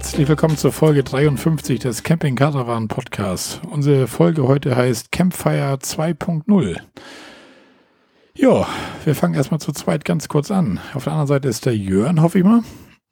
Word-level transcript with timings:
Herzlich 0.00 0.28
willkommen 0.28 0.56
zur 0.56 0.72
Folge 0.72 1.04
53 1.04 1.78
des 1.78 2.02
Camping 2.02 2.34
Caravan 2.34 2.88
Podcast. 2.88 3.60
Unsere 3.70 4.06
Folge 4.06 4.48
heute 4.48 4.74
heißt 4.74 5.12
Campfire 5.12 5.74
2.0. 5.74 6.80
Ja, 8.34 8.66
wir 9.04 9.14
fangen 9.14 9.34
erstmal 9.34 9.60
zu 9.60 9.72
zweit 9.72 10.06
ganz 10.06 10.28
kurz 10.28 10.50
an. 10.50 10.80
Auf 10.94 11.04
der 11.04 11.12
anderen 11.12 11.26
Seite 11.26 11.48
ist 11.48 11.66
der 11.66 11.76
Jörn, 11.76 12.22
hoffe 12.22 12.38
ich 12.38 12.44
mal. 12.44 12.62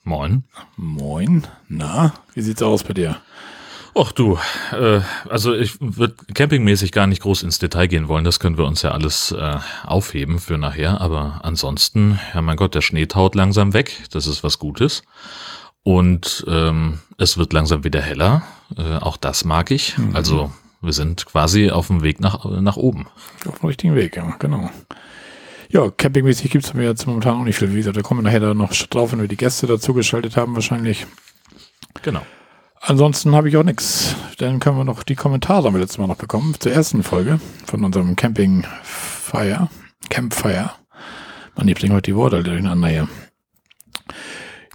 Moin. 0.02 0.44
Moin. 0.78 1.46
Na, 1.68 2.14
wie 2.32 2.40
sieht's 2.40 2.62
aus 2.62 2.84
bei 2.84 2.94
dir? 2.94 3.18
Ach 3.94 4.12
du, 4.12 4.38
äh, 4.72 5.02
also 5.28 5.54
ich 5.54 5.76
würde 5.80 6.14
campingmäßig 6.32 6.90
gar 6.90 7.06
nicht 7.06 7.20
groß 7.20 7.42
ins 7.42 7.58
Detail 7.58 7.88
gehen 7.88 8.08
wollen. 8.08 8.24
Das 8.24 8.40
können 8.40 8.56
wir 8.56 8.64
uns 8.64 8.80
ja 8.80 8.92
alles 8.92 9.30
äh, 9.32 9.58
aufheben 9.84 10.38
für 10.38 10.56
nachher. 10.56 11.02
Aber 11.02 11.40
ansonsten, 11.42 12.18
ja 12.32 12.40
mein 12.40 12.56
Gott, 12.56 12.74
der 12.74 12.80
Schnee 12.80 13.04
taut 13.04 13.34
langsam 13.34 13.74
weg. 13.74 14.04
Das 14.10 14.26
ist 14.26 14.42
was 14.42 14.58
Gutes. 14.58 15.02
Und 15.88 16.44
ähm, 16.46 16.98
es 17.16 17.38
wird 17.38 17.54
langsam 17.54 17.82
wieder 17.82 18.02
heller. 18.02 18.42
Äh, 18.76 18.98
auch 18.98 19.16
das 19.16 19.46
mag 19.46 19.70
ich. 19.70 19.96
Mhm. 19.96 20.14
Also 20.14 20.52
wir 20.82 20.92
sind 20.92 21.24
quasi 21.24 21.70
auf 21.70 21.86
dem 21.86 22.02
Weg 22.02 22.20
nach, 22.20 22.44
nach 22.44 22.76
oben. 22.76 23.06
Auf 23.46 23.60
dem 23.60 23.68
richtigen 23.68 23.94
Weg, 23.94 24.14
ja, 24.14 24.36
genau. 24.38 24.68
Ja, 25.70 25.90
campingmäßig 25.90 26.50
gibt 26.50 26.66
es 26.66 26.74
mir 26.74 26.84
jetzt 26.84 27.06
momentan 27.06 27.40
auch 27.40 27.44
nicht 27.44 27.56
viel. 27.56 27.72
Wie 27.72 27.78
gesagt, 27.78 27.96
da 27.96 28.02
kommen 28.02 28.20
wir 28.20 28.24
nachher 28.24 28.40
da 28.40 28.52
noch 28.52 28.70
drauf, 28.74 29.12
wenn 29.12 29.20
wir 29.22 29.28
die 29.28 29.38
Gäste 29.38 29.66
dazu 29.66 29.94
geschaltet 29.94 30.36
haben 30.36 30.54
wahrscheinlich. 30.54 31.06
Genau. 32.02 32.20
Ansonsten 32.82 33.34
habe 33.34 33.48
ich 33.48 33.56
auch 33.56 33.62
nichts. 33.62 34.14
Dann 34.36 34.60
können 34.60 34.76
wir 34.76 34.84
noch 34.84 35.02
die 35.02 35.14
Kommentare 35.14 35.64
haben 35.64 35.74
wir 35.74 35.80
letztes 35.80 35.96
Mal 35.96 36.06
noch 36.06 36.16
bekommen 36.16 36.54
zur 36.58 36.70
ersten 36.70 37.02
Folge 37.02 37.40
von 37.64 37.82
unserem 37.82 38.14
Camping 38.14 38.66
Fire. 38.82 39.70
Campfire. 40.10 40.70
Man, 41.56 41.66
ich 41.66 41.76
bringe 41.76 41.94
heute 41.94 42.10
die 42.10 42.14
Worte 42.14 42.42
durcheinander 42.42 42.88
hier. 42.88 43.08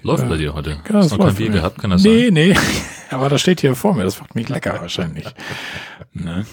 Läuft 0.04 0.28
bei 0.28 0.38
dir 0.38 0.54
heute? 0.54 0.82
Ja, 0.88 0.96
Hast 0.96 1.12
noch 1.12 1.26
kein 1.26 1.36
Bier 1.36 1.50
gehabt? 1.50 1.80
Kann 1.80 1.90
das 1.90 2.04
nee, 2.04 2.26
sein? 2.26 2.34
Nee, 2.34 2.48
nee. 2.50 2.60
Aber 3.10 3.30
das 3.30 3.42
steht 3.42 3.62
hier 3.62 3.76
vor 3.76 3.96
mir. 3.96 4.04
Das 4.04 4.20
macht 4.20 4.36
mich 4.36 4.50
lecker 4.50 4.78
wahrscheinlich. 4.82 5.26
ne? 6.14 6.46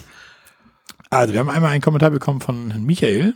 Also, 1.11 1.33
wir 1.33 1.41
haben 1.41 1.51
einmal 1.51 1.73
einen 1.73 1.83
Kommentar 1.83 2.11
bekommen 2.11 2.41
von 2.41 2.85
Michael. 2.85 3.35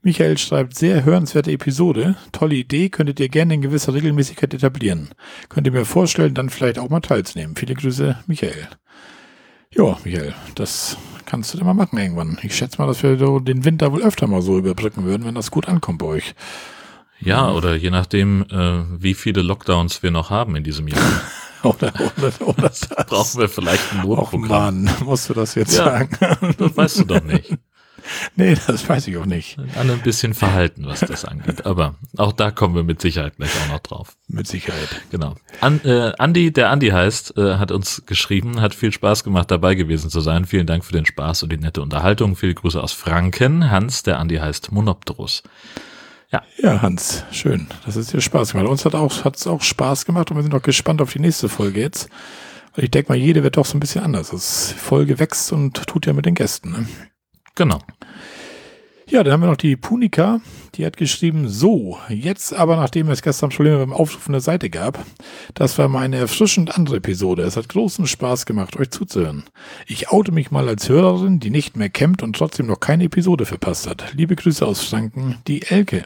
Michael 0.00 0.38
schreibt, 0.38 0.74
sehr 0.74 1.04
hörenswerte 1.04 1.52
Episode. 1.52 2.16
Tolle 2.32 2.54
Idee, 2.56 2.88
könntet 2.88 3.20
ihr 3.20 3.28
gerne 3.28 3.54
in 3.54 3.62
gewisser 3.62 3.94
Regelmäßigkeit 3.94 4.52
etablieren. 4.54 5.10
Könnt 5.48 5.66
ihr 5.66 5.72
mir 5.72 5.84
vorstellen, 5.84 6.34
dann 6.34 6.48
vielleicht 6.48 6.78
auch 6.78 6.88
mal 6.88 7.00
teilzunehmen. 7.00 7.54
Viele 7.54 7.74
Grüße, 7.74 8.18
Michael. 8.26 8.68
Ja, 9.70 9.98
Michael, 10.02 10.34
das 10.54 10.96
kannst 11.26 11.52
du 11.52 11.58
dann 11.58 11.66
mal 11.66 11.74
machen 11.74 11.98
irgendwann. 11.98 12.38
Ich 12.42 12.56
schätze 12.56 12.78
mal, 12.78 12.86
dass 12.86 13.02
wir 13.02 13.16
den 13.40 13.64
Winter 13.64 13.92
wohl 13.92 14.02
öfter 14.02 14.26
mal 14.26 14.42
so 14.42 14.58
überbrücken 14.58 15.04
würden, 15.04 15.24
wenn 15.24 15.34
das 15.34 15.50
gut 15.50 15.68
ankommt 15.68 15.98
bei 15.98 16.06
euch. 16.06 16.34
Ja, 17.24 17.50
oder 17.50 17.74
je 17.76 17.90
nachdem, 17.90 18.44
äh, 18.50 18.84
wie 19.02 19.14
viele 19.14 19.42
Lockdowns 19.42 20.02
wir 20.02 20.10
noch 20.10 20.30
haben 20.30 20.56
in 20.56 20.64
diesem 20.64 20.88
Jahr. 20.88 21.22
oder, 21.62 21.92
oder, 22.16 22.48
oder 22.48 22.62
das. 22.62 22.88
Brauchen 22.88 23.40
wir 23.40 23.48
vielleicht 23.48 23.92
ein 23.92 24.02
Notprogramm. 24.06 24.42
Och 24.44 24.48
Mann, 24.48 24.90
musst 25.04 25.28
du 25.28 25.34
das 25.34 25.54
jetzt 25.54 25.76
ja, 25.76 25.84
sagen? 25.84 26.16
das 26.58 26.76
weißt 26.76 27.00
du 27.00 27.04
doch 27.04 27.22
nicht. 27.22 27.54
Nee, 28.36 28.56
das 28.66 28.88
weiß 28.88 29.06
ich 29.08 29.16
auch 29.16 29.26
nicht. 29.26 29.58
Alle 29.76 29.92
ein 29.92 30.02
bisschen 30.02 30.34
verhalten, 30.34 30.86
was 30.86 31.00
das 31.00 31.24
angeht. 31.24 31.66
Aber 31.66 31.94
auch 32.16 32.32
da 32.32 32.50
kommen 32.50 32.74
wir 32.74 32.82
mit 32.82 33.00
Sicherheit 33.00 33.36
gleich 33.36 33.50
auch 33.62 33.72
noch 33.72 33.80
drauf. 33.80 34.16
Mit 34.28 34.46
Sicherheit. 34.46 34.88
Genau. 35.10 35.36
An, 35.60 35.80
äh, 35.84 36.12
Andi, 36.18 36.52
der 36.52 36.70
Andi 36.70 36.88
heißt, 36.88 37.36
äh, 37.38 37.58
hat 37.58 37.70
uns 37.70 38.02
geschrieben, 38.06 38.60
hat 38.60 38.74
viel 38.74 38.92
Spaß 38.92 39.24
gemacht, 39.24 39.50
dabei 39.50 39.74
gewesen 39.74 40.10
zu 40.10 40.20
sein. 40.20 40.46
Vielen 40.46 40.66
Dank 40.66 40.84
für 40.84 40.92
den 40.92 41.06
Spaß 41.06 41.44
und 41.44 41.52
die 41.52 41.58
nette 41.58 41.82
Unterhaltung. 41.82 42.36
Viele 42.36 42.54
Grüße 42.54 42.82
aus 42.82 42.92
Franken. 42.92 43.70
Hans, 43.70 44.02
der 44.02 44.18
Andi 44.18 44.36
heißt 44.36 44.72
Monopterus. 44.72 45.42
Ja. 46.32 46.42
Ja, 46.56 46.80
Hans, 46.80 47.24
schön. 47.30 47.66
Das 47.84 47.96
ist 47.96 48.12
dir 48.12 48.20
Spaß 48.20 48.52
gemacht. 48.52 48.68
Uns 48.68 48.84
hat 48.86 48.94
auch, 48.94 49.24
hat's 49.24 49.46
auch 49.46 49.60
Spaß 49.60 50.06
gemacht 50.06 50.30
und 50.30 50.38
wir 50.38 50.42
sind 50.42 50.54
auch 50.54 50.62
gespannt 50.62 51.02
auf 51.02 51.12
die 51.12 51.18
nächste 51.18 51.48
Folge 51.48 51.80
jetzt. 51.80 52.08
Weil 52.74 52.84
ich 52.84 52.90
denke 52.90 53.12
mal, 53.12 53.18
jede 53.18 53.42
wird 53.42 53.58
doch 53.58 53.66
so 53.66 53.76
ein 53.76 53.80
bisschen 53.80 54.02
anders. 54.02 54.30
Das 54.30 54.72
Folge 54.72 55.18
wächst 55.18 55.52
und 55.52 55.86
tut 55.86 56.06
ja 56.06 56.14
mit 56.14 56.24
den 56.24 56.34
Gästen. 56.34 56.70
Ne? 56.70 56.86
Genau. 57.54 57.80
Ja, 59.08 59.22
dann 59.22 59.34
haben 59.34 59.42
wir 59.42 59.48
noch 59.48 59.56
die 59.58 59.76
Punika, 59.76 60.40
die 60.74 60.86
hat 60.86 60.96
geschrieben, 60.96 61.48
so, 61.48 61.98
jetzt 62.08 62.54
aber, 62.54 62.76
nachdem 62.76 63.10
es 63.10 63.22
gestern 63.22 63.50
Probleme 63.50 63.78
beim 63.78 63.92
Aufrufen 63.92 64.32
der 64.32 64.40
Seite 64.40 64.70
gab, 64.70 65.04
das 65.54 65.76
war 65.78 65.88
mal 65.88 66.00
eine 66.00 66.16
erfrischend 66.16 66.76
andere 66.76 66.96
Episode. 66.96 67.42
Es 67.42 67.56
hat 67.56 67.68
großen 67.68 68.06
Spaß 68.06 68.46
gemacht, 68.46 68.76
euch 68.76 68.90
zuzuhören. 68.90 69.44
Ich 69.86 70.08
oute 70.10 70.32
mich 70.32 70.50
mal 70.50 70.68
als 70.68 70.88
Hörerin, 70.88 71.40
die 71.40 71.50
nicht 71.50 71.76
mehr 71.76 71.90
campt 71.90 72.22
und 72.22 72.36
trotzdem 72.36 72.66
noch 72.66 72.80
keine 72.80 73.04
Episode 73.04 73.44
verpasst 73.44 73.86
hat. 73.86 74.14
Liebe 74.14 74.34
Grüße 74.34 74.66
aus 74.66 74.82
Franken, 74.82 75.38
die 75.46 75.62
Elke. 75.62 76.04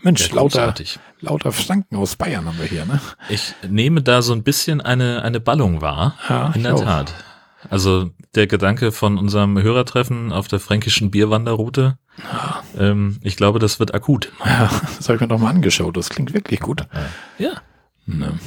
Mensch, 0.00 0.32
lauter, 0.32 0.74
lauter 1.20 1.52
Franken 1.52 1.96
aus 1.96 2.16
Bayern 2.16 2.46
haben 2.46 2.58
wir 2.58 2.66
hier, 2.66 2.84
ne? 2.86 3.00
Ich 3.28 3.54
nehme 3.68 4.02
da 4.02 4.20
so 4.22 4.32
ein 4.32 4.42
bisschen 4.42 4.80
eine, 4.80 5.22
eine 5.22 5.38
Ballung 5.38 5.80
wahr. 5.80 6.16
Ja, 6.28 6.52
in 6.56 6.64
der 6.64 6.74
auch. 6.74 7.14
Also 7.70 8.10
der 8.34 8.46
Gedanke 8.46 8.92
von 8.92 9.18
unserem 9.18 9.60
Hörertreffen 9.60 10.32
auf 10.32 10.48
der 10.48 10.60
fränkischen 10.60 11.10
Bierwanderroute. 11.10 11.98
Ja. 12.18 12.62
Ähm, 12.78 13.18
ich 13.22 13.36
glaube, 13.36 13.58
das 13.58 13.78
wird 13.78 13.94
akut. 13.94 14.32
Ja, 14.44 14.70
das 14.96 15.08
habe 15.08 15.16
ich 15.16 15.20
mir 15.20 15.28
doch 15.28 15.38
mal 15.38 15.50
angeschaut. 15.50 15.96
Das 15.96 16.10
klingt 16.10 16.34
wirklich 16.34 16.60
gut. 16.60 16.86
Ja. 17.38 17.52
Ne. 18.06 18.38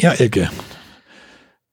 Ja, 0.00 0.12
Elke. 0.12 0.50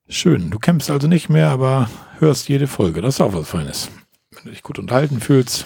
Schön. 0.07 0.51
Du 0.51 0.59
kämpfst 0.59 0.91
also 0.91 1.07
nicht 1.07 1.29
mehr, 1.29 1.49
aber 1.49 1.89
hörst 2.19 2.47
jede 2.47 2.67
Folge. 2.67 3.01
Das 3.01 3.15
ist 3.15 3.21
auch 3.21 3.33
was 3.33 3.49
Feines. 3.49 3.89
Wenn 4.31 4.45
du 4.45 4.49
dich 4.51 4.63
gut 4.63 4.77
unterhalten 4.77 5.19
fühlst, 5.19 5.65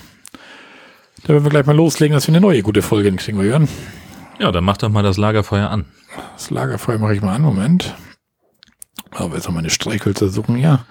dann 1.24 1.36
werden 1.36 1.44
wir 1.44 1.50
gleich 1.52 1.66
mal 1.66 1.76
loslegen, 1.76 2.14
dass 2.14 2.28
wir 2.28 2.34
eine 2.34 2.42
neue 2.42 2.64
gute 2.64 2.82
Folge 2.82 3.14
kriegen, 3.16 3.40
wir 3.40 3.46
hören. 3.46 3.68
Ja, 4.40 4.52
dann 4.52 4.64
mach 4.64 4.78
doch 4.78 4.90
mal 4.90 5.04
das 5.04 5.18
Lagerfeuer 5.18 5.70
an. 5.70 5.86
Das 6.34 6.50
Lagerfeuer 6.50 6.98
mache 6.98 7.16
ich 7.16 7.22
mal 7.22 7.36
an. 7.36 7.42
Moment. 7.42 7.94
Aber 9.12 9.36
jetzt 9.36 9.46
noch 9.48 9.54
meine 9.54 9.70
Streichhölzer 9.70 10.30
suchen, 10.30 10.58
ja. 10.58 10.86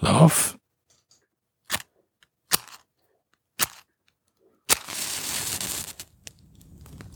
Lauf. 0.00 0.58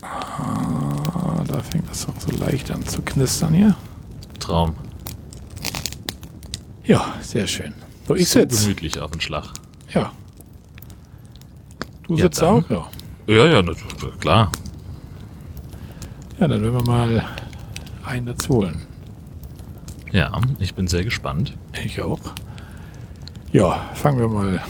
Ah, 0.03 1.45
da 1.47 1.61
fängt 1.61 1.89
das 1.91 2.09
auch 2.09 2.19
so 2.19 2.31
leicht 2.37 2.71
an 2.71 2.87
zu 2.87 3.03
knistern 3.03 3.55
hier. 3.55 3.77
Traum. 4.39 4.75
Ja, 6.85 7.15
sehr 7.21 7.47
schön. 7.47 7.75
So, 8.09 8.15
ich 8.15 8.29
so 8.29 8.41
sitze. 8.41 8.63
gemütlich 8.63 8.99
auf 8.99 9.11
den 9.11 9.21
Schlag. 9.21 9.53
Ja. 9.91 10.13
Du 12.05 12.17
ja, 12.17 12.25
sitzt 12.25 12.43
dann. 12.43 12.65
auch? 12.65 12.71
Ja. 12.71 12.91
Ja, 13.27 13.47
ja, 13.47 13.63
klar. 14.19 14.51
Ja, 16.41 16.49
dann 16.49 16.63
werden 16.63 16.75
wir 16.75 16.83
mal 16.83 17.25
einen 18.05 18.27
dazu 18.27 18.55
holen. 18.55 18.90
Ja, 20.13 20.41
ich 20.59 20.75
bin 20.75 20.89
sehr 20.89 21.05
gespannt. 21.05 21.57
Ich 21.85 22.03
auch. 22.03 22.21
Ja, 23.53 23.91
fangen 23.95 24.19
wir 24.19 24.29
mal 24.29 24.63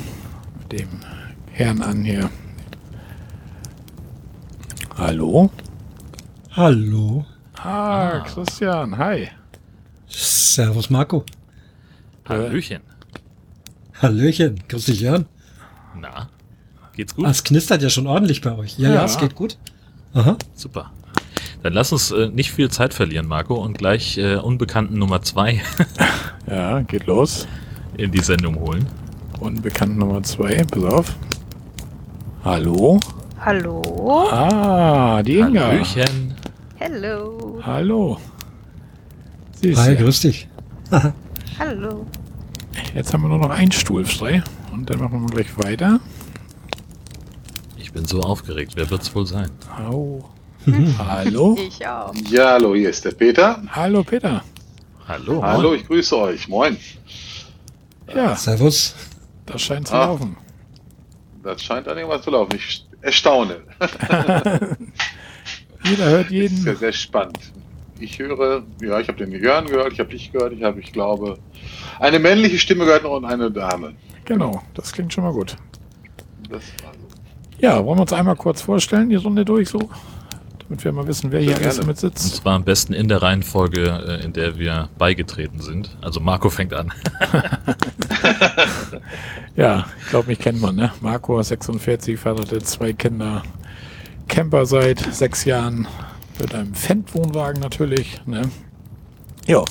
mit 0.58 0.72
dem 0.72 0.88
Herrn 1.50 1.82
an 1.82 2.04
hier. 2.04 2.30
Hallo? 4.96 5.50
Hallo. 6.50 7.24
Ah, 7.56 8.10
ah. 8.10 8.20
Christian, 8.20 8.98
hi. 8.98 9.28
Servus, 10.06 10.90
Marco. 10.90 11.24
Hallöchen. 12.28 12.82
Hallöchen, 14.02 14.62
grüß 14.68 14.86
dich, 14.86 15.00
Jörn. 15.00 15.26
Na, 15.98 16.28
geht's 16.94 17.14
gut? 17.14 17.26
Ah, 17.26 17.30
es 17.30 17.44
knistert 17.44 17.82
ja 17.82 17.88
schon 17.88 18.06
ordentlich 18.06 18.42
bei 18.42 18.54
euch. 18.56 18.78
Ja, 18.78 18.88
ja, 18.88 18.94
ja 18.96 19.04
es 19.04 19.18
geht 19.18 19.34
gut. 19.34 19.56
Aha. 20.12 20.36
Super. 20.54 20.92
Dann 21.62 21.74
lass 21.74 21.92
uns 21.92 22.10
äh, 22.10 22.28
nicht 22.28 22.52
viel 22.52 22.70
Zeit 22.70 22.94
verlieren, 22.94 23.26
Marco, 23.26 23.54
und 23.54 23.76
gleich 23.76 24.16
äh, 24.16 24.36
Unbekannten 24.36 24.98
Nummer 24.98 25.20
zwei 25.22 25.60
ja, 26.46 26.80
geht 26.82 27.06
los. 27.06 27.46
in 27.96 28.10
die 28.10 28.20
Sendung 28.20 28.58
holen. 28.60 28.86
Unbekannten 29.40 29.98
Nummer 29.98 30.22
zwei, 30.22 30.64
pass 30.64 30.84
auf. 30.84 31.14
Hallo? 32.44 32.98
Hallo? 33.44 34.28
Ah, 34.30 35.22
die 35.22 35.38
Inga. 35.38 35.66
Hallöchen. 35.66 36.34
Hallo. 36.78 37.60
Hallo. 37.62 38.18
Siehst 39.60 39.80
Hi, 39.80 39.96
grüß 39.96 40.20
dich. 40.20 40.48
Hallo. 41.58 42.06
Jetzt 42.94 43.12
haben 43.12 43.22
wir 43.22 43.28
nur 43.28 43.38
noch 43.38 43.50
einen 43.50 43.72
Stuhl 43.72 44.04
frei 44.06 44.42
und 44.72 44.88
dann 44.88 44.98
machen 45.00 45.20
wir 45.20 45.28
gleich 45.28 45.58
weiter. 45.58 46.00
Ich 47.76 47.92
bin 47.92 48.06
so 48.06 48.20
aufgeregt. 48.22 48.72
Wer 48.76 48.88
wird's 48.90 49.14
wohl 49.14 49.26
sein? 49.26 49.50
Au. 49.78 50.24
hallo? 50.98 51.56
Ich 51.58 51.86
auch. 51.86 52.14
Ja, 52.28 52.52
hallo, 52.52 52.74
hier 52.74 52.90
ist 52.90 53.04
der 53.04 53.12
Peter. 53.12 53.62
Hallo, 53.70 54.02
Peter. 54.02 54.42
Hallo. 55.08 55.42
Hallo, 55.42 55.74
ich 55.74 55.86
grüße 55.86 56.16
euch. 56.16 56.48
Moin. 56.48 56.76
Ja. 58.14 58.36
Servus. 58.36 58.94
Das 59.46 59.62
scheint 59.62 59.88
zu 59.88 59.94
ah, 59.94 60.06
laufen. 60.06 60.36
Das 61.42 61.62
scheint 61.62 61.88
an 61.88 61.96
irgendwas 61.96 62.22
zu 62.22 62.30
laufen. 62.30 62.54
Ich 62.56 62.86
erstaune. 63.00 63.62
Jeder 65.84 66.04
hört 66.10 66.30
jeden. 66.30 66.56
Das 66.56 66.60
ist 66.60 66.66
ja 66.66 66.74
sehr 66.76 66.92
spannend. 66.92 67.38
Ich 67.98 68.18
höre, 68.18 68.62
ja, 68.80 69.00
ich 69.00 69.08
habe 69.08 69.18
den 69.18 69.32
Jörn 69.32 69.66
gehört, 69.66 69.92
ich 69.92 70.00
habe 70.00 70.10
dich 70.10 70.32
gehört, 70.32 70.52
ich 70.52 70.62
habe, 70.62 70.80
ich 70.80 70.92
glaube, 70.92 71.38
eine 71.98 72.18
männliche 72.18 72.58
Stimme 72.58 72.84
gehört 72.84 73.04
und 73.04 73.24
eine 73.24 73.50
Dame. 73.50 73.94
Genau, 74.24 74.62
das 74.74 74.92
klingt 74.92 75.12
schon 75.12 75.24
mal 75.24 75.32
gut. 75.32 75.56
Das 76.48 76.62
war 76.82 76.92
so. 76.92 77.00
Ja, 77.58 77.84
wollen 77.84 77.98
wir 77.98 78.02
uns 78.02 78.12
einmal 78.12 78.36
kurz 78.36 78.62
vorstellen, 78.62 79.10
die 79.10 79.16
Runde 79.16 79.44
durch 79.44 79.68
so? 79.68 79.90
Damit 80.70 80.84
wir 80.84 80.92
mal 80.92 81.06
wissen, 81.08 81.32
wer 81.32 81.40
hier 81.40 81.56
Sehr 81.56 81.64
alles 81.64 81.76
gerne. 81.78 81.86
mit 81.88 81.96
Und 82.04 82.16
sitzt. 82.16 82.36
zwar 82.36 82.54
am 82.54 82.62
besten 82.62 82.92
in 82.92 83.08
der 83.08 83.20
Reihenfolge, 83.20 84.20
äh, 84.20 84.24
in 84.24 84.32
der 84.32 84.56
wir 84.56 84.88
beigetreten 84.98 85.60
sind. 85.60 85.96
Also 86.00 86.20
Marco 86.20 86.48
fängt 86.48 86.72
an. 86.72 86.92
Ja, 89.56 89.86
ich 90.00 90.08
glaube, 90.10 90.28
mich 90.28 90.38
kennt 90.38 90.60
man, 90.60 90.76
ne? 90.76 90.92
Marco, 91.00 91.42
46, 91.42 92.18
Vater 92.18 92.44
der 92.44 92.60
zwei 92.60 92.92
Kinder, 92.92 93.42
Camper 94.28 94.64
seit 94.64 95.00
sechs 95.12 95.44
Jahren, 95.44 95.86
mit 96.38 96.54
einem 96.54 96.72
Fendt-Wohnwagen 96.72 97.60
natürlich, 97.60 98.20
ne? 98.26 98.48
Ja, 99.46 99.64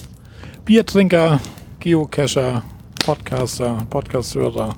Biertrinker, 0.66 1.40
Geocacher, 1.80 2.62
Podcaster, 3.04 3.88
Podcasthörer. 3.90 4.75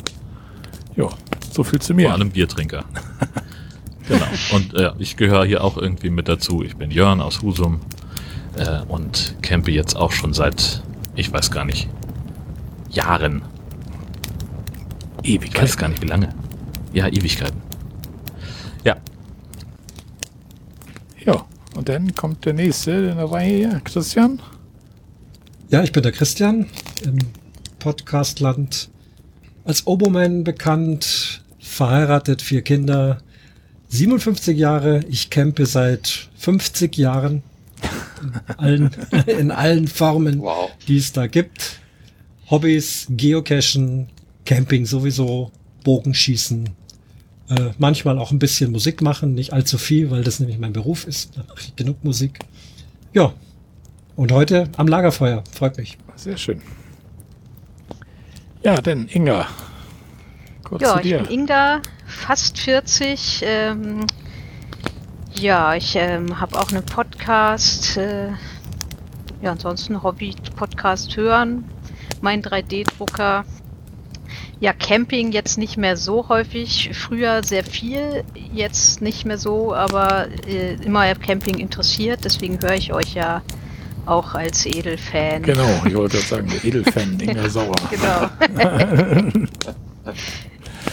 Ja, 0.96 1.10
so 1.52 1.64
viel 1.64 1.80
zu 1.82 1.94
mir. 1.94 2.06
Vor 2.08 2.14
allem 2.14 2.30
Biertrinker. 2.30 2.86
genau. 4.08 4.26
Und 4.54 4.74
äh, 4.74 4.92
ich 5.00 5.18
gehöre 5.18 5.46
hier 5.46 5.64
auch 5.64 5.78
irgendwie 5.78 6.10
mit 6.10 6.28
dazu. 6.28 6.64
Ich 6.64 6.76
bin 6.76 6.92
Jörn 6.92 7.22
aus 7.22 7.42
Husum 7.42 7.80
äh, 8.58 8.82
und 8.88 9.36
campe 9.42 9.72
jetzt 9.72 9.96
auch 9.96 10.12
schon 10.12 10.34
seit, 10.34 10.84
ich 11.16 11.32
weiß 11.32 11.52
gar 11.52 11.66
nicht, 11.66 11.90
Jahren. 12.90 13.42
Ich 15.24 15.56
weiß 15.56 15.78
gar 15.78 15.88
nicht, 15.88 16.02
wie 16.02 16.08
lange. 16.08 16.30
Ja, 16.94 17.08
Ewigkeiten. 17.08 17.62
Ja, 18.84 18.98
Ja, 21.26 21.46
und 21.76 21.88
dann 21.88 22.16
kommt 22.16 22.46
der 22.46 22.54
nächste 22.54 22.92
in 22.92 23.18
der 23.18 23.32
Reihe 23.32 23.58
hier, 23.58 23.82
Christian. 23.84 24.42
Ja, 25.70 25.84
ich 25.84 25.92
bin 25.92 26.02
der 26.02 26.12
Christian, 26.12 26.66
im 27.04 27.18
Podcastland 27.78 28.90
als 29.64 29.86
Oboman 29.86 30.44
bekannt, 30.44 31.44
verheiratet, 31.60 32.42
vier 32.42 32.64
Kinder, 32.64 33.20
57 33.92 34.58
Jahre. 34.58 35.02
Ich 35.10 35.30
campe 35.30 35.66
seit 35.66 36.30
50 36.38 36.96
Jahren 36.98 37.44
in 38.22 38.56
allen, 38.58 38.92
in 39.28 39.52
allen 39.52 39.88
Formen, 39.88 40.42
Wow. 40.42 40.72
die 40.88 40.98
es 40.98 41.12
da 41.12 41.28
gibt. 41.28 41.80
Hobbys, 42.50 43.08
Geocachen, 43.10 44.08
Camping 44.46 44.86
sowieso, 44.86 45.52
Bogenschießen, 45.84 46.70
äh, 47.50 47.70
manchmal 47.80 48.18
auch 48.18 48.32
ein 48.32 48.40
bisschen 48.40 48.72
Musik 48.72 49.02
machen, 49.02 49.34
nicht 49.34 49.54
allzu 49.54 49.78
viel, 49.78 50.10
weil 50.12 50.24
das 50.24 50.40
nämlich 50.40 50.58
mein 50.60 50.74
Beruf 50.74 51.06
ist. 51.08 51.36
Da 51.38 51.44
mache 51.48 51.60
ich 51.60 51.76
genug 51.76 52.04
Musik. 52.04 52.40
Ja, 53.14 53.34
und 54.16 54.32
heute 54.32 54.70
am 54.78 54.88
Lagerfeuer, 54.88 55.44
freut 55.52 55.78
mich. 55.78 55.98
Sehr 56.16 56.38
schön. 56.38 56.62
Ja, 58.64 58.76
denn 58.80 59.08
Inga. 59.12 59.48
Kurz 60.64 60.82
Ja, 60.82 60.94
zu 60.94 60.98
ich 61.00 61.04
dir. 61.04 61.18
bin 61.24 61.32
Inga, 61.42 61.82
fast 62.12 62.60
40. 62.60 63.44
Ähm, 63.46 64.06
ja, 65.34 65.76
ich 65.76 65.96
ähm, 65.96 66.40
habe 66.40 66.60
auch 66.60 66.72
einen 66.72 66.86
Podcast. 66.86 67.98
Äh, 67.98 68.30
ja, 69.42 69.52
ansonsten 69.52 70.04
Hobby, 70.04 70.36
Podcast 70.56 71.18
hören. 71.18 71.64
Mein 72.22 72.44
3D-Drucker. 72.44 73.46
Ja, 74.60 74.74
Camping 74.74 75.32
jetzt 75.32 75.58
nicht 75.58 75.78
mehr 75.78 75.98
so 75.98 76.30
häufig. 76.30 76.92
Früher 76.94 77.44
sehr 77.44 77.64
viel, 77.64 78.24
jetzt 78.54 79.02
nicht 79.02 79.26
mehr 79.26 79.40
so, 79.40 79.74
aber 79.74 80.28
äh, 80.46 80.76
immer 80.84 81.16
Camping 81.16 81.58
interessiert. 81.58 82.20
Deswegen 82.24 82.62
höre 82.62 82.76
ich 82.76 82.94
euch 82.94 83.16
ja 83.16 83.42
auch 84.06 84.36
als 84.36 84.66
Edelfan. 84.66 85.44
Genau, 85.44 85.68
ich 85.86 85.96
wollte 85.96 86.18
gerade 86.18 86.28
sagen, 86.28 86.48
der 86.50 86.64
Edelfan 86.64 87.20
Inga 87.20 87.50
Sauer. 87.50 87.74
Genau. 87.90 88.30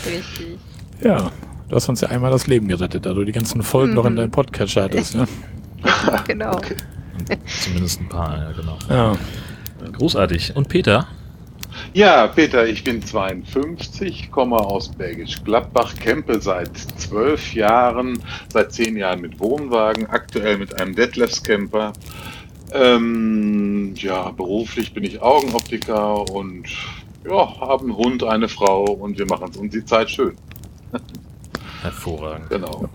Richtig. 0.06 0.58
Ja, 1.02 1.30
du 1.68 1.76
hast 1.76 1.88
uns 1.88 2.00
ja 2.00 2.08
einmal 2.08 2.30
das 2.30 2.46
Leben 2.46 2.68
gerettet, 2.68 3.06
da 3.06 3.12
du 3.14 3.24
die 3.24 3.32
ganzen 3.32 3.62
Folgen 3.62 3.94
noch 3.94 4.04
in 4.06 4.12
Mhm. 4.14 4.16
deinem 4.16 4.30
Podcatcher 4.30 4.84
hattest. 4.84 5.14
Ne? 5.14 5.26
Genau. 6.26 6.60
zumindest 7.62 8.00
ein 8.00 8.08
paar, 8.08 8.36
ja, 8.38 8.52
genau. 8.52 8.78
Ja. 8.88 9.16
Großartig. 9.92 10.56
Und 10.56 10.68
Peter? 10.68 11.06
Ja, 11.92 12.26
Peter, 12.26 12.66
ich 12.66 12.82
bin 12.84 13.02
52, 13.02 14.30
komme 14.30 14.56
aus 14.56 14.88
Bergisch 14.90 15.42
Gladbach, 15.44 15.94
campe 16.02 16.40
seit 16.40 16.76
zwölf 16.96 17.54
Jahren, 17.54 18.18
seit 18.52 18.72
zehn 18.72 18.96
Jahren 18.96 19.20
mit 19.20 19.38
Wohnwagen, 19.38 20.06
aktuell 20.06 20.58
mit 20.58 20.74
einem 20.80 20.94
Detlefs 20.96 21.42
Camper. 21.42 21.92
Ähm, 22.72 23.94
ja, 23.96 24.30
beruflich 24.30 24.92
bin 24.92 25.04
ich 25.04 25.22
Augenoptiker 25.22 26.28
und 26.30 26.66
ja, 27.28 27.60
habe 27.60 27.84
einen 27.84 27.96
Hund, 27.96 28.24
eine 28.24 28.48
Frau 28.48 28.84
und 28.84 29.18
wir 29.18 29.26
machen 29.26 29.50
uns 29.56 29.72
die 29.72 29.84
Zeit 29.84 30.10
schön. 30.10 30.34
Hervorragend. 31.82 32.50
Genau. 32.50 32.88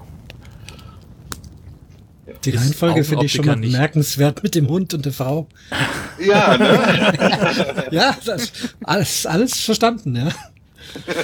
Die 2.45 2.50
Ist 2.51 2.60
Reihenfolge 2.62 3.04
finde 3.04 3.25
ich 3.25 3.34
schon 3.34 3.45
mal 3.45 3.57
bemerkenswert 3.57 4.44
mit 4.44 4.56
dem 4.56 4.68
Hund 4.68 4.94
und 4.94 5.06
der 5.06 5.13
Frau. 5.13 5.48
Ja, 6.19 6.57
ne? 6.57 7.86
Ja, 7.92 8.16
das, 8.25 8.51
alles, 8.84 9.25
alles 9.25 9.60
verstanden, 9.62 10.16
ja. 10.16 10.30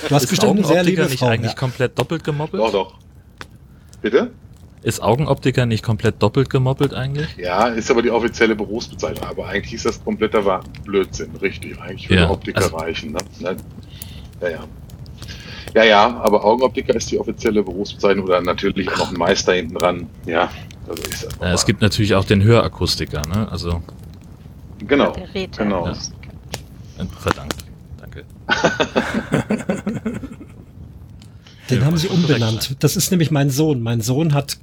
Du 0.07 0.15
hast 0.15 0.23
Ist 0.23 0.29
bestimmt 0.29 0.57
eine 0.57 0.65
sehr 0.65 0.83
liebe 0.83 1.01
Augenoptiker 1.01 1.09
nicht 1.09 1.19
Frau. 1.19 1.27
eigentlich 1.27 1.51
Ja. 1.53 1.57
komplett 1.57 1.97
doppelt 1.99 2.23
gemoppelt? 2.23 2.61
doch, 2.63 2.71
doch. 2.71 2.95
Bitte? 4.01 4.31
Ist 4.81 5.01
Augenoptiker 5.01 5.65
nicht 5.65 5.83
komplett 5.83 6.21
doppelt 6.23 6.49
gemoppelt 6.49 6.93
eigentlich? 6.93 7.35
Ja, 7.37 7.67
ist 7.67 7.91
aber 7.91 8.01
die 8.01 8.11
offizielle 8.11 8.55
Berufsbezeichnung. 8.55 9.27
Aber 9.27 9.47
eigentlich 9.47 9.73
ist 9.73 9.85
das 9.85 10.01
kompletter 10.03 10.61
Blödsinn, 10.85 11.35
richtig. 11.41 11.79
Eigentlich 11.81 12.09
würde 12.09 12.21
Ja, 12.23 12.29
Optiker 12.29 12.61
also- 12.63 12.77
reichen. 12.77 13.11
Ne? 13.11 13.19
Ne? 13.39 13.57
Ja, 14.41 14.49
ja. 14.49 14.63
Ja, 15.73 15.83
ja, 15.83 16.19
aber 16.21 16.43
Augenoptiker 16.43 16.95
ist 16.95 17.11
die 17.11 17.19
offizielle 17.19 17.63
Berufsbezeichnung 17.63 18.25
oder 18.25 18.41
natürlich 18.41 18.89
auch 18.91 18.97
noch 18.97 19.11
ein 19.11 19.17
Meister 19.17 19.53
hinten 19.53 19.75
dran. 19.75 20.07
Ja, 20.25 20.49
also 20.87 21.03
ist 21.03 21.25
das. 21.25 21.37
Äh, 21.41 21.53
es 21.53 21.65
gibt 21.65 21.81
natürlich 21.81 22.15
auch 22.15 22.25
den 22.25 22.43
Hörakustiker, 22.43 23.21
ne? 23.27 23.47
Also, 23.51 23.81
genau, 24.79 25.11
Geräte. 25.13 25.63
genau. 25.63 25.85
Ja. 25.85 25.91
äh, 25.91 27.05
verdammt. 27.19 27.55
Danke. 27.99 28.25
Den 31.69 31.81
Ja, 31.81 31.85
haben 31.85 31.97
sie 31.97 32.07
umbenannt. 32.07 32.75
Das 32.79 32.95
ist 32.95 33.11
nämlich 33.11 33.29
mein 33.29 33.51
Sohn. 33.51 33.81
Mein 33.81 34.01
Sohn 34.01 34.33
hat 34.33 34.57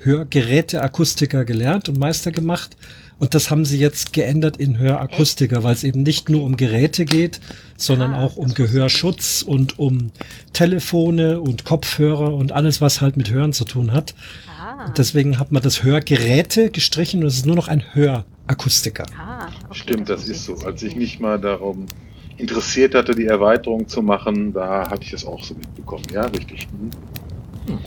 Hörgeräteakustiker 0.00 1.44
gelernt 1.44 1.88
und 1.88 1.98
Meister 1.98 2.32
gemacht. 2.32 2.76
Und 3.20 3.34
das 3.34 3.50
haben 3.50 3.64
sie 3.64 3.78
jetzt 3.78 4.12
geändert 4.12 4.56
in 4.56 4.78
Hörakustiker, 4.78 5.62
weil 5.62 5.74
es 5.74 5.84
eben 5.84 6.02
nicht 6.02 6.28
nur 6.30 6.42
um 6.42 6.56
Geräte 6.56 7.04
geht, 7.04 7.38
sondern 7.76 8.14
Ah, 8.14 8.24
auch 8.24 8.36
um 8.36 8.46
das 8.46 8.54
Gehörschutz 8.56 9.42
und 9.42 9.78
um 9.78 10.10
Telefone 10.54 11.40
und 11.40 11.64
Kopfhörer 11.64 12.34
und 12.34 12.50
alles, 12.52 12.80
was 12.80 13.00
halt 13.00 13.16
mit 13.18 13.30
Hören 13.30 13.52
zu 13.52 13.64
tun 13.64 13.92
hat. 13.92 14.14
Ah, 14.48 14.86
Und 14.86 14.98
deswegen 14.98 15.38
hat 15.38 15.52
man 15.52 15.62
das 15.62 15.82
Hörgeräte 15.82 16.70
gestrichen 16.70 17.20
und 17.20 17.26
es 17.28 17.36
ist 17.36 17.46
nur 17.46 17.56
noch 17.56 17.68
ein 17.68 17.84
Hörakustiker. 17.92 19.04
ah, 19.18 19.46
okay, 19.68 19.78
Stimmt, 19.78 20.08
das 20.08 20.20
wusste 20.20 20.32
ist 20.32 20.44
so. 20.46 20.54
Als 20.66 20.82
ich 20.82 20.96
mich 20.96 21.20
mal 21.20 21.38
darum 21.38 21.86
interessiert 22.38 22.94
hatte, 22.94 23.14
die 23.14 23.26
Erweiterung 23.26 23.86
zu 23.86 24.00
machen, 24.00 24.54
da 24.54 24.88
hatte 24.90 25.02
ich 25.02 25.10
das 25.10 25.26
auch 25.26 25.44
so 25.44 25.52
mitbekommen. 25.54 26.04
Ja, 26.12 26.22
richtig. 26.22 26.66
Mhm. 26.72 27.78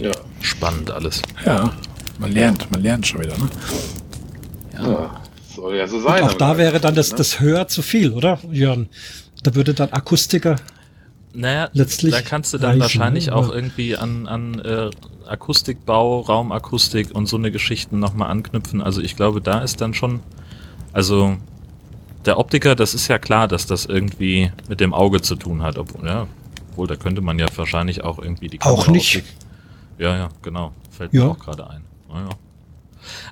Ja, 0.00 0.12
Spannend 0.40 0.90
alles. 0.92 1.22
ja, 1.44 1.72
man 2.20 2.30
lernt, 2.32 2.70
man 2.70 2.82
lernt 2.82 3.04
schon 3.06 3.20
wieder. 3.20 3.36
Ne? 3.36 3.48
Ja, 4.72 5.20
soll 5.54 5.76
ja 5.76 5.86
so 5.86 5.96
Und 5.96 6.02
sein. 6.04 6.22
auch 6.22 6.28
aber 6.30 6.38
da 6.38 6.58
wäre 6.58 6.80
dann 6.80 6.94
das, 6.94 7.10
ne? 7.10 7.16
das 7.18 7.40
Hör 7.40 7.68
zu 7.68 7.82
viel, 7.82 8.12
oder, 8.12 8.38
Jörn? 8.50 8.88
Da 9.42 9.54
würde 9.54 9.74
dann 9.74 9.90
Akustiker 9.90 10.56
Naja, 11.34 11.68
Letztlich 11.72 12.14
da 12.14 12.22
kannst 12.22 12.52
du 12.54 12.58
dann 12.58 12.70
reichen, 12.70 12.80
wahrscheinlich 12.82 13.26
ne? 13.26 13.34
auch 13.36 13.48
Ja. 13.48 13.54
irgendwie 13.54 13.96
an, 13.96 14.26
an 14.28 14.58
äh, 14.60 14.90
Akustikbau, 15.26 16.20
Raumakustik 16.20 17.14
und 17.14 17.26
so 17.26 17.36
eine 17.36 17.50
Geschichten 17.50 17.98
nochmal 17.98 18.30
anknüpfen. 18.30 18.82
Also 18.82 19.00
ich 19.00 19.16
glaube, 19.16 19.40
da 19.40 19.60
ist 19.60 19.80
dann 19.80 19.94
schon, 19.94 20.20
also 20.92 21.36
der 22.26 22.38
Optiker, 22.38 22.74
das 22.76 22.94
ist 22.94 23.08
ja 23.08 23.18
klar, 23.18 23.48
dass 23.48 23.66
das 23.66 23.86
irgendwie 23.86 24.52
mit 24.68 24.80
dem 24.80 24.94
Auge 24.94 25.20
zu 25.22 25.34
tun 25.36 25.62
hat. 25.62 25.78
Obwohl, 25.78 26.06
ja, 26.06 26.26
obwohl 26.70 26.86
da 26.86 26.96
könnte 26.96 27.20
man 27.20 27.38
ja 27.38 27.46
wahrscheinlich 27.56 28.04
auch 28.04 28.18
irgendwie 28.18 28.48
die 28.48 28.60
Auch 28.60 28.86
nicht. 28.88 29.22
Ja, 29.98 30.16
ja, 30.16 30.28
genau. 30.42 30.72
Fällt 30.90 31.12
Ja. 31.14 31.24
mir 31.24 31.30
auch 31.32 31.38
gerade 31.38 31.68
ein. 31.68 31.82
Ja, 32.10 32.20
ja. 32.20 32.28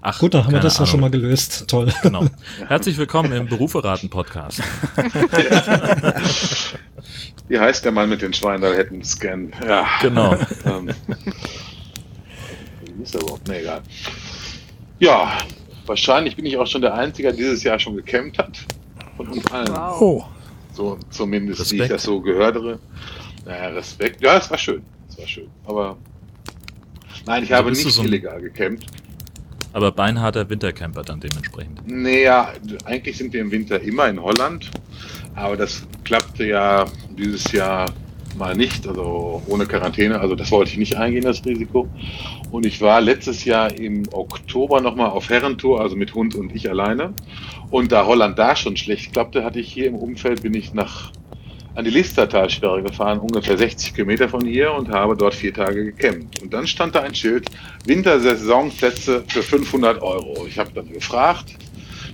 Ach, 0.03 0.19
Gut, 0.19 0.35
dann 0.35 0.45
haben 0.45 0.53
wir 0.53 0.61
das 0.61 0.79
ja 0.79 0.87
schon 0.87 1.01
mal 1.01 1.11
gelöst. 1.11 1.65
Toll. 1.69 1.93
Genau. 2.03 2.27
Herzlich 2.69 2.97
willkommen 2.99 3.33
im 3.33 3.47
Beruferaten-Podcast. 3.47 4.63
Wie 7.49 7.59
heißt 7.59 7.85
der 7.85 7.93
Mann 7.93 8.09
mit 8.09 8.23
den 8.23 8.33
Schweinalhetten 8.33 9.03
Scan? 9.05 9.53
Ja. 9.67 9.87
Genau. 10.01 10.37
Ähm, 10.65 10.91
wie 12.97 13.03
ist 13.03 13.15
er 13.15 13.23
überhaupt? 13.23 13.49
Nee, 13.49 13.61
egal. 13.61 13.81
Ja, 14.99 15.39
wahrscheinlich 15.87 16.37
bin 16.37 16.45
ich 16.45 16.57
auch 16.59 16.67
schon 16.67 16.83
der 16.83 16.93
Einzige, 16.95 17.29
der 17.29 17.37
dieses 17.37 17.63
Jahr 17.63 17.79
schon 17.79 17.97
gecampt 17.97 18.37
hat. 18.39 18.59
Von 19.17 19.29
uns 19.29 19.47
allen. 19.51 19.69
Wow. 19.69 20.01
Oh, 20.01 20.25
So, 20.75 20.99
zumindest 21.09 21.61
wie 21.73 21.77
ich 21.77 21.81
Respekt. 21.83 21.93
das 21.95 22.03
so 22.03 22.21
gehöre. 22.21 22.79
Naja, 23.47 23.69
Respekt. 23.69 24.23
Ja, 24.23 24.37
es 24.37 24.51
war 24.51 24.59
schön. 24.59 24.83
Es 25.09 25.19
war 25.19 25.27
schön. 25.27 25.49
Aber 25.65 25.97
nein, 27.27 27.43
ich 27.45 27.51
Also 27.55 27.65
habe 27.65 27.71
nicht 27.75 27.91
so 27.91 28.03
illegal 28.03 28.41
gecampt. 28.43 28.85
Aber 29.73 29.93
beinharter 29.93 30.49
Wintercamper 30.49 31.03
dann 31.03 31.21
dementsprechend. 31.21 31.81
Naja, 31.87 32.53
eigentlich 32.85 33.17
sind 33.17 33.33
wir 33.33 33.41
im 33.41 33.51
Winter 33.51 33.81
immer 33.81 34.09
in 34.09 34.21
Holland. 34.21 34.71
Aber 35.35 35.57
das 35.57 35.87
klappte 36.05 36.45
ja 36.47 36.87
dieses 37.17 37.53
Jahr 37.53 37.87
mal 38.37 38.55
nicht, 38.55 38.87
also 38.87 39.43
ohne 39.47 39.67
Quarantäne. 39.67 40.21
Also 40.21 40.35
das 40.35 40.51
wollte 40.51 40.73
ich 40.73 40.79
nicht 40.79 40.97
eingehen, 40.97 41.23
das 41.23 41.45
Risiko. 41.45 41.89
Und 42.51 42.67
ich 42.67 42.81
war 42.81 43.01
letztes 43.01 43.45
Jahr 43.45 43.73
im 43.73 44.03
Oktober 44.13 44.81
nochmal 44.81 45.11
auf 45.11 45.29
Herrentour, 45.29 45.81
also 45.81 45.97
mit 45.97 46.15
Hund 46.15 46.35
und 46.35 46.55
ich 46.55 46.69
alleine. 46.69 47.13
Und 47.71 47.93
da 47.93 48.07
Holland 48.07 48.39
da 48.39 48.57
schon 48.57 48.77
schlecht 48.77 49.13
klappte, 49.13 49.45
hatte 49.45 49.61
ich 49.61 49.73
hier 49.73 49.87
im 49.87 49.95
Umfeld, 49.95 50.43
bin 50.43 50.55
ich 50.55 50.75
nach 50.75 51.13
an 51.75 51.85
die 51.85 51.91
Listertalsperre 51.91 52.83
gefahren, 52.83 53.19
ungefähr 53.21 53.57
60 53.57 53.95
Kilometer 53.95 54.29
von 54.29 54.45
hier 54.45 54.73
und 54.73 54.89
habe 54.91 55.17
dort 55.17 55.35
vier 55.35 55.55
Tage 55.55 55.85
gecampt. 55.93 56.43
Und 56.43 56.53
dann 56.53 56.67
stand 56.67 56.95
da 56.95 57.01
ein 57.01 57.15
Schild, 57.15 57.49
Wintersaisonplätze 57.87 59.25
für 59.29 59.43
500 59.43 60.03
Euro. 60.03 60.47
Ich 60.47 60.59
habe 60.59 60.71
dann 60.75 60.93
gefragt, 60.93 61.55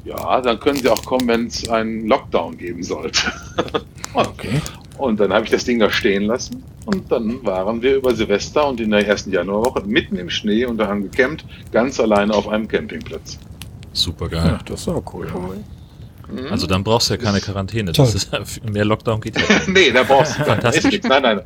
ja, 0.04 0.40
dann 0.40 0.60
können 0.60 0.78
Sie 0.78 0.88
auch 0.88 1.04
kommen, 1.04 1.26
wenn 1.28 1.46
es 1.46 1.68
einen 1.68 2.06
Lockdown 2.06 2.56
geben 2.58 2.82
sollte. 2.82 3.32
Okay. 4.14 4.62
Und 4.96 5.20
dann 5.20 5.30
habe 5.30 5.44
ich 5.44 5.50
das 5.50 5.66
Ding 5.66 5.78
da 5.78 5.90
stehen 5.90 6.22
lassen 6.22 6.62
und 6.86 7.12
dann 7.12 7.44
waren 7.44 7.82
wir 7.82 7.96
über 7.96 8.14
Silvester 8.14 8.66
und 8.66 8.80
in 8.80 8.90
der 8.90 9.06
ersten 9.06 9.30
Januarwoche 9.30 9.82
mitten 9.86 10.16
im 10.16 10.30
Schnee 10.30 10.64
und 10.64 10.78
da 10.78 10.86
haben 10.86 11.02
gecampt, 11.02 11.44
ganz 11.70 12.00
alleine 12.00 12.32
auf 12.32 12.48
einem 12.48 12.66
Campingplatz. 12.66 13.38
Super 13.92 14.32
Ja, 14.32 14.42
geil. 14.42 14.58
das 14.64 14.80
ist 14.80 14.88
auch 14.88 15.02
cool. 15.12 15.28
Cool. 15.34 15.58
Mhm. 16.28 16.49
Also 16.50 16.66
dann 16.66 16.83
brauchst 16.83 17.09
du 17.09 17.14
ja 17.14 17.18
keine 17.18 17.40
Quarantäne. 17.40 17.92
Das 17.92 18.14
ist, 18.14 18.30
mehr 18.68 18.85
Lockdown 18.85 19.21
geht 19.21 19.37
ja. 19.37 19.42
nee, 19.68 19.90
da 19.90 20.02
brauchst 20.02 20.38
du 20.38 20.45
Fantastisch. 20.45 21.00
Nein, 21.04 21.23
nein. 21.23 21.40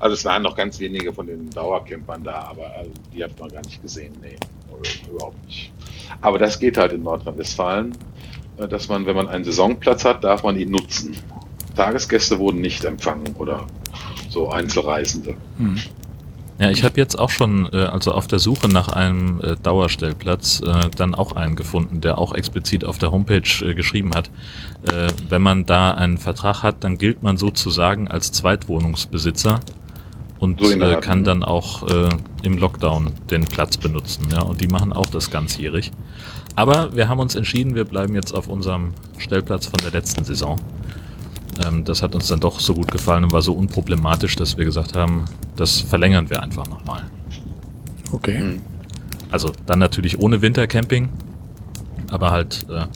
Also 0.00 0.14
es 0.14 0.24
waren 0.24 0.42
noch 0.42 0.56
ganz 0.56 0.78
wenige 0.78 1.12
von 1.12 1.26
den 1.26 1.50
Dauercampern 1.50 2.22
da, 2.24 2.48
aber 2.50 2.70
also, 2.76 2.90
die 3.14 3.24
hat 3.24 3.38
man 3.38 3.50
gar 3.50 3.62
nicht 3.62 3.80
gesehen. 3.80 4.14
Nee, 4.20 4.36
überhaupt 5.10 5.44
nicht. 5.46 5.72
Aber 6.20 6.38
das 6.38 6.58
geht 6.58 6.76
halt 6.76 6.92
in 6.92 7.02
Nordrhein-Westfalen, 7.02 7.96
äh, 8.58 8.68
dass 8.68 8.88
man, 8.88 9.06
wenn 9.06 9.16
man 9.16 9.28
einen 9.28 9.44
Saisonplatz 9.44 10.04
hat, 10.04 10.24
darf 10.24 10.42
man 10.42 10.58
ihn 10.58 10.70
nutzen. 10.70 11.16
Tagesgäste 11.76 12.38
wurden 12.38 12.60
nicht 12.60 12.84
empfangen 12.84 13.34
oder 13.38 13.66
so 14.28 14.50
Einzelreisende. 14.50 15.34
Hm. 15.58 15.80
Ja, 16.58 16.70
ich 16.70 16.82
habe 16.82 16.96
jetzt 16.96 17.16
auch 17.16 17.30
schon, 17.30 17.68
äh, 17.72 17.76
also 17.76 18.12
auf 18.12 18.26
der 18.26 18.40
Suche 18.40 18.68
nach 18.68 18.88
einem 18.88 19.40
äh, 19.40 19.56
Dauerstellplatz, 19.62 20.60
äh, 20.60 20.90
dann 20.96 21.14
auch 21.14 21.32
einen 21.32 21.54
gefunden, 21.54 22.00
der 22.00 22.18
auch 22.18 22.34
explizit 22.34 22.84
auf 22.84 22.98
der 22.98 23.12
Homepage 23.12 23.64
äh, 23.64 23.74
geschrieben 23.74 24.12
hat. 24.14 24.28
Äh, 24.82 25.08
wenn 25.28 25.42
man 25.42 25.66
da 25.66 25.92
einen 25.92 26.18
Vertrag 26.18 26.64
hat, 26.64 26.82
dann 26.82 26.98
gilt 26.98 27.22
man 27.22 27.36
sozusagen 27.36 28.08
als 28.08 28.32
Zweitwohnungsbesitzer 28.32 29.60
und 30.40 30.60
So 30.60 30.70
äh, 30.70 31.00
kann 31.00 31.18
ne? 31.18 31.24
dann 31.24 31.44
auch 31.44 31.86
äh, 31.88 32.08
im 32.42 32.58
Lockdown 32.58 33.12
den 33.30 33.44
Platz 33.44 33.76
benutzen. 33.76 34.28
Ja, 34.32 34.42
und 34.42 34.60
die 34.60 34.68
machen 34.68 34.92
auch 34.92 35.06
das 35.06 35.30
ganzjährig. 35.30 35.92
Aber 36.56 36.94
wir 36.96 37.08
haben 37.08 37.20
uns 37.20 37.36
entschieden, 37.36 37.76
wir 37.76 37.84
bleiben 37.84 38.14
jetzt 38.14 38.32
auf 38.32 38.48
unserem 38.48 38.94
Stellplatz 39.18 39.66
von 39.66 39.78
der 39.82 39.92
letzten 39.92 40.24
Saison. 40.24 40.58
Ähm, 41.64 41.84
das 41.84 42.02
hat 42.02 42.14
uns 42.14 42.28
dann 42.28 42.40
doch 42.40 42.60
so 42.60 42.74
gut 42.74 42.90
gefallen 42.90 43.24
und 43.24 43.32
war 43.32 43.42
so 43.42 43.52
unproblematisch, 43.52 44.36
dass 44.36 44.56
wir 44.56 44.64
gesagt 44.64 44.96
haben, 44.96 45.24
das 45.56 45.80
verlängern 45.80 46.30
wir 46.30 46.42
einfach 46.42 46.66
nochmal. 46.68 47.04
Okay. 48.12 48.38
Mhm. 48.38 48.62
Also 49.30 49.52
dann 49.66 49.78
natürlich 49.78 50.18
ohne 50.18 50.40
Wintercamping, 50.40 51.08
aber 52.10 52.30
halt 52.30 52.66
äh, 52.70 52.86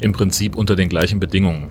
im 0.00 0.12
Prinzip 0.12 0.56
unter 0.56 0.76
den 0.76 0.88
gleichen 0.88 1.20
Bedingungen. 1.20 1.68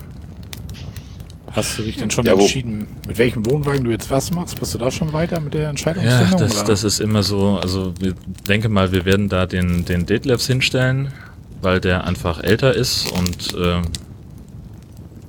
Hast 1.51 1.77
du 1.77 1.83
dich 1.83 1.97
denn 1.97 2.09
schon 2.09 2.25
Ja, 2.25 2.33
entschieden, 2.33 2.87
mit 3.05 3.17
welchem 3.17 3.45
Wohnwagen 3.45 3.83
du 3.83 3.91
jetzt 3.91 4.09
was 4.09 4.31
machst? 4.31 4.57
Bist 4.59 4.73
du 4.73 4.77
da 4.77 4.89
schon 4.89 5.11
weiter 5.11 5.41
mit 5.41 5.53
der 5.53 5.63
Ja, 5.63 5.69
Entscheidungsfindung? 5.69 6.39
das, 6.39 6.57
oder? 6.59 6.63
das 6.67 6.83
ist 6.85 6.99
immer 7.01 7.23
so, 7.23 7.59
also 7.61 7.93
wir 7.99 8.15
denke 8.47 8.69
mal, 8.69 8.93
wir 8.93 9.03
werden 9.03 9.27
da 9.27 9.45
den, 9.45 9.83
den 9.83 10.05
Detlefs 10.05 10.47
hinstellen, 10.47 11.11
weil 11.61 11.81
der 11.81 12.05
einfach 12.05 12.41
älter 12.41 12.73
ist 12.73 13.11
und 13.11 13.53
äh, 13.55 13.81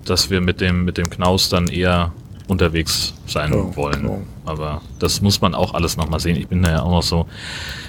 dass 0.05 0.31
wir 0.31 0.41
mit 0.41 0.61
dem, 0.61 0.85
mit 0.85 0.99
dem 0.99 1.11
Knaus 1.11 1.49
dann 1.49 1.69
eher 1.69 2.13
unterwegs 2.49 3.15
sein 3.27 3.53
Oh, 3.53 3.75
wollen. 3.77 4.07
oh. 4.07 4.23
Aber 4.45 4.83
das 4.99 5.21
muss 5.21 5.41
man 5.41 5.55
auch 5.55 5.75
alles 5.75 5.97
nochmal 5.97 6.19
sehen. 6.21 6.37
Ich 6.37 6.49
bin 6.49 6.63
da 6.63 6.71
ja 6.71 6.83
auch 6.83 6.91
noch 6.91 7.03
so. 7.03 7.27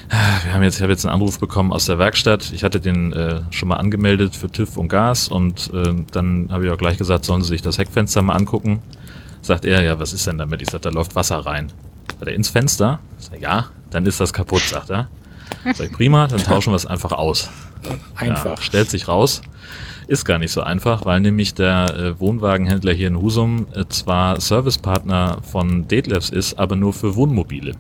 ah, 0.10 0.15
Wir 0.46 0.53
haben 0.53 0.62
jetzt, 0.63 0.75
ich 0.75 0.82
habe 0.84 0.91
jetzt 0.91 1.05
einen 1.05 1.13
Anruf 1.15 1.39
bekommen 1.39 1.74
aus 1.74 1.86
der 1.88 1.98
Werkstatt. 1.98 2.51
Ich 2.53 2.63
hatte 2.63 2.79
den 2.79 3.12
äh, 3.13 3.41
schon 3.50 3.70
mal 3.70 3.77
angemeldet 3.77 4.36
für 4.36 4.50
TÜV 4.51 4.77
und 4.77 4.88
Gas 4.89 5.27
und 5.27 5.72
äh, 5.74 5.93
dann 6.12 6.50
habe 6.51 6.65
ich 6.65 6.72
auch 6.72 6.77
gleich 6.77 6.98
gesagt, 6.98 7.25
sollen 7.25 7.41
Sie 7.41 7.48
sich 7.50 7.62
das 7.63 7.77
Heckfenster 7.79 8.22
mal 8.22 8.36
angucken. 8.36 8.82
Sagt 9.41 9.65
er, 9.65 9.82
ja, 9.82 10.00
was 10.00 10.13
ist 10.13 10.27
denn 10.27 10.38
damit? 10.38 10.62
Ich 10.62 10.70
sag, 10.70 10.84
da 10.84 10.89
läuft 10.89 11.15
Wasser 11.15 11.39
rein. 11.39 11.72
Sagt 12.12 12.27
er, 12.27 12.34
ins 12.36 12.50
Fenster? 12.50 13.00
Ich 13.20 13.25
sag, 13.25 13.41
ja, 13.41 13.65
dann 13.89 14.05
ist 14.05 14.20
das 14.20 14.32
kaputt, 14.32 14.62
sagt 14.62 14.91
er. 14.91 15.10
Sag 15.74 15.88
ich, 15.88 15.91
prima, 15.91 16.27
dann 16.27 16.39
tauschen 16.43 16.72
wir 16.72 16.77
es 16.77 16.86
einfach 16.86 17.12
aus. 17.12 17.50
Einfach. 18.16 18.58
Ja, 18.58 18.62
stellt 18.62 18.90
sich 18.90 19.08
raus. 19.08 19.42
Ist 20.08 20.25
gar 20.25 20.38
nicht 20.38 20.52
so 20.52 20.62
einfach, 20.62 21.06
weil 21.06 21.22
nämlich 21.22 21.54
der 21.54 21.96
äh, 21.96 22.20
Wohnwagenhändler 22.20 22.94
hier 22.94 23.08
in 23.08 23.22
Husum 23.22 23.68
äh, 23.74 23.86
zwar 23.88 24.40
Servicepartner 24.42 25.40
von 25.44 25.88
Detlefs 25.88 26.30
ist, 26.30 26.60
aber 26.60 26.75
nur 26.75 26.94
für 26.94 27.16
Wohnmobile. 27.16 27.74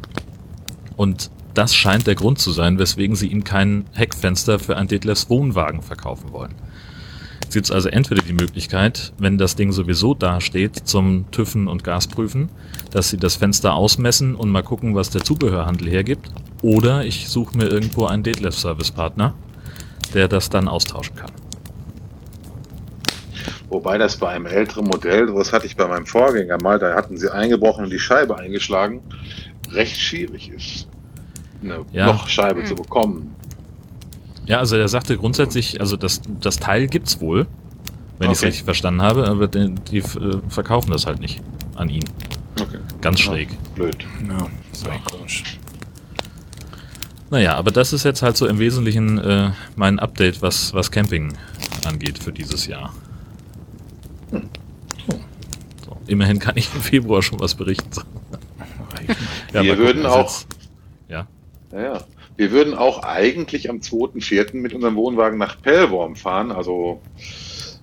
Und 0.95 1.29
das 1.53 1.75
scheint 1.75 2.07
der 2.07 2.15
Grund 2.15 2.39
zu 2.39 2.51
sein, 2.51 2.79
weswegen 2.79 3.15
sie 3.15 3.27
ihm 3.27 3.43
kein 3.43 3.85
Heckfenster 3.93 4.57
für 4.57 4.77
ein 4.77 4.87
Detlefs 4.87 5.29
Wohnwagen 5.29 5.81
verkaufen 5.81 6.31
wollen. 6.31 6.55
Jetzt 7.43 7.53
gibt 7.53 7.65
es 7.65 7.71
also 7.71 7.89
entweder 7.89 8.23
die 8.23 8.33
Möglichkeit, 8.33 9.13
wenn 9.19 9.37
das 9.37 9.55
Ding 9.55 9.71
sowieso 9.71 10.15
dasteht, 10.15 10.87
zum 10.87 11.29
TÜVen 11.29 11.67
und 11.67 11.83
Gasprüfen, 11.83 12.49
dass 12.89 13.09
sie 13.09 13.17
das 13.17 13.35
Fenster 13.35 13.75
ausmessen 13.75 14.33
und 14.33 14.49
mal 14.49 14.63
gucken, 14.63 14.95
was 14.95 15.11
der 15.11 15.23
Zubehörhandel 15.23 15.89
hergibt. 15.89 16.31
Oder 16.63 17.05
ich 17.05 17.29
suche 17.29 17.55
mir 17.55 17.65
irgendwo 17.65 18.05
einen 18.05 18.23
Detlef 18.23 18.57
Servicepartner, 18.57 19.35
der 20.13 20.27
das 20.27 20.49
dann 20.49 20.67
austauschen 20.67 21.15
kann. 21.15 21.31
Wobei 23.69 23.97
das 23.97 24.17
bei 24.17 24.29
einem 24.29 24.45
älteren 24.45 24.85
Modell, 24.85 25.27
das 25.33 25.51
hatte 25.51 25.65
ich 25.65 25.75
bei 25.75 25.87
meinem 25.87 26.05
Vorgänger 26.05 26.61
mal, 26.61 26.77
da 26.77 26.93
hatten 26.95 27.17
sie 27.17 27.31
eingebrochen 27.33 27.85
und 27.85 27.89
die 27.91 27.99
Scheibe 27.99 28.37
eingeschlagen, 28.37 29.01
recht 29.71 29.97
schwierig 29.99 30.49
ist, 30.51 30.87
eine 31.63 31.83
Ja. 31.91 32.07
Lochscheibe 32.07 32.59
Hm. 32.61 32.67
zu 32.67 32.75
bekommen. 32.75 33.35
Ja, 34.45 34.59
also 34.59 34.75
er 34.75 34.87
sagte 34.87 35.17
grundsätzlich, 35.17 35.79
also 35.81 35.95
das, 35.97 36.21
das 36.41 36.57
Teil 36.57 36.87
gibt's 36.87 37.19
wohl, 37.21 37.47
wenn 38.19 38.27
ich 38.29 38.33
es 38.33 38.39
Okay. 38.39 38.47
richtig 38.47 38.63
verstanden 38.65 39.01
habe, 39.01 39.25
aber 39.27 39.47
die, 39.47 39.73
die 39.89 39.97
äh, 39.99 40.03
verkaufen 40.49 40.91
das 40.91 41.07
halt 41.07 41.19
nicht 41.19 41.41
an 41.75 41.89
ihn. 41.89 42.03
Okay. 42.61 42.77
Ganz 43.01 43.21
schräg. 43.21 43.49
Blöd. 43.73 44.05
Ja, 44.27 44.45
das 44.71 44.85
war 44.85 44.99
komisch. 45.09 45.43
Naja, 47.33 47.55
aber 47.55 47.71
das 47.71 47.93
ist 47.93 48.03
jetzt 48.03 48.21
halt 48.21 48.37
so 48.37 48.45
im 48.45 48.59
Wesentlichen 48.59 49.17
äh, 49.17 49.49
mein 49.75 49.97
Update, 49.97 50.43
was, 50.43 50.71
was 50.75 50.91
Camping 50.91 51.33
angeht 51.83 52.19
für 52.19 52.31
dieses 52.31 52.67
Jahr. 52.67 52.93
So, 54.31 55.97
immerhin 56.05 56.37
kann 56.37 56.55
ich 56.57 56.69
im 56.75 56.81
Februar 56.81 57.23
schon 57.23 57.39
was 57.39 57.55
berichten. 57.55 57.89
Ja, 59.51 59.63
Wir 59.63 59.77
würden 59.79 60.05
also 60.05 60.17
auch- 60.17 60.21
jetzt- 60.21 60.47
Ja, 61.09 61.27
Ja, 61.71 61.81
ja. 61.81 62.03
Wir 62.37 62.51
würden 62.51 62.75
auch 62.75 63.01
eigentlich 63.03 63.67
am 63.69 63.77
2.4. 63.81 64.55
mit 64.55 64.73
unserem 64.73 64.95
Wohnwagen 64.95 65.37
nach 65.39 65.59
Pellworm 65.61 66.15
fahren. 66.15 66.51
Also, 66.51 67.01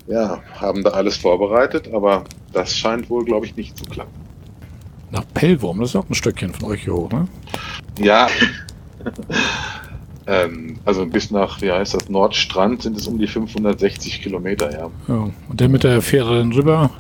ja, 0.07 0.43
haben 0.55 0.83
da 0.85 0.91
alles 0.91 1.17
vorbereitet, 1.17 1.93
aber 1.93 2.25
das 2.53 2.77
scheint 2.77 3.11
wohl, 3.11 3.25
glaube 3.25 3.47
ich, 3.47 3.55
nicht 3.57 3.77
zu 3.77 3.85
klappen. 3.85 4.13
Nach 5.11 5.25
Pellwurm, 5.35 5.81
das 5.81 5.91
ist 5.91 5.97
auch 5.97 6.09
ein 6.09 6.15
Stückchen 6.15 6.53
von 6.55 6.71
euch 6.71 6.83
hier 6.85 6.95
hoch, 6.95 7.11
ne? 7.11 7.27
Ja. 7.99 8.29
ähm, 10.27 10.79
also 10.85 11.07
bis 11.07 11.31
nach, 11.31 11.61
wie 11.63 11.71
heißt 11.71 11.95
das, 11.95 12.09
Nordstrand 12.09 12.83
sind 12.83 12.97
es 12.97 13.07
um 13.07 13.19
die 13.19 13.27
560 13.27 14.23
Kilometer, 14.23 14.73
ja. 14.73 14.91
Ja. 15.09 15.31
Und 15.49 15.61
der 15.61 15.69
mit 15.69 15.85
der 15.85 16.03
Fähre 16.03 16.39
dann 16.39 16.53
rüber, 16.53 16.91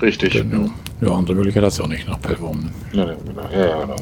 Richtig. 0.00 0.34
dann, 0.34 0.72
ja, 1.00 1.10
andere 1.10 1.36
Möglichkeit 1.36 1.64
hast 1.64 1.78
du 1.78 1.84
auch 1.84 1.88
nicht 1.88 2.08
nach 2.08 2.20
Pellwurm. 2.20 2.60
Ne? 2.60 2.70
Ja, 2.92 3.06
ja, 3.06 3.16
genau. 3.24 3.48
ja, 3.52 3.66
ja, 3.66 3.80
genau. 3.82 3.96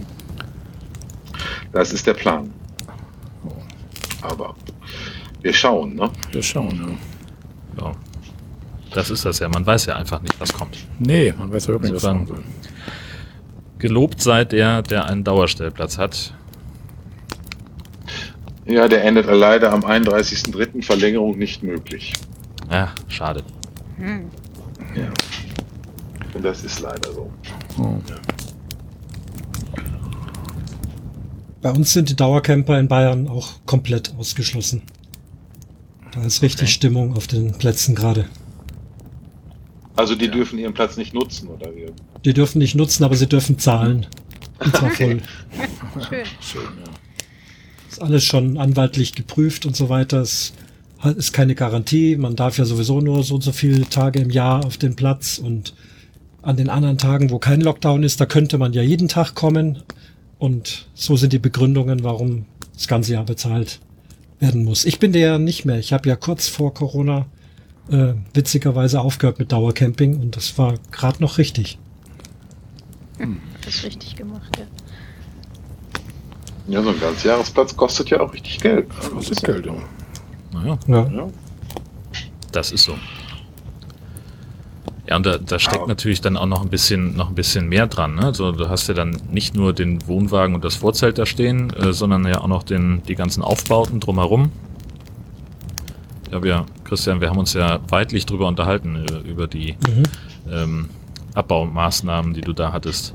Das 1.72 1.92
ist 1.92 2.06
der 2.06 2.14
Plan. 2.14 2.50
Aber 4.22 4.54
wir 5.42 5.52
schauen, 5.52 5.94
ne? 5.94 6.10
Wir 6.32 6.42
schauen, 6.42 6.98
ja. 7.78 7.84
ja. 7.84 7.92
Das 8.92 9.10
ist 9.10 9.24
das 9.24 9.38
ja. 9.38 9.48
Man 9.48 9.64
weiß 9.64 9.86
ja 9.86 9.96
einfach 9.96 10.20
nicht, 10.22 10.38
was 10.40 10.52
kommt. 10.52 10.76
Nee, 10.98 11.32
man 11.38 11.52
weiß 11.52 11.66
ja 11.66 11.74
überhaupt 11.74 11.84
nicht, 11.84 11.94
was 11.94 12.02
soll. 12.02 12.42
Gelobt 13.78 14.20
sei 14.20 14.44
der, 14.44 14.82
der 14.82 15.04
einen 15.04 15.22
Dauerstellplatz 15.22 15.98
hat. 15.98 16.34
Ja, 18.68 18.86
der 18.86 19.02
endet 19.04 19.26
leider 19.26 19.72
am 19.72 19.82
31.03. 19.84 20.82
Verlängerung 20.84 21.38
nicht 21.38 21.62
möglich. 21.62 22.12
Ja, 22.70 22.92
schade. 23.08 23.42
Hm. 23.96 24.30
Ja. 24.94 25.08
Und 26.34 26.44
das 26.44 26.62
ist 26.62 26.80
leider 26.80 27.12
so. 27.12 27.30
Oh. 27.78 27.94
Bei 31.62 31.70
uns 31.70 31.92
sind 31.94 32.10
die 32.10 32.16
Dauercamper 32.16 32.78
in 32.78 32.88
Bayern 32.88 33.26
auch 33.26 33.48
komplett 33.64 34.14
ausgeschlossen. 34.18 34.82
Da 36.12 36.22
ist 36.24 36.42
richtig 36.42 36.62
Okay. 36.68 36.72
Stimmung 36.72 37.16
auf 37.16 37.26
den 37.26 37.56
Plätzen 37.56 37.94
gerade. 37.94 38.26
Also 39.96 40.14
die 40.14 40.26
Ja. 40.26 40.30
dürfen 40.32 40.58
ihren 40.58 40.74
Platz 40.74 40.96
nicht 40.96 41.14
nutzen, 41.14 41.48
oder 41.48 41.74
wie? 41.74 41.86
Die 42.24 42.34
dürfen 42.34 42.58
nicht 42.58 42.74
nutzen, 42.74 43.02
aber 43.02 43.16
sie 43.16 43.26
dürfen 43.26 43.58
zahlen. 43.58 44.06
Und 44.60 44.76
zwar 44.76 44.90
voll. 44.90 45.20
Schön. 46.08 46.24
Schön, 46.40 46.62
ja. 46.84 46.87
Ist 47.98 48.04
alles 48.04 48.22
schon 48.22 48.58
anwaltlich 48.58 49.16
geprüft 49.16 49.66
und 49.66 49.74
so 49.74 49.88
weiter. 49.88 50.20
Es 50.20 50.52
ist 51.16 51.32
keine 51.32 51.56
Garantie. 51.56 52.14
Man 52.14 52.36
darf 52.36 52.56
ja 52.56 52.64
sowieso 52.64 53.00
nur 53.00 53.24
so 53.24 53.34
und 53.34 53.40
so 53.40 53.50
viele 53.50 53.88
Tage 53.88 54.20
im 54.20 54.30
Jahr 54.30 54.64
auf 54.64 54.76
den 54.76 54.94
Platz 54.94 55.38
und 55.38 55.74
an 56.40 56.56
den 56.56 56.70
anderen 56.70 56.96
Tagen, 56.96 57.30
wo 57.30 57.40
kein 57.40 57.60
Lockdown 57.60 58.04
ist, 58.04 58.20
da 58.20 58.26
könnte 58.26 58.56
man 58.56 58.72
ja 58.72 58.82
jeden 58.82 59.08
Tag 59.08 59.34
kommen. 59.34 59.82
Und 60.38 60.86
so 60.94 61.16
sind 61.16 61.32
die 61.32 61.40
Begründungen, 61.40 62.04
warum 62.04 62.44
das 62.72 62.86
ganze 62.86 63.14
Jahr 63.14 63.24
bezahlt 63.24 63.80
werden 64.38 64.62
muss. 64.62 64.84
Ich 64.84 65.00
bin 65.00 65.10
der 65.10 65.40
nicht 65.40 65.64
mehr. 65.64 65.80
Ich 65.80 65.92
habe 65.92 66.08
ja 66.08 66.14
kurz 66.14 66.46
vor 66.46 66.72
Corona 66.74 67.26
äh, 67.90 68.12
witzigerweise 68.32 69.00
aufgehört 69.00 69.40
mit 69.40 69.50
Dauercamping 69.50 70.20
und 70.20 70.36
das 70.36 70.56
war 70.56 70.74
gerade 70.92 71.20
noch 71.20 71.38
richtig. 71.38 71.80
Hm, 73.18 73.40
das 73.64 73.74
ist 73.74 73.84
richtig 73.84 74.14
gemacht, 74.14 74.56
ja. 74.56 74.66
Ja, 76.68 76.82
so 76.82 76.90
ein 76.90 77.00
Ganzjahresplatz 77.00 77.76
kostet 77.76 78.10
ja 78.10 78.20
auch 78.20 78.32
richtig 78.32 78.60
Geld. 78.60 78.88
Das 78.96 79.10
kostet 79.10 79.42
Geld, 79.42 79.66
ja. 79.66 79.72
Naja, 80.52 80.78
Ja. 80.86 81.06
Ja. 81.10 81.26
das 82.52 82.72
ist 82.72 82.84
so. 82.84 82.94
Ja, 85.08 85.16
und 85.16 85.24
da, 85.24 85.38
da 85.38 85.58
steckt 85.58 85.78
Aber- 85.78 85.86
natürlich 85.86 86.20
dann 86.20 86.36
auch 86.36 86.44
noch 86.46 86.60
ein 86.62 86.68
bisschen, 86.68 87.16
noch 87.16 87.28
ein 87.30 87.34
bisschen 87.34 87.68
mehr 87.68 87.86
dran. 87.86 88.16
Ne? 88.16 88.24
Also 88.26 88.52
du 88.52 88.68
hast 88.68 88.86
ja 88.88 88.94
dann 88.94 89.18
nicht 89.30 89.54
nur 89.54 89.72
den 89.72 90.06
Wohnwagen 90.06 90.54
und 90.54 90.62
das 90.64 90.74
Vorzelt 90.76 91.16
da 91.16 91.24
stehen, 91.24 91.70
äh, 91.72 91.94
sondern 91.94 92.26
ja 92.26 92.42
auch 92.42 92.46
noch 92.48 92.62
den, 92.62 93.02
die 93.08 93.14
ganzen 93.14 93.42
Aufbauten 93.42 94.00
drumherum. 94.00 94.52
Ja, 96.30 96.42
wir, 96.42 96.66
Christian, 96.84 97.22
wir 97.22 97.30
haben 97.30 97.38
uns 97.38 97.54
ja 97.54 97.80
weitlich 97.88 98.26
drüber 98.26 98.46
unterhalten, 98.48 98.96
äh, 98.96 99.26
über 99.30 99.46
die 99.46 99.76
Mhm. 99.88 100.02
ähm, 100.52 100.88
Abbaumaßnahmen, 101.34 102.34
die 102.34 102.42
du 102.42 102.52
da 102.52 102.72
hattest, 102.72 103.14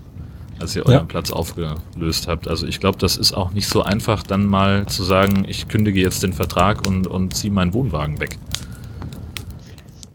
als 0.59 0.75
ihr 0.75 0.83
Ja. 0.83 0.89
euren 0.97 1.07
Platz 1.07 1.31
aufgelöst 1.31 2.27
habt. 2.27 2.47
Also 2.47 2.67
ich 2.67 2.79
glaube, 2.79 2.97
das 2.99 3.17
ist 3.17 3.33
auch 3.33 3.51
nicht 3.51 3.67
so 3.67 3.81
einfach, 3.83 4.23
dann 4.23 4.45
mal 4.45 4.85
zu 4.87 5.03
sagen, 5.03 5.45
ich 5.47 5.67
kündige 5.67 5.99
jetzt 6.01 6.23
den 6.23 6.33
Vertrag 6.33 6.87
und, 6.87 7.07
und 7.07 7.35
ziehe 7.35 7.51
meinen 7.51 7.73
Wohnwagen 7.73 8.19
weg. 8.19 8.37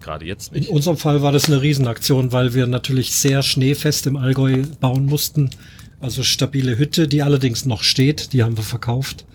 Gerade 0.00 0.24
jetzt 0.24 0.52
In 0.52 0.60
nicht. 0.60 0.70
unserem 0.70 0.96
Fall 0.96 1.22
war 1.22 1.32
das 1.32 1.46
eine 1.46 1.60
Riesenaktion, 1.60 2.32
weil 2.32 2.54
wir 2.54 2.66
natürlich 2.66 3.12
sehr 3.12 3.42
schneefest 3.42 4.06
im 4.06 4.16
Allgäu 4.16 4.62
bauen 4.80 5.06
mussten. 5.06 5.50
Also 6.00 6.22
stabile 6.22 6.78
Hütte, 6.78 7.08
die 7.08 7.22
allerdings 7.22 7.66
noch 7.66 7.82
steht, 7.82 8.32
die 8.32 8.42
haben 8.42 8.56
wir 8.56 8.64
verkauft. 8.64 9.26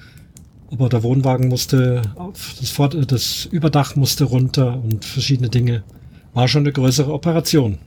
Aber 0.71 0.89
der 0.89 1.03
Wohnwagen 1.03 1.49
musste 1.49 2.01
auf, 2.15 2.55
das, 2.59 2.71
Vor 2.71 2.89
das 2.89 3.45
Überdach 3.51 3.95
musste 3.95 4.23
runter 4.23 4.81
und 4.83 5.05
verschiedene 5.05 5.49
Dinge. 5.49 5.83
War 6.33 6.47
schon 6.47 6.63
eine 6.63 6.71
größere 6.71 7.13
Operation. 7.13 7.77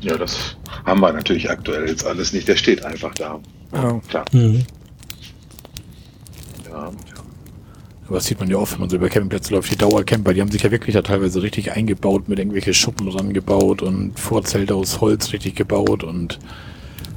Ja, 0.00 0.16
das 0.16 0.56
haben 0.84 1.00
wir 1.00 1.12
natürlich 1.12 1.50
aktuell 1.50 1.88
jetzt 1.88 2.06
alles 2.06 2.32
nicht. 2.32 2.48
Der 2.48 2.56
steht 2.56 2.84
einfach 2.84 3.14
da. 3.14 3.40
Ja. 3.72 4.00
Klar. 4.08 4.24
Mhm. 4.32 4.64
Ja. 6.68 6.90
Aber 8.06 8.16
das 8.16 8.26
sieht 8.26 8.40
man 8.40 8.50
ja 8.50 8.56
oft, 8.56 8.72
wenn 8.72 8.80
man 8.80 8.90
so 8.90 8.96
über 8.96 9.08
Campingplätze 9.08 9.54
läuft. 9.54 9.70
Die 9.70 9.76
Dauercamper, 9.76 10.34
die 10.34 10.40
haben 10.40 10.50
sich 10.50 10.62
ja 10.62 10.70
wirklich 10.70 10.94
da 10.94 11.02
teilweise 11.02 11.42
richtig 11.42 11.72
eingebaut, 11.72 12.28
mit 12.28 12.38
irgendwelche 12.38 12.74
Schuppen 12.74 13.08
rangebaut 13.08 13.82
und 13.82 14.18
Vorzelte 14.18 14.74
aus 14.74 15.00
Holz 15.00 15.32
richtig 15.32 15.54
gebaut 15.54 16.02
und 16.02 16.40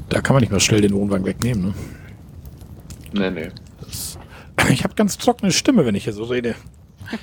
da 0.09 0.21
kann 0.21 0.35
man 0.35 0.41
nicht 0.41 0.51
mal 0.51 0.59
schnell 0.59 0.81
den 0.81 0.93
Wohnwagen 0.93 1.25
wegnehmen. 1.25 1.63
Ne? 1.63 1.73
Nee, 3.13 3.31
nee. 3.31 3.49
Das, 3.81 4.19
ich 4.69 4.83
habe 4.83 4.93
ganz 4.93 5.17
trockene 5.17 5.51
Stimme, 5.51 5.85
wenn 5.85 5.95
ich 5.95 6.03
hier 6.03 6.13
so 6.13 6.25
rede. 6.25 6.53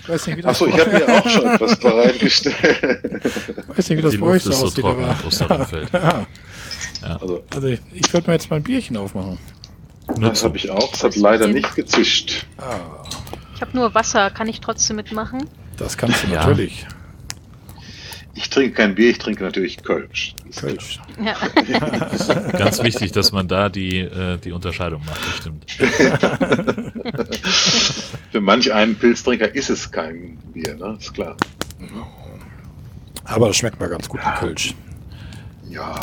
Ich 0.03 0.09
weiß 0.09 0.27
nicht, 0.29 0.37
wie 0.37 0.43
das, 0.43 0.51
Achso, 0.51 0.67
ich 0.67 0.79
habe 0.79 0.91
mir 0.91 1.09
auch 1.09 1.29
schon 1.29 1.47
etwas 1.47 1.77
bereitgestellt. 1.79 2.57
weiß 3.69 3.89
nicht, 3.89 3.99
wie 3.99 4.03
das 4.03 4.11
Die 4.13 4.19
bei 4.19 4.27
euch 4.27 4.45
Luft 4.45 4.45
so 4.45 4.51
ist 4.51 4.59
so 4.61 4.67
aussieht. 4.67 4.85
trocken 4.85 5.05
aber- 5.05 5.27
Osterumfeld. 5.27 5.89
ja, 5.93 6.27
Also, 7.03 7.45
also 7.55 7.67
ich, 7.69 7.81
ich 7.93 8.13
würde 8.13 8.27
mir 8.29 8.35
jetzt 8.35 8.51
mal 8.51 8.57
ein 8.57 8.63
Bierchen 8.63 8.97
aufmachen. 8.97 9.39
Das 10.21 10.43
habe 10.45 10.57
ich 10.57 10.71
auch. 10.71 10.91
Das 10.91 11.05
hat 11.05 11.17
leider 11.17 11.47
nicht 11.49 11.75
gezischt. 11.77 12.47
Ah, 12.59 12.79
Ich 13.55 13.61
habe 13.61 13.77
nur 13.77 13.95
Wasser, 13.95 14.31
kann 14.31 14.49
ich 14.49 14.61
trotzdem 14.61 14.97
mitmachen? 14.97 15.49
das 15.77 15.97
kannst 15.97 16.25
du 16.25 16.29
Ja. 16.29 16.41
natürlich. 16.47 16.87
Ich 18.35 18.49
trinke 18.49 18.75
kein 18.77 18.95
Bier, 18.95 19.11
ich 19.11 19.19
trinke 19.19 19.43
natürlich 19.43 19.83
Kölsch. 19.83 20.35
Kölsch. 20.57 20.99
Ja. 21.23 21.35
Ganz 22.59 22.83
wichtig, 22.83 23.13
dass 23.13 23.33
man 23.33 23.49
da 23.49 23.69
die, 23.69 23.99
äh, 23.99 24.39
die 24.39 24.53
Unterscheidung 24.53 25.03
macht, 25.05 25.21
das 25.27 25.37
stimmt. 25.39 25.67
Für 28.31 28.41
manch 28.41 28.73
einen 28.73 28.95
Pilztrinker 28.95 29.55
ist 29.55 29.71
es 29.71 29.91
kein 29.91 30.37
Bier, 30.53 30.77
ne? 30.77 30.97
Ist 31.01 31.13
klar. 31.13 31.37
Aber 33.25 33.49
das 33.49 33.57
schmeckt 33.57 33.81
mal 33.81 33.89
ganz 33.89 34.09
gut, 34.09 34.21
die 34.25 34.39
Kölsch. 34.39 34.75
Ja. 35.69 35.95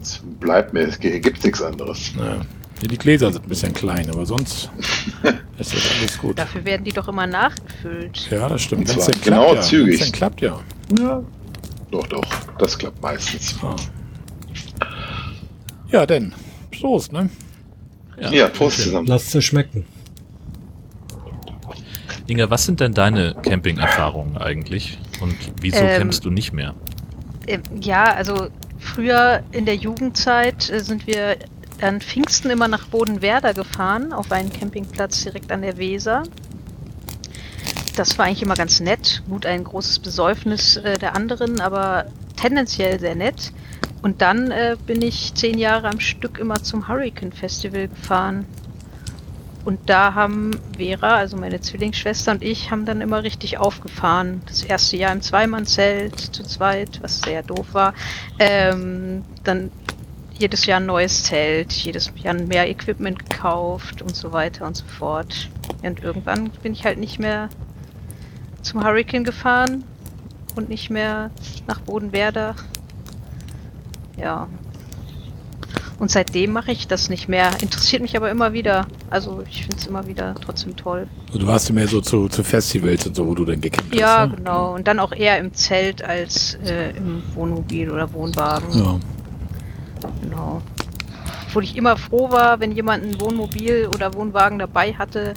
Es 0.00 0.20
bleibt 0.40 0.72
mir, 0.72 0.80
es 0.80 0.98
gibt 0.98 1.44
nichts 1.44 1.62
anderes. 1.62 2.12
Ja. 2.16 2.40
Ja, 2.82 2.88
Die 2.88 2.98
Gläser 2.98 3.30
sind 3.32 3.44
ein 3.44 3.48
bisschen 3.48 3.72
klein, 3.72 4.10
aber 4.10 4.26
sonst 4.26 4.68
ist 5.58 5.72
das 5.74 5.90
alles 5.98 6.18
gut. 6.18 6.38
Dafür 6.38 6.64
werden 6.64 6.84
die 6.84 6.92
doch 6.92 7.06
immer 7.06 7.26
nachgefüllt. 7.26 8.28
Ja, 8.30 8.48
das 8.48 8.62
stimmt. 8.62 8.88
Wenn's 8.88 9.04
zwar 9.04 9.12
denn 9.14 9.22
genau 9.22 9.50
klappt, 9.52 9.56
ja. 9.56 9.62
zügig. 9.62 9.86
Wenn's 10.00 10.00
denn 10.02 10.12
klappt, 10.12 10.40
ja. 10.40 10.60
Ja. 10.98 11.22
Doch, 11.92 12.06
doch. 12.08 12.24
Das 12.58 12.76
klappt 12.76 13.00
meistens. 13.00 13.54
Ah. 13.62 13.76
Ja, 15.90 16.06
denn. 16.06 16.32
Prost, 16.72 17.12
ne? 17.12 17.30
Ja, 18.30 18.48
Prost 18.48 18.82
zusammen. 18.82 19.06
Lasst 19.06 19.34
es 19.34 19.44
schmecken. 19.44 19.84
Inga, 22.26 22.50
was 22.50 22.64
sind 22.64 22.80
denn 22.80 22.94
deine 22.94 23.34
Camping-Erfahrungen 23.42 24.36
eigentlich? 24.36 24.98
Und 25.20 25.36
wieso 25.60 25.78
Ähm, 25.78 25.98
campst 25.98 26.24
du 26.24 26.30
nicht 26.30 26.52
mehr? 26.52 26.74
Ähm, 27.46 27.62
Ja, 27.80 28.04
also 28.04 28.48
früher 28.78 29.42
in 29.52 29.66
der 29.66 29.76
Jugendzeit 29.76 30.70
äh, 30.70 30.80
sind 30.80 31.06
wir 31.06 31.36
an 31.80 32.00
Pfingsten 32.00 32.50
immer 32.50 32.68
nach 32.68 32.86
Bodenwerder 32.86 33.54
gefahren, 33.54 34.12
auf 34.12 34.30
einen 34.30 34.52
Campingplatz 34.52 35.24
direkt 35.24 35.50
an 35.50 35.62
der 35.62 35.78
Weser. 35.78 36.22
Das 37.96 38.16
war 38.18 38.26
eigentlich 38.26 38.42
immer 38.42 38.54
ganz 38.54 38.80
nett. 38.80 39.22
Gut, 39.28 39.44
ein 39.44 39.64
großes 39.64 39.98
Besäufnis 39.98 40.76
äh, 40.76 40.98
der 40.98 41.16
anderen, 41.16 41.60
aber 41.60 42.06
tendenziell 42.40 42.98
sehr 43.00 43.14
nett. 43.14 43.52
Und 44.00 44.22
dann 44.22 44.50
äh, 44.50 44.76
bin 44.86 45.02
ich 45.02 45.34
zehn 45.34 45.58
Jahre 45.58 45.88
am 45.88 46.00
Stück 46.00 46.38
immer 46.38 46.62
zum 46.62 46.88
Hurricane 46.88 47.32
Festival 47.32 47.88
gefahren. 47.88 48.46
Und 49.64 49.88
da 49.88 50.14
haben 50.14 50.50
Vera, 50.76 51.16
also 51.16 51.36
meine 51.36 51.60
Zwillingsschwester 51.60 52.32
und 52.32 52.42
ich, 52.42 52.70
haben 52.70 52.84
dann 52.84 53.00
immer 53.00 53.22
richtig 53.22 53.58
aufgefahren. 53.58 54.42
Das 54.46 54.62
erste 54.62 54.96
Jahr 54.96 55.12
im 55.12 55.22
Zweimannzelt 55.22 56.18
zu 56.18 56.42
zweit, 56.42 57.00
was 57.00 57.20
sehr 57.20 57.42
doof 57.42 57.68
war. 57.72 57.94
Ähm, 58.38 59.24
dann 59.44 59.70
jedes 60.36 60.66
Jahr 60.66 60.80
ein 60.80 60.86
neues 60.86 61.22
Zelt, 61.22 61.72
jedes 61.72 62.12
Jahr 62.16 62.34
mehr 62.34 62.68
Equipment 62.68 63.30
gekauft 63.30 64.02
und 64.02 64.16
so 64.16 64.32
weiter 64.32 64.66
und 64.66 64.76
so 64.76 64.84
fort. 64.84 65.48
Und 65.82 66.02
irgendwann 66.02 66.50
bin 66.62 66.72
ich 66.72 66.84
halt 66.84 66.98
nicht 66.98 67.20
mehr 67.20 67.48
zum 68.62 68.84
Hurricane 68.84 69.24
gefahren 69.24 69.84
und 70.56 70.68
nicht 70.68 70.90
mehr 70.90 71.30
nach 71.68 71.80
Bodenwerder. 71.80 72.56
Ja. 74.16 74.48
Und 76.02 76.10
seitdem 76.10 76.50
mache 76.50 76.72
ich 76.72 76.88
das 76.88 77.08
nicht 77.10 77.28
mehr. 77.28 77.52
Interessiert 77.62 78.02
mich 78.02 78.16
aber 78.16 78.28
immer 78.28 78.52
wieder. 78.52 78.88
Also 79.08 79.44
ich 79.48 79.60
finde 79.60 79.76
es 79.76 79.86
immer 79.86 80.04
wieder 80.08 80.34
trotzdem 80.44 80.74
toll. 80.76 81.06
Also 81.28 81.38
du 81.38 81.46
warst 81.46 81.68
ja 81.68 81.76
mehr 81.76 81.86
so 81.86 82.00
zu, 82.00 82.28
zu 82.28 82.42
Festivals 82.42 83.06
und 83.06 83.14
so, 83.14 83.24
wo 83.24 83.36
du 83.36 83.44
dann 83.44 83.60
gecampt 83.60 83.94
Ja, 83.94 84.22
hast. 84.22 84.30
ne? 84.30 84.36
genau. 84.38 84.74
Und 84.74 84.88
dann 84.88 84.98
auch 84.98 85.12
eher 85.12 85.38
im 85.38 85.54
Zelt 85.54 86.02
als 86.02 86.54
äh, 86.66 86.90
im 86.96 87.22
Wohnmobil 87.36 87.88
oder 87.88 88.12
Wohnwagen. 88.14 88.76
Ja. 88.76 88.98
Genau. 90.22 90.60
Obwohl 91.46 91.62
ich 91.62 91.76
immer 91.76 91.96
froh 91.96 92.32
war, 92.32 92.58
wenn 92.58 92.72
jemand 92.72 93.04
ein 93.04 93.20
Wohnmobil 93.20 93.88
oder 93.94 94.12
Wohnwagen 94.14 94.58
dabei 94.58 94.94
hatte 94.94 95.34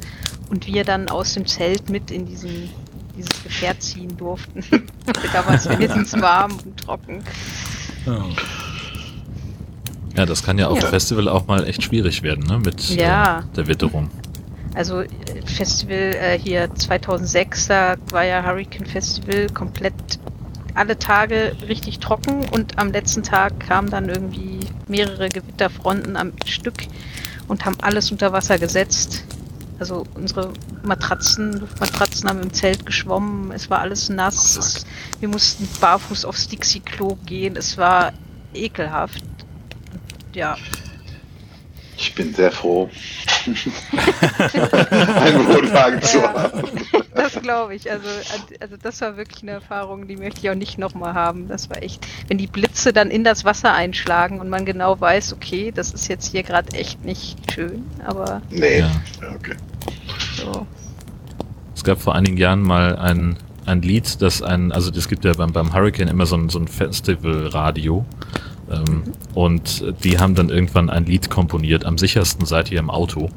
und 0.50 0.66
wir 0.66 0.84
dann 0.84 1.10
aus 1.10 1.36
dem 1.36 1.46
Zelt 1.46 1.92
mit 1.92 2.10
in 2.10 2.26
diesen, 2.26 2.72
dieses 3.16 3.44
Gefährt 3.44 3.84
ziehen 3.84 4.18
durften. 4.18 4.64
da 5.32 5.46
war 5.46 5.54
es 5.54 5.70
wenigstens 5.70 6.20
warm 6.20 6.54
und 6.66 6.78
trocken. 6.78 7.24
Ja. 8.08 8.26
Ja, 10.18 10.26
das 10.26 10.44
kann 10.44 10.58
ja 10.58 10.68
auf 10.68 10.82
Ja. 10.82 10.88
Festival 10.88 11.28
auch 11.28 11.48
mal 11.48 11.68
echt 11.68 11.84
schwierig 11.84 12.24
werden, 12.24 12.46
ne? 12.46 12.60
Mit 12.60 12.90
Ja. 12.90 13.40
äh, 13.40 13.56
der 13.56 13.68
Witterung. 13.68 14.10
Also 14.74 15.02
äh, 15.02 15.08
Festival 15.46 16.16
äh, 16.16 16.38
hier 16.38 16.74
2006, 16.74 17.68
da 17.68 17.96
war 18.12 18.24
ja 18.24 18.44
Hurricane 18.44 18.86
Festival 18.86 19.48
komplett 19.54 19.94
alle 20.74 21.00
Tage 21.00 21.56
richtig 21.68 22.00
trocken 22.00 22.46
und 22.52 22.78
am 22.78 22.92
letzten 22.92 23.24
Tag 23.24 23.60
kamen 23.62 23.90
dann 23.90 24.10
irgendwie 24.10 24.60
mehrere 24.88 25.30
Gewitterfronten 25.30 26.18
am 26.18 26.34
Stück 26.46 26.88
und 27.48 27.66
haben 27.66 27.78
alles 27.82 28.12
unter 28.12 28.34
Wasser 28.34 28.58
gesetzt. 28.58 29.24
Also 29.80 30.06
unsere 30.16 30.52
Matratzen, 30.84 31.60
Luftmatratzen 31.60 32.30
haben 32.30 32.42
im 32.42 32.54
Zelt 32.54 32.86
geschwommen, 32.86 33.52
es 33.52 33.70
war 33.70 33.80
alles 33.80 34.10
nass, 34.10 34.86
wir 35.20 35.28
mussten 35.30 35.68
barfuß 35.82 36.24
aufs 36.26 36.48
Dixie-Klo 36.48 37.18
gehen, 37.26 37.56
es 37.58 37.78
war 37.78 38.14
ekelhaft. 38.54 39.24
Ja, 40.36 40.58
Ich 41.98 42.14
bin 42.14 42.34
sehr 42.34 42.52
froh, 42.52 42.90
einen 43.46 43.56
Wohnwagen 45.48 46.02
zu 46.02 46.18
Ja. 46.20 46.34
haben. 46.34 46.64
Das 47.16 47.42
glaube 47.42 47.76
ich. 47.76 47.90
Also, 47.90 48.08
also 48.60 48.76
das 48.82 49.00
war 49.00 49.16
wirklich 49.16 49.42
eine 49.44 49.52
Erfahrung, 49.52 50.08
die 50.08 50.18
möchte 50.18 50.42
ich 50.42 50.50
auch 50.50 50.56
nicht 50.56 50.78
nochmal 50.78 51.14
haben. 51.14 51.48
Das 51.48 51.70
war 51.70 51.82
echt, 51.82 52.06
wenn 52.28 52.38
die 52.38 52.48
Blitze 52.48 52.92
dann 52.92 53.10
in 53.10 53.24
das 53.24 53.46
Wasser 53.46 53.74
einschlagen 53.74 54.42
und 54.42 54.50
man 54.50 54.66
genau 54.66 55.00
weiß, 55.00 55.32
okay, 55.34 55.72
das 55.74 55.94
ist 55.94 56.10
jetzt 56.10 56.30
hier 56.30 56.44
gerade 56.44 56.74
echt 56.76 57.06
nicht 57.06 57.38
schön, 57.54 57.86
aber 58.06 58.42
Nee. 58.50 58.80
Ja. 58.80 58.92
Okay. 59.34 59.56
so. 60.38 60.68
Es 61.74 61.84
gab 61.86 62.02
vor 62.02 62.16
einigen 62.16 62.36
Jahren 62.38 62.62
mal 62.62 62.98
einen 62.98 63.38
ein 63.66 63.82
Lied, 63.82 64.22
das 64.22 64.44
ein, 64.44 64.72
also 64.72 64.92
es 64.92 65.08
gibt 65.08 65.26
ja 65.26 65.34
beim, 65.34 65.52
beim 65.52 65.74
Hurricane 65.74 66.08
immer 66.08 66.28
so 66.28 66.36
ein, 66.36 66.50
so 66.50 66.60
ein 66.60 66.68
Festivalradio. 66.68 68.06
Ähm, 68.70 69.04
und 69.34 69.84
die 70.04 70.20
haben 70.20 70.36
dann 70.36 70.50
irgendwann 70.50 70.90
ein 70.90 71.06
Lied 71.06 71.30
komponiert, 71.30 71.86
am 71.86 71.98
sichersten 71.98 72.46
seid 72.46 72.72
ihr 72.72 72.80
im 72.80 72.90
Auto. 72.90 73.30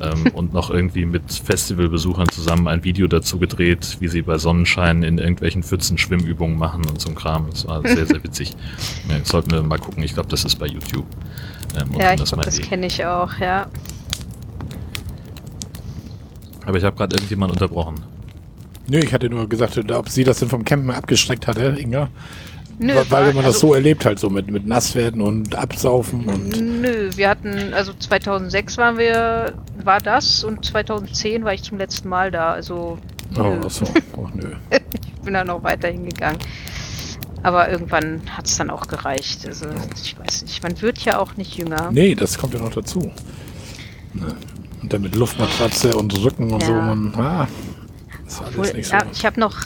Ähm, 0.00 0.26
und 0.34 0.52
noch 0.52 0.70
irgendwie 0.70 1.06
mit 1.06 1.32
Festivalbesuchern 1.32 2.28
zusammen 2.28 2.68
ein 2.68 2.84
Video 2.84 3.06
dazu 3.06 3.38
gedreht, 3.38 3.96
wie 4.00 4.08
sie 4.08 4.22
bei 4.22 4.38
Sonnenschein 4.38 5.02
in 5.02 5.18
irgendwelchen 5.18 5.62
Pfützen 5.62 5.98
Schwimmübungen 5.98 6.58
machen 6.58 6.84
und 6.86 7.00
so 7.00 7.08
ein 7.08 7.14
Kram. 7.14 7.48
Das 7.50 7.66
war 7.66 7.82
sehr, 7.82 8.06
sehr 8.06 8.22
witzig. 8.24 8.54
Ja, 9.08 9.16
sollten 9.24 9.50
wir 9.50 9.62
mal 9.62 9.78
gucken. 9.78 10.02
Ich 10.02 10.14
glaube, 10.14 10.28
das 10.28 10.44
ist 10.44 10.56
bei 10.56 10.66
YouTube. 10.66 11.06
Ähm, 11.78 11.98
ja, 11.98 12.14
ich 12.14 12.24
glaube, 12.24 12.44
das 12.44 12.60
kenne 12.60 12.86
ich 12.86 13.04
auch, 13.04 13.32
ja. 13.38 13.66
Aber 16.64 16.78
ich 16.78 16.84
habe 16.84 16.96
gerade 16.96 17.14
irgendjemand 17.14 17.52
unterbrochen. 17.52 18.02
Nö, 18.88 18.98
ich 18.98 19.12
hatte 19.12 19.28
nur 19.28 19.48
gesagt, 19.48 19.78
ob 19.90 20.08
sie 20.08 20.24
das 20.24 20.40
denn 20.40 20.48
vom 20.48 20.64
Campen 20.64 20.90
abgestreckt 20.90 21.46
hatte, 21.46 21.76
Inga. 21.78 22.08
Nö, 22.78 22.94
weil, 22.94 23.10
weil 23.10 23.26
man 23.28 23.44
also, 23.44 23.48
das 23.48 23.60
so 23.60 23.74
erlebt 23.74 24.04
halt 24.04 24.18
so 24.18 24.28
mit, 24.28 24.50
mit 24.50 24.66
Nasswerden 24.66 25.22
und 25.22 25.54
Absaufen 25.54 26.26
und. 26.26 26.60
Nö, 26.60 27.10
wir 27.14 27.28
hatten, 27.28 27.72
also 27.72 27.92
2006 27.94 28.76
waren 28.76 28.98
wir, 28.98 29.54
war 29.82 30.00
das 30.00 30.44
und 30.44 30.64
2010 30.64 31.44
war 31.44 31.54
ich 31.54 31.62
zum 31.62 31.78
letzten 31.78 32.08
Mal 32.08 32.30
da, 32.30 32.52
also. 32.52 32.98
Oh, 33.38 33.64
achso, 33.64 33.86
oh, 34.16 34.28
nö. 34.34 34.52
ich 34.70 35.22
bin 35.22 35.34
da 35.34 35.44
noch 35.44 35.62
weiter 35.62 35.88
hingegangen. 35.88 36.38
Aber 37.42 37.70
irgendwann 37.70 38.22
hat 38.36 38.46
es 38.46 38.56
dann 38.56 38.70
auch 38.70 38.88
gereicht. 38.88 39.46
Also, 39.46 39.66
ich 39.94 40.18
weiß 40.18 40.42
nicht, 40.42 40.62
man 40.62 40.80
wird 40.82 40.98
ja 41.00 41.18
auch 41.18 41.36
nicht 41.36 41.56
jünger. 41.56 41.90
Nee, 41.92 42.14
das 42.14 42.38
kommt 42.38 42.54
ja 42.54 42.60
noch 42.60 42.72
dazu. 42.72 43.12
Ne. 44.12 44.34
Und 44.82 44.92
dann 44.92 45.02
mit 45.02 45.14
Luftmatratze 45.14 45.96
und 45.96 46.16
Rücken 46.22 46.52
und 46.52 46.62
ja. 46.62 46.66
so. 46.66 46.72
Man, 46.72 47.14
ah, 47.16 47.48
ist 48.26 48.40
alles 48.40 48.58
Obwohl, 48.58 48.72
nicht 48.72 48.88
so. 48.88 48.96
Ja, 48.96 49.02
ich 49.12 49.24
habe 49.24 49.40
noch 49.40 49.56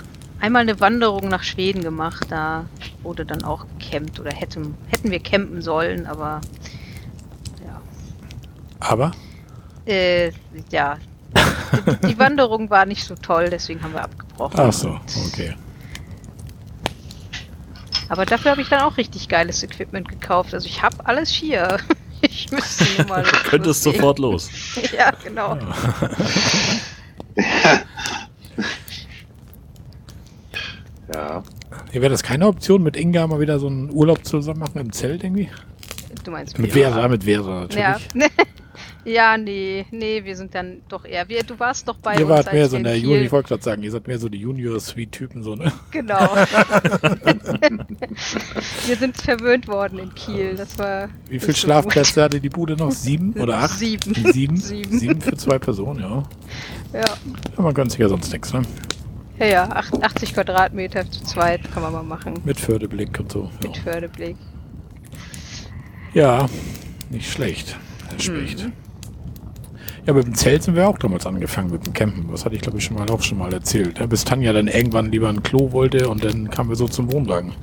einmal 0.41 0.63
eine 0.63 0.81
Wanderung 0.81 1.29
nach 1.29 1.43
Schweden 1.43 1.83
gemacht. 1.83 2.27
Da 2.31 2.67
wurde 3.03 3.25
dann 3.25 3.45
auch 3.45 3.67
gecampt 3.79 4.19
oder 4.21 4.33
hätten, 4.33 4.77
hätten 4.89 5.11
wir 5.11 5.21
campen 5.21 5.63
sollen, 5.63 6.07
aber 6.07 6.41
ja. 7.65 7.81
Aber? 8.81 9.13
Äh, 9.87 10.33
ja. 10.71 10.99
die, 12.03 12.07
die 12.09 12.19
Wanderung 12.19 12.71
war 12.71 12.87
nicht 12.87 13.05
so 13.05 13.15
toll, 13.15 13.49
deswegen 13.51 13.83
haben 13.83 13.95
wir 13.95 14.03
abgebrochen. 14.03 14.59
Ach 14.59 14.73
so, 14.73 14.99
okay. 15.29 15.55
Aber 18.09 18.27
dafür 18.27 18.51
habe 18.51 18.61
ich 18.61 18.69
dann 18.69 18.81
auch 18.81 18.97
richtig 18.97 19.29
geiles 19.29 19.63
Equipment 19.63 20.09
gekauft. 20.09 20.53
Also 20.53 20.67
ich 20.67 20.83
habe 20.83 20.97
alles 21.07 21.31
hier. 21.31 21.79
Ich 22.23 22.53
müsste 22.53 22.85
nur 22.99 23.07
mal. 23.07 23.23
du 23.23 23.31
könntest 23.49 23.83
sofort 23.83 24.19
los. 24.19 24.51
ja, 24.95 25.11
genau. 25.25 25.57
Ja. 25.57 25.75
Ja. 31.13 31.43
Hier 31.91 32.03
wäre 32.03 32.11
das 32.11 32.23
keine 32.23 32.47
Option, 32.47 32.83
mit 32.83 32.97
Inga 32.97 33.27
mal 33.27 33.41
wieder 33.41 33.59
so 33.59 33.67
einen 33.67 33.91
Urlaub 33.93 34.25
zusammen 34.25 34.61
machen 34.61 34.79
im 34.79 34.93
Zelt 34.93 35.25
irgendwie? 35.25 35.49
Du 36.25 36.31
meinst 36.31 36.59
mit 36.59 36.73
Vera, 36.73 37.09
mit 37.09 37.25
Vera 37.25 37.63
natürlich. 37.63 38.09
Ja. 38.15 38.27
ja, 39.05 39.37
nee, 39.39 39.87
nee, 39.91 40.25
wir 40.25 40.37
sind 40.37 40.55
dann 40.55 40.83
doch 40.89 41.05
eher. 41.05 41.29
Wir, 41.29 41.43
du 41.43 41.59
warst 41.59 41.89
doch 41.89 41.97
bei 41.97 42.15
ihr 42.15 42.21
uns. 42.21 42.29
Ihr 42.29 42.29
wart 42.29 42.53
mehr 42.53 42.69
so 42.69 42.77
in 42.77 42.85
der 42.85 42.99
Junior, 42.99 43.23
ich 43.23 43.33
wollte 43.33 43.49
gerade 43.49 43.63
sagen, 43.63 43.83
ihr 43.83 43.91
seid 43.91 44.07
mehr 44.07 44.19
so 44.19 44.29
die 44.29 44.39
Junior-Suite-Typen, 44.39 45.43
so, 45.43 45.55
ne? 45.55 45.73
Genau. 45.91 46.19
wir 48.87 48.97
sind 48.97 49.17
verwöhnt 49.17 49.69
worden 49.69 49.99
in 50.01 50.15
Kiel. 50.15 50.55
Das 50.57 50.79
war. 50.79 51.09
Wie 51.29 51.39
viele 51.39 51.55
Schlafplätze 51.55 52.15
so 52.15 52.23
hatte 52.23 52.41
die 52.41 52.51
Bude 52.51 52.77
noch? 52.77 52.91
Sieben 52.91 53.33
oder 53.41 53.59
acht? 53.59 53.79
Sieben. 53.79 54.15
Sieben? 54.15 54.57
Sieben. 54.57 54.99
Sieben 54.99 55.21
für 55.21 55.37
zwei 55.37 55.59
Personen, 55.59 56.01
ja. 56.01 56.23
Ja. 56.93 57.05
Ja, 57.57 57.63
man 57.63 57.73
gönnt 57.73 57.93
sich 57.93 58.01
ja 58.01 58.09
sonst 58.09 58.33
nichts, 58.33 58.53
ne? 58.53 58.63
Ja, 59.41 59.47
ja, 59.47 59.69
80 59.71 60.35
Quadratmeter 60.35 61.11
zu 61.11 61.25
zweit 61.25 61.73
kann 61.73 61.83
man 61.83 61.95
mal 61.95 62.03
machen. 62.03 62.35
Mit 62.45 62.61
Fördeblick 62.61 63.19
und 63.19 63.33
so. 63.33 63.51
Mit 63.63 63.75
ja. 63.75 63.83
Fördeblick. 63.83 64.37
Ja, 66.13 66.47
nicht 67.09 67.33
schlecht. 67.33 67.75
Specht. 68.19 68.65
Mhm. 68.65 68.73
Ja, 70.05 70.13
mit 70.13 70.27
dem 70.27 70.35
Zelt 70.35 70.65
sind 70.65 70.77
wir 70.77 70.87
auch 70.87 70.99
damals 70.99 71.25
angefangen 71.25 71.71
mit 71.71 71.87
dem 71.87 71.95
Campen. 71.95 72.29
Das 72.31 72.45
hatte 72.45 72.55
ich, 72.55 72.61
glaube 72.61 72.77
ich, 72.77 72.85
schon 72.85 72.99
mal 72.99 73.09
auch 73.09 73.23
schon 73.23 73.39
mal 73.39 73.51
erzählt. 73.51 73.99
Ja, 73.99 74.05
bis 74.05 74.27
Tanja 74.27 74.53
dann 74.53 74.69
irgendwann 74.69 75.11
lieber 75.11 75.31
ein 75.31 75.43
Klo 75.43 75.73
wollte 75.73 76.11
und 76.11 76.23
dann 76.23 76.51
kamen 76.51 76.69
wir 76.69 76.77
so 76.77 76.87
zum 76.87 77.11
Wohnwagen. 77.11 77.55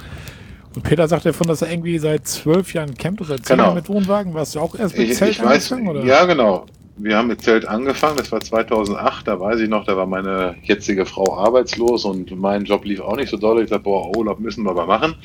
Und 0.74 0.82
Peter 0.82 1.08
sagt 1.08 1.28
davon, 1.28 1.48
dass 1.48 1.62
er 1.62 1.70
irgendwie 1.70 2.00
seit 2.00 2.28
zwölf 2.28 2.74
Jahren 2.74 2.96
campt 2.96 3.22
oder 3.22 3.30
seit 3.30 3.46
zehn 3.46 3.58
genau. 3.58 3.66
Jahren 3.66 3.76
mit 3.76 3.88
Wohnwagen. 3.88 4.34
Warst 4.34 4.56
du 4.56 4.62
auch 4.62 4.74
erst 4.74 4.98
mit 4.98 5.10
ich, 5.10 5.18
Zelt 5.18 5.32
ich 5.32 5.44
weiß, 5.44 5.74
oder? 5.74 6.04
Ja, 6.04 6.26
genau 6.26 6.66
wir 6.98 7.18
haben 7.18 7.28
mit 7.28 7.42
Zelt 7.42 7.68
angefangen, 7.68 8.18
das 8.18 8.32
war 8.32 8.42
2008, 8.42 9.28
da 9.28 9.40
weiß 9.40 9.60
ich 9.60 9.70
noch, 9.70 9.86
da 9.86 9.96
war 9.96 10.08
meine 10.08 10.56
jetzige 10.64 11.06
Frau 11.06 11.38
arbeitslos 11.38 12.06
und 12.06 12.36
mein 12.38 12.66
Job 12.66 12.86
lief 12.86 13.00
auch 13.00 13.16
nicht 13.16 13.30
so 13.30 13.38
doll. 13.38 13.62
Ich 13.62 13.70
dachte, 13.70 13.84
boah, 13.84 14.16
Urlaub 14.16 14.40
müssen 14.40 14.64
wir 14.64 14.72
aber 14.72 14.86
machen. 14.86 15.16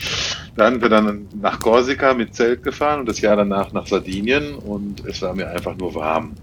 Da 0.57 0.71
sind 0.71 0.83
wir 0.83 0.89
dann 0.89 1.29
nach 1.41 1.59
Korsika 1.61 2.15
mit 2.15 2.35
Zelt 2.35 2.63
gefahren 2.63 3.01
und 3.01 3.09
das 3.09 3.21
Jahr 3.21 3.37
danach 3.37 3.73
nach 3.73 3.87
Sardinien 3.87 4.55
und 4.55 5.05
es 5.07 5.23
war 5.23 5.35
mir 5.35 5.49
einfach 5.49 5.77
nur 5.77 5.95
warm. 5.95 6.35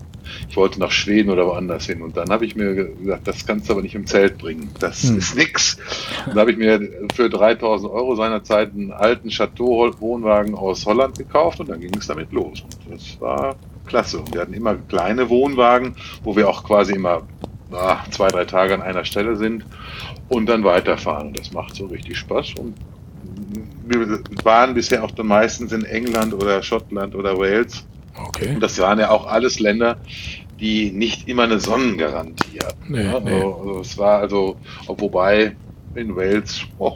Ich 0.50 0.58
wollte 0.58 0.80
nach 0.80 0.92
Schweden 0.92 1.30
oder 1.30 1.46
woanders 1.46 1.86
hin 1.86 2.02
und 2.02 2.18
dann 2.18 2.30
habe 2.30 2.46
ich 2.46 2.56
mir 2.56 2.76
gesagt, 2.76 3.28
das 3.28 3.46
kannst 3.46 3.70
du 3.70 3.74
aber 3.74 3.82
nicht 3.82 3.96
im 3.96 4.06
Zelt 4.06 4.38
bringen. 4.38 4.70
Das 4.80 5.04
hm. 5.04 5.18
ist 5.18 5.36
nix. 5.36 5.78
Und 6.26 6.36
da 6.36 6.42
habe 6.42 6.52
ich 6.52 6.58
mir 6.58 6.80
für 7.14 7.30
3000 7.30 7.92
Euro 7.92 8.16
seinerzeit 8.16 8.74
einen 8.74 8.92
alten 8.92 9.30
Chateau-Wohnwagen 9.30 10.56
aus 10.56 10.86
Holland 10.86 11.18
gekauft 11.18 11.60
und 11.60 11.70
dann 11.70 11.80
ging 11.80 11.96
es 11.98 12.08
damit 12.08 12.32
los. 12.32 12.62
Und 12.62 12.94
das 12.94 13.20
war 13.20 13.56
klasse. 13.86 14.20
Und 14.20 14.34
wir 14.34 14.42
hatten 14.42 14.54
immer 14.54 14.76
kleine 14.76 15.30
Wohnwagen, 15.30 15.96
wo 16.24 16.36
wir 16.36 16.48
auch 16.48 16.64
quasi 16.64 16.94
immer 16.94 17.24
na, 17.72 18.04
zwei, 18.12 18.30
drei 18.30 18.46
Tage 18.46 18.74
an 18.74 18.82
einer 18.82 19.06
Stelle 19.06 19.36
sind 19.36 19.66
und 20.30 20.48
dann 20.48 20.64
weiterfahren. 20.64 21.28
Und 21.28 21.40
das 21.40 21.52
macht 21.52 21.76
so 21.76 21.88
richtig 21.88 22.18
Spaß. 22.18 22.54
Und 22.60 22.76
wir 23.86 24.20
waren 24.44 24.74
bisher 24.74 25.04
auch 25.04 25.12
meistens 25.18 25.72
in 25.72 25.84
England 25.84 26.34
oder 26.34 26.62
Schottland 26.64 27.16
oder 27.16 27.38
Wales. 27.38 27.86
Okay. 28.28 28.56
Und 28.56 28.62
das 28.62 28.78
waren 28.80 29.00
ja 29.00 29.10
auch 29.10 29.28
alles 29.28 29.60
Länder, 29.60 29.98
die 30.60 30.92
nicht 30.92 31.28
immer 31.28 31.44
eine 31.44 31.60
Sonnengarantie 31.60 32.60
hatten. 32.60 32.92
Nee, 32.92 33.04
nee. 33.04 33.34
Also, 33.34 33.56
also, 33.56 33.80
es 33.82 33.98
war 33.98 34.20
also, 34.20 34.58
wobei 34.88 35.56
in 35.96 36.16
Wales, 36.16 36.62
oh, 36.78 36.94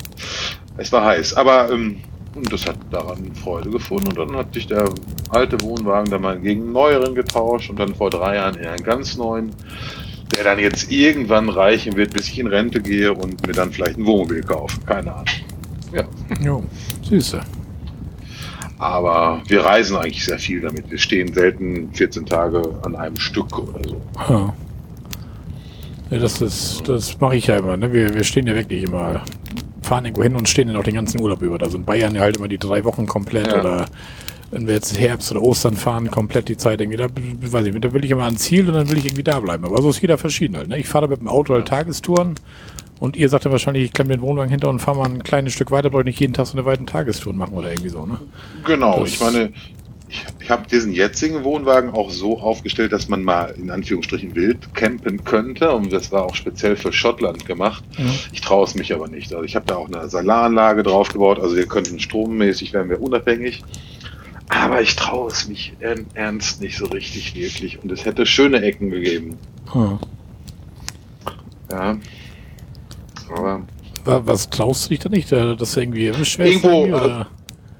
es 0.77 0.91
war 0.91 1.05
heiß. 1.05 1.35
Aber 1.35 1.71
ähm, 1.71 2.01
und 2.35 2.51
das 2.51 2.65
hat 2.65 2.77
daran 2.89 3.33
Freude 3.35 3.69
gefunden. 3.69 4.07
Und 4.07 4.17
dann 4.17 4.35
hat 4.35 4.53
sich 4.53 4.67
der 4.67 4.89
alte 5.29 5.61
Wohnwagen 5.61 6.09
dann 6.09 6.21
mal 6.21 6.39
gegen 6.39 6.63
einen 6.63 6.71
neueren 6.71 7.15
getauscht 7.15 7.69
und 7.69 7.79
dann 7.79 7.93
vor 7.93 8.09
drei 8.09 8.35
Jahren 8.35 8.55
in 8.55 8.65
einen 8.65 8.83
ganz 8.83 9.17
neuen, 9.17 9.51
der 10.35 10.43
dann 10.43 10.59
jetzt 10.59 10.91
irgendwann 10.91 11.49
reichen 11.49 11.95
wird, 11.95 12.13
bis 12.13 12.27
ich 12.27 12.39
in 12.39 12.47
Rente 12.47 12.81
gehe 12.81 13.13
und 13.13 13.45
mir 13.45 13.53
dann 13.53 13.71
vielleicht 13.71 13.97
ein 13.97 14.05
Wohnmobil 14.05 14.41
kaufe. 14.41 14.79
Keine 14.85 15.13
Ahnung. 15.13 15.25
Ja. 15.93 16.03
Jo, 16.43 16.63
süße. 17.03 17.41
Aber 18.83 19.41
wir 19.47 19.63
reisen 19.63 19.95
eigentlich 19.95 20.25
sehr 20.25 20.37
viel 20.37 20.59
damit. 20.59 20.91
Wir 20.91 20.97
stehen 20.97 21.33
selten 21.33 21.89
14 21.93 22.25
Tage 22.25 22.61
an 22.83 22.97
einem 22.97 23.15
Stück 23.15 23.57
oder 23.57 23.87
so. 23.87 24.01
Ja. 24.29 24.53
Ja, 26.11 26.19
das 26.19 26.41
ist, 26.41 26.83
das 26.85 27.19
mache 27.21 27.37
ich 27.37 27.47
ja 27.47 27.57
immer. 27.57 27.77
Ne? 27.77 27.93
Wir, 27.93 28.13
wir 28.13 28.25
stehen 28.25 28.45
ja 28.45 28.53
wirklich 28.53 28.83
immer 28.83 29.23
fahren 29.81 30.03
irgendwo 30.03 30.23
hin 30.23 30.35
und 30.35 30.49
stehen 30.49 30.67
dann 30.67 30.75
auch 30.75 30.83
den 30.83 30.95
ganzen 30.95 31.21
Urlaub 31.21 31.41
über. 31.41 31.57
Da 31.57 31.69
sind 31.69 31.85
Bayern 31.85 32.13
ja 32.13 32.21
halt 32.21 32.37
immer 32.37 32.49
die 32.49 32.57
drei 32.57 32.83
Wochen 32.83 33.05
komplett 33.05 33.47
ja. 33.47 33.61
oder 33.61 33.85
wenn 34.51 34.67
wir 34.67 34.73
jetzt 34.73 34.99
Herbst 34.99 35.31
oder 35.31 35.41
Ostern 35.41 35.75
fahren, 35.75 36.11
komplett 36.11 36.49
die 36.49 36.57
Zeit 36.57 36.81
irgendwie, 36.81 36.97
da 36.97 37.07
weiß 37.07 37.65
ich, 37.65 37.79
da 37.79 37.93
will 37.93 38.03
ich 38.03 38.11
immer 38.11 38.25
ans 38.25 38.41
Ziel 38.43 38.67
und 38.67 38.75
dann 38.75 38.89
will 38.91 38.97
ich 38.97 39.05
irgendwie 39.05 39.23
da 39.23 39.39
bleiben. 39.39 39.63
Aber 39.63 39.81
so 39.81 39.89
ist 39.89 40.01
jeder 40.01 40.17
verschieden 40.17 40.57
halt. 40.57 40.67
Ne? 40.67 40.77
Ich 40.77 40.87
fahre 40.87 41.05
da 41.05 41.11
mit 41.11 41.21
dem 41.21 41.29
Auto 41.29 41.53
halt 41.53 41.69
Tagestouren 41.69 42.35
und 43.03 43.17
ihr 43.17 43.27
sagt 43.27 43.43
ja 43.43 43.51
wahrscheinlich, 43.51 43.83
ich 43.83 43.91
klemme 43.91 44.15
den 44.15 44.21
Wohnwagen 44.21 44.49
hinter 44.49 44.69
und 44.69 44.79
fahre 44.79 44.99
mal 44.99 45.09
ein 45.09 45.23
kleines 45.23 45.51
Stück 45.51 45.71
weiter, 45.71 45.89
brauche 45.89 46.03
ich 46.03 46.05
nicht 46.05 46.21
jeden 46.21 46.31
Tag 46.31 46.47
so 46.47 46.53
eine 46.53 46.63
weiten 46.63 46.85
Tagestour 46.85 47.33
machen 47.33 47.53
oder 47.53 47.69
irgendwie 47.69 47.89
so, 47.89 48.05
ne? 48.05 48.17
Genau, 48.63 49.01
das 49.01 49.09
ich 49.09 49.19
meine, 49.19 49.51
ich, 50.07 50.23
ich 50.39 50.49
habe 50.49 50.65
diesen 50.69 50.93
jetzigen 50.93 51.43
Wohnwagen 51.43 51.89
auch 51.89 52.11
so 52.11 52.39
aufgestellt, 52.39 52.93
dass 52.93 53.09
man 53.09 53.21
mal 53.21 53.53
in 53.57 53.71
Anführungsstrichen 53.71 54.35
wild 54.35 54.73
campen 54.73 55.21
könnte. 55.25 55.73
Und 55.73 55.91
das 55.91 56.13
war 56.13 56.23
auch 56.23 56.33
speziell 56.33 56.77
für 56.77 56.93
Schottland 56.93 57.45
gemacht. 57.45 57.83
Mhm. 57.97 58.09
Ich 58.31 58.39
traue 58.39 58.63
es 58.63 58.73
mich 58.73 58.93
aber 58.93 59.09
nicht. 59.09 59.33
Also 59.33 59.43
ich 59.43 59.57
habe 59.57 59.65
da 59.65 59.75
auch 59.75 59.89
eine 59.91 60.07
Solaranlage 60.07 60.83
drauf 60.83 61.09
gebaut. 61.09 61.41
Also 61.41 61.57
wir 61.57 61.67
könnten 61.67 61.99
strommäßig, 61.99 62.71
werden 62.71 62.89
wir 62.89 63.01
unabhängig. 63.01 63.65
Aber 64.47 64.81
ich 64.81 64.95
traue 64.95 65.29
es 65.29 65.49
mich 65.49 65.73
ernst 66.13 66.61
nicht 66.61 66.77
so 66.77 66.85
richtig 66.85 67.35
wirklich. 67.35 67.83
Und 67.83 67.91
es 67.91 68.05
hätte 68.05 68.25
schöne 68.25 68.61
Ecken 68.61 68.91
gegeben. 68.91 69.37
Mhm. 69.73 69.99
Ja. 71.69 71.97
Aber. 73.33 73.61
Was 74.05 74.49
traust 74.49 74.85
du 74.85 74.89
dich 74.89 74.99
da 74.99 75.09
nicht? 75.09 75.31
Dass 75.31 75.77
irgendwie 75.77 76.07
erwischt 76.07 76.37
Irgendwo, 76.39 76.85
irgendwie, 76.85 76.93
oder? 76.93 77.27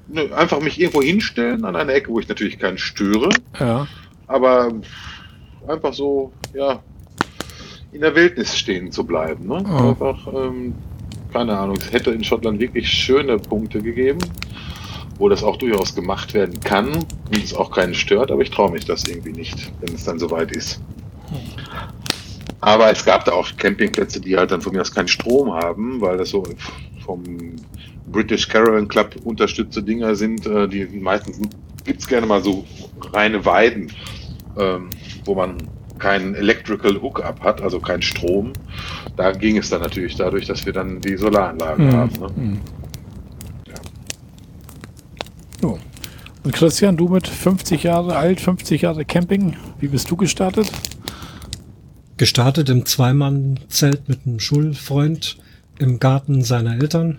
ne, 0.08 0.34
einfach 0.34 0.60
mich 0.60 0.80
irgendwo 0.80 1.02
hinstellen 1.02 1.64
an 1.64 1.76
eine 1.76 1.92
Ecke, 1.92 2.10
wo 2.10 2.20
ich 2.20 2.28
natürlich 2.28 2.58
keinen 2.58 2.78
störe. 2.78 3.28
Ja. 3.58 3.86
Aber 4.26 4.72
einfach 5.68 5.92
so, 5.92 6.32
ja, 6.54 6.80
in 7.92 8.00
der 8.00 8.14
Wildnis 8.14 8.56
stehen 8.56 8.90
zu 8.90 9.04
bleiben. 9.04 9.46
Ne? 9.46 9.64
Oh. 9.66 9.88
Einfach, 9.90 10.26
ähm, 10.34 10.74
keine 11.32 11.58
Ahnung, 11.58 11.76
es 11.76 11.92
hätte 11.92 12.10
in 12.10 12.24
Schottland 12.24 12.58
wirklich 12.60 12.88
schöne 12.88 13.38
Punkte 13.38 13.82
gegeben, 13.82 14.18
wo 15.18 15.28
das 15.28 15.42
auch 15.42 15.56
durchaus 15.56 15.94
gemacht 15.94 16.34
werden 16.34 16.58
kann 16.60 16.92
und 16.94 17.36
es 17.36 17.54
auch 17.54 17.70
keinen 17.70 17.94
stört, 17.94 18.30
aber 18.30 18.42
ich 18.42 18.50
traue 18.50 18.70
mich 18.70 18.84
das 18.84 19.04
irgendwie 19.04 19.32
nicht, 19.32 19.70
wenn 19.80 19.94
es 19.94 20.04
dann 20.04 20.18
soweit 20.18 20.52
ist. 20.52 20.80
Aber 22.64 22.90
es 22.90 23.04
gab 23.04 23.24
da 23.26 23.32
auch 23.32 23.48
Campingplätze, 23.58 24.20
die 24.20 24.36
halt 24.36 24.50
dann 24.50 24.62
von 24.62 24.72
mir 24.72 24.80
aus 24.80 24.92
keinen 24.94 25.08
Strom 25.08 25.52
haben, 25.52 26.00
weil 26.00 26.16
das 26.16 26.30
so 26.30 26.42
vom 27.04 27.22
British 28.10 28.48
Caravan 28.48 28.88
Club 28.88 29.16
unterstützte 29.24 29.82
Dinger 29.82 30.14
sind. 30.14 30.46
Äh, 30.46 30.66
die 30.68 30.86
meistens 30.86 31.38
gibt's 31.84 32.06
gerne 32.06 32.26
mal 32.26 32.42
so 32.42 32.64
reine 33.12 33.44
Weiden, 33.44 33.92
ähm, 34.58 34.88
wo 35.26 35.34
man 35.34 35.58
keinen 35.98 36.34
Electrical 36.34 37.00
Hookup 37.02 37.40
hat, 37.42 37.60
also 37.60 37.80
keinen 37.80 38.02
Strom. 38.02 38.52
Da 39.16 39.32
ging 39.32 39.58
es 39.58 39.68
dann 39.68 39.82
natürlich 39.82 40.16
dadurch, 40.16 40.46
dass 40.46 40.64
wir 40.64 40.72
dann 40.72 41.00
die 41.00 41.16
Solaranlagen 41.16 41.86
Mhm. 41.86 41.92
haben. 41.92 42.12
Ne? 42.18 42.28
Mhm. 42.36 42.60
So. 45.60 45.78
Und 46.44 46.52
Christian, 46.54 46.96
du 46.96 47.08
mit 47.08 47.26
50 47.28 47.82
Jahre 47.84 48.16
alt, 48.16 48.40
50 48.40 48.82
Jahre 48.82 49.04
Camping, 49.04 49.56
wie 49.80 49.88
bist 49.88 50.10
du 50.10 50.16
gestartet? 50.16 50.70
Gestartet 52.16 52.68
im 52.68 52.86
Zweimann-Zelt 52.86 54.08
mit 54.08 54.20
einem 54.24 54.38
Schulfreund 54.38 55.36
im 55.78 55.98
Garten 55.98 56.44
seiner 56.44 56.74
Eltern 56.74 57.18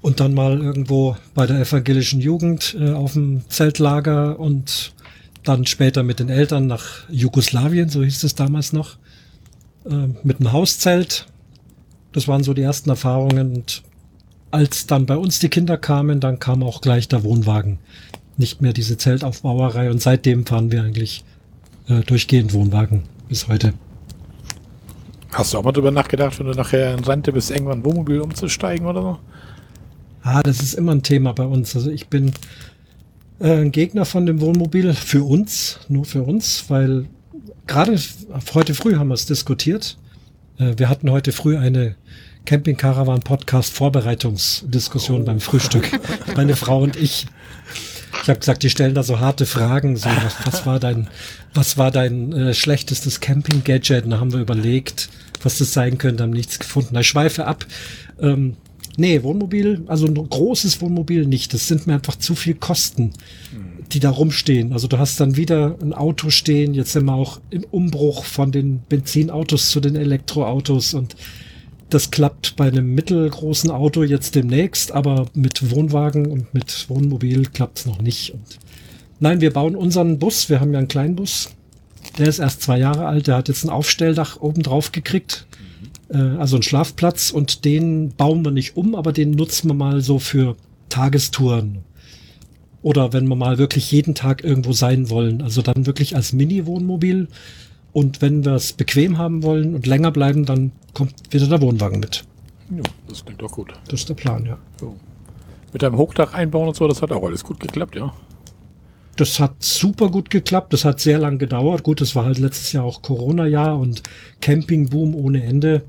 und 0.00 0.20
dann 0.20 0.34
mal 0.34 0.60
irgendwo 0.60 1.16
bei 1.34 1.46
der 1.46 1.60
evangelischen 1.60 2.20
Jugend 2.20 2.76
äh, 2.78 2.92
auf 2.92 3.12
dem 3.12 3.42
Zeltlager 3.48 4.40
und 4.40 4.92
dann 5.44 5.66
später 5.66 6.02
mit 6.02 6.20
den 6.20 6.28
Eltern 6.28 6.66
nach 6.66 7.08
Jugoslawien, 7.10 7.88
so 7.88 8.02
hieß 8.02 8.24
es 8.24 8.34
damals 8.34 8.72
noch, 8.72 8.96
äh, 9.84 10.08
mit 10.22 10.40
einem 10.40 10.52
Hauszelt. 10.52 11.26
Das 12.12 12.28
waren 12.28 12.42
so 12.42 12.54
die 12.54 12.62
ersten 12.62 12.90
Erfahrungen 12.90 13.54
und 13.56 13.82
als 14.50 14.86
dann 14.86 15.06
bei 15.06 15.16
uns 15.16 15.38
die 15.38 15.48
Kinder 15.48 15.76
kamen, 15.76 16.20
dann 16.20 16.38
kam 16.38 16.62
auch 16.62 16.80
gleich 16.80 17.06
der 17.08 17.22
Wohnwagen. 17.22 17.78
Nicht 18.36 18.62
mehr 18.62 18.72
diese 18.72 18.96
Zeltaufbauerei 18.96 19.90
und 19.90 20.00
seitdem 20.00 20.46
fahren 20.46 20.72
wir 20.72 20.82
eigentlich 20.82 21.24
äh, 21.88 22.00
durchgehend 22.00 22.52
Wohnwagen 22.52 23.02
bis 23.28 23.46
heute. 23.46 23.74
Hast 25.32 25.52
du 25.54 25.58
auch 25.58 25.62
mal 25.62 25.72
drüber 25.72 25.90
nachgedacht, 25.90 26.38
wenn 26.38 26.46
du 26.46 26.52
nachher 26.52 26.94
in 26.94 27.04
Rente 27.04 27.32
bist, 27.32 27.50
irgendwann 27.50 27.84
Wohnmobil 27.84 28.20
umzusteigen 28.20 28.86
oder 28.86 29.02
so? 29.02 29.18
Ah, 30.22 30.42
das 30.42 30.60
ist 30.60 30.74
immer 30.74 30.92
ein 30.92 31.02
Thema 31.02 31.32
bei 31.32 31.44
uns. 31.44 31.74
Also 31.76 31.90
ich 31.90 32.08
bin 32.08 32.32
äh, 33.38 33.60
ein 33.60 33.72
Gegner 33.72 34.04
von 34.04 34.26
dem 34.26 34.40
Wohnmobil 34.40 34.92
für 34.92 35.24
uns, 35.24 35.80
nur 35.88 36.04
für 36.04 36.22
uns, 36.22 36.64
weil 36.68 37.06
gerade 37.66 37.98
heute 38.54 38.74
früh 38.74 38.96
haben 38.96 39.08
wir 39.08 39.14
es 39.14 39.26
diskutiert. 39.26 39.96
Äh, 40.58 40.74
wir 40.76 40.88
hatten 40.88 41.10
heute 41.10 41.32
früh 41.32 41.56
eine 41.56 41.94
Camping 42.44 42.76
Caravan 42.76 43.20
Podcast 43.20 43.72
Vorbereitungsdiskussion 43.72 45.24
beim 45.24 45.40
Frühstück. 45.40 45.88
Meine 46.36 46.56
Frau 46.56 46.82
und 46.82 46.96
ich. 46.96 47.26
Ich 48.22 48.28
habe 48.28 48.38
gesagt, 48.38 48.62
die 48.62 48.70
stellen 48.70 48.94
da 48.94 49.02
so 49.02 49.20
harte 49.20 49.46
Fragen. 49.46 49.96
So, 49.96 50.08
was, 50.08 50.46
was 50.46 50.66
war 50.66 50.80
dein, 50.80 51.08
was 51.54 51.78
war 51.78 51.90
dein 51.90 52.32
äh, 52.32 52.54
schlechtestes 52.54 53.20
Camping-Gadget? 53.20 54.04
Und 54.04 54.10
da 54.10 54.20
haben 54.20 54.32
wir 54.32 54.40
überlegt, 54.40 55.08
was 55.42 55.58
das 55.58 55.72
sein 55.72 55.98
könnte, 55.98 56.22
haben 56.22 56.30
nichts 56.30 56.58
gefunden. 56.58 56.96
Ich 56.98 57.08
schweife 57.08 57.46
ab. 57.46 57.66
Ähm, 58.20 58.56
nee, 58.96 59.22
Wohnmobil, 59.22 59.82
also 59.86 60.06
ein 60.06 60.14
großes 60.14 60.80
Wohnmobil 60.80 61.26
nicht. 61.26 61.54
Das 61.54 61.68
sind 61.68 61.86
mir 61.86 61.94
einfach 61.94 62.16
zu 62.16 62.34
viel 62.34 62.54
Kosten, 62.54 63.12
die 63.92 64.00
da 64.00 64.10
rumstehen. 64.10 64.72
Also 64.72 64.88
du 64.88 64.98
hast 64.98 65.20
dann 65.20 65.36
wieder 65.36 65.76
ein 65.80 65.92
Auto 65.94 66.30
stehen. 66.30 66.74
Jetzt 66.74 66.92
sind 66.92 67.06
wir 67.06 67.14
auch 67.14 67.40
im 67.50 67.64
Umbruch 67.64 68.24
von 68.24 68.52
den 68.52 68.80
Benzinautos 68.88 69.70
zu 69.70 69.80
den 69.80 69.96
Elektroautos 69.96 70.94
und 70.94 71.16
das 71.94 72.10
klappt 72.10 72.56
bei 72.56 72.68
einem 72.68 72.94
mittelgroßen 72.94 73.70
Auto 73.70 74.02
jetzt 74.02 74.34
demnächst, 74.34 74.92
aber 74.92 75.26
mit 75.34 75.70
Wohnwagen 75.70 76.26
und 76.26 76.52
mit 76.54 76.88
Wohnmobil 76.88 77.46
klappt's 77.46 77.86
noch 77.86 78.00
nicht. 78.00 78.32
Und 78.32 78.58
nein, 79.18 79.40
wir 79.40 79.52
bauen 79.52 79.76
unseren 79.76 80.18
Bus. 80.18 80.48
Wir 80.48 80.60
haben 80.60 80.72
ja 80.72 80.78
einen 80.78 80.88
kleinen 80.88 81.16
Bus. 81.16 81.50
Der 82.18 82.28
ist 82.28 82.38
erst 82.38 82.62
zwei 82.62 82.78
Jahre 82.78 83.06
alt. 83.06 83.26
Der 83.26 83.36
hat 83.36 83.48
jetzt 83.48 83.64
ein 83.64 83.70
Aufstelldach 83.70 84.40
oben 84.40 84.62
drauf 84.62 84.92
gekriegt. 84.92 85.46
Äh, 86.08 86.18
also 86.18 86.56
einen 86.56 86.62
Schlafplatz 86.62 87.30
und 87.30 87.64
den 87.64 88.14
bauen 88.16 88.44
wir 88.44 88.50
nicht 88.50 88.76
um, 88.76 88.94
aber 88.94 89.12
den 89.12 89.32
nutzen 89.32 89.68
wir 89.68 89.74
mal 89.74 90.00
so 90.00 90.18
für 90.18 90.56
Tagestouren. 90.88 91.78
Oder 92.82 93.12
wenn 93.12 93.28
wir 93.28 93.36
mal 93.36 93.58
wirklich 93.58 93.90
jeden 93.92 94.14
Tag 94.14 94.42
irgendwo 94.42 94.72
sein 94.72 95.10
wollen. 95.10 95.42
Also 95.42 95.60
dann 95.62 95.86
wirklich 95.86 96.16
als 96.16 96.32
Mini-Wohnmobil. 96.32 97.28
Und 97.92 98.22
wenn 98.22 98.44
wir 98.44 98.54
es 98.54 98.72
bequem 98.72 99.18
haben 99.18 99.42
wollen 99.42 99.74
und 99.74 99.86
länger 99.86 100.10
bleiben, 100.10 100.44
dann 100.44 100.72
kommt 100.94 101.14
wieder 101.30 101.46
der 101.46 101.60
Wohnwagen 101.60 102.00
mit. 102.00 102.24
Ja, 102.70 102.82
das 103.08 103.24
klingt 103.24 103.42
doch 103.42 103.50
gut. 103.50 103.72
Das 103.88 104.00
ist 104.00 104.08
der 104.08 104.14
Plan, 104.14 104.46
ja. 104.46 104.58
So. 104.78 104.94
Mit 105.72 105.82
deinem 105.82 105.96
Hochdach 105.96 106.34
einbauen 106.34 106.68
und 106.68 106.76
so, 106.76 106.86
das 106.86 107.02
hat 107.02 107.12
auch 107.12 107.24
alles 107.24 107.42
gut 107.44 107.58
geklappt, 107.60 107.96
ja. 107.96 108.12
Das 109.16 109.38
hat 109.38 109.54
super 109.58 110.08
gut 110.08 110.30
geklappt. 110.30 110.72
Das 110.72 110.84
hat 110.84 111.00
sehr 111.00 111.18
lang 111.18 111.38
gedauert. 111.38 111.82
Gut, 111.82 112.00
das 112.00 112.16
war 112.16 112.24
halt 112.24 112.38
letztes 112.38 112.72
Jahr 112.72 112.84
auch 112.84 113.02
Corona-Jahr 113.02 113.78
und 113.78 114.02
Campingboom 114.40 115.14
ohne 115.14 115.42
Ende. 115.42 115.82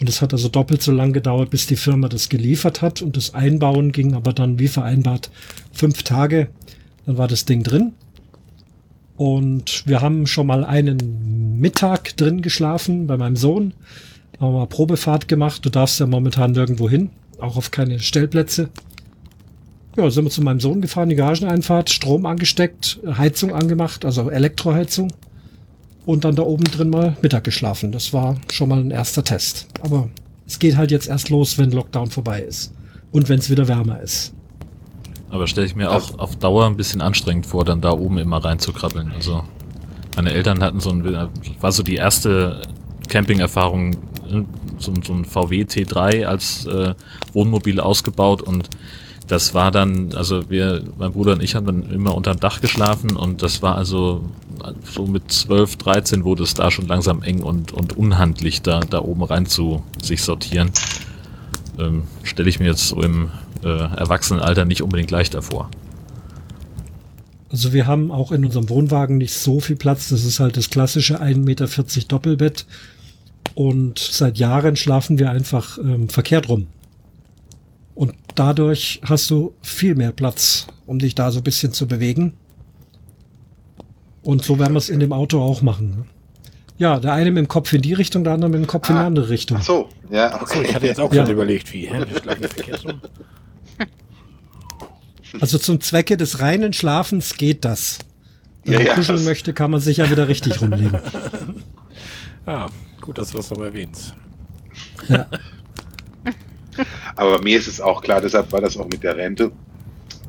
Und 0.00 0.08
es 0.08 0.22
hat 0.22 0.32
also 0.32 0.48
doppelt 0.48 0.80
so 0.80 0.92
lang 0.92 1.12
gedauert, 1.12 1.50
bis 1.50 1.66
die 1.66 1.76
Firma 1.76 2.08
das 2.08 2.30
geliefert 2.30 2.80
hat. 2.80 3.02
Und 3.02 3.18
das 3.18 3.34
Einbauen 3.34 3.92
ging 3.92 4.14
aber 4.14 4.32
dann 4.32 4.58
wie 4.58 4.68
vereinbart 4.68 5.30
fünf 5.72 6.04
Tage. 6.04 6.48
Dann 7.04 7.18
war 7.18 7.28
das 7.28 7.44
Ding 7.44 7.62
drin. 7.62 7.92
Und 9.20 9.86
wir 9.86 10.00
haben 10.00 10.26
schon 10.26 10.46
mal 10.46 10.64
einen 10.64 11.58
Mittag 11.60 12.16
drin 12.16 12.40
geschlafen 12.40 13.06
bei 13.06 13.18
meinem 13.18 13.36
Sohn. 13.36 13.74
Haben 14.40 14.54
wir 14.54 14.60
mal 14.60 14.66
Probefahrt 14.66 15.28
gemacht. 15.28 15.62
Du 15.62 15.68
darfst 15.68 16.00
ja 16.00 16.06
momentan 16.06 16.52
nirgendwo 16.52 16.88
hin. 16.88 17.10
Auch 17.38 17.58
auf 17.58 17.70
keine 17.70 17.98
Stellplätze. 17.98 18.70
Ja, 19.98 20.08
sind 20.08 20.24
wir 20.24 20.30
zu 20.30 20.40
meinem 20.40 20.58
Sohn 20.58 20.80
gefahren, 20.80 21.10
die 21.10 21.16
Garageneinfahrt, 21.16 21.90
Strom 21.90 22.24
angesteckt, 22.24 22.98
Heizung 23.06 23.54
angemacht, 23.54 24.06
also 24.06 24.30
Elektroheizung. 24.30 25.12
Und 26.06 26.24
dann 26.24 26.34
da 26.34 26.42
oben 26.44 26.64
drin 26.64 26.88
mal 26.88 27.14
Mittag 27.20 27.44
geschlafen. 27.44 27.92
Das 27.92 28.14
war 28.14 28.38
schon 28.50 28.70
mal 28.70 28.80
ein 28.80 28.90
erster 28.90 29.22
Test. 29.22 29.66
Aber 29.82 30.08
es 30.46 30.58
geht 30.58 30.78
halt 30.78 30.90
jetzt 30.90 31.10
erst 31.10 31.28
los, 31.28 31.58
wenn 31.58 31.72
Lockdown 31.72 32.10
vorbei 32.10 32.40
ist. 32.40 32.72
Und 33.12 33.28
wenn 33.28 33.38
es 33.38 33.50
wieder 33.50 33.68
wärmer 33.68 34.00
ist. 34.00 34.32
Aber 35.30 35.46
stelle 35.46 35.66
ich 35.66 35.76
mir 35.76 35.90
auch 35.90 36.18
auf 36.18 36.36
Dauer 36.36 36.66
ein 36.66 36.76
bisschen 36.76 37.00
anstrengend 37.00 37.46
vor, 37.46 37.64
dann 37.64 37.80
da 37.80 37.92
oben 37.92 38.18
immer 38.18 38.44
reinzukrabbeln. 38.44 39.12
Also 39.14 39.44
meine 40.16 40.32
Eltern 40.32 40.62
hatten 40.62 40.80
so 40.80 40.90
ein, 40.90 41.28
war 41.60 41.72
so 41.72 41.82
die 41.82 41.94
erste 41.94 42.62
Camping-Erfahrung, 43.08 43.96
so, 44.78 44.92
so 45.04 45.12
ein 45.12 45.24
VW 45.24 45.62
T3 45.62 46.26
als 46.26 46.66
äh, 46.66 46.94
Wohnmobil 47.32 47.80
ausgebaut 47.80 48.42
und 48.42 48.68
das 49.30 49.54
war 49.54 49.70
dann, 49.70 50.12
also 50.14 50.50
wir, 50.50 50.82
mein 50.98 51.12
Bruder 51.12 51.32
und 51.32 51.42
ich 51.42 51.54
haben 51.54 51.66
dann 51.66 51.90
immer 51.90 52.16
unterm 52.16 52.40
Dach 52.40 52.60
geschlafen 52.60 53.16
und 53.16 53.42
das 53.42 53.62
war 53.62 53.76
also 53.76 54.24
so 54.82 55.06
mit 55.06 55.30
12, 55.30 55.76
13 55.76 56.24
wurde 56.24 56.42
es 56.42 56.54
da 56.54 56.70
schon 56.70 56.88
langsam 56.88 57.22
eng 57.22 57.42
und, 57.42 57.72
und 57.72 57.96
unhandlich, 57.96 58.62
da, 58.62 58.80
da 58.80 59.00
oben 59.00 59.22
rein 59.22 59.46
zu 59.46 59.84
sich 60.02 60.22
sortieren. 60.22 60.72
Ähm, 61.78 62.02
Stelle 62.24 62.48
ich 62.48 62.58
mir 62.58 62.66
jetzt 62.66 62.88
so 62.88 63.00
im 63.02 63.30
äh, 63.64 63.68
Erwachsenenalter 63.68 64.64
nicht 64.64 64.82
unbedingt 64.82 65.10
leichter 65.10 65.42
vor. 65.42 65.70
Also 67.50 67.72
wir 67.72 67.86
haben 67.86 68.12
auch 68.12 68.30
in 68.32 68.44
unserem 68.44 68.68
Wohnwagen 68.68 69.18
nicht 69.18 69.34
so 69.34 69.58
viel 69.60 69.76
Platz. 69.76 70.08
Das 70.08 70.24
ist 70.24 70.38
halt 70.38 70.56
das 70.56 70.70
klassische 70.70 71.20
1,40 71.20 71.36
Meter 71.38 71.66
Doppelbett. 72.08 72.66
Und 73.54 73.98
seit 73.98 74.38
Jahren 74.38 74.76
schlafen 74.76 75.18
wir 75.18 75.30
einfach 75.30 75.78
ähm, 75.78 76.08
verkehrt 76.08 76.48
rum. 76.48 76.68
Und 77.94 78.14
dadurch 78.36 79.00
hast 79.04 79.28
du 79.30 79.52
viel 79.62 79.94
mehr 79.96 80.12
Platz, 80.12 80.68
um 80.86 80.98
dich 81.00 81.14
da 81.14 81.30
so 81.32 81.40
ein 81.40 81.42
bisschen 81.44 81.72
zu 81.72 81.88
bewegen. 81.88 82.34
Und 84.22 84.44
so 84.44 84.58
werden 84.58 84.74
wir 84.74 84.78
es 84.78 84.88
in 84.88 85.00
dem 85.00 85.12
Auto 85.12 85.40
auch 85.40 85.60
machen. 85.62 85.90
ne? 85.90 86.04
Ja, 86.78 86.98
der 87.00 87.12
eine 87.12 87.30
mit 87.30 87.38
dem 87.44 87.48
Kopf 87.48 87.72
in 87.72 87.82
die 87.82 87.92
Richtung, 87.94 88.24
der 88.24 88.32
andere 88.34 88.50
mit 88.50 88.60
dem 88.60 88.66
Kopf 88.66 88.88
in 88.88 88.94
die 88.94 89.00
Ah, 89.02 89.06
andere 89.06 89.28
Richtung. 89.28 89.58
Ach 89.60 89.64
so, 89.64 89.88
ja, 90.10 90.30
So, 90.30 90.42
okay. 90.44 90.62
ich 90.68 90.74
hatte 90.74 90.86
jetzt 90.86 91.00
auch 91.00 91.12
Ja. 91.12 91.20
gerade 91.22 91.32
überlegt, 91.32 91.72
wie, 91.74 91.86
hä? 91.88 92.04
Wir 92.08 92.20
schlafen 92.20 92.44
verkehrt 92.48 92.84
rum. 92.84 93.00
Also 95.38 95.58
zum 95.58 95.80
Zwecke 95.80 96.16
des 96.16 96.40
reinen 96.40 96.72
Schlafens 96.72 97.36
geht 97.36 97.64
das. 97.64 97.98
Wenn 98.64 98.72
Ja, 98.72 98.78
man 98.80 98.86
ja, 98.88 98.94
kuscheln 98.94 99.24
möchte, 99.24 99.52
kann 99.52 99.70
man 99.70 99.80
sich 99.80 99.98
ja 99.98 100.10
wieder 100.10 100.28
richtig 100.28 100.60
rumlegen. 100.60 100.98
Ja, 102.46 102.68
gut, 103.00 103.18
dass 103.18 103.30
du 103.30 103.36
das 103.38 103.50
noch 103.50 103.60
erwähnst. 103.62 104.14
Ja. 105.08 105.26
Aber 107.16 107.42
mir 107.42 107.58
ist 107.58 107.66
es 107.68 107.80
auch 107.80 108.02
klar, 108.02 108.20
deshalb 108.20 108.50
war 108.52 108.60
das 108.60 108.76
auch 108.76 108.86
mit 108.88 109.02
der 109.02 109.16
Rente. 109.16 109.52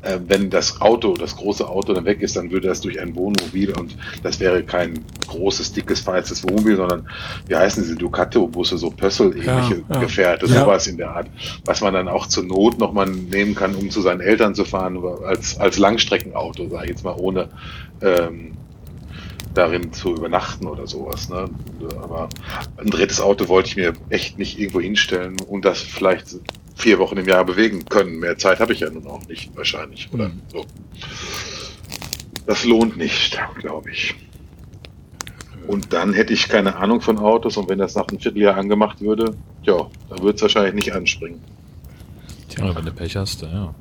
Äh, 0.02 0.18
wenn 0.26 0.50
das 0.50 0.80
Auto, 0.80 1.14
das 1.14 1.36
große 1.36 1.68
Auto 1.68 1.92
dann 1.92 2.04
weg 2.04 2.22
ist, 2.22 2.36
dann 2.36 2.50
würde 2.50 2.68
das 2.68 2.80
durch 2.80 3.00
ein 3.00 3.14
Wohnmobil 3.14 3.72
und 3.78 3.96
das 4.24 4.40
wäre 4.40 4.62
kein 4.64 5.04
großes, 5.28 5.72
dickes, 5.72 6.00
feistes 6.00 6.42
Wohnmobil, 6.42 6.76
sondern 6.76 7.08
wie 7.46 7.54
heißen 7.54 7.82
diese 7.82 7.94
Ducato-Busse, 7.96 8.78
so 8.78 8.90
Pössl-ähnliche 8.90 9.84
Ja, 9.88 9.94
ja. 9.94 10.00
Gefährte, 10.00 10.46
Ja. 10.46 10.60
sowas 10.64 10.88
in 10.88 10.96
der 10.96 11.10
Art, 11.14 11.28
was 11.64 11.80
man 11.82 11.94
dann 11.94 12.08
auch 12.08 12.26
zur 12.26 12.42
Not 12.44 12.78
nochmal 12.78 13.06
nehmen 13.06 13.54
kann, 13.54 13.76
um 13.76 13.90
zu 13.90 14.00
seinen 14.00 14.20
Eltern 14.20 14.54
zu 14.56 14.64
fahren, 14.64 14.98
als, 15.24 15.58
als 15.60 15.78
Langstreckenauto, 15.78 16.68
sage 16.68 16.84
ich 16.84 16.90
jetzt 16.90 17.04
mal, 17.04 17.14
ohne 17.16 17.48
ähm, 18.00 18.52
darin 19.54 19.92
zu 19.92 20.14
übernachten 20.14 20.66
oder 20.66 20.86
sowas. 20.86 21.28
Ne? 21.28 21.44
Aber 22.02 22.28
ein 22.78 22.88
drittes 22.90 23.20
Auto 23.20 23.48
wollte 23.48 23.68
ich 23.68 23.76
mir 23.76 23.92
echt 24.08 24.38
nicht 24.38 24.58
irgendwo 24.58 24.80
hinstellen 24.80 25.36
und 25.46 25.64
das 25.64 25.80
vielleicht 25.80 26.26
vier 26.74 26.98
Wochen 26.98 27.16
im 27.16 27.26
Jahr 27.26 27.44
bewegen 27.44 27.84
können. 27.84 28.18
Mehr 28.18 28.38
Zeit 28.38 28.60
habe 28.60 28.72
ich 28.72 28.80
ja 28.80 28.90
nun 28.90 29.06
auch 29.06 29.26
nicht 29.28 29.54
wahrscheinlich. 29.56 30.08
Oder 30.12 30.30
so. 30.52 30.64
Das 32.46 32.64
lohnt 32.64 32.96
nicht, 32.96 33.38
glaube 33.60 33.90
ich. 33.90 34.14
Und 35.66 35.92
dann 35.92 36.12
hätte 36.12 36.32
ich 36.32 36.48
keine 36.48 36.76
Ahnung 36.76 37.00
von 37.00 37.18
Autos 37.18 37.56
und 37.56 37.68
wenn 37.68 37.78
das 37.78 37.94
nach 37.94 38.08
einem 38.08 38.18
Vierteljahr 38.18 38.56
angemacht 38.56 39.00
würde, 39.00 39.36
ja, 39.62 39.88
dann 40.10 40.22
würde 40.22 40.36
es 40.36 40.42
wahrscheinlich 40.42 40.74
nicht 40.74 40.92
anspringen. 40.92 41.40
Tja, 42.48 42.74
wenn 42.74 42.84
du 42.84 42.92
Pech 42.92 43.16
hast, 43.16 43.42
ja. 43.42 43.74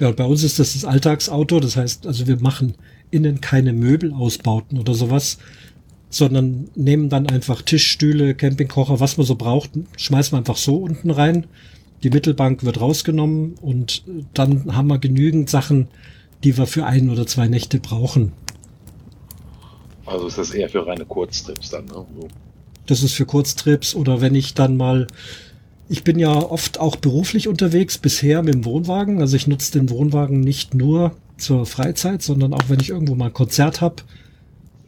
Ja, 0.00 0.08
und 0.08 0.16
bei 0.16 0.24
uns 0.24 0.42
ist 0.42 0.58
das 0.58 0.74
das 0.74 0.84
Alltagsauto. 0.84 1.60
Das 1.60 1.76
heißt, 1.76 2.06
also 2.06 2.26
wir 2.26 2.38
machen 2.40 2.74
innen 3.10 3.40
keine 3.40 3.72
Möbelausbauten 3.72 4.78
oder 4.78 4.94
sowas, 4.94 5.38
sondern 6.10 6.68
nehmen 6.74 7.08
dann 7.08 7.26
einfach 7.28 7.62
Tischstühle, 7.62 8.34
Campingkocher, 8.34 9.00
was 9.00 9.16
man 9.16 9.26
so 9.26 9.34
braucht, 9.34 9.70
schmeißen 9.96 10.32
wir 10.32 10.38
einfach 10.38 10.56
so 10.56 10.76
unten 10.76 11.10
rein. 11.10 11.46
Die 12.02 12.10
Mittelbank 12.10 12.64
wird 12.64 12.80
rausgenommen 12.80 13.54
und 13.60 14.04
dann 14.32 14.74
haben 14.74 14.88
wir 14.88 14.98
genügend 14.98 15.50
Sachen, 15.50 15.88
die 16.44 16.56
wir 16.56 16.66
für 16.66 16.86
ein 16.86 17.10
oder 17.10 17.26
zwei 17.26 17.48
Nächte 17.48 17.80
brauchen. 17.80 18.32
Also 20.06 20.28
ist 20.28 20.38
das 20.38 20.50
eher 20.52 20.68
für 20.70 20.86
reine 20.86 21.04
Kurztrips 21.04 21.70
dann, 21.70 21.86
ne? 21.86 21.92
So. 21.92 22.28
Das 22.86 23.02
ist 23.02 23.12
für 23.12 23.26
Kurztrips 23.26 23.94
oder 23.94 24.22
wenn 24.22 24.34
ich 24.34 24.54
dann 24.54 24.76
mal, 24.76 25.08
ich 25.90 26.04
bin 26.04 26.18
ja 26.18 26.32
oft 26.32 26.80
auch 26.80 26.96
beruflich 26.96 27.48
unterwegs, 27.48 27.98
bisher 27.98 28.42
mit 28.42 28.54
dem 28.54 28.64
Wohnwagen. 28.64 29.20
Also 29.20 29.36
ich 29.36 29.46
nutze 29.46 29.72
den 29.72 29.90
Wohnwagen 29.90 30.40
nicht 30.40 30.72
nur 30.72 31.14
zur 31.36 31.66
Freizeit, 31.66 32.22
sondern 32.22 32.54
auch 32.54 32.64
wenn 32.68 32.80
ich 32.80 32.88
irgendwo 32.88 33.14
mal 33.14 33.26
ein 33.26 33.32
Konzert 33.34 33.82
habe 33.82 33.96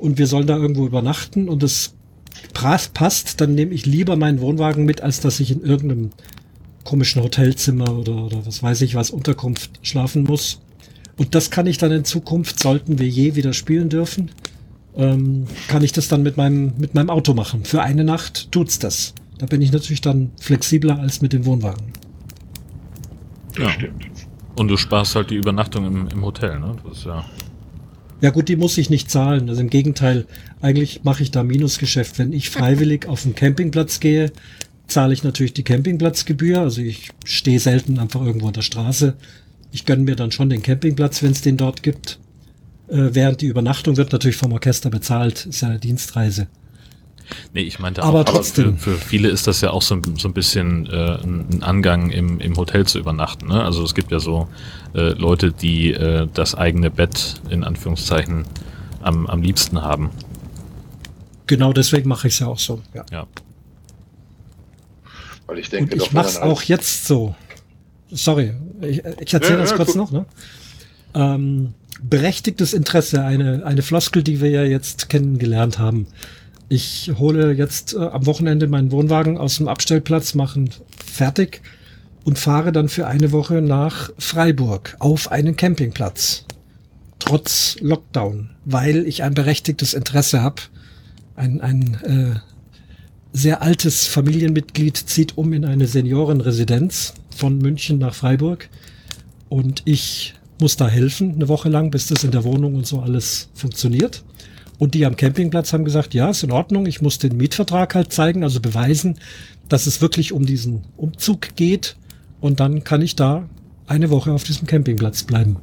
und 0.00 0.18
wir 0.18 0.26
sollen 0.26 0.46
da 0.46 0.56
irgendwo 0.56 0.86
übernachten 0.86 1.48
und 1.48 1.62
es 1.62 1.94
passt, 2.54 3.40
dann 3.40 3.54
nehme 3.54 3.74
ich 3.74 3.86
lieber 3.86 4.16
meinen 4.16 4.40
Wohnwagen 4.40 4.84
mit, 4.84 5.00
als 5.00 5.20
dass 5.20 5.40
ich 5.40 5.50
in 5.50 5.62
irgendeinem 5.62 6.10
komischen 6.84 7.22
Hotelzimmer 7.22 7.96
oder, 7.96 8.24
oder 8.24 8.46
was 8.46 8.62
weiß 8.62 8.80
ich 8.82 8.94
was 8.94 9.10
Unterkunft 9.10 9.78
schlafen 9.82 10.24
muss. 10.24 10.60
Und 11.16 11.34
das 11.34 11.50
kann 11.50 11.66
ich 11.66 11.76
dann 11.78 11.92
in 11.92 12.04
Zukunft, 12.04 12.58
sollten 12.60 12.98
wir 12.98 13.08
je 13.08 13.34
wieder 13.34 13.52
spielen 13.52 13.90
dürfen, 13.90 14.30
ähm, 14.96 15.46
kann 15.68 15.84
ich 15.84 15.92
das 15.92 16.08
dann 16.08 16.22
mit 16.22 16.36
meinem, 16.36 16.72
mit 16.78 16.94
meinem 16.94 17.10
Auto 17.10 17.34
machen. 17.34 17.64
Für 17.64 17.82
eine 17.82 18.04
Nacht 18.04 18.50
tut's 18.52 18.78
das. 18.78 19.14
Da 19.38 19.46
bin 19.46 19.60
ich 19.60 19.72
natürlich 19.72 20.00
dann 20.00 20.30
flexibler 20.40 20.98
als 20.98 21.20
mit 21.20 21.32
dem 21.32 21.44
Wohnwagen. 21.44 21.92
Ja. 23.58 23.70
stimmt. 23.70 24.06
Und 24.56 24.68
du 24.68 24.76
sparst 24.76 25.14
halt 25.14 25.30
die 25.30 25.36
Übernachtung 25.36 25.86
im, 25.86 26.08
im 26.08 26.24
Hotel, 26.24 26.58
ne? 26.58 26.76
Das 26.84 26.98
ist 26.98 27.04
ja. 27.04 27.24
Ja 28.20 28.30
gut, 28.30 28.48
die 28.48 28.56
muss 28.56 28.76
ich 28.76 28.90
nicht 28.90 29.10
zahlen. 29.10 29.48
Also 29.48 29.60
im 29.60 29.70
Gegenteil, 29.70 30.26
eigentlich 30.60 31.04
mache 31.04 31.22
ich 31.22 31.30
da 31.30 31.42
Minusgeschäft. 31.42 32.18
Wenn 32.18 32.32
ich 32.32 32.50
freiwillig 32.50 33.06
auf 33.06 33.22
den 33.22 33.34
Campingplatz 33.34 34.00
gehe, 34.00 34.32
zahle 34.86 35.14
ich 35.14 35.22
natürlich 35.22 35.54
die 35.54 35.62
Campingplatzgebühr. 35.62 36.60
Also 36.60 36.82
ich 36.82 37.10
stehe 37.24 37.60
selten 37.60 37.98
einfach 37.98 38.20
irgendwo 38.22 38.48
an 38.48 38.52
der 38.52 38.62
Straße. 38.62 39.14
Ich 39.72 39.86
gönne 39.86 40.02
mir 40.02 40.16
dann 40.16 40.32
schon 40.32 40.50
den 40.50 40.62
Campingplatz, 40.62 41.22
wenn 41.22 41.32
es 41.32 41.40
den 41.40 41.56
dort 41.56 41.82
gibt. 41.82 42.18
Äh, 42.88 43.14
während 43.14 43.40
die 43.40 43.46
Übernachtung 43.46 43.96
wird 43.96 44.12
natürlich 44.12 44.36
vom 44.36 44.52
Orchester 44.52 44.90
bezahlt. 44.90 45.46
Ist 45.46 45.62
ja 45.62 45.68
eine 45.68 45.78
Dienstreise. 45.78 46.48
Nee, 47.54 47.62
ich 47.62 47.78
meinte 47.78 48.02
Aber 48.02 48.20
auch, 48.20 48.24
trotzdem. 48.24 48.76
Für, 48.78 48.92
für 48.92 48.96
viele 48.98 49.28
ist 49.28 49.46
das 49.46 49.60
ja 49.60 49.70
auch 49.70 49.82
so, 49.82 49.94
ein- 49.96 50.16
so 50.16 50.28
ein 50.28 50.34
bisschen 50.34 50.86
äh, 50.86 51.16
ein 51.22 51.46
ein 51.50 51.62
Angang 51.62 52.10
im, 52.10 52.40
im 52.40 52.56
Hotel 52.56 52.86
zu 52.86 52.98
übernachten. 52.98 53.48
Ne? 53.48 53.62
Also 53.64 53.82
es 53.84 53.94
gibt 53.94 54.10
ja 54.12 54.20
so 54.20 54.48
äh, 54.94 55.10
Leute, 55.12 55.52
die 55.52 55.92
äh, 55.92 56.26
das 56.34 56.54
eigene 56.54 56.90
Bett 56.90 57.34
in 57.50 57.64
Anführungszeichen 57.64 58.44
am, 59.02 59.26
am 59.26 59.42
liebsten 59.42 59.82
haben. 59.82 60.10
Genau 61.46 61.72
deswegen 61.72 62.08
mache 62.08 62.28
ich 62.28 62.34
es 62.34 62.40
ja 62.40 62.46
auch 62.46 62.58
so. 62.58 62.80
Ja. 62.94 63.04
Ja. 63.10 63.26
Weil 65.46 65.58
ich 65.58 65.68
denke, 65.70 65.94
Und 65.94 66.02
ich 66.02 66.12
mache 66.12 66.28
es 66.28 66.38
auch 66.38 66.62
jetzt 66.62 67.06
so. 67.06 67.34
Sorry, 68.10 68.54
ich, 68.80 69.02
ich 69.20 69.34
erzähle 69.34 69.54
Ja, 69.56 69.60
das 69.62 69.70
ja, 69.70 69.76
kurz 69.76 69.88
guck. 69.88 69.96
noch. 69.96 70.10
Ne? 70.12 70.26
Ähm, 71.14 71.74
berechtigtes 72.02 72.72
Interesse, 72.72 73.22
eine, 73.24 73.64
eine 73.64 73.82
Floskel, 73.82 74.22
die 74.22 74.40
wir 74.40 74.50
ja 74.50 74.62
jetzt 74.62 75.08
kennengelernt 75.08 75.78
haben. 75.78 76.06
Ich 76.72 77.10
hole 77.18 77.52
jetzt 77.52 77.94
äh, 77.94 77.98
am 77.98 78.26
Wochenende 78.26 78.68
meinen 78.68 78.92
Wohnwagen 78.92 79.36
aus 79.38 79.56
dem 79.56 79.66
Abstellplatz, 79.66 80.34
mache 80.34 80.60
ihn 80.60 80.70
fertig 81.04 81.62
und 82.22 82.38
fahre 82.38 82.70
dann 82.70 82.88
für 82.88 83.08
eine 83.08 83.32
Woche 83.32 83.60
nach 83.60 84.10
Freiburg 84.18 84.94
auf 85.00 85.32
einen 85.32 85.56
Campingplatz. 85.56 86.44
Trotz 87.18 87.76
Lockdown, 87.80 88.50
weil 88.64 89.04
ich 89.04 89.24
ein 89.24 89.34
berechtigtes 89.34 89.94
Interesse 89.94 90.42
habe. 90.42 90.62
Ein, 91.34 91.60
ein 91.60 91.94
äh, 92.04 92.38
sehr 93.32 93.62
altes 93.62 94.06
Familienmitglied 94.06 94.96
zieht 94.96 95.36
um 95.36 95.52
in 95.52 95.64
eine 95.64 95.88
Seniorenresidenz 95.88 97.14
von 97.34 97.58
München 97.58 97.98
nach 97.98 98.14
Freiburg 98.14 98.68
und 99.48 99.82
ich 99.86 100.34
muss 100.60 100.76
da 100.76 100.86
helfen, 100.86 101.34
eine 101.34 101.48
Woche 101.48 101.68
lang, 101.68 101.90
bis 101.90 102.06
das 102.06 102.22
in 102.22 102.30
der 102.30 102.44
Wohnung 102.44 102.76
und 102.76 102.86
so 102.86 103.00
alles 103.00 103.48
funktioniert. 103.54 104.22
Und 104.80 104.94
die 104.94 105.04
am 105.04 105.14
Campingplatz 105.14 105.72
haben 105.74 105.84
gesagt, 105.84 106.14
ja, 106.14 106.30
ist 106.30 106.42
in 106.42 106.50
Ordnung, 106.50 106.86
ich 106.86 107.02
muss 107.02 107.18
den 107.18 107.36
Mietvertrag 107.36 107.94
halt 107.94 108.12
zeigen, 108.12 108.42
also 108.42 108.60
beweisen, 108.60 109.18
dass 109.68 109.86
es 109.86 110.00
wirklich 110.00 110.32
um 110.32 110.46
diesen 110.46 110.80
Umzug 110.96 111.54
geht 111.54 111.96
und 112.40 112.58
dann 112.60 112.82
kann 112.82 113.02
ich 113.02 113.14
da 113.14 113.46
eine 113.86 114.08
Woche 114.10 114.32
auf 114.32 114.42
diesem 114.42 114.66
Campingplatz 114.66 115.22
bleiben. 115.24 115.56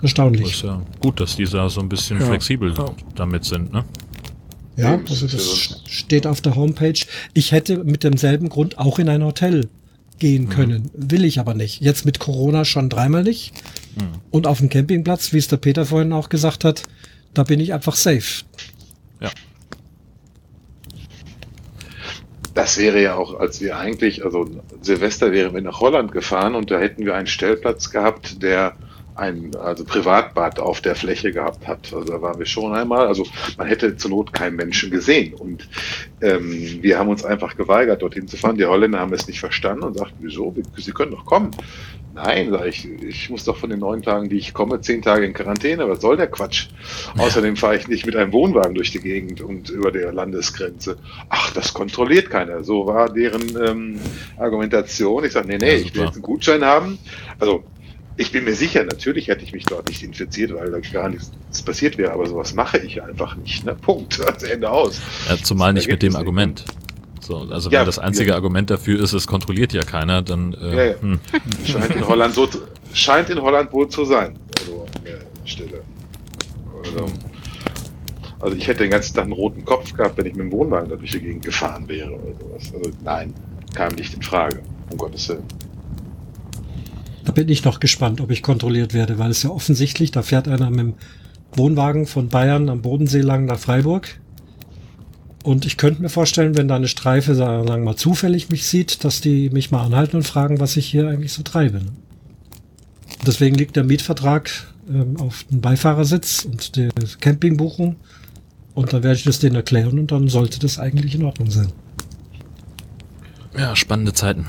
Erstaunlich. 0.00 0.52
ist 0.52 0.62
ja 0.62 0.80
gut, 1.00 1.20
dass 1.20 1.36
die 1.36 1.44
da 1.44 1.68
so 1.68 1.80
ein 1.80 1.88
bisschen 1.88 2.20
Ja. 2.20 2.26
flexibel 2.26 2.72
Ja. 2.76 2.86
damit 3.14 3.44
sind, 3.44 3.72
ne? 3.72 3.84
Ja, 4.76 5.00
also 5.08 5.26
das 5.26 5.80
steht 5.88 6.26
auf 6.26 6.42
der 6.42 6.54
Homepage. 6.54 7.00
Ich 7.34 7.50
hätte 7.50 7.82
mit 7.82 8.04
demselben 8.04 8.48
Grund 8.50 8.78
auch 8.78 8.98
in 8.98 9.08
ein 9.08 9.24
Hotel 9.24 9.68
gehen 10.18 10.50
können. 10.50 10.90
Will 10.94 11.24
ich 11.24 11.40
aber 11.40 11.54
nicht. 11.54 11.80
Jetzt 11.80 12.04
mit 12.04 12.18
Corona 12.20 12.64
schon 12.66 12.90
dreimal 12.90 13.22
nicht. 13.24 13.52
Und 14.30 14.46
auf 14.46 14.58
dem 14.58 14.68
Campingplatz, 14.68 15.32
wie 15.32 15.38
es 15.38 15.48
der 15.48 15.56
Peter 15.56 15.86
vorhin 15.86 16.12
auch 16.12 16.28
gesagt 16.28 16.62
hat, 16.64 16.82
da 17.36 17.42
bin 17.42 17.60
ich 17.60 17.74
einfach 17.74 17.94
safe. 17.94 18.44
Ja. 19.20 19.30
Das 22.54 22.78
wäre 22.78 23.02
ja 23.02 23.14
auch, 23.14 23.38
als 23.38 23.60
wir 23.60 23.76
eigentlich, 23.76 24.24
also 24.24 24.48
Silvester 24.80 25.32
wären 25.32 25.54
wir 25.54 25.60
nach 25.60 25.80
Holland 25.80 26.12
gefahren 26.12 26.54
und 26.54 26.70
da 26.70 26.78
hätten 26.78 27.04
wir 27.04 27.14
einen 27.14 27.26
Stellplatz 27.26 27.90
gehabt, 27.90 28.42
der 28.42 28.76
ein 29.16 29.54
also 29.56 29.84
Privatbad 29.84 30.58
auf 30.58 30.80
der 30.80 30.94
Fläche 30.94 31.32
gehabt 31.32 31.66
hat. 31.66 31.92
Also 31.92 32.12
da 32.12 32.20
waren 32.22 32.38
wir 32.38 32.46
schon 32.46 32.74
einmal. 32.74 33.06
Also 33.06 33.26
man 33.56 33.66
hätte 33.66 33.96
zur 33.96 34.10
Not 34.10 34.32
keinen 34.32 34.56
Menschen 34.56 34.90
gesehen. 34.90 35.34
Und 35.34 35.68
ähm, 36.20 36.78
wir 36.80 36.98
haben 36.98 37.08
uns 37.08 37.24
einfach 37.24 37.56
geweigert, 37.56 38.02
dorthin 38.02 38.28
zu 38.28 38.36
fahren. 38.36 38.56
Die 38.56 38.64
Holländer 38.64 39.00
haben 39.00 39.12
es 39.12 39.26
nicht 39.26 39.40
verstanden 39.40 39.84
und 39.84 39.98
sagten, 39.98 40.16
wieso? 40.20 40.54
Sie 40.76 40.92
können 40.92 41.12
doch 41.12 41.24
kommen. 41.24 41.50
Nein, 42.16 42.48
sag 42.50 42.64
ich, 42.64 42.88
ich 43.02 43.28
muss 43.28 43.44
doch 43.44 43.58
von 43.58 43.68
den 43.68 43.80
neun 43.80 44.00
Tagen, 44.00 44.30
die 44.30 44.38
ich 44.38 44.54
komme, 44.54 44.80
zehn 44.80 45.02
Tage 45.02 45.26
in 45.26 45.34
Quarantäne. 45.34 45.86
Was 45.86 46.00
soll 46.00 46.16
der 46.16 46.28
Quatsch? 46.28 46.68
Außerdem 47.18 47.56
fahre 47.56 47.76
ich 47.76 47.88
nicht 47.88 48.06
mit 48.06 48.16
einem 48.16 48.32
Wohnwagen 48.32 48.74
durch 48.74 48.90
die 48.90 49.00
Gegend 49.00 49.42
und 49.42 49.68
über 49.68 49.92
der 49.92 50.14
Landesgrenze. 50.14 50.96
Ach, 51.28 51.52
das 51.52 51.74
kontrolliert 51.74 52.30
keiner. 52.30 52.64
So 52.64 52.86
war 52.86 53.12
deren 53.12 53.54
ähm, 53.62 54.00
Argumentation. 54.38 55.24
Ich 55.24 55.32
sage, 55.32 55.46
nee, 55.48 55.58
nee, 55.58 55.74
ich 55.74 55.94
will 55.94 56.04
jetzt 56.04 56.14
einen 56.14 56.22
Gutschein 56.22 56.64
haben. 56.64 56.98
Also 57.38 57.64
ich 58.16 58.32
bin 58.32 58.44
mir 58.44 58.54
sicher, 58.54 58.84
natürlich 58.84 59.28
hätte 59.28 59.44
ich 59.44 59.52
mich 59.52 59.64
dort 59.64 59.88
nicht 59.88 60.02
infiziert, 60.02 60.54
weil 60.54 60.70
da 60.70 60.80
gar 60.80 61.08
nichts 61.08 61.30
passiert 61.64 61.98
wäre, 61.98 62.12
aber 62.12 62.26
sowas 62.26 62.54
mache 62.54 62.78
ich 62.78 63.02
einfach 63.02 63.36
nicht. 63.36 63.64
Ne? 63.64 63.74
Punkt. 63.74 64.20
Also 64.26 64.46
Ende 64.46 64.70
aus. 64.70 65.00
Ja, 65.28 65.36
zumal 65.36 65.72
nicht 65.72 65.88
mit 65.88 66.02
dem 66.02 66.10
es 66.12 66.16
Argument. 66.16 66.64
So, 67.20 67.38
also 67.50 67.70
Ja, 67.70 67.80
wenn 67.80 67.86
das 67.86 67.98
einzige 67.98 68.30
ja. 68.30 68.36
Argument 68.36 68.70
dafür 68.70 69.00
ist, 69.00 69.12
es 69.12 69.26
kontrolliert 69.26 69.72
ja 69.72 69.82
keiner, 69.82 70.22
dann 70.22 70.54
äh, 70.54 70.76
Ja, 70.76 70.84
ja. 70.84 71.00
Hm, 71.00 71.20
Scheint 71.64 71.94
in 71.94 72.06
Holland 72.06 72.34
so 72.34 72.48
scheint 72.92 73.30
in 73.30 73.40
Holland 73.40 73.72
wohl 73.72 73.88
zu 73.88 74.04
sein. 74.04 74.38
Also 74.60 74.82
an 74.82 75.04
der 75.04 75.20
Stelle. 75.46 75.82
Also, 76.82 77.06
also 78.40 78.56
ich 78.56 78.66
hätte 78.66 78.84
den 78.84 78.90
ganzen 78.90 79.14
Tag 79.14 79.24
einen 79.24 79.32
roten 79.32 79.64
Kopf 79.64 79.92
gehabt, 79.92 80.16
wenn 80.18 80.26
ich 80.26 80.34
mit 80.34 80.46
dem 80.46 80.52
Wohnwagen 80.52 80.88
da 80.88 80.96
durch 80.96 81.12
die 81.12 81.20
Gegend 81.20 81.44
gefahren 81.44 81.88
wäre 81.88 82.10
oder 82.12 82.34
sowas. 82.38 82.72
Also 82.74 82.90
nein, 83.04 83.34
kam 83.74 83.94
nicht 83.94 84.14
in 84.14 84.22
Frage. 84.22 84.62
Um 84.90 84.98
Gottes 84.98 85.28
Willen. 85.28 85.42
Da 87.26 87.32
bin 87.32 87.48
ich 87.48 87.64
noch 87.64 87.80
gespannt, 87.80 88.20
ob 88.20 88.30
ich 88.30 88.40
kontrolliert 88.40 88.94
werde, 88.94 89.18
weil 89.18 89.32
es 89.32 89.42
ja 89.42 89.50
offensichtlich, 89.50 90.12
da 90.12 90.22
fährt 90.22 90.46
einer 90.46 90.70
mit 90.70 90.78
dem 90.78 90.94
Wohnwagen 91.52 92.06
von 92.06 92.28
Bayern 92.28 92.68
am 92.68 92.82
Bodensee 92.82 93.20
lang 93.20 93.46
nach 93.46 93.58
Freiburg. 93.58 94.20
Und 95.42 95.66
ich 95.66 95.76
könnte 95.76 96.02
mir 96.02 96.08
vorstellen, 96.08 96.56
wenn 96.56 96.68
da 96.68 96.76
eine 96.76 96.86
Streife 96.86 97.36
wir 97.36 97.78
mal 97.78 97.96
zufällig 97.96 98.48
mich 98.48 98.66
sieht, 98.66 99.04
dass 99.04 99.20
die 99.20 99.50
mich 99.50 99.72
mal 99.72 99.84
anhalten 99.84 100.18
und 100.18 100.22
fragen, 100.22 100.60
was 100.60 100.76
ich 100.76 100.86
hier 100.86 101.08
eigentlich 101.08 101.32
so 101.32 101.42
treibe. 101.42 101.80
Deswegen 103.26 103.56
liegt 103.56 103.74
der 103.74 103.84
Mietvertrag 103.84 104.50
ähm, 104.88 105.16
auf 105.18 105.44
dem 105.50 105.60
Beifahrersitz 105.60 106.44
und 106.44 106.76
der 106.76 106.90
Campingbuchung. 107.20 107.96
Und 108.74 108.92
dann 108.92 109.02
werde 109.02 109.16
ich 109.16 109.24
das 109.24 109.40
denen 109.40 109.56
erklären 109.56 109.98
und 109.98 110.12
dann 110.12 110.28
sollte 110.28 110.60
das 110.60 110.78
eigentlich 110.78 111.16
in 111.16 111.24
Ordnung 111.24 111.50
sein. 111.50 111.72
ja, 113.58 113.74
spannende 113.74 114.12
Zeiten. 114.12 114.46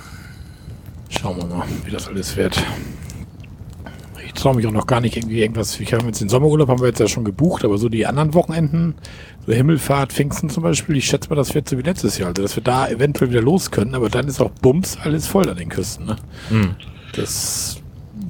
Schauen 1.10 1.38
wir 1.38 1.46
mal, 1.46 1.66
wie 1.86 1.92
das 1.92 2.08
alles 2.08 2.36
wird. 2.36 2.62
Ich 4.26 4.34
traue 4.34 4.56
mich 4.56 4.68
auch 4.68 4.72
noch 4.72 4.88
gar 4.88 5.02
nicht 5.02 5.18
irgendwie 5.18 5.42
irgendwas. 5.42 5.80
Ich 5.80 5.94
habe 5.94 6.06
jetzt 6.06 6.22
den 6.22 6.30
Sommerurlaub 6.30 6.70
haben 6.70 6.82
wir 6.82 6.88
jetzt 6.88 7.00
ja 7.00 7.08
schon 7.08 7.24
gebucht, 7.24 7.66
aber 7.66 7.78
so 7.78 7.90
die 7.90 8.06
anderen 8.06 8.34
Wochenenden, 8.34 8.96
so 9.46 9.54
Himmelfahrt, 9.54 10.14
Pfingsten 10.14 10.50
zum 10.50 10.64
Beispiel, 10.64 10.98
ich 10.98 11.06
schätze 11.06 11.30
mal, 11.30 11.36
das 11.36 11.56
wird 11.56 11.70
so 11.70 11.78
wie 11.78 11.82
letztes 11.82 12.18
Jahr. 12.18 12.30
Also, 12.30 12.42
dass 12.42 12.56
wir 12.56 12.64
da 12.64 12.88
eventuell 12.88 13.32
wieder 13.32 13.42
los 13.42 13.72
können, 13.72 13.96
aber 13.96 14.10
dann 14.10 14.28
ist 14.28 14.42
auch 14.42 14.52
Bums 14.62 14.98
alles 15.02 15.28
voll 15.28 15.50
an 15.50 15.58
den 15.58 15.70
Küsten. 15.70 16.06
Ne? 16.06 16.18
Hm. 16.50 16.76
Das 17.14 17.82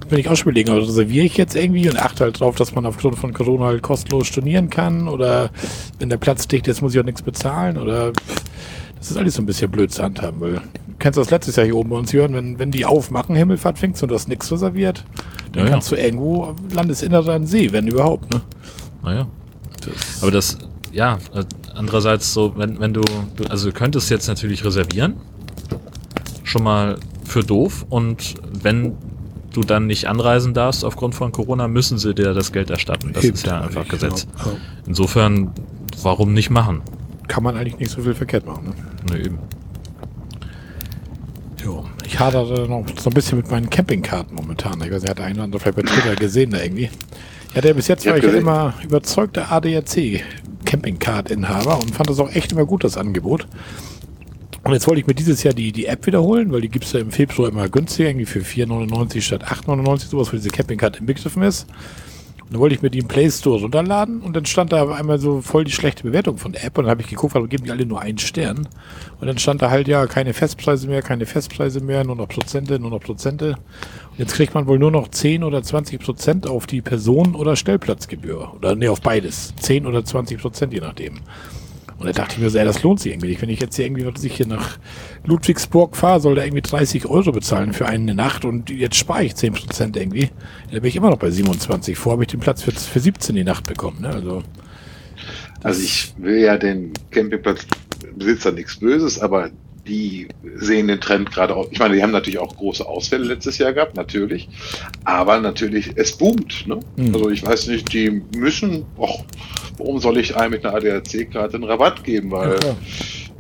bin 0.08 0.20
ich 0.20 0.30
auch 0.30 0.36
schon 0.36 0.50
überlegen, 0.50 0.70
also 0.72 0.88
reserviere 0.88 1.26
ich 1.26 1.38
jetzt 1.38 1.56
irgendwie 1.56 1.90
und 1.90 1.98
achte 1.98 2.24
halt 2.24 2.40
drauf, 2.40 2.56
dass 2.56 2.74
man 2.74 2.86
aufgrund 2.86 3.18
von 3.18 3.34
Corona 3.34 3.66
halt 3.66 3.82
kostenlos 3.82 4.28
stornieren 4.28 4.70
kann 4.70 5.08
oder 5.08 5.50
wenn 6.00 6.10
der 6.10 6.18
Platz 6.18 6.48
dicht 6.48 6.68
ist, 6.68 6.82
muss 6.82 6.94
ich 6.94 7.00
auch 7.00 7.06
nichts 7.06 7.22
bezahlen 7.22 7.78
oder 7.78 8.14
das 9.00 9.12
ist 9.12 9.18
alles 9.18 9.36
so 9.36 9.42
ein 9.42 9.46
bisschen 9.46 9.70
blöd 9.72 9.98
weil 10.00 10.54
du 10.54 10.62
kennst 11.00 11.18
das 11.18 11.30
letztes 11.30 11.56
Jahr 11.56 11.66
hier 11.66 11.76
oben 11.76 11.90
bei 11.90 11.98
uns 11.98 12.12
hören, 12.14 12.34
wenn, 12.34 12.60
wenn 12.60 12.72
die 12.72 12.86
aufmachen, 12.86 13.36
Himmelfahrt 13.36 13.80
fängt 13.80 14.02
und 14.02 14.10
du 14.10 14.16
hast 14.16 14.28
nichts 14.28 14.52
reserviert, 14.52 15.04
dann 15.52 15.60
Ja, 15.62 15.66
ja. 15.66 15.72
kannst 15.74 15.92
du 15.92 15.96
irgendwo 15.96 16.56
Landesinnere 16.74 17.34
an 17.34 17.46
See, 17.46 17.72
wenn 17.72 17.88
überhaupt, 17.88 18.32
ne? 18.32 18.42
Naja. 19.04 19.28
Das, 19.86 20.22
Aber 20.22 20.32
das, 20.32 20.58
ja, 20.92 21.18
äh, 21.34 21.44
andererseits 21.76 22.34
so, 22.34 22.58
wenn, 22.58 22.80
wenn 22.80 22.94
du, 22.94 23.02
du, 23.36 23.46
also 23.46 23.70
du 23.70 23.74
könntest 23.74 24.10
jetzt 24.10 24.28
natürlich 24.28 24.66
reservieren, 24.66 25.16
schon 26.44 26.64
mal 26.64 26.98
für 27.26 27.44
doof 27.44 27.86
und 27.90 28.36
wenn 28.64 28.96
du 29.54 29.62
dann 29.62 29.88
nicht 29.88 30.08
anreisen 30.08 30.54
darfst 30.54 30.84
aufgrund 30.86 31.16
von 31.16 31.32
Corona, 31.32 31.68
müssen 31.68 31.98
sie 31.98 32.14
dir 32.14 32.34
das 32.34 32.52
Geld 32.52 32.70
erstatten. 32.70 33.12
Das 33.14 33.24
ist 33.24 33.46
ja 33.46 33.62
einfach 33.62 33.88
Gesetz. 33.88 34.28
Genau. 34.44 34.56
Insofern, 34.86 35.52
warum 36.02 36.34
nicht 36.34 36.50
machen? 36.50 36.82
Kann 37.28 37.44
man 37.44 37.56
eigentlich 37.56 37.78
nicht 37.80 37.92
so 37.92 38.02
viel 38.02 38.14
verkehrt 38.14 38.46
machen, 38.46 38.74
ne? 39.10 39.16
Ne, 39.16 39.26
eben. 39.26 39.40
Jo. 41.64 41.86
Ich 42.06 42.20
hadere 42.20 42.68
noch 42.68 42.86
so 42.98 43.10
ein 43.10 43.14
bisschen 43.14 43.38
mit 43.38 43.52
meinen 43.52 43.70
Campingkarten 43.70 44.36
momentan. 44.36 44.82
Ich 44.82 44.92
weiß 44.92 45.02
nicht, 45.02 45.10
hat 45.10 45.18
der 45.18 45.26
eine 45.26 45.36
oder 45.36 45.44
andere 45.44 45.60
vielleicht 45.60 45.76
bei 45.76 45.84
Twitter 45.84 46.16
gesehen 46.16 46.52
da 46.52 46.62
irgendwie. 46.62 46.90
Ja, 47.54 47.62
der 47.62 47.74
bis 47.74 47.88
jetzt 47.88 48.06
war 48.06 48.18
ich 48.18 48.24
ja 48.24 48.30
immer 48.32 48.74
überzeugter 48.84 49.52
ADAC 49.52 50.24
Campingcard-Inhaber 50.66 51.80
und 51.80 51.96
fand 51.96 52.10
das 52.10 52.20
auch 52.20 52.30
echt 52.34 52.52
immer 52.52 52.66
gut, 52.66 52.84
das 52.84 52.98
Angebot. 52.98 53.48
Und 54.64 54.74
jetzt 54.74 54.86
wollte 54.88 55.00
ich 55.00 55.08
mir 55.08 55.14
dieses 55.14 55.44
Jahr 55.44 55.54
die, 55.54 55.72
die 55.72 55.86
App 55.86 56.06
wiederholen, 56.06 56.52
weil 56.52 56.62
die 56.62 56.70
gibt's 56.70 56.92
ja 56.92 57.00
im 57.00 57.12
Februar 57.12 57.50
immer 57.50 57.70
günstiger, 57.70 58.10
irgendwie 58.10 58.26
für 58.26 58.40
4,99 58.40 59.22
statt 59.22 59.46
8,99, 59.46 60.08
sowas, 60.10 60.32
wo 60.32 60.36
diese 60.36 60.50
Campingcard 60.50 61.00
inbegriffen 61.00 61.42
ist. 61.44 61.68
Und 62.48 62.54
dann 62.54 62.62
wollte 62.62 62.76
ich 62.76 62.82
mir 62.82 62.90
die 62.90 63.00
im 63.00 63.10
Play 63.10 63.30
Store 63.30 63.60
runterladen 63.60 64.22
und 64.22 64.34
dann 64.34 64.46
stand 64.46 64.72
da 64.72 64.90
einmal 64.90 65.20
so 65.20 65.42
voll 65.42 65.66
die 65.66 65.72
schlechte 65.72 66.04
Bewertung 66.04 66.38
von 66.38 66.54
der 66.54 66.64
App 66.64 66.78
und 66.78 66.86
dann 66.86 66.92
habe 66.92 67.02
ich 67.02 67.10
geguckt, 67.10 67.36
warum 67.36 67.50
geben 67.50 67.66
die 67.66 67.72
alle 67.72 67.86
nur 67.86 68.00
einen 68.00 68.20
Stern? 68.20 68.70
Und 69.20 69.28
dann 69.28 69.38
stand 69.38 69.62
da 69.62 69.70
halt 69.70 69.90
ja 69.90 70.06
keine 70.08 70.34
Festpreise 70.34 70.88
mehr, 70.88 71.02
keine 71.02 71.26
Festpreise 71.26 71.82
mehr, 71.82 72.06
nur 72.06 72.16
noch 72.16 72.30
Prozente, 72.30 72.80
nur 72.80 72.92
noch 72.92 73.02
Prozente. 73.02 73.58
Und 74.12 74.20
jetzt 74.20 74.34
kriegt 74.34 74.54
man 74.54 74.66
wohl 74.66 74.80
nur 74.80 74.92
noch 74.92 75.10
10 75.10 75.44
oder 75.44 75.62
20 75.62 76.00
Prozent 76.00 76.48
auf 76.48 76.68
die 76.68 76.82
Person- 76.82 77.36
oder 77.36 77.58
Stellplatzgebühr. 77.58 78.54
Oder 78.56 78.76
nee, 78.76 78.88
auf 78.88 79.02
beides. 79.02 79.54
10 79.60 79.86
oder 79.86 80.06
20 80.06 80.40
Prozent, 80.40 80.72
je 80.72 80.80
nachdem. 80.80 81.20
Und 82.00 82.06
da 82.06 82.12
dachte 82.12 82.36
ich 82.36 82.42
mir 82.42 82.50
so, 82.50 82.60
ey, 82.60 82.66
das 82.66 82.84
lohnt 82.84 83.00
sich 83.00 83.12
irgendwie 83.12 83.30
nicht. 83.30 83.42
Wenn 83.42 83.50
ich 83.50 83.60
jetzt 83.60 83.76
hier 83.76 83.86
irgendwie, 83.86 84.06
was 84.06 84.24
ich 84.24 84.36
hier 84.36 84.46
nach 84.48 84.78
Ludwigsburg 85.26 85.96
fahre, 85.96 86.20
soll 86.20 86.36
da 86.36 86.44
irgendwie 86.44 86.62
30 86.62 87.08
Euro 87.08 87.32
bezahlen 87.32 87.74
für 87.74 87.88
eine 87.88 88.14
Nacht 88.14 88.46
und 88.46 88.70
jetzt 88.70 88.96
spare 88.98 89.24
ich 89.24 89.36
10 89.36 89.54
Prozent 89.54 89.98
irgendwie. 89.98 90.30
Da 90.72 90.80
bin 90.80 90.86
ich 90.86 90.96
immer 90.96 91.10
noch 91.10 91.18
bei 91.18 91.32
27. 91.32 91.98
Vorher 91.98 92.14
habe 92.14 92.24
ich 92.24 92.30
den 92.30 92.40
Platz 92.40 92.62
für, 92.62 92.72
für 92.72 93.00
17 93.00 93.36
die 93.36 93.44
Nacht 93.44 93.66
bekommen. 93.66 94.02
Ne? 94.02 94.10
Also, 94.10 94.44
Also 95.64 95.82
ich 95.82 96.14
will 96.18 96.38
ja 96.38 96.58
den 96.58 96.94
Campingplatzbesitzer 97.10 98.52
nichts 98.52 98.78
Böses, 98.78 99.20
aber 99.20 99.50
die 99.88 100.28
sehen 100.56 100.88
den 100.88 101.00
Trend 101.00 101.32
gerade 101.32 101.56
auch. 101.56 101.68
Ich 101.72 101.80
meine, 101.80 101.96
die 101.96 102.04
haben 102.04 102.12
natürlich 102.12 102.40
auch 102.40 102.56
große 102.56 102.86
Ausfälle 102.86 103.26
letztes 103.26 103.58
Jahr 103.58 103.74
gehabt, 103.74 103.96
natürlich. 103.96 104.48
Aber 105.04 105.40
natürlich, 105.40 105.92
es 105.96 106.18
boomt. 106.18 106.66
Ne? 106.68 106.80
Mhm. 106.98 107.14
Also 107.14 107.30
ich 107.30 107.46
weiß 107.46 107.68
nicht, 107.68 107.92
die 107.94 108.22
müssen, 108.36 108.86
och, 108.98 109.24
warum 109.78 110.00
soll 110.00 110.18
ich 110.18 110.36
einem 110.36 110.52
mit 110.52 110.66
einer 110.66 110.76
ADAC-Karte 110.76 111.56
einen 111.56 111.64
Rabatt 111.64 112.04
geben? 112.04 112.32
ja, 112.32 112.38
Weil 112.38 112.56
klar. 112.58 112.76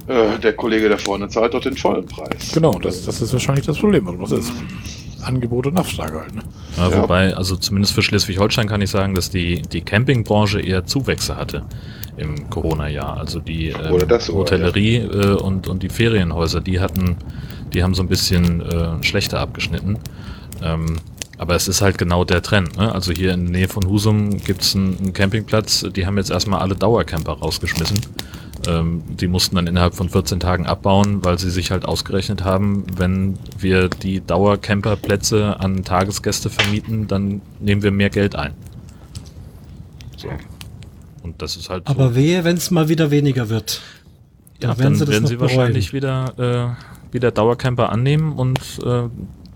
äh, 0.08 0.39
der 0.39 0.54
Kollege 0.54 0.89
da 0.89 0.98
vorne 0.98 1.28
zahlt 1.30 1.54
doch 1.54 1.62
den 1.62 1.76
vollen 1.78 2.06
Preis. 2.06 2.52
genau, 2.54 2.80
das, 2.80 3.06
das 3.06 3.22
ist 3.22 3.34
wahrscheinlich 3.34 3.66
das 3.66 3.78
Problem. 3.78 4.08
Das 4.22 4.32
ist 4.32 4.52
Angebot 5.24 5.68
und 5.68 5.74
Nachfrage 5.74 6.22
halt. 6.22 6.36
Ne? 6.36 6.43
Ja, 6.78 6.89
Ja. 6.89 7.02
Wobei, 7.02 7.36
also 7.36 7.56
zumindest 7.58 7.93
für 7.93 8.02
Schleswig-Holstein 8.02 8.68
kann 8.68 8.82
ich 8.82 8.89
sagen, 8.89 9.14
dass 9.14 9.30
die, 9.30 9.62
die 9.62 9.82
Campingbranche 9.82 10.62
eher 10.62 10.86
Zuwächse 10.86 11.36
hatte 11.36 11.64
im 12.18 12.49
Corona-Jahr. 12.49 13.18
Also 13.18 13.39
die 13.39 13.70
ähm, 13.70 13.93
Oder 13.93 14.05
das 14.05 14.26
sogar, 14.26 14.41
Hotellerie 14.41 14.97
äh, 14.97 15.36
und, 15.36 15.68
und 15.68 15.84
die 15.84 15.89
Ferienhäuser, 15.89 16.61
die 16.61 16.80
hatten, 16.80 17.18
die 17.74 17.84
haben 17.84 17.93
so 17.93 18.03
ein 18.03 18.07
bisschen 18.07 18.61
äh, 18.61 19.03
schlechter 19.03 19.39
abgeschnitten. 19.39 19.99
Ähm, 20.61 20.97
aber 21.38 21.55
es 21.55 21.68
ist 21.68 21.82
halt 21.82 21.97
genau 21.97 22.24
der 22.24 22.41
Trend. 22.41 22.78
Ne? 22.78 22.93
Also 22.93 23.11
hier 23.11 23.34
in 23.34 23.45
der 23.45 23.51
Nähe 23.51 23.68
von 23.68 23.88
Husum 23.88 24.38
gibt 24.38 24.63
es 24.63 24.76
einen, 24.76 24.97
einen 24.97 25.13
Campingplatz, 25.13 25.86
die 25.95 26.05
haben 26.05 26.18
jetzt 26.18 26.32
erstmal 26.32 26.61
alle 26.61 26.76
Dauercamper 26.76 27.34
rausgeschmissen. 27.34 27.99
Ähm, 28.68 29.03
die 29.07 29.28
mussten 29.28 29.55
dann 29.55 29.68
innerhalb 29.68 29.93
von 29.93 30.09
14 30.09 30.39
Tagen 30.39 30.65
abbauen, 30.65 31.24
weil 31.24 31.38
sie 31.38 31.51
sich 31.51 31.70
halt 31.70 31.86
ausgerechnet 31.86 32.43
haben, 32.43 32.86
wenn 32.95 33.38
wir 33.59 33.88
die 33.88 34.20
Dauercamperplätze 34.20 35.59
an 35.59 35.84
Tagesgäste 35.84 36.49
vermieten, 36.49 37.07
dann 37.07 37.41
nehmen 37.59 37.84
wir 37.84 37.91
mehr 37.91 38.09
Geld 38.09 38.36
ein. 38.36 38.53
So. 40.15 40.30
Und 41.24 41.41
das 41.41 41.55
ist 41.57 41.70
halt 41.70 41.88
Aber 41.88 42.09
so. 42.09 42.15
wehe, 42.15 42.43
wenn 42.43 42.57
es 42.57 42.72
mal 42.72 42.89
wieder 42.89 43.11
weniger 43.11 43.49
wird. 43.49 43.82
Ja, 44.61 44.70
Da 44.70 44.78
werden 44.80 44.84
dann 44.84 44.95
sie 44.95 44.99
das 45.05 45.09
werden 45.13 45.28
sie 45.28 45.36
bereuen. 45.36 45.57
wahrscheinlich 45.57 45.93
wieder, 45.93 46.76
äh, 47.09 47.13
wieder 47.13 47.32
Dauercamper 47.32 47.89
annehmen 47.91 48.34
und 48.34 48.59
äh, 48.84 49.03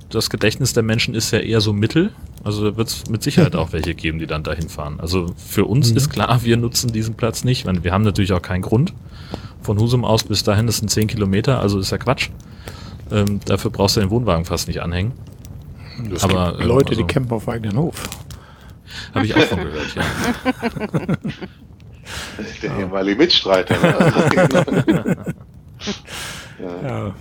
das 0.10 0.30
Gedächtnis 0.30 0.74
der 0.74 0.84
Menschen 0.84 1.16
ist 1.16 1.32
ja 1.32 1.40
eher 1.40 1.62
so 1.62 1.72
mittel. 1.74 2.12
Also 2.44 2.70
da 2.72 2.78
wird 2.78 2.88
es 2.90 3.10
mit 3.10 3.24
Sicherheit 3.24 3.56
auch 3.56 3.72
welche 3.72 3.96
geben, 3.96 4.20
die 4.20 4.28
dann 4.28 4.44
dahin 4.44 4.68
fahren. 4.70 5.00
Also 5.00 5.28
für 5.38 5.66
uns 5.66 5.92
Mhm. 5.92 5.98
ist 5.98 6.10
klar, 6.10 6.44
wir 6.44 6.58
nutzen 6.58 6.92
diesen 6.92 7.16
Platz 7.16 7.44
nicht. 7.44 7.60
Ich 7.60 7.66
meine, 7.66 7.84
wir 7.84 7.94
haben 7.94 8.04
natürlich 8.04 8.34
auch 8.34 8.42
keinen 8.42 8.62
Grund. 8.62 8.94
Von 9.62 9.80
Husum 9.80 10.04
aus 10.04 10.24
bis 10.24 10.44
dahin, 10.44 10.66
das 10.68 10.78
sind 10.78 10.90
10 10.90 11.08
Kilometer, 11.08 11.60
also 11.62 11.80
ist 11.80 11.92
ja 11.92 11.98
Quatsch. 12.00 12.30
Ähm, 13.12 13.40
dafür 13.46 13.70
brauchst 13.72 13.96
du 13.96 14.00
den 14.02 14.10
Wohnwagen 14.10 14.46
fast 14.46 14.68
nicht 14.68 14.82
anhängen. 14.82 15.14
Es 16.14 16.24
Aber, 16.24 16.52
gibt 16.52 16.62
ähm, 16.64 16.68
Leute, 16.68 16.90
also- 16.92 17.02
die 17.02 17.08
campen 17.08 17.32
auf 17.34 17.48
eigenen 17.48 17.78
Hof. 17.78 18.10
Habe 19.14 19.26
ich 19.26 19.36
auch 19.36 19.42
von 19.42 19.60
gehört, 19.60 19.96
ja. 19.96 20.04
Der 22.62 22.80
ehemalige 22.80 23.18
Mitstreiter. 23.18 23.76
Ne? 23.80 25.16
ja. 26.60 26.84
Ja. 26.84 27.16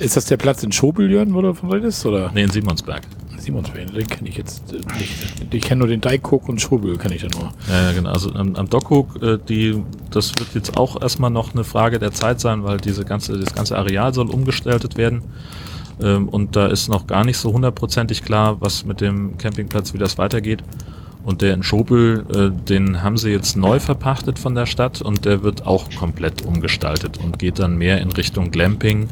Ist 0.00 0.16
das 0.16 0.26
der 0.26 0.36
Platz 0.36 0.62
in 0.62 0.72
Schobeljören, 0.72 1.34
wo 1.34 1.42
du 1.42 1.54
von 1.54 1.72
redest? 1.72 2.04
Oder? 2.06 2.30
Nee, 2.32 2.42
in 2.42 2.50
Simonsberg. 2.50 3.02
Simonswellen, 3.38 3.92
den 3.94 4.06
kenne 4.06 4.28
ich 4.28 4.36
jetzt 4.36 4.72
äh, 4.72 4.76
nicht. 4.98 5.54
Ich 5.54 5.62
kenne 5.62 5.80
nur 5.80 5.88
den 5.88 6.00
Deichkuck 6.00 6.48
und 6.48 6.60
Schobel, 6.60 6.98
kenne 6.98 7.14
ich 7.14 7.22
da 7.22 7.28
nur. 7.28 7.52
Ja, 7.68 7.82
ja, 7.82 7.92
genau. 7.92 8.10
Also 8.10 8.32
am, 8.34 8.54
am 8.56 8.68
Dockhook, 8.68 9.22
äh, 9.22 9.38
die, 9.38 9.82
das 10.10 10.32
wird 10.38 10.54
jetzt 10.54 10.76
auch 10.76 11.00
erstmal 11.00 11.30
noch 11.30 11.54
eine 11.54 11.64
Frage 11.64 11.98
der 11.98 12.12
Zeit 12.12 12.40
sein, 12.40 12.64
weil 12.64 12.78
diese 12.78 13.04
ganze, 13.04 13.38
das 13.38 13.54
ganze 13.54 13.78
Areal 13.78 14.12
soll 14.12 14.28
umgestaltet 14.28 14.96
werden. 14.96 15.22
Ähm, 16.00 16.28
und 16.28 16.56
da 16.56 16.66
ist 16.66 16.88
noch 16.88 17.06
gar 17.06 17.24
nicht 17.24 17.38
so 17.38 17.52
hundertprozentig 17.52 18.22
klar, 18.22 18.60
was 18.60 18.84
mit 18.84 19.00
dem 19.00 19.38
Campingplatz, 19.38 19.94
wie 19.94 19.98
das 19.98 20.18
weitergeht. 20.18 20.62
Und 21.24 21.42
der 21.42 21.52
in 21.52 21.62
Schobel, 21.62 22.24
äh, 22.32 22.64
den 22.68 23.02
haben 23.02 23.16
sie 23.16 23.30
jetzt 23.30 23.56
neu 23.56 23.80
verpachtet 23.80 24.38
von 24.38 24.54
der 24.54 24.66
Stadt 24.66 25.02
und 25.02 25.24
der 25.24 25.42
wird 25.42 25.66
auch 25.66 25.90
komplett 25.98 26.42
umgestaltet 26.42 27.18
und 27.18 27.38
geht 27.38 27.58
dann 27.58 27.76
mehr 27.76 28.00
in 28.00 28.10
Richtung 28.12 28.50
Glamping. 28.50 29.08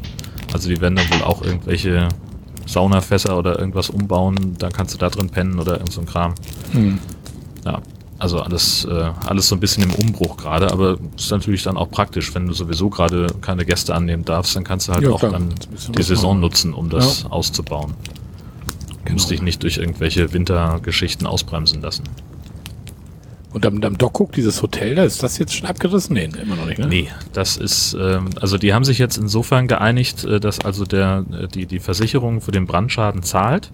Also 0.53 0.69
die 0.69 0.81
werden 0.81 0.95
dann 0.95 1.09
wohl 1.11 1.23
auch 1.23 1.41
irgendwelche 1.41 2.07
Saunafässer 2.65 3.37
oder 3.37 3.59
irgendwas 3.59 3.89
umbauen, 3.89 4.55
dann 4.57 4.71
kannst 4.71 4.93
du 4.93 4.97
da 4.97 5.09
drin 5.09 5.29
pennen 5.29 5.59
oder 5.59 5.73
irgend 5.73 5.91
so 5.91 6.01
ein 6.01 6.07
Kram. 6.07 6.33
Hm. 6.71 6.99
Ja, 7.65 7.81
also 8.19 8.39
alles, 8.39 8.85
äh, 8.85 9.11
alles 9.25 9.47
so 9.47 9.55
ein 9.55 9.59
bisschen 9.59 9.83
im 9.83 9.93
Umbruch 9.93 10.37
gerade, 10.37 10.71
aber 10.71 10.97
ist 11.15 11.29
natürlich 11.31 11.63
dann 11.63 11.77
auch 11.77 11.89
praktisch, 11.91 12.33
wenn 12.33 12.47
du 12.47 12.53
sowieso 12.53 12.89
gerade 12.89 13.27
keine 13.41 13.63
Gäste 13.65 13.93
annehmen 13.93 14.25
darfst, 14.25 14.55
dann 14.55 14.63
kannst 14.63 14.87
du 14.87 14.93
halt 14.93 15.03
Ja, 15.03 15.11
auch 15.11 15.19
klar. 15.19 15.33
dann 15.33 15.49
die 15.95 16.03
Saison 16.03 16.31
machen. 16.31 16.39
nutzen, 16.41 16.73
um 16.73 16.89
das 16.89 17.25
auszubauen. 17.25 17.93
Du 19.05 19.13
musst 19.13 19.27
Genau. 19.29 19.37
dich 19.37 19.41
nicht 19.43 19.63
durch 19.63 19.77
irgendwelche 19.77 20.33
Wintergeschichten 20.33 21.27
ausbremsen 21.27 21.81
lassen. 21.81 22.03
Und 23.53 23.65
am, 23.65 23.81
am 23.81 23.97
Dockhook, 23.97 24.33
dieses 24.33 24.61
Hotel, 24.61 24.95
da 24.95 25.03
ist 25.03 25.23
das 25.23 25.37
jetzt 25.37 25.55
schon 25.55 25.67
abgerissen? 25.67 26.13
Nee, 26.15 26.29
immer 26.41 26.55
noch 26.55 26.65
nicht, 26.65 26.79
ne? 26.79 26.87
Nee, 26.87 27.09
das 27.33 27.55
ist, 27.57 27.95
ähm, 27.99 28.29
also 28.41 28.57
die 28.57 28.73
haben 28.73 28.83
sich 28.83 28.97
jetzt 28.97 29.17
insofern 29.17 29.67
geeinigt, 29.67 30.25
äh, 30.25 30.39
dass 30.39 30.59
also 30.59 30.85
der, 30.85 31.23
äh, 31.31 31.47
die, 31.47 31.65
die 31.65 31.79
Versicherung 31.79 32.41
für 32.41 32.51
den 32.51 32.67
Brandschaden 32.67 33.23
zahlt. 33.23 33.71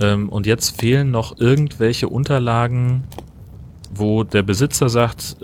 Ähm, 0.00 0.28
und 0.28 0.46
jetzt 0.46 0.80
fehlen 0.80 1.10
noch 1.12 1.38
irgendwelche 1.38 2.08
Unterlagen, 2.08 3.04
wo 3.94 4.24
der 4.24 4.42
Besitzer 4.42 4.88
sagt, 4.88 5.36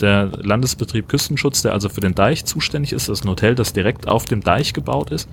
der 0.00 0.26
Landesbetrieb 0.26 1.08
Küstenschutz, 1.08 1.62
der 1.62 1.72
also 1.72 1.88
für 1.88 2.00
den 2.00 2.14
Deich 2.14 2.44
zuständig 2.44 2.92
ist, 2.92 3.08
das 3.08 3.20
ist 3.20 3.24
ein 3.24 3.30
Hotel, 3.30 3.54
das 3.54 3.72
direkt 3.72 4.08
auf 4.08 4.26
dem 4.26 4.42
Deich 4.42 4.74
gebaut 4.74 5.10
ist, 5.10 5.28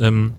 ähm, 0.00 0.32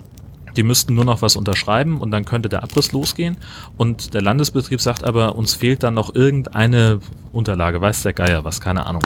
die 0.55 0.63
müssten 0.63 0.95
nur 0.95 1.05
noch 1.05 1.21
was 1.21 1.35
unterschreiben 1.35 2.01
und 2.01 2.11
dann 2.11 2.25
könnte 2.25 2.49
der 2.49 2.63
Abriss 2.63 2.91
losgehen. 2.91 3.37
Und 3.77 4.13
der 4.13 4.21
Landesbetrieb 4.21 4.81
sagt 4.81 5.03
aber, 5.03 5.35
uns 5.35 5.53
fehlt 5.53 5.83
dann 5.83 5.93
noch 5.93 6.15
irgendeine 6.15 6.99
Unterlage, 7.31 7.79
weiß 7.81 8.03
der 8.03 8.13
Geier 8.13 8.43
was, 8.43 8.59
keine 8.59 8.85
Ahnung. 8.85 9.03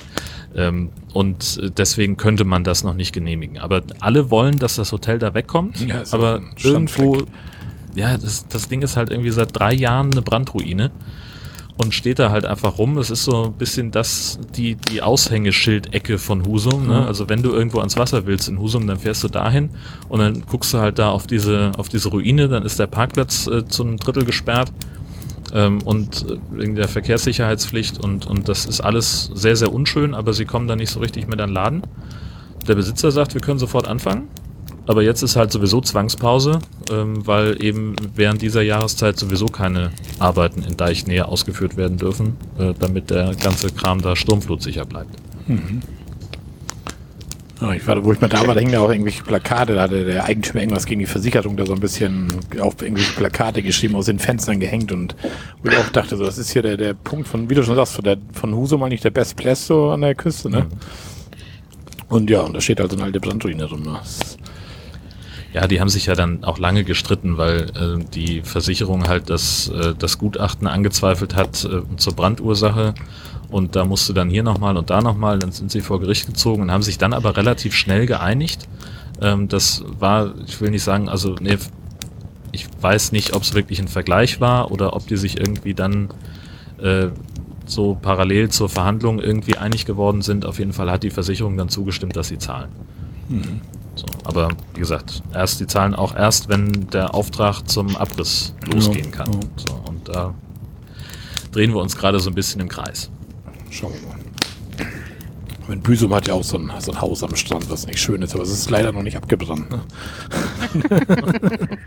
Ähm, 0.55 0.89
und 1.13 1.77
deswegen 1.77 2.17
könnte 2.17 2.45
man 2.45 2.63
das 2.63 2.83
noch 2.83 2.93
nicht 2.93 3.13
genehmigen. 3.13 3.57
Aber 3.57 3.81
alle 3.99 4.31
wollen, 4.31 4.57
dass 4.57 4.75
das 4.75 4.91
Hotel 4.91 5.19
da 5.19 5.33
wegkommt. 5.33 5.81
Ja, 5.81 6.03
aber 6.11 6.41
irgendwo, 6.61 7.23
ja, 7.95 8.17
das, 8.17 8.47
das 8.47 8.69
Ding 8.69 8.81
ist 8.81 8.95
halt 8.95 9.11
irgendwie 9.11 9.31
seit 9.31 9.57
drei 9.57 9.73
Jahren 9.73 10.11
eine 10.11 10.21
Brandruine. 10.21 10.91
Und 11.77 11.93
steht 11.93 12.19
da 12.19 12.29
halt 12.29 12.45
einfach 12.45 12.77
rum. 12.77 12.97
Es 12.97 13.09
ist 13.09 13.23
so 13.23 13.45
ein 13.45 13.53
bisschen 13.53 13.91
das, 13.91 14.39
die, 14.55 14.75
die 14.75 15.01
Aushängeschildecke 15.01 16.17
von 16.17 16.45
Husum. 16.45 16.87
Ne? 16.87 17.01
Mhm. 17.01 17.07
Also 17.07 17.29
wenn 17.29 17.41
du 17.41 17.51
irgendwo 17.51 17.79
ans 17.79 17.97
Wasser 17.97 18.25
willst 18.25 18.47
in 18.47 18.59
Husum, 18.59 18.85
dann 18.87 18.99
fährst 18.99 19.23
du 19.23 19.27
dahin 19.27 19.71
und 20.09 20.19
dann 20.19 20.43
guckst 20.45 20.73
du 20.73 20.79
halt 20.79 20.99
da 20.99 21.09
auf 21.09 21.27
diese, 21.27 21.71
auf 21.77 21.89
diese 21.89 22.09
Ruine, 22.09 22.47
dann 22.47 22.63
ist 22.63 22.79
der 22.79 22.87
Parkplatz 22.87 23.47
äh, 23.47 23.67
zum 23.67 23.97
Drittel 23.97 24.25
gesperrt 24.25 24.71
ähm, 25.53 25.81
und 25.83 26.25
äh, 26.29 26.37
wegen 26.51 26.75
der 26.75 26.87
Verkehrssicherheitspflicht 26.87 27.99
und, 27.99 28.27
und 28.27 28.49
das 28.49 28.65
ist 28.65 28.81
alles 28.81 29.31
sehr, 29.33 29.55
sehr 29.55 29.73
unschön, 29.73 30.13
aber 30.13 30.33
sie 30.33 30.45
kommen 30.45 30.67
da 30.67 30.75
nicht 30.75 30.91
so 30.91 30.99
richtig 30.99 31.27
mit 31.27 31.41
an 31.41 31.49
den 31.49 31.53
Laden. 31.55 31.83
Der 32.67 32.75
Besitzer 32.75 33.11
sagt, 33.11 33.33
wir 33.33 33.41
können 33.41 33.59
sofort 33.59 33.87
anfangen. 33.87 34.27
Aber 34.85 35.01
jetzt 35.01 35.21
ist 35.21 35.35
halt 35.37 35.51
sowieso 35.51 35.79
Zwangspause, 35.79 36.59
ähm, 36.91 37.25
weil 37.25 37.63
eben 37.63 37.95
während 38.15 38.41
dieser 38.41 38.61
Jahreszeit 38.61 39.17
sowieso 39.17 39.45
keine 39.45 39.91
Arbeiten 40.19 40.61
in 40.63 40.75
Deichnähe 40.75 41.25
ausgeführt 41.27 41.77
werden 41.77 41.97
dürfen, 41.97 42.35
äh, 42.59 42.73
damit 42.77 43.09
der 43.09 43.33
ganze 43.41 43.69
Kram 43.71 44.01
da 44.01 44.15
sturmflutsicher 44.15 44.85
bleibt. 44.85 45.15
Ja, 47.61 47.71
ich 47.73 47.87
war, 47.87 48.03
wo 48.03 48.11
ich 48.11 48.19
mal 48.19 48.27
da 48.27 48.45
war, 48.45 48.53
da 48.55 48.59
hingen 48.59 48.73
da 48.73 48.81
auch 48.81 48.89
irgendwelche 48.89 49.23
Plakate, 49.23 49.75
da 49.75 49.83
hatte 49.83 50.03
der 50.03 50.25
Eigentümer 50.25 50.61
irgendwas 50.61 50.85
gegen 50.85 50.99
die 50.99 51.05
Versicherung 51.05 51.55
da 51.55 51.65
so 51.65 51.73
ein 51.73 51.79
bisschen 51.79 52.27
auf 52.59 52.81
irgendwelche 52.81 53.13
Plakate 53.13 53.61
geschrieben, 53.63 53.95
aus 53.95 54.07
den 54.07 54.19
Fenstern 54.19 54.59
gehängt 54.59 54.91
und 54.91 55.15
wo 55.63 55.69
ich 55.69 55.77
auch 55.77 55.87
dachte, 55.89 56.17
so, 56.17 56.25
das 56.25 56.37
ist 56.37 56.51
hier 56.51 56.61
der, 56.61 56.75
der 56.75 56.93
Punkt 56.93 57.27
von, 57.27 57.49
wie 57.49 57.55
du 57.55 57.63
schon 57.63 57.75
sagst, 57.75 57.93
von, 57.93 58.03
der, 58.03 58.17
von 58.33 58.53
Husum 58.53 58.83
eigentlich 58.83 58.99
der 59.01 59.11
Best 59.11 59.37
Place 59.37 59.67
so 59.67 59.91
an 59.91 60.01
der 60.01 60.13
Küste, 60.15 60.49
ne? 60.49 60.65
Und 62.09 62.29
ja, 62.29 62.41
und 62.41 62.53
da 62.53 62.59
steht 62.59 62.79
halt 62.81 62.91
so 62.91 62.97
eine 62.97 63.05
alte 63.05 63.19
Brandruine 63.21 63.65
drin. 63.65 63.83
Ne? 63.83 63.97
Das- 64.01 64.37
Ja, 65.53 65.67
die 65.67 65.79
haben 65.79 65.89
sich 65.89 66.07
ja 66.07 66.15
dann 66.15 66.43
auch 66.43 66.57
lange 66.57 66.83
gestritten, 66.83 67.37
weil 67.37 67.69
äh, 67.75 68.03
die 68.13 68.41
Versicherung 68.41 69.07
halt 69.07 69.29
das, 69.29 69.67
äh, 69.69 69.93
das 69.97 70.17
Gutachten 70.17 70.67
angezweifelt 70.67 71.35
hat 71.35 71.63
äh, 71.65 71.81
zur 71.97 72.15
Brandursache. 72.15 72.95
Und 73.49 73.75
da 73.75 73.85
musste 73.85 74.15
dann 74.15 74.31
hier 74.31 74.41
nochmal 74.41 74.77
und 74.77 74.89
da 74.89 75.01
nochmal, 75.01 75.37
dann 75.37 75.51
sind 75.51 75.69
sie 75.69 75.81
vor 75.81 75.99
Gericht 75.99 76.25
gezogen 76.25 76.63
und 76.63 76.71
haben 76.71 76.81
sich 76.81 76.97
dann 76.97 77.13
aber 77.13 77.37
relativ 77.37 77.75
schnell 77.75 78.07
geeinigt. 78.07 78.67
Ähm, 79.21 79.47
das 79.47 79.83
war, 79.99 80.33
ich 80.47 80.59
will 80.59 80.71
nicht 80.71 80.83
sagen, 80.83 81.07
also 81.07 81.35
nee, 81.39 81.57
ich 82.51 82.67
weiß 82.81 83.11
nicht, 83.11 83.35
ob 83.35 83.43
es 83.43 83.53
wirklich 83.53 83.79
ein 83.79 83.87
Vergleich 83.87 84.41
war 84.41 84.71
oder 84.71 84.95
ob 84.95 85.05
die 85.05 85.17
sich 85.17 85.39
irgendwie 85.39 85.75
dann 85.75 86.09
äh, 86.81 87.09
so 87.65 87.95
parallel 88.01 88.49
zur 88.49 88.69
Verhandlung 88.69 89.19
irgendwie 89.19 89.57
einig 89.57 89.85
geworden 89.85 90.23
sind. 90.23 90.47
Auf 90.47 90.57
jeden 90.57 90.73
Fall 90.73 90.89
hat 90.89 91.03
die 91.03 91.11
Versicherung 91.11 91.57
dann 91.57 91.69
zugestimmt, 91.69 92.15
dass 92.15 92.29
sie 92.29 92.39
zahlen. 92.39 92.69
So, 93.95 94.05
aber 94.23 94.49
wie 94.73 94.79
gesagt, 94.79 95.21
erst 95.33 95.59
die 95.59 95.67
zahlen 95.67 95.93
auch 95.93 96.15
erst, 96.15 96.49
wenn 96.49 96.87
der 96.89 97.13
Auftrag 97.13 97.61
zum 97.69 97.95
Abriss 97.95 98.55
losgehen 98.71 99.11
kann. 99.11 99.31
ja. 99.31 99.39
So, 99.55 99.75
und 99.87 100.09
da 100.09 100.33
drehen 101.51 101.71
wir 101.73 101.79
uns 101.81 101.95
gerade 101.95 102.19
so 102.19 102.29
ein 102.31 102.35
bisschen 102.35 102.59
im 102.61 102.69
Kreis. 102.69 103.09
Schauen 103.69 103.93
wir 103.93 104.07
mal. 104.07 104.17
Und 105.69 105.81
Büsum 105.83 106.13
hat 106.13 106.27
ja 106.27 106.33
auch 106.33 106.43
so 106.43 106.57
ein, 106.57 106.71
so 106.79 106.91
ein 106.91 106.99
Haus 106.99 107.23
am 107.23 107.35
Strand, 107.37 107.69
was 107.69 107.87
nicht 107.87 107.99
schön 107.99 108.21
ist, 108.21 108.33
aber 108.33 108.43
es 108.43 108.49
ist 108.49 108.69
leider 108.69 108.91
noch 108.91 109.01
nicht 109.03 109.15
abgebrannt. 109.15 109.69
Ne? 109.71 109.79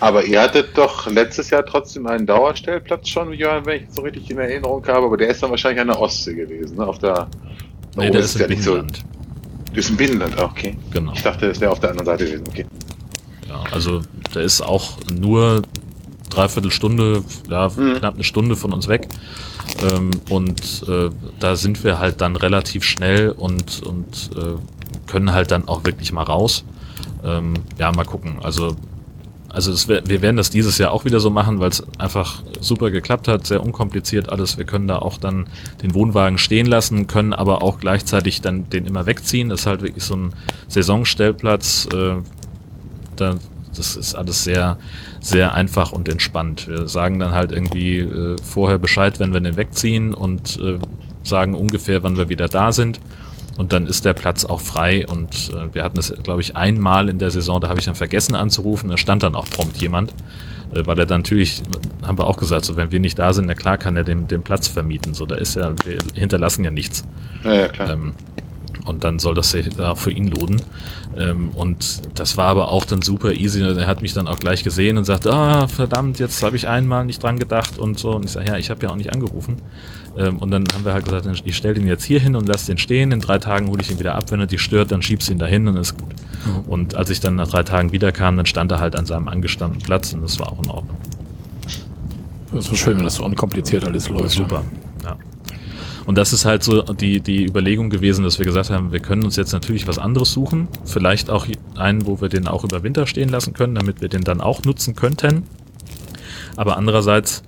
Aber 0.00 0.24
ihr 0.24 0.40
hattet 0.42 0.76
doch 0.76 1.06
letztes 1.10 1.50
Jahr 1.50 1.64
trotzdem 1.64 2.06
einen 2.06 2.26
Dauerstellplatz 2.26 3.08
schon, 3.08 3.32
Johann, 3.32 3.64
wenn 3.66 3.82
ich 3.82 3.88
es 3.88 3.94
so 3.94 4.02
richtig 4.02 4.30
in 4.30 4.38
Erinnerung 4.38 4.86
habe, 4.86 5.06
aber 5.06 5.16
der 5.16 5.28
ist 5.28 5.42
dann 5.42 5.50
wahrscheinlich 5.50 5.80
an 5.80 5.88
der 5.88 5.98
Ostsee 5.98 6.34
gewesen, 6.34 6.76
ne? 6.76 6.86
Auf 6.86 6.98
der. 6.98 7.26
Nee, 7.96 8.08
Oh, 8.08 8.12
der 8.12 8.20
das 8.20 8.24
ist 8.26 8.34
ist 8.34 8.40
ja 8.40 8.46
im 8.46 8.50
nicht 8.52 8.62
so- 8.62 8.70
Binnenland. 8.72 9.04
Ist 9.76 9.90
ein 9.90 9.96
Binnenland, 9.96 10.40
okay. 10.40 10.76
Genau. 10.90 11.12
Ich 11.14 11.22
dachte, 11.22 11.46
es 11.46 11.60
wäre 11.60 11.70
auf 11.70 11.80
der 11.80 11.90
anderen 11.90 12.06
Seite 12.06 12.24
gewesen. 12.24 12.44
Okay. 12.48 12.66
Ja, 13.48 13.62
also 13.72 14.02
der 14.34 14.42
ist 14.42 14.60
auch 14.60 14.98
nur 15.12 15.62
dreiviertel 16.30 16.70
Stunde, 16.70 17.22
ja, 17.48 17.68
Mhm. 17.76 17.94
knapp 17.98 18.14
eine 18.14 18.24
Stunde 18.24 18.56
von 18.56 18.72
uns 18.72 18.88
weg. 18.88 19.08
Ähm, 19.92 20.10
und 20.30 20.84
äh, 20.88 21.10
da 21.40 21.56
sind 21.56 21.82
wir 21.84 21.98
halt 21.98 22.20
dann 22.20 22.36
relativ 22.36 22.84
schnell 22.84 23.30
und, 23.30 23.82
und 23.82 24.30
äh, 24.36 24.54
können 25.10 25.32
halt 25.32 25.50
dann 25.50 25.68
auch 25.68 25.84
wirklich 25.84 26.12
mal 26.12 26.22
raus. 26.22 26.64
Ähm, 27.24 27.54
ja, 27.78 27.92
mal 27.92 28.04
gucken. 28.04 28.38
Also, 28.42 28.76
also 29.56 29.88
wär, 29.88 30.06
wir 30.06 30.20
werden 30.20 30.36
das 30.36 30.50
dieses 30.50 30.76
Jahr 30.76 30.92
auch 30.92 31.06
wieder 31.06 31.18
so 31.18 31.30
machen, 31.30 31.60
weil 31.60 31.70
es 31.70 31.82
einfach 31.98 32.42
super 32.60 32.90
geklappt 32.90 33.26
hat, 33.26 33.46
sehr 33.46 33.62
unkompliziert 33.62 34.28
alles. 34.28 34.58
Wir 34.58 34.66
können 34.66 34.86
da 34.86 34.98
auch 34.98 35.16
dann 35.16 35.46
den 35.82 35.94
Wohnwagen 35.94 36.36
stehen 36.36 36.66
lassen, 36.66 37.06
können 37.06 37.32
aber 37.32 37.62
auch 37.62 37.80
gleichzeitig 37.80 38.42
dann 38.42 38.68
den 38.68 38.84
immer 38.84 39.06
wegziehen. 39.06 39.48
Das 39.48 39.60
ist 39.60 39.66
halt 39.66 39.80
wirklich 39.80 40.04
so 40.04 40.14
ein 40.14 40.34
Saisonstellplatz. 40.68 41.88
Äh, 41.90 42.16
da, 43.16 43.36
das 43.74 43.96
ist 43.96 44.14
alles 44.14 44.44
sehr, 44.44 44.76
sehr 45.20 45.54
einfach 45.54 45.90
und 45.90 46.06
entspannt. 46.10 46.68
Wir 46.68 46.86
sagen 46.86 47.18
dann 47.18 47.32
halt 47.32 47.50
irgendwie 47.50 48.00
äh, 48.00 48.36
vorher 48.42 48.76
Bescheid, 48.76 49.18
wenn 49.20 49.32
wir 49.32 49.40
den 49.40 49.56
wegziehen 49.56 50.12
und 50.12 50.60
äh, 50.60 50.78
sagen 51.22 51.54
ungefähr, 51.54 52.02
wann 52.02 52.18
wir 52.18 52.28
wieder 52.28 52.48
da 52.48 52.72
sind. 52.72 53.00
Und 53.56 53.72
dann 53.72 53.86
ist 53.86 54.04
der 54.04 54.12
Platz 54.12 54.44
auch 54.44 54.60
frei. 54.60 55.06
Und 55.06 55.50
äh, 55.54 55.74
wir 55.74 55.82
hatten 55.82 55.96
das, 55.96 56.12
glaube 56.22 56.42
ich, 56.42 56.56
einmal 56.56 57.08
in 57.08 57.18
der 57.18 57.30
Saison, 57.30 57.60
da 57.60 57.68
habe 57.68 57.78
ich 57.78 57.86
dann 57.86 57.94
vergessen 57.94 58.34
anzurufen. 58.34 58.90
Da 58.90 58.96
stand 58.96 59.22
dann 59.22 59.34
auch 59.34 59.48
prompt 59.48 59.78
jemand. 59.78 60.12
Äh, 60.74 60.86
weil 60.86 60.98
er 60.98 61.06
dann 61.06 61.22
natürlich, 61.22 61.62
haben 62.06 62.18
wir 62.18 62.26
auch 62.26 62.36
gesagt, 62.36 62.64
so 62.64 62.76
wenn 62.76 62.90
wir 62.90 63.00
nicht 63.00 63.18
da 63.18 63.32
sind, 63.32 63.46
na 63.46 63.54
klar 63.54 63.78
kann 63.78 63.96
er 63.96 64.04
den, 64.04 64.28
den 64.28 64.42
Platz 64.42 64.68
vermieten. 64.68 65.14
So, 65.14 65.26
da 65.26 65.36
ist 65.36 65.56
ja, 65.56 65.72
wir 65.84 65.98
hinterlassen 66.14 66.64
ja 66.64 66.70
nichts. 66.70 67.04
Ja, 67.44 67.54
ja, 67.54 67.68
klar. 67.68 67.90
Ähm, 67.90 68.14
und 68.84 69.02
dann 69.02 69.18
soll 69.18 69.34
das 69.34 69.50
sich 69.50 69.68
da 69.70 69.94
für 69.94 70.12
ihn 70.12 70.28
lohnen. 70.28 70.62
Ähm, 71.16 71.50
und 71.50 72.02
das 72.18 72.36
war 72.36 72.46
aber 72.46 72.70
auch 72.70 72.84
dann 72.84 73.02
super 73.02 73.32
easy. 73.32 73.62
Er 73.62 73.86
hat 73.86 74.00
mich 74.02 74.12
dann 74.12 74.28
auch 74.28 74.38
gleich 74.38 74.62
gesehen 74.62 74.96
und 74.96 75.04
sagte, 75.04 75.32
ah, 75.32 75.66
verdammt, 75.66 76.18
jetzt 76.18 76.42
habe 76.42 76.56
ich 76.56 76.68
einmal 76.68 77.04
nicht 77.04 77.22
dran 77.22 77.38
gedacht 77.38 77.78
und 77.78 77.98
so. 77.98 78.12
Und 78.12 78.26
ich 78.26 78.30
sage, 78.30 78.48
ja, 78.48 78.56
ich 78.56 78.70
habe 78.70 78.84
ja 78.84 78.92
auch 78.92 78.96
nicht 78.96 79.12
angerufen. 79.12 79.56
Ähm, 80.18 80.38
und 80.38 80.50
dann 80.50 80.64
haben 80.72 80.84
wir 80.84 80.92
halt 80.92 81.04
gesagt, 81.04 81.26
ich 81.44 81.56
stelle 81.56 81.74
den 81.74 81.86
jetzt 81.86 82.04
hier 82.04 82.20
hin 82.20 82.36
und 82.36 82.48
lass 82.48 82.66
den 82.66 82.78
stehen. 82.78 83.12
In 83.12 83.20
drei 83.20 83.38
Tagen 83.38 83.68
hole 83.68 83.80
ich 83.80 83.90
ihn 83.90 83.98
wieder 83.98 84.14
ab. 84.14 84.30
Wenn 84.30 84.40
er 84.40 84.46
dich 84.46 84.60
stört, 84.60 84.92
dann 84.92 85.02
schiebst 85.02 85.28
du 85.28 85.32
ihn 85.32 85.38
dahin 85.38 85.68
und 85.68 85.76
ist 85.76 85.96
gut. 85.98 86.14
Und 86.66 86.94
als 86.94 87.10
ich 87.10 87.20
dann 87.20 87.36
nach 87.36 87.48
drei 87.48 87.62
Tagen 87.62 87.92
wiederkam, 87.92 88.36
dann 88.36 88.46
stand 88.46 88.70
er 88.72 88.80
halt 88.80 88.96
an 88.96 89.06
seinem 89.06 89.28
angestammten 89.28 89.80
Platz 89.80 90.12
und 90.12 90.22
das 90.22 90.38
war 90.38 90.52
auch 90.52 90.62
in 90.62 90.70
Ordnung. 90.70 90.96
Das 92.52 92.64
ist 92.64 92.70
so 92.70 92.76
schön, 92.76 92.96
wenn 92.96 93.04
das 93.04 93.16
so 93.16 93.24
unkompliziert 93.24 93.84
alles 93.84 94.08
läuft. 94.08 94.30
Super. 94.30 94.64
Ja. 95.04 95.16
Und 96.06 96.16
das 96.16 96.32
ist 96.32 96.44
halt 96.44 96.62
so 96.62 96.82
die, 96.82 97.20
die 97.20 97.44
Überlegung 97.44 97.90
gewesen, 97.90 98.22
dass 98.22 98.38
wir 98.38 98.46
gesagt 98.46 98.70
haben, 98.70 98.92
wir 98.92 99.00
können 99.00 99.24
uns 99.24 99.34
jetzt 99.34 99.52
natürlich 99.52 99.88
was 99.88 99.98
anderes 99.98 100.32
suchen. 100.32 100.68
Vielleicht 100.84 101.30
auch 101.30 101.46
einen, 101.74 102.06
wo 102.06 102.20
wir 102.20 102.28
den 102.28 102.46
auch 102.46 102.62
über 102.62 102.84
Winter 102.84 103.06
stehen 103.08 103.28
lassen 103.28 103.52
können, 103.54 103.74
damit 103.74 104.00
wir 104.00 104.08
den 104.08 104.22
dann 104.22 104.40
auch 104.40 104.62
nutzen 104.62 104.94
könnten. 104.94 105.42
Aber 106.54 106.76
andererseits, 106.76 107.42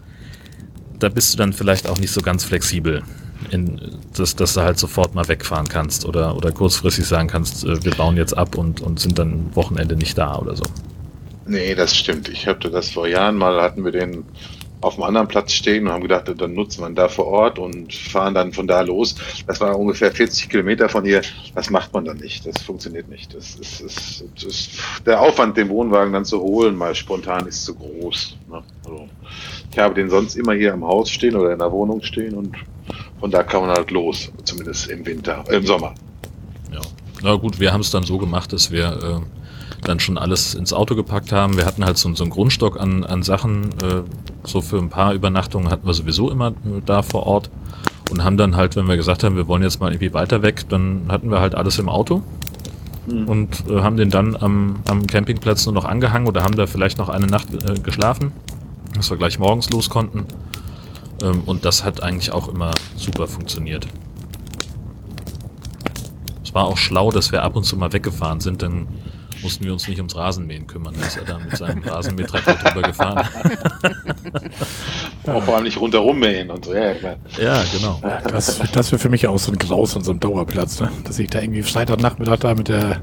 da 0.98 1.08
bist 1.08 1.32
du 1.32 1.38
dann 1.38 1.52
vielleicht 1.52 1.88
auch 1.88 1.98
nicht 1.98 2.12
so 2.12 2.20
ganz 2.20 2.44
flexibel, 2.44 3.02
in, 3.50 3.80
dass, 4.16 4.36
dass 4.36 4.54
du 4.54 4.62
halt 4.62 4.78
sofort 4.78 5.14
mal 5.14 5.28
wegfahren 5.28 5.68
kannst 5.68 6.04
oder, 6.04 6.36
oder 6.36 6.52
kurzfristig 6.52 7.06
sagen 7.06 7.28
kannst, 7.28 7.64
äh, 7.64 7.84
wir 7.84 7.92
bauen 7.92 8.16
jetzt 8.16 8.36
ab 8.36 8.56
und, 8.56 8.80
und 8.80 9.00
sind 9.00 9.18
dann 9.18 9.54
Wochenende 9.54 9.96
nicht 9.96 10.18
da 10.18 10.36
oder 10.36 10.56
so. 10.56 10.64
Nee, 11.46 11.74
das 11.74 11.96
stimmt. 11.96 12.28
Ich 12.28 12.46
hatte 12.46 12.70
das 12.70 12.90
vor 12.90 13.06
Jahren 13.06 13.36
mal, 13.36 13.62
hatten 13.62 13.84
wir 13.84 13.92
den 13.92 14.24
auf 14.80 14.94
einem 14.94 15.04
anderen 15.04 15.28
Platz 15.28 15.52
stehen 15.52 15.86
und 15.86 15.92
haben 15.92 16.02
gedacht, 16.02 16.32
dann 16.36 16.54
nutzen 16.54 16.82
wir 16.82 16.88
ihn 16.88 16.94
da 16.94 17.08
vor 17.08 17.26
Ort 17.26 17.58
und 17.58 17.92
fahren 17.92 18.34
dann 18.34 18.52
von 18.52 18.66
da 18.66 18.80
los. 18.82 19.16
Das 19.46 19.60
war 19.60 19.78
ungefähr 19.78 20.12
40 20.12 20.48
Kilometer 20.48 20.88
von 20.88 21.04
hier. 21.04 21.22
Das 21.54 21.70
macht 21.70 21.92
man 21.92 22.04
dann 22.04 22.18
nicht. 22.18 22.46
Das 22.46 22.62
funktioniert 22.62 23.08
nicht. 23.08 23.34
Das 23.34 23.56
ist, 23.56 23.80
ist, 23.80 24.24
ist 24.42 24.70
der 25.06 25.20
Aufwand, 25.20 25.56
den 25.56 25.68
Wohnwagen 25.68 26.12
dann 26.12 26.24
zu 26.24 26.40
holen, 26.40 26.76
mal 26.76 26.94
spontan 26.94 27.46
ist 27.46 27.64
zu 27.64 27.74
groß. 27.74 28.36
Ne? 28.48 28.62
Also, 28.84 29.08
ich 29.70 29.78
habe 29.78 29.94
den 29.94 30.10
sonst 30.10 30.36
immer 30.36 30.54
hier 30.54 30.72
im 30.72 30.84
Haus 30.84 31.10
stehen 31.10 31.36
oder 31.36 31.52
in 31.52 31.58
der 31.58 31.72
Wohnung 31.72 32.02
stehen 32.02 32.34
und 32.34 32.56
von 33.20 33.30
da 33.30 33.42
kann 33.42 33.62
man 33.62 33.70
halt 33.70 33.90
los, 33.90 34.30
zumindest 34.44 34.88
im 34.88 35.04
Winter, 35.04 35.44
äh, 35.48 35.56
im 35.56 35.66
Sommer. 35.66 35.94
Ja. 36.72 36.80
Na 37.22 37.34
gut, 37.34 37.58
wir 37.58 37.72
haben 37.72 37.80
es 37.80 37.90
dann 37.90 38.04
so 38.04 38.18
gemacht, 38.18 38.52
dass 38.52 38.70
wir 38.70 38.86
äh, 38.86 39.37
dann 39.82 40.00
schon 40.00 40.18
alles 40.18 40.54
ins 40.54 40.72
Auto 40.72 40.94
gepackt 40.94 41.32
haben. 41.32 41.56
Wir 41.56 41.66
hatten 41.66 41.84
halt 41.84 41.98
so, 41.98 42.12
so 42.14 42.24
einen 42.24 42.30
Grundstock 42.30 42.80
an, 42.80 43.04
an 43.04 43.22
Sachen. 43.22 43.70
Äh, 43.82 44.02
so 44.44 44.60
für 44.60 44.78
ein 44.78 44.88
paar 44.88 45.14
Übernachtungen 45.14 45.70
hatten 45.70 45.86
wir 45.86 45.94
sowieso 45.94 46.30
immer 46.30 46.48
äh, 46.48 46.82
da 46.84 47.02
vor 47.02 47.26
Ort. 47.26 47.50
Und 48.10 48.24
haben 48.24 48.36
dann 48.36 48.56
halt, 48.56 48.74
wenn 48.76 48.88
wir 48.88 48.96
gesagt 48.96 49.22
haben, 49.22 49.36
wir 49.36 49.48
wollen 49.48 49.62
jetzt 49.62 49.80
mal 49.80 49.92
irgendwie 49.92 50.14
weiter 50.14 50.42
weg, 50.42 50.68
dann 50.68 51.02
hatten 51.08 51.30
wir 51.30 51.40
halt 51.40 51.54
alles 51.54 51.78
im 51.78 51.88
Auto. 51.88 52.22
Und 53.06 53.64
äh, 53.68 53.80
haben 53.80 53.96
den 53.96 54.10
dann 54.10 54.36
am, 54.36 54.76
am 54.86 55.06
Campingplatz 55.06 55.64
nur 55.64 55.74
noch 55.74 55.84
angehangen 55.86 56.28
oder 56.28 56.42
haben 56.42 56.56
da 56.56 56.66
vielleicht 56.66 56.98
noch 56.98 57.08
eine 57.08 57.26
Nacht 57.26 57.48
äh, 57.54 57.78
geschlafen, 57.80 58.32
dass 58.94 59.10
wir 59.10 59.16
gleich 59.16 59.38
morgens 59.38 59.70
los 59.70 59.88
konnten. 59.88 60.26
Ähm, 61.22 61.42
und 61.46 61.64
das 61.64 61.84
hat 61.84 62.02
eigentlich 62.02 62.32
auch 62.32 62.48
immer 62.48 62.70
super 62.96 63.26
funktioniert. 63.26 63.86
Es 66.44 66.54
war 66.54 66.64
auch 66.64 66.76
schlau, 66.76 67.10
dass 67.10 67.32
wir 67.32 67.42
ab 67.42 67.56
und 67.56 67.64
zu 67.64 67.76
mal 67.76 67.92
weggefahren 67.92 68.40
sind, 68.40 68.62
dann 68.62 68.88
mussten 69.42 69.64
wir 69.64 69.72
uns 69.72 69.86
nicht 69.88 69.98
ums 69.98 70.16
Rasenmähen 70.16 70.66
kümmern. 70.66 70.94
Da 70.98 71.06
ist 71.06 71.16
er 71.16 71.24
da 71.24 71.38
mit 71.38 71.56
seinem 71.56 71.82
Rasenmähtraktor 71.82 72.54
drüber 72.54 72.82
gefahren. 72.88 73.28
Auch 75.26 75.42
vor 75.42 75.54
allem 75.56 75.64
nicht 75.64 75.78
rundherum 75.80 76.18
mähen 76.18 76.50
und 76.50 76.64
so. 76.64 76.74
Ja, 76.74 76.86
ja, 76.86 76.94
klar. 76.94 77.16
Ja, 77.40 77.64
genau. 77.72 78.00
Das, 78.28 78.58
das 78.72 78.92
wäre 78.92 78.98
für 78.98 79.08
mich 79.10 79.26
auch 79.26 79.38
so 79.38 79.52
ein 79.52 79.58
Graus 79.58 79.94
und 79.96 80.04
so 80.04 80.12
ein 80.12 80.20
Dauerplatz, 80.20 80.80
ne? 80.80 80.90
dass 81.04 81.18
ich 81.18 81.28
da 81.30 81.40
irgendwie 81.40 81.62
Freitagnachmittag 81.62 82.38
da 82.38 82.54
mit 82.54 82.68
der 82.68 83.00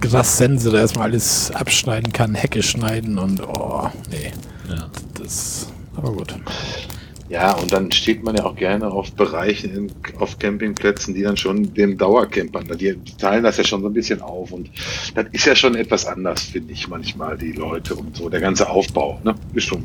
Grassense 0.00 0.70
da 0.70 0.78
erstmal 0.78 1.10
alles 1.10 1.50
abschneiden 1.52 2.12
kann, 2.12 2.34
Hecke 2.34 2.62
schneiden 2.62 3.18
und 3.18 3.40
oh, 3.42 3.88
nee, 4.10 4.32
Ja. 4.68 4.88
das 5.20 5.68
aber 5.96 6.12
gut. 6.12 6.34
Ja, 7.28 7.52
und 7.52 7.72
dann 7.72 7.90
steht 7.90 8.22
man 8.22 8.36
ja 8.36 8.44
auch 8.44 8.54
gerne 8.54 8.88
auf 8.88 9.12
Bereichen, 9.12 9.74
in, 9.74 9.92
auf 10.18 10.38
Campingplätzen, 10.38 11.12
die 11.14 11.22
dann 11.22 11.36
schon 11.36 11.74
dem 11.74 11.98
Dauercampern, 11.98 12.66
die, 12.78 12.96
die 12.96 13.16
teilen 13.16 13.42
das 13.42 13.56
ja 13.56 13.64
schon 13.64 13.82
so 13.82 13.88
ein 13.88 13.94
bisschen 13.94 14.20
auf. 14.20 14.52
Und 14.52 14.70
das 15.14 15.26
ist 15.32 15.44
ja 15.44 15.56
schon 15.56 15.74
etwas 15.74 16.06
anders, 16.06 16.42
finde 16.42 16.72
ich 16.72 16.86
manchmal, 16.86 17.36
die 17.36 17.52
Leute 17.52 17.96
und 17.96 18.16
so, 18.16 18.28
der 18.28 18.40
ganze 18.40 18.70
Aufbau, 18.70 19.20
ne? 19.24 19.34
Schon. 19.56 19.82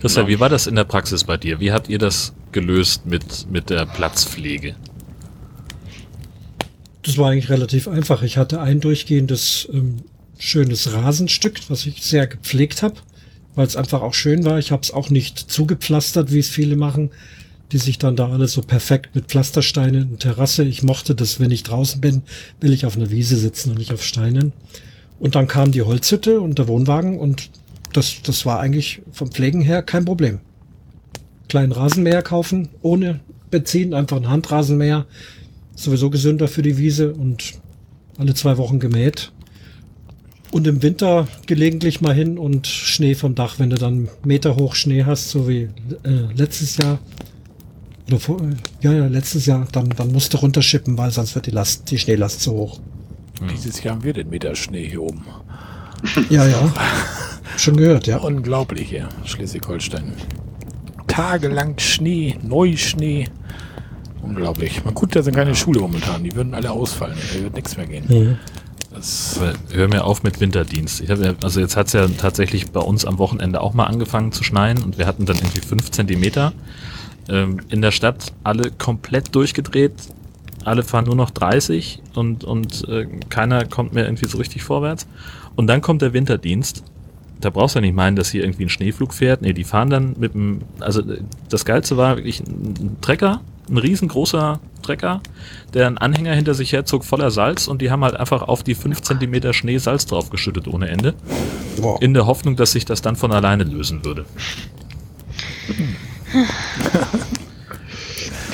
Christian, 0.00 0.28
wie 0.28 0.38
war 0.38 0.48
das 0.48 0.68
in 0.68 0.76
der 0.76 0.84
Praxis 0.84 1.24
bei 1.24 1.36
dir? 1.36 1.58
Wie 1.58 1.72
habt 1.72 1.88
ihr 1.88 1.98
das 1.98 2.34
gelöst 2.52 3.06
mit, 3.06 3.50
mit 3.50 3.70
der 3.70 3.84
Platzpflege? 3.86 4.76
Das 7.02 7.18
war 7.18 7.30
eigentlich 7.30 7.48
relativ 7.48 7.88
einfach. 7.88 8.22
Ich 8.22 8.36
hatte 8.36 8.60
ein 8.60 8.80
durchgehendes 8.80 9.68
ähm, 9.72 10.02
schönes 10.38 10.92
Rasenstück, 10.92 11.58
was 11.68 11.86
ich 11.86 12.02
sehr 12.02 12.28
gepflegt 12.28 12.82
habe 12.82 12.96
weil 13.58 13.66
es 13.66 13.74
einfach 13.74 14.02
auch 14.02 14.14
schön 14.14 14.44
war. 14.44 14.60
Ich 14.60 14.70
habe 14.70 14.82
es 14.82 14.92
auch 14.92 15.10
nicht 15.10 15.36
zugepflastert, 15.36 16.32
wie 16.32 16.38
es 16.38 16.48
viele 16.48 16.76
machen, 16.76 17.10
die 17.72 17.78
sich 17.78 17.98
dann 17.98 18.14
da 18.14 18.30
alles 18.30 18.52
so 18.52 18.62
perfekt 18.62 19.16
mit 19.16 19.24
Pflastersteinen 19.24 20.10
und 20.12 20.20
Terrasse. 20.20 20.62
Ich 20.62 20.84
mochte 20.84 21.16
das, 21.16 21.40
wenn 21.40 21.50
ich 21.50 21.64
draußen 21.64 22.00
bin, 22.00 22.22
will 22.60 22.72
ich 22.72 22.86
auf 22.86 22.96
einer 22.96 23.10
Wiese 23.10 23.36
sitzen 23.36 23.72
und 23.72 23.78
nicht 23.78 23.92
auf 23.92 24.04
Steinen. 24.04 24.52
Und 25.18 25.34
dann 25.34 25.48
kam 25.48 25.72
die 25.72 25.82
Holzhütte 25.82 26.40
und 26.40 26.60
der 26.60 26.68
Wohnwagen 26.68 27.18
und 27.18 27.50
das, 27.92 28.22
das 28.22 28.46
war 28.46 28.60
eigentlich 28.60 29.02
vom 29.10 29.32
Pflegen 29.32 29.60
her 29.60 29.82
kein 29.82 30.04
Problem. 30.04 30.38
Kleinen 31.48 31.72
Rasenmäher 31.72 32.22
kaufen, 32.22 32.68
ohne 32.80 33.18
Benzin, 33.50 33.92
einfach 33.92 34.18
ein 34.18 34.28
Handrasenmäher. 34.28 35.04
Sowieso 35.74 36.10
gesünder 36.10 36.46
für 36.46 36.62
die 36.62 36.78
Wiese 36.78 37.12
und 37.12 37.54
alle 38.18 38.34
zwei 38.34 38.56
Wochen 38.56 38.78
gemäht. 38.78 39.32
Und 40.50 40.66
im 40.66 40.82
Winter 40.82 41.28
gelegentlich 41.46 42.00
mal 42.00 42.14
hin 42.14 42.38
und 42.38 42.66
Schnee 42.66 43.14
vom 43.14 43.34
Dach, 43.34 43.58
wenn 43.58 43.70
du 43.70 43.76
dann 43.76 44.08
Meter 44.24 44.56
hoch 44.56 44.74
Schnee 44.74 45.04
hast, 45.04 45.30
so 45.30 45.48
wie 45.48 45.68
äh, 46.04 46.32
letztes 46.34 46.78
Jahr. 46.78 46.98
Oder 48.06 48.18
vor, 48.18 48.40
äh, 48.40 48.54
ja, 48.80 48.92
ja, 48.92 49.06
letztes 49.06 49.44
Jahr, 49.46 49.68
dann, 49.72 49.90
dann 49.90 50.10
musst 50.12 50.32
du 50.32 50.38
runterschippen, 50.38 50.96
weil 50.96 51.10
sonst 51.10 51.34
wird 51.34 51.46
die 51.46 51.50
Last, 51.50 51.90
die 51.90 51.98
Schneelast 51.98 52.40
zu 52.40 52.52
hoch. 52.52 52.80
Dieses 53.52 53.82
Jahr 53.82 53.94
haben 53.94 54.04
wir 54.04 54.12
den 54.12 54.30
Meter 54.30 54.54
Schnee 54.54 54.88
hier 54.88 55.02
oben. 55.02 55.24
Ja, 56.30 56.46
ja. 56.46 56.72
Schon 57.56 57.76
gehört, 57.76 58.06
ja. 58.06 58.18
Unglaublich 58.18 58.88
hier, 58.88 59.08
Schleswig-Holstein. 59.24 60.12
Tagelang 61.08 61.76
Schnee, 61.78 62.36
Neuschnee. 62.40 63.26
Unglaublich. 64.22 64.84
Man 64.84 64.94
guckt, 64.94 65.16
da 65.16 65.22
sind 65.22 65.34
keine 65.34 65.56
Schule 65.56 65.80
momentan. 65.80 66.22
Die 66.22 66.34
würden 66.36 66.54
alle 66.54 66.70
ausfallen. 66.70 67.16
Da 67.34 67.42
wird 67.42 67.54
nichts 67.54 67.76
mehr 67.76 67.86
gehen. 67.86 68.04
Mhm. 68.08 68.38
Hör 69.70 69.88
mir 69.88 70.04
auf 70.04 70.22
mit 70.22 70.40
Winterdienst. 70.40 71.00
Ich 71.00 71.10
hab, 71.10 71.44
also 71.44 71.60
jetzt 71.60 71.76
hat's 71.76 71.92
ja 71.92 72.06
tatsächlich 72.08 72.70
bei 72.70 72.80
uns 72.80 73.04
am 73.04 73.18
Wochenende 73.18 73.60
auch 73.60 73.74
mal 73.74 73.84
angefangen 73.84 74.32
zu 74.32 74.44
schneien 74.44 74.82
und 74.82 74.98
wir 74.98 75.06
hatten 75.06 75.26
dann 75.26 75.36
irgendwie 75.36 75.60
fünf 75.60 75.90
Zentimeter. 75.90 76.52
Ähm, 77.28 77.60
in 77.68 77.82
der 77.82 77.90
Stadt 77.90 78.32
alle 78.42 78.70
komplett 78.70 79.34
durchgedreht. 79.34 79.92
Alle 80.64 80.82
fahren 80.82 81.04
nur 81.04 81.14
noch 81.14 81.30
30 81.30 82.02
und, 82.14 82.44
und 82.44 82.88
äh, 82.88 83.06
keiner 83.28 83.66
kommt 83.66 83.92
mehr 83.92 84.06
irgendwie 84.06 84.26
so 84.26 84.38
richtig 84.38 84.62
vorwärts. 84.62 85.06
Und 85.54 85.66
dann 85.66 85.80
kommt 85.80 86.02
der 86.02 86.12
Winterdienst. 86.12 86.82
Da 87.40 87.50
brauchst 87.50 87.74
du 87.74 87.78
ja 87.78 87.82
nicht 87.82 87.94
meinen, 87.94 88.16
dass 88.16 88.30
hier 88.30 88.42
irgendwie 88.42 88.64
ein 88.64 88.68
Schneeflug 88.68 89.14
fährt. 89.14 89.42
Nee, 89.42 89.52
die 89.52 89.64
fahren 89.64 89.90
dann 89.90 90.16
mit 90.18 90.34
dem, 90.34 90.60
also 90.80 91.00
äh, 91.02 91.20
das 91.48 91.64
Geilste 91.64 91.96
war 91.96 92.16
wirklich 92.16 92.40
ein 92.40 92.96
Trecker, 93.00 93.42
ein 93.68 93.76
riesengroßer 93.76 94.60
Trecker, 94.82 95.20
der 95.74 95.86
einen 95.86 95.98
Anhänger 95.98 96.34
hinter 96.34 96.54
sich 96.54 96.72
herzog 96.72 97.04
voller 97.04 97.30
Salz 97.30 97.68
und 97.68 97.82
die 97.82 97.90
haben 97.90 98.04
halt 98.04 98.16
einfach 98.16 98.42
auf 98.42 98.62
die 98.62 98.74
5 98.74 99.02
cm 99.02 99.52
Schnee 99.52 99.78
Salz 99.78 100.06
draufgeschüttet 100.06 100.68
ohne 100.68 100.88
Ende. 100.88 101.14
Boah. 101.80 102.00
In 102.02 102.14
der 102.14 102.26
Hoffnung, 102.26 102.56
dass 102.56 102.72
sich 102.72 102.84
das 102.84 103.02
dann 103.02 103.16
von 103.16 103.32
alleine 103.32 103.64
lösen 103.64 104.04
würde. 104.04 104.24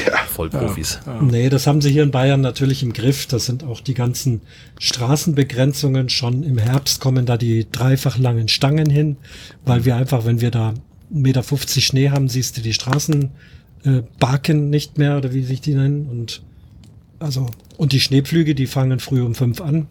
Ja. 0.07 0.19
Vollprofis. 0.27 1.01
Nee, 1.21 1.49
das 1.49 1.67
haben 1.67 1.81
sie 1.81 1.91
hier 1.91 2.03
in 2.03 2.11
Bayern 2.11 2.41
natürlich 2.41 2.83
im 2.83 2.93
Griff. 2.93 3.27
Das 3.27 3.47
sind 3.47 3.65
auch 3.65 3.81
die 3.81 3.95
ganzen 3.95 4.43
Straßenbegrenzungen. 4.79 6.09
Schon 6.09 6.43
im 6.43 6.59
Herbst 6.59 7.01
kommen 7.01 7.27
da 7.27 7.37
die 7.37 7.67
dreifach 7.71 8.19
langen 8.19 8.49
Stangen 8.49 8.91
hin, 8.91 9.17
weil 9.65 9.85
wir 9.85 9.97
einfach, 9.97 10.25
wenn 10.25 10.41
wir 10.41 10.51
da 10.51 10.75
1,50 11.15 11.15
Meter 11.15 11.43
Schnee 11.81 12.11
haben, 12.11 12.29
siehst 12.29 12.57
du 12.57 12.61
die 12.61 12.75
Straßen 12.75 13.31
äh, 13.85 14.03
Barken 14.19 14.71
nicht 14.71 14.99
mehr 14.99 15.17
oder 15.17 15.33
wie 15.33 15.43
sich 15.43 15.61
die 15.61 15.75
nennen. 15.75 16.09
Und 16.09 16.43
also, 17.19 17.47
und 17.77 17.93
die 17.93 18.01
Schneepflüge, 18.01 18.55
die 18.55 18.67
fangen 18.67 19.01
früh 19.01 19.23
um 19.23 19.35
fünf 19.35 19.61
an. 19.61 19.87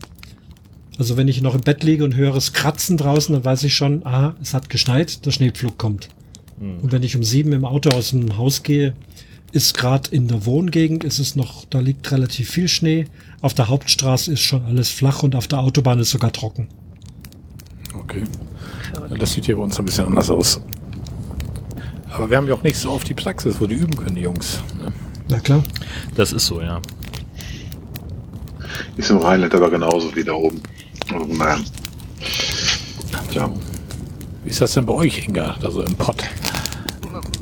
Also 0.99 1.17
wenn 1.17 1.27
ich 1.27 1.41
noch 1.41 1.55
im 1.55 1.61
Bett 1.61 1.83
liege 1.83 2.03
und 2.03 2.15
höre 2.15 2.35
es 2.35 2.53
kratzen 2.53 2.97
draußen, 2.97 3.33
dann 3.33 3.43
weiß 3.43 3.63
ich 3.63 3.75
schon, 3.75 4.05
aha, 4.05 4.35
es 4.41 4.53
hat 4.53 4.69
geschneit, 4.69 5.25
der 5.25 5.31
Schneepflug 5.31 5.77
kommt. 5.77 6.09
Und 6.81 6.91
wenn 6.91 7.03
ich 7.03 7.15
um 7.15 7.23
sieben 7.23 7.51
im 7.51 7.65
Auto 7.65 7.89
aus 7.89 8.11
dem 8.11 8.37
Haus 8.37 8.63
gehe, 8.63 8.93
ist 9.51 9.75
gerade 9.75 10.09
in 10.11 10.27
der 10.27 10.45
Wohngegend, 10.45 11.03
ist 11.03 11.19
es 11.19 11.35
noch, 11.35 11.65
da 11.65 11.79
liegt 11.79 12.11
relativ 12.11 12.49
viel 12.49 12.67
Schnee. 12.67 13.05
Auf 13.41 13.53
der 13.53 13.69
Hauptstraße 13.69 14.31
ist 14.31 14.41
schon 14.41 14.63
alles 14.65 14.89
flach 14.89 15.23
und 15.23 15.35
auf 15.35 15.47
der 15.47 15.59
Autobahn 15.59 15.99
ist 15.99 16.11
sogar 16.11 16.31
trocken. 16.31 16.67
okay. 17.95 19.17
Das 19.19 19.33
sieht 19.33 19.45
hier 19.45 19.57
bei 19.57 19.63
uns 19.63 19.77
ein 19.77 19.85
bisschen 19.85 20.05
anders 20.05 20.29
aus. 20.29 20.61
Aber 22.13 22.29
wir 22.29 22.37
haben 22.37 22.47
ja 22.47 22.53
auch 22.53 22.61
nicht 22.61 22.77
so 22.77 22.91
oft 22.91 23.09
die 23.09 23.15
Praxis, 23.15 23.59
wo 23.59 23.65
die 23.65 23.75
üben 23.75 23.95
können, 23.95 24.15
die 24.15 24.21
Jungs. 24.21 24.61
ne? 24.79 24.93
Na 25.29 25.39
klar. 25.39 25.63
Das 26.15 26.31
ist 26.31 26.45
so, 26.45 26.61
ja. 26.61 26.79
Ist 28.97 29.09
im 29.09 29.17
Rheinland 29.17 29.55
aber 29.55 29.71
genauso 29.71 30.15
wie 30.15 30.23
da 30.23 30.33
oben. 30.33 30.61
Also, 31.11 31.25
naja. 31.33 31.57
Tja. 33.31 33.49
Wie 34.43 34.49
ist 34.49 34.61
das 34.61 34.73
denn 34.73 34.85
bei 34.85 34.93
euch, 34.93 35.27
Inga, 35.27 35.55
da 35.59 35.71
so 35.71 35.81
im 35.81 35.95
Pott? 35.95 36.23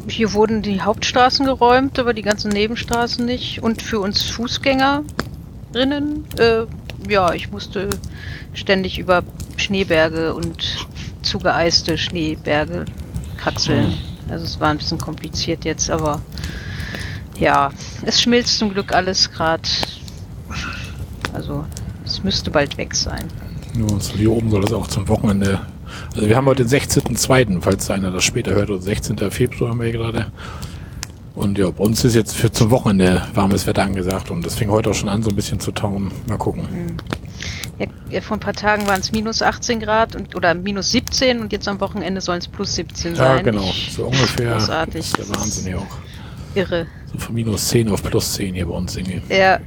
Hier 0.07 0.31
wurden 0.31 0.61
die 0.61 0.79
Hauptstraßen 0.81 1.45
geräumt, 1.45 1.99
aber 1.99 2.13
die 2.13 2.21
ganzen 2.21 2.49
Nebenstraßen 2.51 3.25
nicht. 3.25 3.61
Und 3.61 3.81
für 3.81 3.99
uns 3.99 4.23
Fußgängerinnen, 4.29 6.23
äh, 6.37 6.65
ja, 7.09 7.33
ich 7.33 7.51
musste 7.51 7.89
ständig 8.53 8.99
über 8.99 9.23
Schneeberge 9.57 10.33
und 10.33 10.87
zugeeiste 11.23 11.97
Schneeberge 11.97 12.85
kraxeln. 13.37 13.97
Also 14.29 14.45
es 14.45 14.59
war 14.59 14.69
ein 14.69 14.77
bisschen 14.77 14.97
kompliziert 14.97 15.65
jetzt, 15.65 15.89
aber 15.89 16.21
ja, 17.37 17.71
es 18.05 18.21
schmilzt 18.21 18.57
zum 18.59 18.71
Glück 18.71 18.93
alles 18.93 19.31
gerade. 19.31 19.67
Also 21.33 21.65
es 22.05 22.23
müsste 22.23 22.51
bald 22.51 22.77
weg 22.77 22.95
sein. 22.95 23.27
Nur 23.73 23.99
so 23.99 24.13
hier 24.13 24.31
oben 24.31 24.51
soll 24.51 24.61
das 24.61 24.73
auch 24.73 24.87
zum 24.87 25.07
Wochenende. 25.07 25.61
Also 26.15 26.27
wir 26.27 26.35
haben 26.35 26.45
heute 26.45 26.65
den 26.65 26.79
16.02., 26.79 27.61
falls 27.61 27.89
einer 27.89 28.11
das 28.11 28.23
später 28.23 28.51
hört, 28.51 28.69
oder 28.69 28.81
16. 28.81 29.17
Februar 29.31 29.71
haben 29.71 29.81
wir 29.81 29.91
gerade. 29.91 30.31
Und 31.33 31.57
ja, 31.57 31.69
bei 31.69 31.83
uns 31.83 32.03
ist 32.03 32.13
jetzt 32.13 32.35
für 32.35 32.51
zum 32.51 32.69
Wochenende 32.71 33.21
warmes 33.33 33.65
Wetter 33.65 33.83
angesagt 33.83 34.29
und 34.31 34.45
das 34.45 34.55
fing 34.55 34.69
heute 34.69 34.89
auch 34.89 34.93
schon 34.93 35.07
an, 35.09 35.23
so 35.23 35.29
ein 35.29 35.35
bisschen 35.35 35.59
zu 35.59 35.71
tauen. 35.71 36.11
Mal 36.27 36.37
gucken. 36.37 36.67
Ja, 37.79 37.87
ja, 38.09 38.21
vor 38.21 38.37
ein 38.37 38.41
paar 38.41 38.53
Tagen 38.53 38.85
waren 38.85 38.99
es 38.99 39.11
minus 39.13 39.41
18 39.41 39.79
Grad 39.79 40.15
und, 40.15 40.35
oder 40.35 40.53
minus 40.53 40.91
17 40.91 41.39
und 41.39 41.51
jetzt 41.53 41.67
am 41.69 41.79
Wochenende 41.79 42.19
sollen 42.21 42.39
es 42.39 42.47
plus 42.47 42.75
17 42.75 43.15
Ja, 43.15 43.35
sein. 43.35 43.45
genau. 43.45 43.61
Ich, 43.63 43.93
So 43.95 44.05
ungefähr. 44.05 44.53
großartig. 44.53 44.93
Das 44.93 45.05
ist 45.07 45.17
der 45.17 45.29
Wahnsinn 45.39 45.65
hier 45.67 45.77
auch. 45.79 45.97
irre. 46.55 46.85
So 47.13 47.17
von 47.19 47.33
minus 47.33 47.67
10 47.69 47.89
auf 47.89 48.03
plus 48.03 48.33
10 48.33 48.53
hier 48.53 48.65
bei 48.67 48.73
uns 48.73 48.95
irgendwie. 48.97 49.21
Ja, 49.33 49.59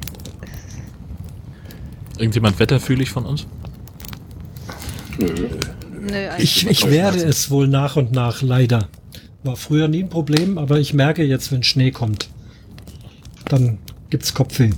Irgendjemand 2.19 2.59
wetterfühlig 2.61 3.11
von 3.11 3.25
uns? 3.27 3.47
nö, 5.19 5.27
eigentlich 6.29 6.65
Ich, 6.65 6.67
ich 6.69 6.91
werde 6.91 7.19
es 7.19 7.51
wohl 7.51 7.67
nach 7.67 7.97
und 7.97 8.13
nach 8.13 8.43
leider. 8.43 8.89
War 9.45 9.57
früher 9.57 9.89
nie 9.89 10.03
ein 10.03 10.09
Problem, 10.09 10.57
aber 10.59 10.79
ich 10.79 10.95
merke 10.95 11.23
jetzt, 11.23 11.53
wenn 11.53 11.63
Schnee 11.63 11.91
kommt, 11.91 12.31
dann 13.45 13.79
gibt's 14.11 14.33
Kopfweh. 14.35 14.71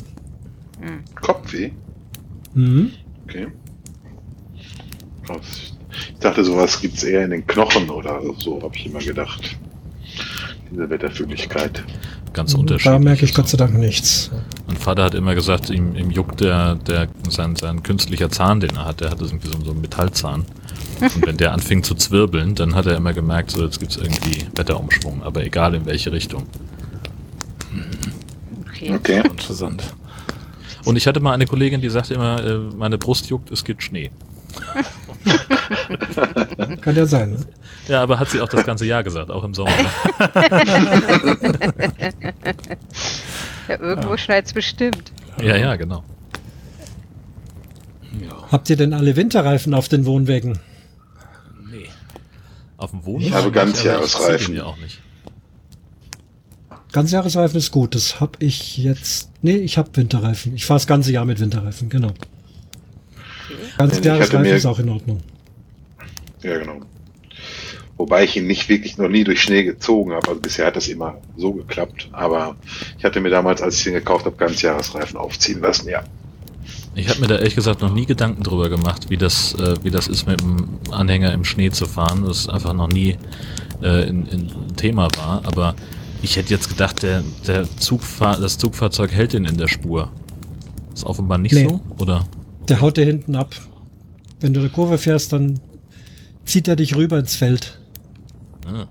Kopfweh? 1.15 1.71
Mhm. 2.55 2.91
Okay. 3.25 3.47
Ich 5.39 6.19
dachte, 6.21 6.45
sowas 6.45 6.81
gibt's 6.81 7.05
eher 7.05 7.25
in 7.25 7.31
den 7.31 7.47
Knochen 7.47 7.89
oder 7.91 8.21
so, 8.39 8.61
habe 8.63 8.75
ich 8.77 8.87
immer 8.87 8.99
gedacht. 8.99 9.57
Diese 10.71 10.91
Wetterfühligkeit. 10.91 11.85
Ganz 12.33 12.53
Da 12.53 12.59
unterschiedlich. 12.59 13.01
merke 13.01 13.25
ich 13.25 13.35
Gott 13.35 13.49
sei 13.49 13.57
Dank 13.57 13.79
nichts. 13.79 14.31
Mein 14.67 14.77
Vater 14.77 15.05
hat 15.05 15.15
immer 15.15 15.35
gesagt, 15.35 15.71
ihm, 15.71 15.95
ihm 15.95 16.11
juckt 16.11 16.41
der, 16.41 16.75
der, 16.75 17.09
sein, 17.31 17.55
sein 17.57 17.83
künstlicher 17.83 18.31
Zahn, 18.31 18.61
den 18.61 18.75
er 18.77 18.85
hat, 18.85 19.01
der 19.01 19.11
hatte 19.11 19.25
irgendwie 19.25 19.49
so, 19.49 19.59
so 19.65 19.71
einen 19.71 19.81
Metallzahn. 19.81 20.45
Und 21.01 21.27
wenn 21.27 21.37
der 21.37 21.53
anfing 21.53 21.83
zu 21.83 21.95
zwirbeln, 21.95 22.55
dann 22.55 22.75
hat 22.75 22.87
er 22.87 22.97
immer 22.97 23.13
gemerkt, 23.13 23.51
so 23.51 23.65
jetzt 23.65 23.81
gibt's 23.81 23.97
irgendwie 23.97 24.47
Wetterumschwung, 24.55 25.23
aber 25.23 25.45
egal 25.45 25.75
in 25.75 25.87
welche 25.87 26.13
Richtung. 26.13 26.45
okay. 28.69 28.95
Okay. 28.95 29.23
Interessant. 29.25 29.83
Und 30.85 30.97
ich 30.97 31.07
hatte 31.07 31.21
mal 31.21 31.33
eine 31.33 31.47
Kollegin, 31.47 31.81
die 31.81 31.89
sagte 31.89 32.15
immer, 32.15 32.45
äh, 32.45 32.59
meine 32.59 32.99
Brust 32.99 33.29
juckt, 33.29 33.51
es 33.51 33.65
gibt 33.65 33.83
Schnee. 33.83 34.11
Kann 36.81 36.97
ja 36.97 37.07
sein. 37.07 37.33
Ne? 37.33 37.39
Ja, 37.89 38.03
aber 38.03 38.19
hat 38.19 38.31
sie 38.31 38.41
auch 38.41 38.49
das 38.49 38.65
ganze 38.65 38.87
Jahr 38.87 39.03
gesagt, 39.03 39.31
auch 39.31 39.45
im 39.45 39.53
Sommer. 39.55 39.73
Ja, 43.69 43.81
irgendwo 43.81 44.17
schneit's 44.17 44.53
bestimmt. 44.53 45.13
ja, 45.43 45.57
ja, 45.57 45.77
genau. 45.77 46.05
Ja. 48.21 48.51
Habt 48.51 48.71
ihr 48.71 48.77
denn 48.77 48.93
alle 48.93 49.17
Winterreifen 49.17 49.75
auf 49.75 49.89
den 49.89 50.07
Wohnwägen? 50.07 50.59
Auf 52.77 52.91
dem 52.91 53.05
Wohnwagen. 53.05 53.27
Ich 53.27 53.33
habe 53.33 53.49
ich 53.49 53.55
Ganzjahresreifen. 53.55 54.55
ja 54.55 54.65
auch 54.65 54.77
nicht. 54.77 55.01
Ganzjahresreifen 56.93 57.59
ist 57.59 57.71
gut. 57.73 57.95
Das 57.95 58.21
habe 58.21 58.33
ich 58.39 58.79
jetzt. 58.79 59.31
Nee, 59.43 59.57
ich 59.57 59.79
habe 59.79 59.91
Winterreifen. 59.95 60.55
Ich 60.55 60.67
fahre 60.67 60.79
das 60.79 60.87
ganze 60.87 61.13
Jahr 61.13 61.25
mit 61.25 61.41
Winterreifen, 61.41 61.89
genau. 61.89 62.13
Ganzjahresreifen 63.79 64.45
ist 64.47 64.67
auch 64.67 64.79
in 64.79 64.89
Ordnung. 64.89 65.21
Ja, 66.43 66.59
genau. 66.59 66.81
Wobei 67.97 68.25
ich 68.25 68.37
ihn 68.37 68.47
nicht 68.47 68.69
wirklich 68.69 68.99
noch 68.99 69.09
nie 69.09 69.25
durch 69.25 69.41
Schnee 69.41 69.65
gezogen 69.65 70.13
habe. 70.13 70.29
Also 70.29 70.41
bisher 70.41 70.67
hat 70.67 70.77
das 70.77 70.89
immer 70.89 71.19
so 71.37 71.53
geklappt. 71.53 72.09
Aber 72.13 72.57
ich 72.99 73.05
hatte 73.05 73.21
mir 73.21 73.31
damals, 73.31 73.63
als 73.63 73.81
ich 73.81 73.87
ihn 73.87 73.95
gekauft 73.95 74.27
habe, 74.27 74.37
Ganzjahresreifen 74.37 75.17
aufziehen 75.17 75.61
lassen, 75.61 75.89
ja. 75.89 76.05
Ich 76.97 77.11
habe 77.11 77.21
mir 77.21 77.27
da 77.27 77.37
ehrlich 77.37 77.55
gesagt 77.55 77.83
noch 77.83 77.93
nie 77.93 78.07
Gedanken 78.07 78.43
drüber 78.43 78.71
gemacht, 78.71 79.11
wie 79.11 79.19
das, 79.19 79.55
äh, 79.55 79.77
wie 79.83 79.91
das 79.91 80.09
ist, 80.09 80.27
mit 80.27 80.41
dem 80.41 80.67
Anhänger 80.91 81.31
im 81.35 81.45
Schnee 81.45 81.71
zu 81.71 81.85
fahren. 81.85 82.25
Das 82.25 82.39
ist 82.39 82.49
einfach 82.49 82.73
noch 82.73 82.89
nie 82.89 83.19
äh, 83.83 84.09
ein, 84.09 84.27
ein 84.33 84.77
Thema 84.77 85.09
war. 85.17 85.43
Aber 85.45 85.75
ich 86.23 86.37
hätte 86.37 86.55
jetzt 86.55 86.71
gedacht, 86.71 87.03
der, 87.03 87.23
der 87.47 87.69
Zugfahr 87.77 88.41
das 88.41 88.57
Zugfahrzeug 88.57 89.13
hält 89.13 89.35
den 89.35 89.45
in 89.45 89.59
der 89.59 89.69
Spur. 89.69 90.11
Ist 90.95 91.05
offenbar 91.05 91.37
nicht 91.37 91.55
nee. 91.55 91.69
so, 91.69 91.83
oder? 91.99 92.27
Der 92.67 92.81
haut 92.81 92.97
dir 92.97 93.05
hinten 93.05 93.37
ab. 93.37 93.55
Wenn 94.41 94.55
du 94.55 94.61
eine 94.61 94.71
Kurve 94.71 94.97
fährst, 94.97 95.35
dann 95.35 95.61
zieht 96.47 96.67
er 96.67 96.77
dich 96.77 96.97
rüber 96.97 97.19
ins 97.19 97.37
Feld. 97.37 97.79
Ah. 98.67 98.87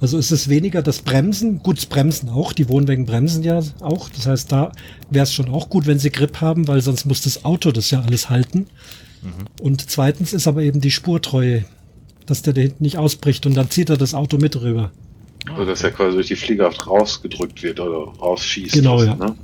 Also 0.00 0.16
ist 0.16 0.30
es 0.30 0.48
weniger 0.48 0.82
das 0.82 1.02
Bremsen, 1.02 1.62
gut, 1.62 1.76
das 1.76 1.86
Bremsen 1.86 2.30
auch, 2.30 2.54
die 2.54 2.68
Wohnwägen 2.68 3.04
bremsen 3.04 3.42
ja 3.42 3.60
auch. 3.80 4.08
Das 4.08 4.26
heißt, 4.26 4.50
da 4.50 4.72
wäre 5.10 5.24
es 5.24 5.34
schon 5.34 5.50
auch 5.50 5.68
gut, 5.68 5.86
wenn 5.86 5.98
sie 5.98 6.10
Grip 6.10 6.40
haben, 6.40 6.68
weil 6.68 6.80
sonst 6.80 7.04
muss 7.04 7.20
das 7.20 7.44
Auto 7.44 7.70
das 7.70 7.90
ja 7.90 8.00
alles 8.00 8.30
halten. 8.30 8.66
Mhm. 9.22 9.46
Und 9.60 9.90
zweitens 9.90 10.32
ist 10.32 10.48
aber 10.48 10.62
eben 10.62 10.80
die 10.80 10.90
Spurtreue, 10.90 11.64
dass 12.24 12.40
der 12.40 12.54
da 12.54 12.62
hinten 12.62 12.82
nicht 12.82 12.96
ausbricht 12.96 13.44
und 13.44 13.54
dann 13.54 13.68
zieht 13.68 13.90
er 13.90 13.98
das 13.98 14.14
Auto 14.14 14.38
mit 14.38 14.60
rüber. 14.60 14.90
Also 15.50 15.66
dass 15.66 15.82
er 15.82 15.90
quasi 15.90 16.14
durch 16.14 16.28
die 16.28 16.36
Fliegerhaft 16.36 16.86
rausgedrückt 16.86 17.62
wird 17.62 17.80
oder 17.80 18.12
rausschießt. 18.20 18.72
Genau, 18.72 19.02
ja. 19.02 19.14
Ne? 19.16 19.34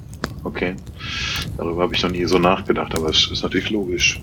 Okay. 0.44 0.74
Darüber 1.58 1.82
habe 1.82 1.94
ich 1.94 2.02
noch 2.02 2.10
nie 2.10 2.24
so 2.24 2.38
nachgedacht, 2.38 2.94
aber 2.94 3.10
es 3.10 3.28
ist 3.30 3.42
natürlich 3.42 3.70
logisch. 3.70 4.20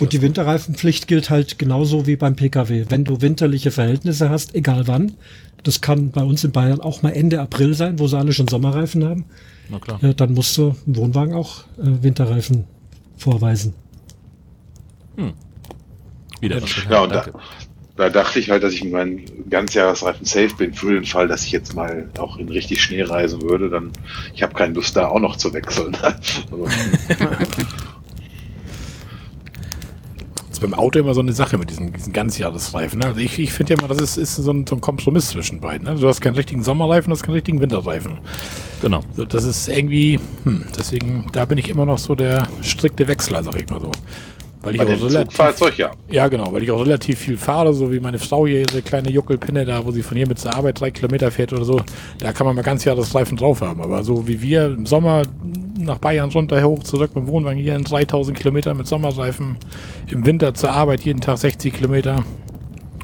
Und 0.00 0.12
die 0.12 0.22
Winterreifenpflicht 0.22 1.08
gilt 1.08 1.30
halt 1.30 1.58
genauso 1.58 2.06
wie 2.06 2.16
beim 2.16 2.36
Pkw. 2.36 2.86
Wenn 2.88 3.04
du 3.04 3.20
winterliche 3.20 3.70
Verhältnisse 3.70 4.28
hast, 4.28 4.54
egal 4.54 4.86
wann, 4.86 5.14
das 5.62 5.80
kann 5.80 6.10
bei 6.10 6.22
uns 6.22 6.44
in 6.44 6.52
Bayern 6.52 6.80
auch 6.80 7.02
mal 7.02 7.10
Ende 7.10 7.40
April 7.40 7.74
sein, 7.74 7.98
wo 7.98 8.06
sie 8.06 8.18
alle 8.18 8.32
schon 8.32 8.48
Sommerreifen 8.48 9.04
haben, 9.04 9.24
Na 9.68 9.78
klar. 9.78 10.02
Äh, 10.02 10.14
dann 10.14 10.34
musst 10.34 10.56
du 10.58 10.76
im 10.86 10.96
Wohnwagen 10.96 11.34
auch 11.34 11.62
äh, 11.78 12.02
Winterreifen 12.02 12.64
vorweisen. 13.16 13.74
Hm. 15.16 15.32
Wieder 16.40 16.62
was 16.62 16.70
ja, 16.88 17.00
und 17.00 17.12
da, 17.12 17.26
da, 17.96 18.10
dachte 18.10 18.38
ich 18.38 18.50
halt, 18.50 18.62
dass 18.62 18.74
ich 18.74 18.84
mit 18.84 18.92
meinen 18.92 19.48
Ganzjahresreifen 19.48 20.26
safe 20.26 20.54
bin 20.54 20.74
für 20.74 20.92
den 20.92 21.06
Fall, 21.06 21.28
dass 21.28 21.44
ich 21.44 21.52
jetzt 21.52 21.74
mal 21.74 22.10
auch 22.18 22.36
in 22.36 22.50
richtig 22.50 22.82
Schnee 22.82 23.02
reisen 23.02 23.40
würde. 23.40 23.70
Dann 23.70 23.90
ich 24.34 24.42
habe 24.42 24.54
keine 24.54 24.74
Lust 24.74 24.94
da 24.96 25.08
auch 25.08 25.20
noch 25.20 25.36
zu 25.36 25.54
wechseln. 25.54 25.96
also, 26.02 26.22
ist 30.56 30.60
beim 30.60 30.74
Auto 30.74 30.98
immer 30.98 31.14
so 31.14 31.20
eine 31.20 31.32
Sache 31.32 31.58
mit 31.58 31.70
diesen, 31.70 31.92
diesen 31.92 32.12
Ganzjahresreifen. 32.12 32.98
Ne? 33.00 33.06
Also 33.06 33.20
ich, 33.20 33.38
ich 33.38 33.52
finde 33.52 33.74
ja 33.74 33.78
immer, 33.78 33.88
das 33.88 34.00
ist, 34.00 34.16
ist 34.16 34.36
so, 34.36 34.50
ein, 34.50 34.66
so 34.66 34.76
ein 34.76 34.80
Kompromiss 34.80 35.28
zwischen 35.28 35.60
beiden. 35.60 35.86
Ne? 35.86 35.96
Du 35.96 36.08
hast 36.08 36.20
keinen 36.20 36.34
richtigen 36.34 36.62
Sommerreifen, 36.62 37.10
du 37.10 37.16
hast 37.16 37.22
keinen 37.22 37.34
richtigen 37.34 37.60
Winterreifen. 37.60 38.18
Genau. 38.80 39.00
Das 39.28 39.44
ist 39.44 39.68
irgendwie, 39.68 40.18
hm, 40.44 40.64
deswegen, 40.76 41.26
da 41.32 41.44
bin 41.44 41.58
ich 41.58 41.68
immer 41.68 41.86
noch 41.86 41.98
so 41.98 42.14
der 42.14 42.48
strikte 42.62 43.06
Wechsler, 43.06 43.42
sag 43.42 43.60
ich 43.60 43.68
mal 43.68 43.80
so. 43.80 43.90
Weil 44.66 44.74
ich 44.74 44.80
Bei 44.80 44.96
auch 44.96 45.00
relativ, 45.00 45.36
Fahrzeug, 45.36 45.78
ja. 45.78 45.92
Ja, 46.10 46.26
genau, 46.26 46.52
weil 46.52 46.64
ich 46.64 46.72
auch 46.72 46.80
relativ 46.80 47.20
viel 47.20 47.36
fahre, 47.36 47.72
so 47.72 47.92
wie 47.92 48.00
meine 48.00 48.18
Frau 48.18 48.48
hier, 48.48 48.66
diese 48.66 48.82
kleine 48.82 49.10
Juckelpinne 49.10 49.64
da, 49.64 49.86
wo 49.86 49.92
sie 49.92 50.02
von 50.02 50.16
hier 50.16 50.26
mit 50.26 50.40
zur 50.40 50.56
Arbeit 50.56 50.80
drei 50.80 50.90
Kilometer 50.90 51.30
fährt 51.30 51.52
oder 51.52 51.64
so. 51.64 51.80
Da 52.18 52.32
kann 52.32 52.48
man 52.48 52.56
mal 52.56 52.62
ganz 52.62 52.84
Jahresreifen 52.84 53.36
drauf 53.36 53.60
haben. 53.60 53.80
Aber 53.80 54.02
so 54.02 54.26
wie 54.26 54.42
wir 54.42 54.66
im 54.66 54.84
Sommer 54.84 55.22
nach 55.78 55.98
Bayern 55.98 56.32
runter 56.32 56.60
hoch, 56.64 56.82
zurück 56.82 57.14
mit 57.14 57.24
dem 57.24 57.28
Wohnwagen 57.28 57.62
hier 57.62 57.76
in 57.76 57.84
3000 57.84 58.36
Kilometer 58.36 58.74
mit 58.74 58.88
Sommerreifen, 58.88 59.56
im 60.08 60.26
Winter 60.26 60.52
zur 60.52 60.72
Arbeit 60.72 61.02
jeden 61.02 61.20
Tag 61.20 61.38
60 61.38 61.72
Kilometer. 61.72 62.24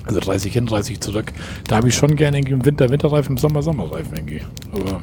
Also 0.04 0.18
30 0.18 0.52
hin, 0.52 0.66
30 0.66 0.98
zurück. 0.98 1.32
Da 1.68 1.76
habe 1.76 1.90
ich 1.90 1.94
schon 1.94 2.16
gerne 2.16 2.38
irgendwie 2.38 2.54
im 2.54 2.64
Winter 2.64 2.90
Winterreifen, 2.90 3.36
im 3.36 3.38
Sommer 3.38 3.62
Sommerreifen 3.62 4.16
irgendwie. 4.16 4.42
Aber 4.72 5.00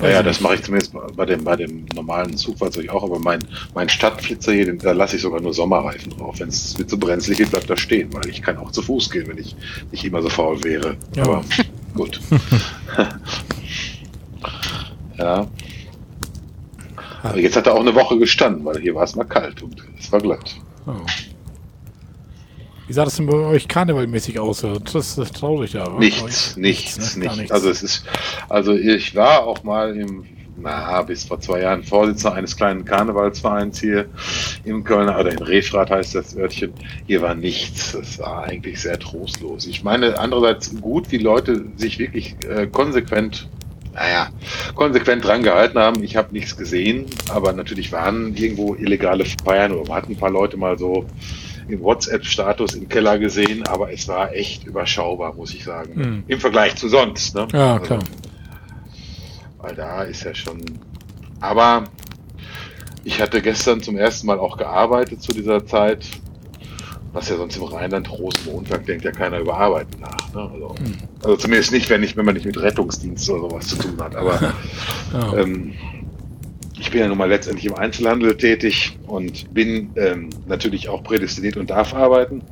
ja, 0.00 0.08
ja, 0.08 0.22
das 0.22 0.40
mache 0.40 0.56
ich 0.56 0.62
zumindest 0.62 0.92
bei 1.16 1.26
dem, 1.26 1.44
bei 1.44 1.56
dem 1.56 1.86
normalen 1.94 2.36
Zugfahrzeug 2.36 2.88
auch, 2.90 3.02
aber 3.02 3.18
mein, 3.18 3.40
mein 3.74 3.88
Stadtflitzer 3.88 4.52
hier, 4.52 4.76
da 4.76 4.92
lasse 4.92 5.16
ich 5.16 5.22
sogar 5.22 5.40
nur 5.40 5.54
Sommerreifen 5.54 6.10
drauf. 6.10 6.36
Wenn 6.38 6.48
es 6.48 6.78
mit 6.78 6.90
so 6.90 6.98
brenzlig 6.98 7.38
geht, 7.38 7.50
bleibt 7.50 7.70
er 7.70 7.76
stehen, 7.76 8.12
weil 8.12 8.28
ich 8.28 8.42
kann 8.42 8.56
auch 8.58 8.70
zu 8.70 8.82
Fuß 8.82 9.10
gehen, 9.10 9.26
wenn 9.28 9.38
ich 9.38 9.56
nicht 9.90 10.04
immer 10.04 10.22
so 10.22 10.28
faul 10.28 10.62
wäre. 10.64 10.96
Ja. 11.16 11.24
Aber 11.24 11.44
gut. 11.94 12.20
ja. 15.18 15.46
Aber 17.22 17.38
jetzt 17.38 17.56
hat 17.56 17.66
er 17.66 17.74
auch 17.74 17.80
eine 17.80 17.94
Woche 17.94 18.18
gestanden, 18.18 18.64
weil 18.64 18.80
hier 18.80 18.94
war 18.94 19.04
es 19.04 19.16
mal 19.16 19.24
kalt 19.24 19.62
und 19.62 19.82
es 19.98 20.12
war 20.12 20.20
glatt. 20.20 20.56
Oh. 20.86 20.92
Wie 22.88 22.94
sah 22.94 23.04
das 23.04 23.16
denn 23.16 23.26
bei 23.26 23.34
euch 23.34 23.68
karnevalmäßig 23.68 24.40
aus? 24.40 24.64
Das 24.92 25.18
ist 25.18 25.36
traurig, 25.36 25.74
ja. 25.74 25.90
Nichts, 25.98 26.56
nichts, 26.56 26.96
nichts, 26.96 27.16
ne? 27.16 27.36
nichts. 27.36 27.52
Also 27.52 27.68
es 27.68 27.82
ist, 27.82 28.04
also 28.48 28.72
ich 28.72 29.14
war 29.14 29.46
auch 29.46 29.62
mal 29.62 29.94
im, 29.94 30.24
na, 30.56 31.02
bis 31.02 31.24
vor 31.24 31.38
zwei 31.38 31.60
Jahren 31.60 31.84
Vorsitzender 31.84 32.34
eines 32.34 32.56
kleinen 32.56 32.86
Karnevalsvereins 32.86 33.78
hier 33.78 34.06
im 34.64 34.84
Kölner, 34.84 35.20
oder 35.20 35.30
in 35.32 35.42
Refrat 35.42 35.90
heißt 35.90 36.14
das 36.14 36.34
Örtchen. 36.34 36.72
Hier 37.06 37.20
war 37.20 37.34
nichts. 37.34 37.92
Das 37.92 38.18
war 38.20 38.44
eigentlich 38.44 38.80
sehr 38.80 38.98
trostlos. 38.98 39.66
Ich 39.66 39.84
meine, 39.84 40.18
andererseits 40.18 40.74
gut, 40.80 41.12
wie 41.12 41.18
Leute 41.18 41.66
sich 41.76 41.98
wirklich 41.98 42.36
äh, 42.48 42.66
konsequent 42.68 43.50
naja, 43.92 44.28
konsequent 44.74 45.24
dran 45.24 45.42
gehalten 45.42 45.78
haben. 45.78 46.02
Ich 46.04 46.16
habe 46.16 46.32
nichts 46.32 46.56
gesehen, 46.56 47.06
aber 47.30 47.52
natürlich 47.52 47.90
waren 47.90 48.34
irgendwo 48.34 48.76
illegale 48.76 49.24
Feiern 49.44 49.72
oder 49.72 49.88
man 49.88 49.96
hat 49.96 50.08
ein 50.08 50.16
paar 50.16 50.30
Leute 50.30 50.56
mal 50.56 50.78
so 50.78 51.04
im 51.68 51.82
WhatsApp-Status 51.82 52.74
im 52.74 52.88
Keller 52.88 53.18
gesehen, 53.18 53.66
aber 53.66 53.92
es 53.92 54.08
war 54.08 54.32
echt 54.32 54.64
überschaubar, 54.64 55.34
muss 55.34 55.54
ich 55.54 55.64
sagen. 55.64 55.92
Mhm. 55.94 56.24
Im 56.26 56.40
Vergleich 56.40 56.76
zu 56.76 56.88
sonst. 56.88 57.34
Ne? 57.34 57.46
Ja, 57.52 57.74
also, 57.74 57.84
klar. 57.84 57.98
weil 59.58 59.74
da 59.74 60.02
ist 60.02 60.24
ja 60.24 60.34
schon. 60.34 60.60
Aber 61.40 61.84
ich 63.04 63.20
hatte 63.20 63.40
gestern 63.42 63.80
zum 63.80 63.96
ersten 63.96 64.26
Mal 64.26 64.38
auch 64.38 64.56
gearbeitet 64.56 65.22
zu 65.22 65.32
dieser 65.32 65.64
Zeit, 65.66 66.06
was 67.12 67.28
ja 67.28 67.36
sonst 67.36 67.56
im 67.56 67.62
Rheinland 67.62 68.10
Rosenmontag 68.10 68.86
denkt 68.86 69.04
ja 69.04 69.12
keiner 69.12 69.38
über 69.38 69.56
Arbeiten 69.56 70.00
nach. 70.00 70.34
Ne? 70.34 70.50
Also, 70.52 70.74
mhm. 70.80 70.96
also, 71.22 71.36
zumindest 71.36 71.72
nicht, 71.72 71.88
wenn, 71.90 72.00
nicht, 72.00 72.16
wenn 72.16 72.24
man 72.24 72.34
nicht 72.34 72.46
mit 72.46 72.58
Rettungsdienst 72.58 73.28
oder 73.30 73.48
sowas 73.48 73.68
zu 73.68 73.76
tun 73.76 73.96
hat. 74.00 74.16
Aber 74.16 74.54
oh. 75.14 75.36
ähm, 75.36 75.74
ich 76.78 76.90
bin 76.90 77.00
ja 77.00 77.08
nun 77.08 77.18
mal 77.18 77.28
letztendlich 77.28 77.66
im 77.66 77.74
Einzelhandel 77.74 78.36
tätig 78.36 78.98
und 79.06 79.52
bin 79.52 79.90
ähm, 79.96 80.30
natürlich 80.46 80.88
auch 80.88 81.02
prädestiniert 81.02 81.56
und 81.56 81.70
darf 81.70 81.94
arbeiten. 81.94 82.42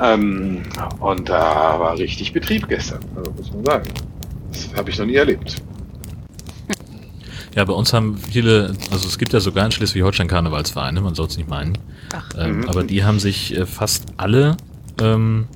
Ähm, 0.00 0.62
und 1.00 1.28
da 1.28 1.80
war 1.80 1.98
richtig 1.98 2.32
Betrieb 2.32 2.68
gestern, 2.68 3.00
also 3.16 3.30
muss 3.32 3.52
man 3.52 3.64
sagen. 3.64 3.88
Das 4.52 4.74
habe 4.74 4.90
ich 4.90 4.98
noch 4.98 5.06
nie 5.06 5.14
erlebt. 5.14 5.62
Ja, 7.54 7.64
bei 7.64 7.72
uns 7.72 7.94
haben 7.94 8.18
viele, 8.18 8.74
also 8.90 9.08
es 9.08 9.16
gibt 9.18 9.32
ja 9.32 9.40
sogar 9.40 9.64
in 9.64 9.72
Schleswig-Holstein 9.72 10.28
Karnevalsvereine, 10.28 11.00
man 11.00 11.14
soll 11.14 11.26
es 11.26 11.38
nicht 11.38 11.48
meinen. 11.48 11.78
Ähm, 12.38 12.58
mhm. 12.58 12.68
Aber 12.68 12.84
die 12.84 13.02
haben 13.02 13.18
sich 13.18 13.56
äh, 13.56 13.64
fast 13.64 14.04
alle 14.18 14.58
ähm, 15.00 15.46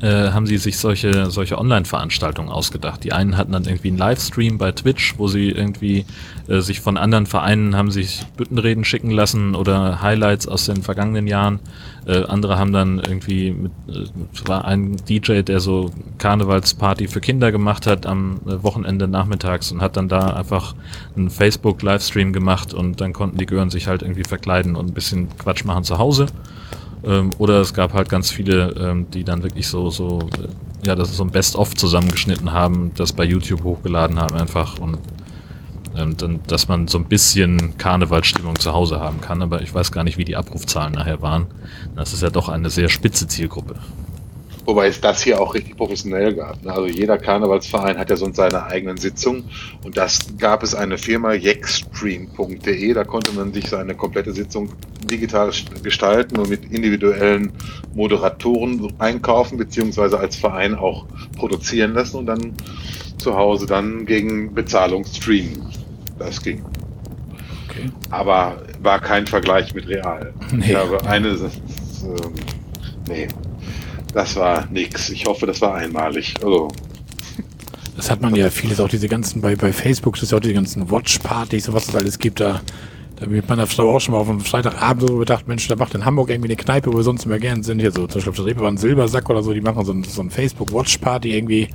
äh, 0.00 0.30
haben 0.30 0.46
sie 0.46 0.58
sich 0.58 0.78
solche, 0.78 1.30
solche 1.30 1.58
Online-Veranstaltungen 1.58 2.50
ausgedacht. 2.50 3.02
Die 3.04 3.12
einen 3.12 3.36
hatten 3.36 3.52
dann 3.52 3.64
irgendwie 3.64 3.88
einen 3.88 3.98
Livestream 3.98 4.58
bei 4.58 4.72
Twitch, 4.72 5.14
wo 5.18 5.28
sie 5.28 5.50
irgendwie 5.50 6.04
äh, 6.46 6.60
sich 6.60 6.80
von 6.80 6.96
anderen 6.96 7.26
Vereinen 7.26 7.76
haben 7.76 7.90
sich 7.90 8.24
Büttenreden 8.36 8.84
schicken 8.84 9.10
lassen 9.10 9.54
oder 9.54 10.00
Highlights 10.00 10.46
aus 10.46 10.66
den 10.66 10.82
vergangenen 10.82 11.26
Jahren. 11.26 11.60
Äh, 12.06 12.24
andere 12.24 12.58
haben 12.58 12.72
dann 12.72 13.00
irgendwie 13.00 13.50
mit, 13.50 13.72
äh, 13.88 14.48
war 14.48 14.64
ein 14.64 14.96
DJ, 15.08 15.42
der 15.42 15.60
so 15.60 15.90
Karnevalsparty 16.18 17.08
für 17.08 17.20
Kinder 17.20 17.52
gemacht 17.52 17.86
hat 17.86 18.06
am 18.06 18.40
äh, 18.46 18.62
Wochenende 18.62 19.08
nachmittags 19.08 19.72
und 19.72 19.80
hat 19.82 19.96
dann 19.96 20.08
da 20.08 20.28
einfach 20.28 20.74
einen 21.16 21.28
Facebook-Livestream 21.28 22.32
gemacht 22.32 22.72
und 22.72 23.00
dann 23.00 23.12
konnten 23.12 23.36
die 23.36 23.46
Gören 23.46 23.70
sich 23.70 23.88
halt 23.88 24.02
irgendwie 24.02 24.24
verkleiden 24.24 24.76
und 24.76 24.86
ein 24.86 24.94
bisschen 24.94 25.28
Quatsch 25.38 25.64
machen 25.64 25.84
zu 25.84 25.98
Hause. 25.98 26.26
Ähm, 27.04 27.30
oder 27.38 27.60
es 27.60 27.74
gab 27.74 27.92
halt 27.92 28.08
ganz 28.08 28.30
viele, 28.30 28.70
ähm, 28.72 29.10
die 29.10 29.24
dann 29.24 29.42
wirklich 29.42 29.68
so, 29.68 29.90
so, 29.90 30.28
äh, 30.42 30.86
ja, 30.86 30.94
das 30.94 31.10
ist 31.10 31.16
so 31.16 31.24
ein 31.24 31.30
Best-of 31.30 31.74
zusammengeschnitten 31.74 32.52
haben, 32.52 32.92
das 32.94 33.12
bei 33.12 33.24
YouTube 33.24 33.62
hochgeladen 33.64 34.18
haben 34.18 34.34
einfach 34.36 34.78
und 34.78 34.98
ähm, 35.96 36.16
dann, 36.16 36.40
dass 36.46 36.68
man 36.68 36.88
so 36.88 36.98
ein 36.98 37.06
bisschen 37.06 37.76
Karnevalstimmung 37.78 38.58
zu 38.58 38.72
Hause 38.72 39.00
haben 39.00 39.20
kann, 39.20 39.42
aber 39.42 39.62
ich 39.62 39.74
weiß 39.74 39.92
gar 39.92 40.04
nicht, 40.04 40.18
wie 40.18 40.24
die 40.24 40.36
Abrufzahlen 40.36 40.92
nachher 40.92 41.22
waren. 41.22 41.46
Das 41.96 42.12
ist 42.12 42.22
ja 42.22 42.30
doch 42.30 42.48
eine 42.48 42.70
sehr 42.70 42.88
spitze 42.88 43.26
Zielgruppe. 43.26 43.76
Wobei 44.68 44.88
es 44.88 45.00
das 45.00 45.22
hier 45.22 45.40
auch 45.40 45.54
richtig 45.54 45.78
professionell 45.78 46.34
gab. 46.34 46.62
Ne? 46.62 46.70
Also 46.70 46.88
jeder 46.88 47.16
Karnevalsverein 47.16 47.96
hat 47.96 48.10
ja 48.10 48.16
sonst 48.16 48.36
seine 48.36 48.66
eigenen 48.66 48.98
Sitzungen 48.98 49.44
und 49.82 49.96
das 49.96 50.36
gab 50.36 50.62
es 50.62 50.74
eine 50.74 50.98
Firma, 50.98 51.32
jexstream.de, 51.32 52.92
da 52.92 53.04
konnte 53.04 53.32
man 53.32 53.54
sich 53.54 53.66
seine 53.66 53.94
komplette 53.94 54.34
Sitzung 54.34 54.68
digital 55.10 55.52
gestalten 55.82 56.38
und 56.38 56.50
mit 56.50 56.70
individuellen 56.70 57.50
Moderatoren 57.94 58.92
einkaufen, 58.98 59.56
beziehungsweise 59.56 60.20
als 60.20 60.36
Verein 60.36 60.74
auch 60.74 61.06
produzieren 61.38 61.94
lassen 61.94 62.18
und 62.18 62.26
dann 62.26 62.52
zu 63.16 63.34
Hause 63.36 63.64
dann 63.64 64.04
gegen 64.04 64.52
Bezahlung 64.52 65.06
streamen. 65.06 65.62
Das 66.18 66.42
ging. 66.42 66.62
Okay. 67.70 67.90
Aber 68.10 68.62
war 68.82 69.00
kein 69.00 69.26
Vergleich 69.26 69.72
mit 69.72 69.88
Real. 69.88 70.34
Nee. 70.52 70.72
Ich 70.72 70.74
habe 70.74 71.02
eine, 71.06 71.28
äh, 71.28 71.48
nee, 73.08 73.28
das 74.12 74.36
war 74.36 74.66
nix. 74.70 75.10
Ich 75.10 75.26
hoffe, 75.26 75.46
das 75.46 75.60
war 75.60 75.74
einmalig. 75.74 76.34
Also. 76.42 76.68
Das 77.96 78.10
hat 78.10 78.22
man 78.22 78.34
ja 78.34 78.48
vieles, 78.50 78.80
auch 78.80 78.88
diese 78.88 79.08
ganzen, 79.08 79.40
bei, 79.40 79.56
bei 79.56 79.72
Facebook, 79.72 80.14
das 80.14 80.24
ist 80.24 80.30
ja 80.30 80.38
auch 80.38 80.42
diese 80.42 80.54
ganzen 80.54 80.90
Watch-Partys 80.90 81.68
und 81.68 81.74
was 81.74 81.88
es 81.88 81.96
alles 81.96 82.18
gibt, 82.18 82.38
da, 82.38 82.60
da 83.16 83.28
wird 83.28 83.48
man 83.48 83.58
da 83.58 83.64
auch 83.64 84.00
schon 84.00 84.14
mal 84.14 84.20
auf 84.20 84.30
einem 84.30 84.40
Freitagabend 84.40 85.08
so 85.08 85.16
gedacht, 85.16 85.48
Mensch, 85.48 85.66
da 85.66 85.74
macht 85.74 85.96
in 85.96 86.04
Hamburg 86.04 86.30
irgendwie 86.30 86.50
eine 86.50 86.56
Kneipe, 86.56 86.92
wo 86.92 86.98
wir 86.98 87.02
sonst 87.02 87.26
immer 87.26 87.40
gerne 87.40 87.64
sind, 87.64 87.80
hier 87.80 87.90
so, 87.90 88.06
zum 88.06 88.14
Beispiel 88.14 88.30
auf 88.30 88.36
der 88.36 88.46
Reeperbahn 88.46 88.76
Silbersack 88.76 89.28
oder 89.28 89.42
so, 89.42 89.52
die 89.52 89.60
machen 89.60 89.84
so 89.84 89.92
ein, 89.92 90.04
so 90.04 90.22
ein 90.22 90.30
Facebook-Watch-Party 90.30 91.36
irgendwie, 91.36 91.70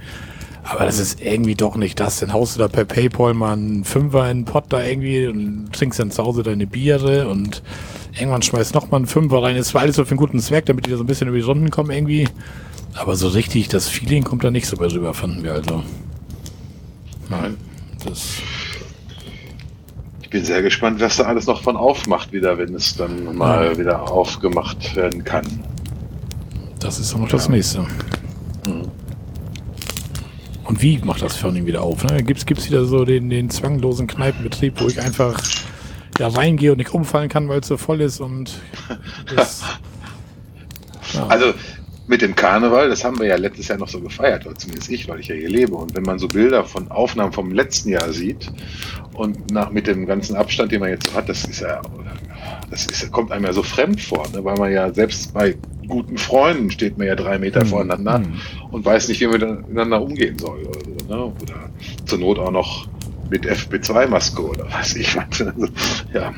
aber 0.63 0.85
das 0.85 0.97
ist 0.97 1.21
irgendwie 1.21 1.55
doch 1.55 1.75
nicht 1.75 1.99
das. 1.99 2.21
Dann 2.21 2.31
haust 2.31 2.55
du 2.55 2.59
da 2.59 2.69
per 2.69 2.85
Paypal 2.85 3.33
mal 3.33 3.53
einen 3.53 3.83
Fünfer 3.83 4.31
in 4.31 4.39
den 4.39 4.45
Pott 4.45 4.65
da 4.69 4.81
irgendwie 4.81 5.27
und 5.27 5.73
trinkst 5.73 5.99
dann 5.99 6.09
zu 6.09 6.23
Hause 6.23 6.43
deine 6.43 6.67
Biere 6.67 7.27
und 7.27 7.61
irgendwann 8.17 8.41
schmeißt 8.41 8.73
noch 8.73 8.91
mal 8.91 8.97
einen 8.97 9.07
Fünfer 9.07 9.43
rein. 9.43 9.55
Es 9.55 9.73
war 9.73 9.81
alles 9.81 9.95
so 9.95 10.05
für 10.05 10.11
einen 10.11 10.17
guten 10.17 10.39
Zweck, 10.39 10.65
damit 10.65 10.85
die 10.85 10.91
da 10.91 10.97
so 10.97 11.03
ein 11.03 11.07
bisschen 11.07 11.27
über 11.27 11.37
die 11.37 11.43
Runden 11.43 11.69
kommen 11.69 11.91
irgendwie. 11.91 12.27
Aber 12.95 13.15
so 13.15 13.27
richtig, 13.27 13.69
das 13.69 13.89
Feeling 13.89 14.23
kommt 14.23 14.43
da 14.43 14.51
nicht 14.51 14.67
so 14.67 14.77
bei 14.77 14.87
rüber, 14.87 15.13
fanden 15.13 15.43
wir 15.43 15.53
also. 15.53 15.83
Nein. 17.29 17.57
Das 18.05 18.37
ich 20.21 20.29
bin 20.29 20.45
sehr 20.45 20.61
gespannt, 20.61 20.99
was 20.99 21.17
da 21.17 21.25
alles 21.25 21.45
noch 21.45 21.61
von 21.61 21.77
aufmacht 21.77 22.33
wieder, 22.33 22.57
wenn 22.57 22.73
es 22.73 22.95
dann 22.95 23.35
mal 23.37 23.65
ja. 23.65 23.77
wieder 23.77 24.11
aufgemacht 24.11 24.95
werden 24.95 25.23
kann. 25.23 25.45
Das 26.79 26.99
ist 26.99 27.13
auch 27.13 27.19
noch 27.19 27.27
ja. 27.27 27.33
das 27.33 27.49
nächste. 27.49 27.81
Mhm. 28.67 28.89
Und 30.65 30.81
wie 30.81 30.97
macht 30.99 31.21
das 31.21 31.35
Firning 31.35 31.65
wieder 31.65 31.83
auf? 31.83 32.03
Ne? 32.03 32.23
Gibt 32.23 32.47
es 32.49 32.67
wieder 32.67 32.85
so 32.85 33.05
den, 33.05 33.29
den 33.29 33.49
zwanglosen 33.49 34.07
Kneipenbetrieb, 34.07 34.81
wo 34.81 34.87
ich 34.87 34.99
einfach 34.99 35.39
ja, 36.19 36.27
reingehe 36.27 36.71
und 36.71 36.77
nicht 36.77 36.93
umfallen 36.93 37.29
kann, 37.29 37.49
weil 37.49 37.59
es 37.59 37.67
so 37.67 37.77
voll 37.77 38.01
ist 38.01 38.19
und 38.19 38.59
das, 39.35 39.63
ja. 41.13 41.27
Also 41.27 41.53
mit 42.05 42.21
dem 42.21 42.35
Karneval, 42.35 42.89
das 42.89 43.03
haben 43.03 43.17
wir 43.19 43.27
ja 43.27 43.37
letztes 43.37 43.69
Jahr 43.69 43.77
noch 43.77 43.87
so 43.87 44.01
gefeiert, 44.01 44.45
oder 44.45 44.55
zumindest 44.55 44.89
ich, 44.91 45.07
weil 45.07 45.19
ich 45.21 45.27
ja 45.27 45.35
hier 45.35 45.49
lebe. 45.49 45.75
Und 45.75 45.95
wenn 45.95 46.03
man 46.03 46.19
so 46.19 46.27
Bilder 46.27 46.63
von 46.65 46.91
Aufnahmen 46.91 47.31
vom 47.31 47.51
letzten 47.51 47.89
Jahr 47.89 48.11
sieht 48.11 48.51
und 49.13 49.51
nach, 49.51 49.71
mit 49.71 49.87
dem 49.87 50.05
ganzen 50.05 50.35
Abstand, 50.35 50.71
den 50.71 50.81
man 50.81 50.89
jetzt 50.89 51.07
so 51.09 51.15
hat, 51.15 51.29
das 51.29 51.45
ist 51.45 51.61
ja, 51.61 51.81
das 52.69 52.87
ist, 52.87 53.09
kommt 53.11 53.31
einem 53.31 53.45
ja 53.45 53.53
so 53.53 53.63
fremd 53.63 54.01
vor, 54.01 54.27
ne? 54.33 54.43
weil 54.43 54.57
man 54.57 54.71
ja 54.71 54.93
selbst 54.93 55.33
bei 55.33 55.55
guten 55.87 56.17
Freunden 56.17 56.71
steht 56.71 56.97
man 56.97 57.07
ja 57.07 57.15
drei 57.15 57.39
Meter 57.39 57.63
mhm. 57.63 57.69
voreinander 57.69 58.19
mhm. 58.19 58.33
und 58.71 58.83
weiß 58.83 59.07
nicht, 59.07 59.21
wie 59.21 59.27
man 59.27 59.39
miteinander 59.39 60.01
umgehen 60.01 60.37
soll. 60.37 60.59
Oder, 60.59 60.79
so, 60.81 61.15
ne? 61.15 61.25
oder 61.41 61.69
zur 62.05 62.19
Not 62.19 62.37
auch 62.37 62.51
noch 62.51 62.87
mit 63.33 63.47
FP2-Maske 63.47 64.41
oder 64.47 64.67
was 64.71 64.95
ich 64.95 65.15
was. 65.15 65.39
Ja. 66.13 66.31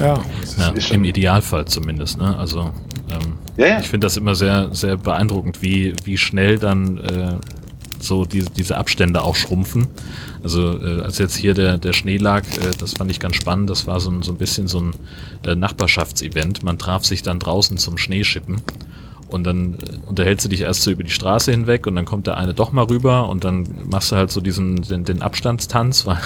Ja, 0.00 0.20
ja 0.58 0.74
im 0.90 1.04
Idealfall 1.04 1.66
zumindest. 1.66 2.18
Ne? 2.18 2.36
Also 2.36 2.72
ähm, 3.08 3.38
ja, 3.56 3.66
ja. 3.68 3.80
ich 3.80 3.86
finde 3.86 4.06
das 4.06 4.16
immer 4.16 4.34
sehr, 4.34 4.74
sehr 4.74 4.96
beeindruckend, 4.96 5.62
wie, 5.62 5.94
wie 6.04 6.18
schnell 6.18 6.58
dann 6.58 6.98
äh, 6.98 7.36
so 8.00 8.24
diese, 8.24 8.50
diese 8.50 8.76
Abstände 8.76 9.22
auch 9.22 9.36
schrumpfen. 9.36 9.86
Also 10.42 10.78
äh, 10.82 11.00
als 11.02 11.18
jetzt 11.18 11.36
hier 11.36 11.54
der, 11.54 11.78
der 11.78 11.92
Schnee 11.92 12.16
lag, 12.16 12.42
äh, 12.42 12.72
das 12.76 12.94
fand 12.94 13.10
ich 13.12 13.20
ganz 13.20 13.36
spannend. 13.36 13.70
Das 13.70 13.86
war 13.86 14.00
so 14.00 14.10
ein, 14.10 14.22
so 14.22 14.32
ein 14.32 14.38
bisschen 14.38 14.66
so 14.66 14.80
ein 14.80 14.94
äh, 15.46 15.54
Nachbarschaftsevent. 15.54 16.64
Man 16.64 16.76
traf 16.76 17.04
sich 17.04 17.22
dann 17.22 17.38
draußen 17.38 17.78
zum 17.78 17.98
Schneeschippen. 17.98 18.60
Und 19.28 19.44
dann 19.44 19.74
äh, 19.74 20.08
unterhältst 20.08 20.44
du 20.44 20.48
dich 20.48 20.62
erst 20.62 20.82
so 20.82 20.90
über 20.90 21.02
die 21.02 21.10
Straße 21.10 21.50
hinweg 21.50 21.86
und 21.86 21.96
dann 21.96 22.04
kommt 22.04 22.26
der 22.26 22.36
eine 22.36 22.54
doch 22.54 22.72
mal 22.72 22.84
rüber 22.84 23.28
und 23.28 23.44
dann 23.44 23.66
machst 23.90 24.12
du 24.12 24.16
halt 24.16 24.30
so 24.30 24.40
diesen 24.40 24.82
den, 24.82 25.04
den 25.04 25.22
Abstandstanz, 25.22 26.06
weil 26.06 26.18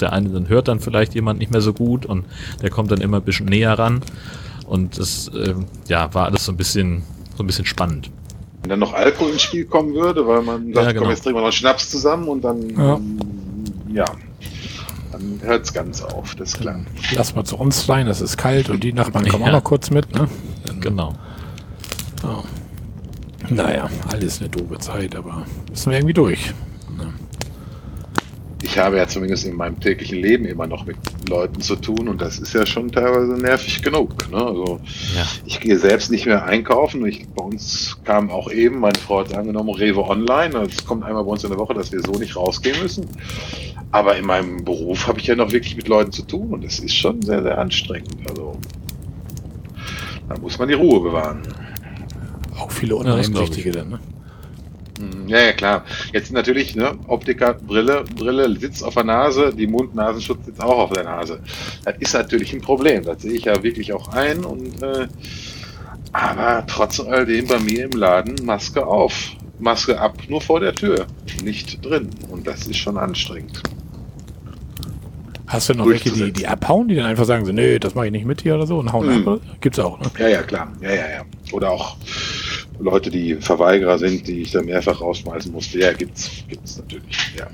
der 0.00 0.12
eine 0.12 0.28
dann 0.30 0.48
hört 0.48 0.68
dann 0.68 0.80
vielleicht 0.80 1.14
jemand 1.14 1.40
nicht 1.40 1.52
mehr 1.52 1.60
so 1.60 1.72
gut 1.72 2.06
und 2.06 2.24
der 2.62 2.70
kommt 2.70 2.90
dann 2.90 3.00
immer 3.00 3.18
ein 3.18 3.24
bisschen 3.24 3.46
näher 3.46 3.78
ran. 3.78 4.02
Und 4.66 4.98
das 4.98 5.28
äh, 5.28 5.54
ja, 5.88 6.12
war 6.14 6.26
alles 6.26 6.44
so 6.44 6.52
ein 6.52 6.56
bisschen 6.56 7.02
so 7.36 7.42
ein 7.42 7.46
bisschen 7.46 7.66
spannend. 7.66 8.10
Wenn 8.62 8.70
dann 8.70 8.78
noch 8.78 8.92
Alkohol 8.92 9.32
ins 9.32 9.42
Spiel 9.42 9.64
kommen 9.64 9.94
würde, 9.94 10.26
weil 10.26 10.42
man 10.42 10.72
sagt, 10.72 10.86
ja, 10.86 10.92
genau. 10.92 11.02
komm, 11.02 11.10
jetzt 11.10 11.22
trinken 11.22 11.40
wir 11.40 11.46
noch 11.46 11.52
Schnaps 11.52 11.90
zusammen 11.90 12.28
und 12.28 12.42
dann, 12.42 12.70
ja, 12.70 12.94
ähm, 12.94 13.18
ja 13.92 14.04
dann 15.12 15.40
hört 15.42 15.64
es 15.64 15.72
ganz 15.72 16.02
auf, 16.02 16.34
das 16.34 16.50
ist 16.50 16.60
klar. 16.60 16.80
Lass 17.12 17.34
mal 17.34 17.44
zu 17.44 17.56
uns 17.56 17.88
rein, 17.88 18.06
es 18.06 18.20
ist 18.20 18.36
kalt 18.36 18.70
und 18.70 18.84
die 18.84 18.92
Nachbarn 18.92 19.26
kommen 19.28 19.42
ja. 19.44 19.48
auch 19.48 19.54
noch 19.54 19.64
kurz 19.64 19.90
mit, 19.90 20.14
ne? 20.14 20.28
Genau. 20.80 21.14
Oh. 22.22 22.44
Naja, 23.48 23.88
alles 24.08 24.40
eine 24.40 24.48
doofe 24.48 24.78
Zeit, 24.78 25.16
aber 25.16 25.46
müssen 25.68 25.90
wir 25.90 25.98
irgendwie 25.98 26.14
durch 26.14 26.52
ich 28.70 28.78
habe 28.78 28.98
ja 28.98 29.08
zumindest 29.08 29.46
in 29.46 29.56
meinem 29.56 29.80
täglichen 29.80 30.18
Leben 30.18 30.44
immer 30.44 30.66
noch 30.66 30.86
mit 30.86 30.96
Leuten 31.28 31.60
zu 31.60 31.74
tun 31.74 32.08
und 32.08 32.20
das 32.20 32.38
ist 32.38 32.54
ja 32.54 32.64
schon 32.64 32.90
teilweise 32.92 33.32
nervig 33.32 33.82
genug. 33.82 34.30
Ne? 34.30 34.36
Also 34.36 34.80
ja. 35.16 35.26
ich 35.44 35.60
gehe 35.60 35.76
selbst 35.76 36.10
nicht 36.12 36.26
mehr 36.26 36.44
einkaufen. 36.44 37.04
Ich, 37.04 37.26
bei 37.30 37.42
uns 37.42 37.98
kam 38.04 38.30
auch 38.30 38.50
eben, 38.50 38.78
meine 38.78 38.98
Frau 38.98 39.20
hat 39.20 39.34
angenommen, 39.34 39.70
Rewe 39.70 40.04
Online. 40.04 40.56
Es 40.68 40.84
kommt 40.84 41.04
einmal 41.04 41.24
bei 41.24 41.30
uns 41.30 41.42
in 41.42 41.50
der 41.50 41.58
Woche, 41.58 41.74
dass 41.74 41.90
wir 41.90 42.00
so 42.00 42.12
nicht 42.12 42.36
rausgehen 42.36 42.80
müssen. 42.80 43.08
Aber 43.90 44.16
in 44.16 44.24
meinem 44.24 44.64
Beruf 44.64 45.08
habe 45.08 45.18
ich 45.18 45.26
ja 45.26 45.34
noch 45.34 45.50
wirklich 45.50 45.76
mit 45.76 45.88
Leuten 45.88 46.12
zu 46.12 46.22
tun 46.22 46.50
und 46.50 46.64
das 46.64 46.78
ist 46.78 46.94
schon 46.94 47.22
sehr, 47.22 47.42
sehr 47.42 47.58
anstrengend. 47.58 48.18
Also 48.28 48.56
da 50.28 50.38
muss 50.38 50.58
man 50.58 50.68
die 50.68 50.74
Ruhe 50.74 51.00
bewahren. 51.00 51.42
Auch 52.60 52.70
viele 52.70 52.96
Uneinsichtige 52.96 53.70
dann, 53.72 53.90
ne? 53.90 54.00
Ja, 55.26 55.40
ja, 55.40 55.52
klar. 55.52 55.84
Jetzt 56.12 56.32
natürlich, 56.32 56.74
ne, 56.74 56.98
Optiker, 57.06 57.54
Brille, 57.54 58.04
Brille 58.16 58.54
sitzt 58.58 58.84
auf 58.84 58.94
der 58.94 59.04
Nase, 59.04 59.52
die 59.54 59.66
Mund-Nasenschutz 59.66 60.44
sitzt 60.44 60.62
auch 60.62 60.78
auf 60.78 60.90
der 60.90 61.04
Nase. 61.04 61.40
Das 61.84 61.94
ist 61.98 62.12
natürlich 62.12 62.52
ein 62.52 62.60
Problem. 62.60 63.04
Das 63.04 63.22
sehe 63.22 63.32
ich 63.32 63.44
ja 63.44 63.62
wirklich 63.62 63.92
auch 63.92 64.08
ein. 64.08 64.44
Und, 64.44 64.82
äh, 64.82 65.06
aber 66.12 66.64
trotz 66.66 67.00
alledem 67.00 67.46
bei 67.46 67.58
mir 67.60 67.84
im 67.84 67.92
Laden 67.92 68.44
Maske 68.44 68.86
auf. 68.86 69.32
Maske 69.58 70.00
ab, 70.00 70.16
nur 70.28 70.40
vor 70.40 70.60
der 70.60 70.74
Tür, 70.74 71.06
nicht 71.44 71.84
drin. 71.84 72.10
Und 72.30 72.46
das 72.46 72.66
ist 72.66 72.78
schon 72.78 72.96
anstrengend. 72.96 73.62
Hast 75.46 75.68
du 75.68 75.74
noch 75.74 75.88
welche, 75.88 76.10
die, 76.12 76.32
die 76.32 76.46
abhauen, 76.46 76.88
die 76.88 76.94
dann 76.94 77.06
einfach 77.06 77.24
sagen, 77.24 77.44
so, 77.44 77.52
nee, 77.52 77.78
das 77.78 77.94
mache 77.94 78.06
ich 78.06 78.12
nicht 78.12 78.24
mit 78.24 78.40
hier 78.40 78.54
oder 78.54 78.66
so 78.66 78.78
und 78.78 78.92
hauen 78.92 79.22
mhm. 79.22 79.28
ab? 79.28 79.40
Gibt's 79.60 79.78
auch, 79.78 79.98
ne? 79.98 80.10
Ja, 80.18 80.28
ja, 80.28 80.42
klar. 80.42 80.72
Ja, 80.80 80.90
ja, 80.90 81.10
ja. 81.10 81.22
Oder 81.52 81.70
auch 81.70 81.96
Leute, 82.80 83.10
die 83.10 83.36
Verweigerer 83.36 83.98
sind, 83.98 84.26
die 84.26 84.42
ich 84.42 84.52
dann 84.52 84.64
mehrfach 84.64 85.00
rausschmeißen 85.00 85.52
musste. 85.52 85.78
Ja, 85.78 85.92
gibt's, 85.92 86.44
gibt's 86.48 86.78
natürlich, 86.78 87.34
ja. 87.36 87.46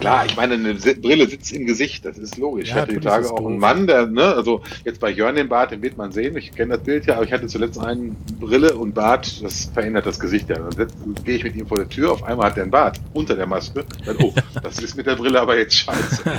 Klar, 0.00 0.24
ich 0.24 0.34
meine, 0.34 0.54
eine 0.54 0.74
Brille 0.74 1.28
sitzt 1.28 1.52
im 1.52 1.66
Gesicht, 1.66 2.06
das 2.06 2.16
ist 2.16 2.38
logisch. 2.38 2.70
Ja, 2.70 2.76
ich 2.76 2.82
hatte 2.82 2.92
die 2.94 3.00
Tage 3.00 3.30
auch 3.30 3.44
einen 3.44 3.58
Mann, 3.58 3.86
der, 3.86 4.06
ne, 4.06 4.34
also 4.34 4.62
jetzt 4.82 4.98
bei 4.98 5.10
Jörn 5.10 5.34
den 5.34 5.50
Bart, 5.50 5.72
den 5.72 5.82
wird 5.82 5.98
man 5.98 6.10
sehen, 6.10 6.34
ich 6.38 6.52
kenne 6.52 6.76
das 6.76 6.84
Bild 6.84 7.04
ja, 7.04 7.16
aber 7.16 7.24
ich 7.24 7.32
hatte 7.32 7.46
zuletzt 7.48 7.78
einen 7.78 8.16
Brille 8.40 8.74
und 8.76 8.94
Bart, 8.94 9.44
das 9.44 9.66
verändert 9.66 10.06
das 10.06 10.18
Gesicht 10.18 10.48
ja. 10.48 10.56
Dann 10.56 10.88
gehe 11.22 11.36
ich 11.36 11.44
mit 11.44 11.54
ihm 11.54 11.66
vor 11.66 11.76
der 11.76 11.88
Tür, 11.88 12.12
auf 12.12 12.22
einmal 12.22 12.46
hat 12.46 12.56
er 12.56 12.62
einen 12.62 12.70
Bart 12.70 12.98
unter 13.12 13.36
der 13.36 13.46
Maske, 13.46 13.84
dann, 14.06 14.16
oh, 14.22 14.32
das 14.62 14.78
ist 14.78 14.96
mit 14.96 15.06
der 15.06 15.16
Brille 15.16 15.38
aber 15.38 15.58
jetzt 15.58 15.74
scheiße. 15.74 16.22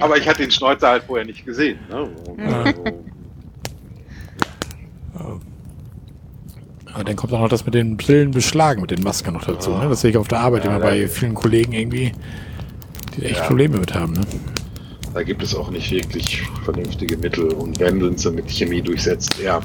aber 0.00 0.16
ich 0.16 0.28
hatte 0.28 0.42
den 0.42 0.50
Schnäuzer 0.50 0.88
halt 0.88 1.04
vorher 1.04 1.24
nicht 1.24 1.46
gesehen. 1.46 1.78
Ne? 1.88 2.10
Und, 2.26 2.40
also, 2.40 2.84
Ja, 6.94 7.04
dann 7.04 7.16
kommt 7.16 7.32
auch 7.32 7.40
noch 7.40 7.48
das 7.48 7.64
mit 7.64 7.74
den 7.74 7.96
Brillen 7.96 8.32
beschlagen, 8.32 8.82
mit 8.82 8.90
den 8.90 9.02
Masken 9.02 9.32
noch 9.32 9.44
dazu. 9.44 9.70
Ne? 9.70 9.88
Das 9.88 10.02
sehe 10.02 10.10
ich 10.10 10.16
auf 10.16 10.28
der 10.28 10.40
Arbeit 10.40 10.64
ja, 10.64 10.70
immer 10.70 10.80
bei 10.80 11.08
vielen 11.08 11.34
Kollegen 11.34 11.72
irgendwie, 11.72 12.12
die 13.16 13.24
echt 13.24 13.38
ja. 13.38 13.44
Probleme 13.44 13.78
mit 13.78 13.94
haben. 13.94 14.12
Ne? 14.12 14.20
Da 15.14 15.22
gibt 15.22 15.42
es 15.42 15.54
auch 15.54 15.70
nicht 15.70 15.90
wirklich 15.90 16.42
vernünftige 16.64 17.16
Mittel 17.16 17.52
und 17.52 17.78
wenn 17.80 18.00
sind 18.00 18.18
sie 18.18 18.30
mit 18.30 18.50
Chemie 18.50 18.82
durchsetzt, 18.82 19.36
ja. 19.42 19.60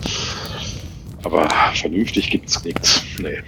Aber 1.24 1.49
vernünftig 1.74 2.30
gibt 2.30 2.49
es 2.49 2.64
nichts. 2.64 3.03
Nee. 3.22 3.39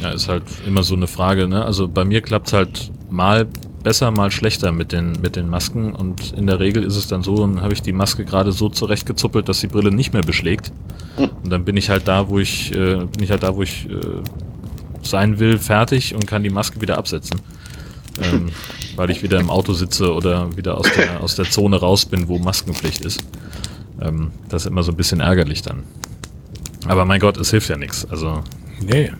Ja, 0.00 0.10
ist 0.10 0.28
halt 0.28 0.44
immer 0.66 0.82
so 0.82 0.94
eine 0.94 1.06
Frage, 1.06 1.46
ne? 1.46 1.64
Also 1.64 1.88
bei 1.88 2.04
mir 2.04 2.20
klappt 2.20 2.48
es 2.48 2.52
halt 2.52 2.92
mal 3.10 3.48
besser, 3.82 4.10
mal 4.10 4.30
schlechter 4.30 4.72
mit 4.72 4.92
den, 4.92 5.20
mit 5.20 5.36
den 5.36 5.48
Masken. 5.48 5.92
Und 5.92 6.32
in 6.32 6.46
der 6.46 6.60
Regel 6.60 6.82
ist 6.82 6.96
es 6.96 7.08
dann 7.08 7.22
so, 7.22 7.36
dann 7.36 7.60
habe 7.60 7.72
ich 7.72 7.82
die 7.82 7.92
Maske 7.92 8.24
gerade 8.24 8.52
so 8.52 8.68
zurechtgezuppelt, 8.68 9.48
dass 9.48 9.60
die 9.60 9.66
Brille 9.66 9.90
nicht 9.90 10.12
mehr 10.12 10.22
beschlägt. 10.22 10.72
Und 11.16 11.50
dann 11.50 11.64
bin 11.64 11.76
ich 11.76 11.90
halt 11.90 12.08
da, 12.08 12.28
wo 12.28 12.38
ich, 12.38 12.72
äh, 12.72 12.96
bin 12.96 13.22
ich 13.22 13.30
halt 13.30 13.42
da, 13.42 13.54
wo 13.54 13.62
ich 13.62 13.88
äh, 13.88 14.00
sein 15.02 15.38
will, 15.38 15.58
fertig 15.58 16.14
und 16.14 16.26
kann 16.26 16.42
die 16.42 16.50
Maske 16.50 16.80
wieder 16.80 16.98
absetzen. 16.98 17.40
Ähm, 18.22 18.50
weil 18.96 19.10
ich 19.10 19.22
wieder 19.22 19.40
im 19.40 19.50
Auto 19.50 19.72
sitze 19.72 20.12
oder 20.12 20.56
wieder 20.56 20.78
aus 20.78 20.86
der, 20.96 21.20
aus 21.22 21.36
der 21.36 21.50
Zone 21.50 21.76
raus 21.76 22.06
bin, 22.06 22.28
wo 22.28 22.38
Maskenpflicht 22.38 23.04
ist. 23.04 23.24
Ähm, 24.00 24.30
das 24.48 24.62
ist 24.62 24.70
immer 24.70 24.82
so 24.82 24.92
ein 24.92 24.96
bisschen 24.96 25.20
ärgerlich 25.20 25.62
dann. 25.62 25.82
Aber 26.86 27.04
mein 27.04 27.20
Gott, 27.20 27.36
es 27.36 27.50
hilft 27.50 27.68
ja 27.68 27.76
nichts. 27.76 28.06
Also 28.10 28.42
Nee. 28.82 29.12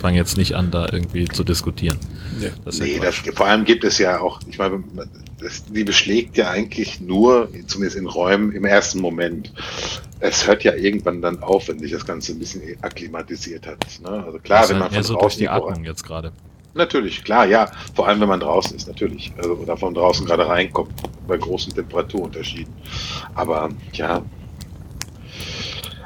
Fang 0.00 0.14
jetzt 0.14 0.36
nicht 0.36 0.54
an, 0.54 0.70
da 0.70 0.88
irgendwie 0.90 1.26
zu 1.26 1.44
diskutieren. 1.44 1.98
nee. 2.40 2.50
Das 2.64 2.78
Nee, 2.78 2.98
das, 3.00 3.16
vor 3.16 3.46
allem 3.46 3.64
gibt 3.64 3.84
es 3.84 3.98
ja 3.98 4.20
auch, 4.20 4.40
ich 4.48 4.58
meine, 4.58 4.82
das, 5.40 5.64
die 5.66 5.84
beschlägt 5.84 6.36
ja 6.36 6.50
eigentlich 6.50 7.00
nur, 7.00 7.48
zumindest 7.66 7.96
in 7.96 8.06
Räumen, 8.06 8.52
im 8.52 8.64
ersten 8.64 9.00
Moment. 9.00 9.52
Es 10.20 10.46
hört 10.46 10.64
ja 10.64 10.74
irgendwann 10.74 11.22
dann 11.22 11.42
auf, 11.42 11.68
wenn 11.68 11.78
sich 11.78 11.92
das 11.92 12.04
Ganze 12.04 12.32
ein 12.32 12.38
bisschen 12.38 12.62
akklimatisiert 12.82 13.66
hat. 13.66 13.84
Ne? 14.02 14.24
Also 14.24 14.38
klar, 14.38 14.64
ist 14.64 14.70
wenn 14.70 14.76
ja 14.76 14.84
man 14.84 14.92
von 14.92 15.02
so 15.02 15.14
durch 15.14 15.22
draußen 15.22 15.40
die 15.40 15.48
Atmung 15.48 15.84
jetzt 15.84 16.04
gerade. 16.04 16.32
Natürlich, 16.74 17.24
klar, 17.24 17.46
ja. 17.46 17.70
Vor 17.94 18.06
allem, 18.06 18.20
wenn 18.20 18.28
man 18.28 18.40
draußen 18.40 18.76
ist, 18.76 18.86
natürlich. 18.86 19.32
Also, 19.36 19.54
oder 19.54 19.76
von 19.76 19.94
draußen 19.94 20.26
gerade 20.26 20.46
reinkommt, 20.46 20.92
bei 21.26 21.36
großen 21.36 21.74
Temperaturunterschieden. 21.74 22.72
Aber 23.34 23.70
ja, 23.92 24.22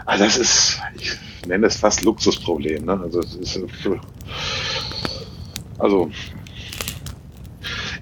also 0.05 0.25
das 0.25 0.37
ist, 0.37 0.81
ich 0.99 1.13
nenne 1.47 1.67
es 1.67 1.77
fast 1.77 2.03
Luxusproblem. 2.03 2.85
Ne? 2.85 3.01
Also 3.01 3.21
es 3.21 3.35
ist, 3.35 3.61
also 5.79 6.11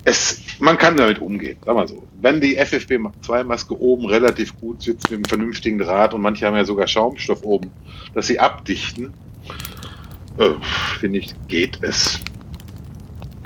es, 0.05 0.41
man 0.59 0.79
kann 0.79 0.97
damit 0.97 1.21
umgehen, 1.21 1.59
sag 1.65 1.75
mal 1.75 1.89
so. 1.89 2.07
Wenn 2.21 2.41
die 2.41 2.59
FFP2-Maske 2.59 3.79
oben 3.79 4.07
relativ 4.07 4.59
gut 4.59 4.83
sitzt 4.83 5.11
mit 5.11 5.19
einem 5.19 5.25
vernünftigen 5.25 5.79
Draht 5.79 6.15
und 6.15 6.21
manche 6.21 6.47
haben 6.47 6.57
ja 6.57 6.65
sogar 6.65 6.87
Schaumstoff 6.87 7.43
oben, 7.45 7.71
dass 8.15 8.27
sie 8.27 8.39
abdichten, 8.39 9.13
äh, 10.39 10.51
finde 10.99 11.19
ich, 11.19 11.35
geht 11.49 11.79
es. 11.83 12.21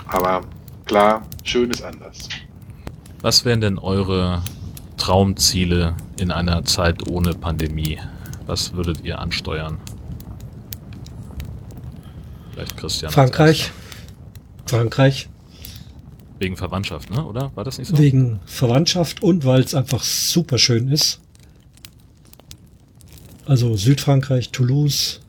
Aber 0.07 0.43
klar, 0.85 1.27
schön 1.43 1.71
ist 1.71 1.83
anders. 1.83 2.29
Was 3.21 3.45
wären 3.45 3.61
denn 3.61 3.79
eure 3.79 4.43
Traumziele 4.97 5.97
in 6.21 6.31
einer 6.31 6.65
Zeit 6.65 7.09
ohne 7.09 7.35
Pandemie? 7.35 7.99
Was 8.47 8.75
würdet 8.75 9.05
ihr 9.05 9.19
ansteuern? 9.19 9.79
Vielleicht 12.53 12.77
Christian. 12.77 13.11
Frankreich. 13.11 13.73
Frankreich. 14.67 15.29
Wegen 16.39 16.57
Verwandtschaft, 16.57 17.11
ne? 17.11 17.25
Oder? 17.25 17.51
War 17.55 17.65
das 17.65 17.79
nicht 17.79 17.89
so? 17.89 17.99
Wegen 17.99 18.41
Verwandtschaft 18.45 19.23
und 19.23 19.45
weil 19.45 19.61
es 19.63 19.75
einfach 19.75 20.03
super 20.03 20.59
schön 20.59 20.89
ist. 20.89 21.21
Also 23.47 23.77
Südfrankreich, 23.77 24.51
Toulouse. 24.51 25.21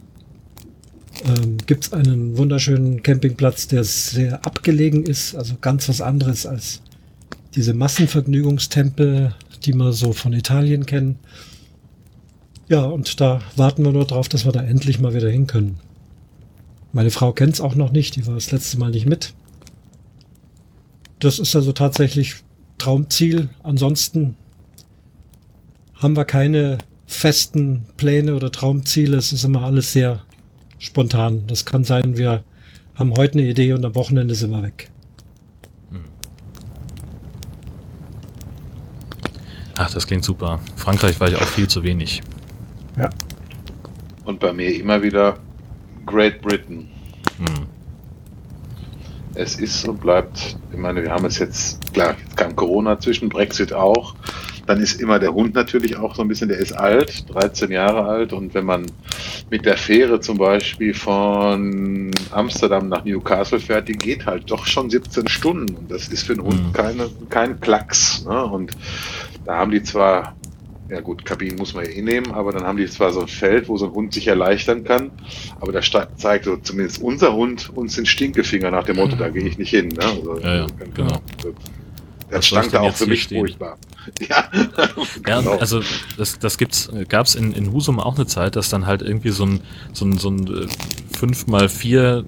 Ähm, 1.23 1.57
Gibt 1.65 1.85
es 1.85 1.93
einen 1.93 2.37
wunderschönen 2.37 3.01
Campingplatz, 3.01 3.67
der 3.67 3.83
sehr 3.83 4.45
abgelegen 4.45 5.03
ist, 5.03 5.35
also 5.35 5.55
ganz 5.59 5.87
was 5.89 6.01
anderes 6.01 6.45
als 6.45 6.81
diese 7.55 7.73
Massenvergnügungstempel, 7.73 9.33
die 9.63 9.73
wir 9.73 9.93
so 9.93 10.11
von 10.11 10.33
Italien 10.33 10.85
kennen. 10.85 11.17
Ja, 12.67 12.83
und 12.85 13.21
da 13.21 13.41
warten 13.55 13.83
wir 13.85 13.91
nur 13.91 14.05
drauf, 14.05 14.27
dass 14.27 14.45
wir 14.45 14.51
da 14.51 14.61
endlich 14.61 14.99
mal 14.99 15.13
wieder 15.13 15.29
hin 15.29 15.47
können. 15.47 15.79
Meine 16.93 17.11
Frau 17.11 17.31
kennt 17.31 17.53
es 17.53 17.61
auch 17.61 17.75
noch 17.75 17.91
nicht, 17.91 18.15
die 18.15 18.25
war 18.25 18.35
das 18.35 18.51
letzte 18.51 18.79
Mal 18.79 18.91
nicht 18.91 19.05
mit. 19.05 19.33
Das 21.19 21.39
ist 21.39 21.55
also 21.55 21.71
tatsächlich 21.73 22.35
Traumziel. 22.77 23.49
Ansonsten 23.63 24.35
haben 25.95 26.15
wir 26.15 26.25
keine 26.25 26.77
festen 27.05 27.85
Pläne 27.97 28.35
oder 28.35 28.51
Traumziele. 28.51 29.17
Es 29.17 29.31
ist 29.31 29.43
immer 29.43 29.63
alles 29.63 29.93
sehr 29.93 30.23
spontan. 30.79 31.43
Das 31.47 31.65
kann 31.65 31.83
sein, 31.83 32.17
wir 32.17 32.43
haben 32.95 33.13
heute 33.15 33.39
eine 33.39 33.47
Idee 33.47 33.73
und 33.73 33.85
am 33.85 33.95
Wochenende 33.95 34.35
sind 34.35 34.51
wir 34.51 34.63
weg. 34.63 34.89
Ach, 39.77 39.93
das 39.93 40.07
klingt 40.07 40.23
super. 40.23 40.59
Frankreich 40.77 41.19
war 41.19 41.27
ich 41.27 41.35
auch 41.35 41.47
viel 41.47 41.67
zu 41.67 41.83
wenig. 41.83 42.21
Ja. 42.97 43.09
Und 44.25 44.39
bei 44.39 44.53
mir 44.53 44.73
immer 44.75 45.01
wieder 45.01 45.37
Great 46.05 46.41
Britain. 46.41 46.87
Hm. 47.37 47.67
Es 49.35 49.59
ist 49.59 49.85
und 49.87 49.99
bleibt, 49.99 50.57
ich 50.71 50.77
meine, 50.77 51.03
wir 51.03 51.11
haben 51.11 51.25
es 51.25 51.39
jetzt, 51.39 51.93
klar, 51.93 52.15
jetzt 52.23 52.37
kam 52.37 52.55
Corona 52.55 52.97
zwischen, 52.99 53.27
Brexit 53.27 53.73
auch. 53.73 54.15
Dann 54.65 54.81
ist 54.81 54.99
immer 54.99 55.19
der 55.19 55.33
Hund 55.33 55.53
natürlich 55.53 55.97
auch 55.97 56.15
so 56.15 56.21
ein 56.23 56.27
bisschen, 56.27 56.47
der 56.49 56.57
ist 56.57 56.71
alt, 56.71 57.25
13 57.33 57.69
Jahre 57.69 58.05
alt. 58.05 58.33
Und 58.33 58.53
wenn 58.53 58.65
man 58.65 58.85
mit 59.51 59.65
der 59.65 59.77
Fähre 59.77 60.21
zum 60.21 60.37
Beispiel 60.37 60.93
von 60.93 62.09
Amsterdam 62.31 62.87
nach 62.89 63.03
Newcastle 63.03 63.59
fährt, 63.59 63.89
die 63.89 63.93
geht 63.93 64.25
halt 64.25 64.49
doch 64.49 64.65
schon 64.65 64.89
17 64.89 65.27
Stunden. 65.27 65.75
Und 65.75 65.91
das 65.91 66.07
ist 66.07 66.23
für 66.25 66.33
einen 66.33 66.43
Hund 66.43 66.67
Mhm. 66.67 66.73
keine, 66.73 67.09
kein 67.29 67.59
Klacks. 67.59 68.23
Ne? 68.25 68.43
Und 68.45 68.71
da 69.45 69.57
haben 69.57 69.69
die 69.71 69.83
zwar, 69.83 70.33
ja 70.89 71.01
gut, 71.01 71.25
Kabinen 71.25 71.57
muss 71.57 71.73
man 71.73 71.85
ja 71.85 71.91
eh 71.91 72.01
nehmen, 72.01 72.31
aber 72.31 72.51
dann 72.51 72.63
haben 72.63 72.77
die 72.77 72.85
zwar 72.87 73.11
so 73.11 73.21
ein 73.21 73.27
Feld, 73.27 73.67
wo 73.67 73.77
so 73.77 73.87
ein 73.87 73.93
Hund 73.93 74.13
sich 74.13 74.27
erleichtern 74.27 74.83
kann, 74.83 75.11
aber 75.59 75.71
da 75.71 75.81
zeigt 76.15 76.45
so 76.45 76.57
zumindest 76.57 77.01
unser 77.01 77.33
Hund 77.33 77.71
uns 77.75 77.95
den 77.95 78.05
Stinkefinger 78.05 78.71
nach 78.71 78.83
dem 78.85 78.97
Motto, 78.97 79.15
da 79.15 79.29
gehe 79.29 79.47
ich 79.47 79.57
nicht 79.57 79.71
hin. 79.71 79.89
Ne? 79.89 80.03
Also, 80.05 80.39
Ja, 80.39 80.55
ja, 80.55 80.67
genau. 80.93 81.21
Das 82.29 82.39
Was 82.39 82.49
soll 82.49 82.59
stank 82.59 82.71
da 82.71 82.81
auch 82.81 82.93
für 82.95 83.07
mich 83.07 83.23
stehen? 83.23 83.39
furchtbar. 83.39 83.77
Ja, 84.29 84.49
Ja, 85.27 85.39
genau. 85.39 85.57
also 85.57 85.81
das, 86.15 86.37
das 86.37 86.59
gibt's, 86.59 86.91
gab's 87.09 87.33
in, 87.33 87.53
in 87.53 87.71
Husum 87.71 87.99
auch 87.99 88.15
eine 88.15 88.27
Zeit, 88.27 88.55
dass 88.55 88.69
dann 88.69 88.85
halt 88.85 89.01
irgendwie 89.01 89.31
so 89.31 89.45
ein, 89.45 89.61
so 89.93 90.05
ein, 90.05 90.19
so 90.19 90.29
ein 90.29 90.69
5x4 91.19 92.23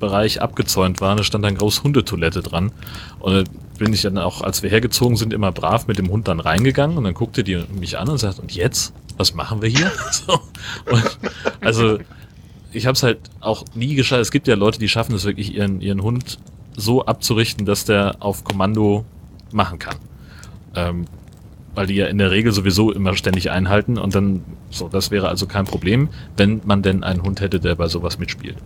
Bereich 0.00 0.40
abgezäunt 0.40 1.00
war, 1.00 1.14
da 1.16 1.22
stand 1.22 1.44
dann 1.44 1.56
groß 1.56 1.82
Hundetoilette 1.82 2.42
dran. 2.42 2.72
Und 3.20 3.48
bin 3.78 3.92
ich 3.92 4.02
dann 4.02 4.18
auch, 4.18 4.42
als 4.42 4.62
wir 4.62 4.70
hergezogen 4.70 5.16
sind, 5.16 5.32
immer 5.32 5.52
brav 5.52 5.86
mit 5.86 5.98
dem 5.98 6.10
Hund 6.10 6.28
dann 6.28 6.40
reingegangen 6.40 6.96
und 6.96 7.04
dann 7.04 7.14
guckte 7.14 7.44
die 7.44 7.62
mich 7.78 7.98
an 7.98 8.08
und 8.08 8.18
sagt, 8.18 8.38
und 8.38 8.52
jetzt? 8.52 8.92
Was 9.16 9.34
machen 9.34 9.62
wir 9.62 9.68
hier? 9.68 9.92
so. 10.10 10.40
und, 10.90 11.18
also 11.60 11.98
ich 12.72 12.86
habe 12.86 12.94
es 12.94 13.02
halt 13.02 13.18
auch 13.40 13.64
nie 13.74 13.94
geschafft. 13.94 14.22
Es 14.22 14.32
gibt 14.32 14.48
ja 14.48 14.56
Leute, 14.56 14.78
die 14.78 14.88
schaffen 14.88 15.14
es 15.14 15.24
wirklich, 15.24 15.54
ihren, 15.54 15.80
ihren 15.80 16.02
Hund 16.02 16.38
so 16.76 17.04
abzurichten, 17.04 17.64
dass 17.64 17.84
der 17.84 18.16
auf 18.18 18.42
Kommando 18.42 19.04
machen 19.52 19.78
kann. 19.78 19.96
Ähm, 20.74 21.06
weil 21.74 21.86
die 21.86 21.94
ja 21.94 22.06
in 22.06 22.18
der 22.18 22.30
Regel 22.30 22.52
sowieso 22.52 22.92
immer 22.92 23.16
ständig 23.16 23.50
einhalten 23.50 23.98
und 23.98 24.14
dann, 24.14 24.44
so, 24.70 24.88
das 24.88 25.10
wäre 25.10 25.28
also 25.28 25.46
kein 25.46 25.64
Problem, 25.64 26.08
wenn 26.36 26.60
man 26.64 26.82
denn 26.82 27.02
einen 27.02 27.22
Hund 27.22 27.40
hätte, 27.40 27.60
der 27.60 27.74
bei 27.74 27.88
sowas 27.88 28.18
mitspielt. 28.18 28.56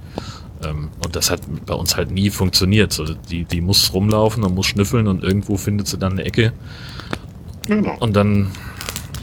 Ähm, 0.64 0.88
und 1.04 1.16
das 1.16 1.30
hat 1.30 1.40
bei 1.66 1.74
uns 1.74 1.96
halt 1.96 2.10
nie 2.10 2.30
funktioniert. 2.30 2.92
So, 2.92 3.04
die, 3.04 3.44
die 3.44 3.60
muss 3.60 3.92
rumlaufen 3.92 4.42
und 4.44 4.54
muss 4.54 4.66
schnüffeln 4.66 5.06
und 5.06 5.22
irgendwo 5.22 5.56
findet 5.56 5.88
sie 5.88 5.98
dann 5.98 6.12
eine 6.12 6.24
Ecke 6.24 6.52
genau. 7.66 7.96
und 8.00 8.14
dann 8.16 8.50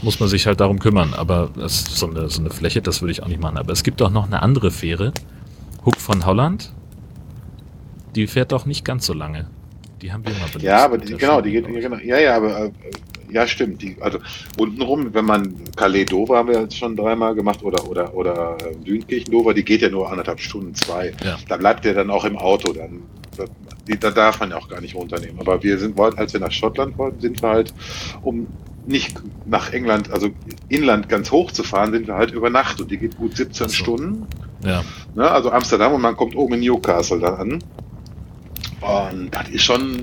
muss 0.02 0.20
man 0.20 0.28
sich 0.28 0.46
halt 0.46 0.60
darum 0.60 0.78
kümmern. 0.78 1.14
Aber 1.14 1.50
das 1.56 1.80
ist 1.80 1.96
so 1.96 2.08
eine, 2.08 2.28
so 2.28 2.40
eine 2.40 2.50
Fläche, 2.50 2.82
das 2.82 3.02
würde 3.02 3.12
ich 3.12 3.22
auch 3.22 3.28
nicht 3.28 3.40
machen. 3.40 3.58
Aber 3.58 3.72
es 3.72 3.82
gibt 3.82 4.00
auch 4.02 4.10
noch 4.10 4.26
eine 4.26 4.42
andere 4.42 4.70
Fähre, 4.70 5.12
Hook 5.84 5.96
von 5.96 6.24
Holland. 6.26 6.72
Die 8.14 8.26
fährt 8.26 8.52
doch 8.52 8.66
nicht 8.66 8.84
ganz 8.84 9.06
so 9.06 9.12
lange. 9.12 9.46
Die 10.02 10.12
haben 10.12 10.24
wir 10.24 10.32
mal 10.32 10.46
benutzt. 10.46 10.62
Ja, 10.62 10.84
aber 10.84 10.98
die, 10.98 11.14
genau, 11.14 11.40
die 11.40 11.52
geht, 11.52 11.66
genau, 11.66 11.96
ja, 11.96 12.18
ja, 12.18 12.36
aber 12.36 12.66
äh, 12.66 12.70
ja, 13.30 13.46
stimmt. 13.46 13.82
Die, 13.82 13.96
also 14.00 14.18
untenrum, 14.58 15.12
wenn 15.12 15.24
man 15.24 15.54
Calais-Dover 15.76 16.38
haben 16.38 16.48
wir 16.48 16.60
jetzt 16.60 16.76
schon 16.76 16.96
dreimal 16.96 17.34
gemacht 17.34 17.62
oder 17.62 17.88
oder 17.88 18.14
oder 18.14 18.56
äh, 18.60 18.76
Dünkirchen-Dover, 18.84 19.54
die 19.54 19.64
geht 19.64 19.82
ja 19.82 19.88
nur 19.88 20.10
anderthalb 20.10 20.40
Stunden, 20.40 20.74
zwei. 20.74 21.12
Ja. 21.24 21.38
Da 21.48 21.56
bleibt 21.56 21.84
der 21.84 21.94
dann 21.94 22.10
auch 22.10 22.24
im 22.24 22.36
Auto, 22.36 22.72
dann 22.72 23.02
da, 23.36 23.44
die, 23.86 23.98
da 23.98 24.10
darf 24.10 24.40
man 24.40 24.50
ja 24.50 24.56
auch 24.56 24.68
gar 24.68 24.80
nicht 24.80 24.94
runternehmen. 24.94 25.38
Aber 25.40 25.62
wir 25.62 25.78
sind 25.78 25.98
als 26.00 26.32
wir 26.32 26.40
nach 26.40 26.52
Schottland 26.52 26.96
wollten, 26.98 27.20
sind 27.20 27.42
wir 27.42 27.48
halt, 27.48 27.74
um 28.22 28.46
nicht 28.86 29.16
nach 29.46 29.72
England, 29.72 30.10
also 30.10 30.30
Inland 30.68 31.08
ganz 31.08 31.30
hoch 31.32 31.50
zu 31.50 31.64
fahren, 31.64 31.92
sind 31.92 32.06
wir 32.06 32.14
halt 32.14 32.30
über 32.30 32.50
Nacht 32.50 32.80
und 32.80 32.90
die 32.90 32.98
geht 32.98 33.16
gut 33.16 33.36
17 33.36 33.66
Ach 33.66 33.70
so. 33.70 33.76
Stunden. 33.76 34.26
Ja, 34.64 34.84
Ne, 35.14 35.30
also 35.30 35.50
Amsterdam 35.50 35.94
und 35.94 36.02
man 36.02 36.16
kommt 36.16 36.36
oben 36.36 36.54
in 36.54 36.60
Newcastle 36.60 37.18
dann 37.18 37.34
an. 37.34 37.64
Und 38.80 39.34
das 39.34 39.48
ist 39.48 39.62
schon, 39.62 40.02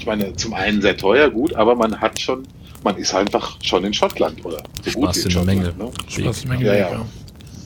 ich 0.00 0.06
meine, 0.06 0.34
zum 0.34 0.54
einen 0.54 0.80
sehr 0.80 0.96
teuer, 0.96 1.28
gut, 1.28 1.54
aber 1.54 1.74
man 1.74 2.00
hat 2.00 2.18
schon, 2.18 2.44
man 2.82 2.96
ist 2.96 3.14
einfach 3.14 3.58
schon 3.62 3.84
in 3.84 3.92
Schottland, 3.92 4.42
oder? 4.46 4.62
So 4.82 4.90
Spaß 4.92 5.16
wie 5.16 5.28
in 5.28 5.34
der 5.34 5.44
Menge. 5.44 5.74
Ne? 5.78 5.90
Spaß 6.08 6.44
Menge. 6.46 6.64
Ja, 6.64 6.74
ja. 6.74 7.06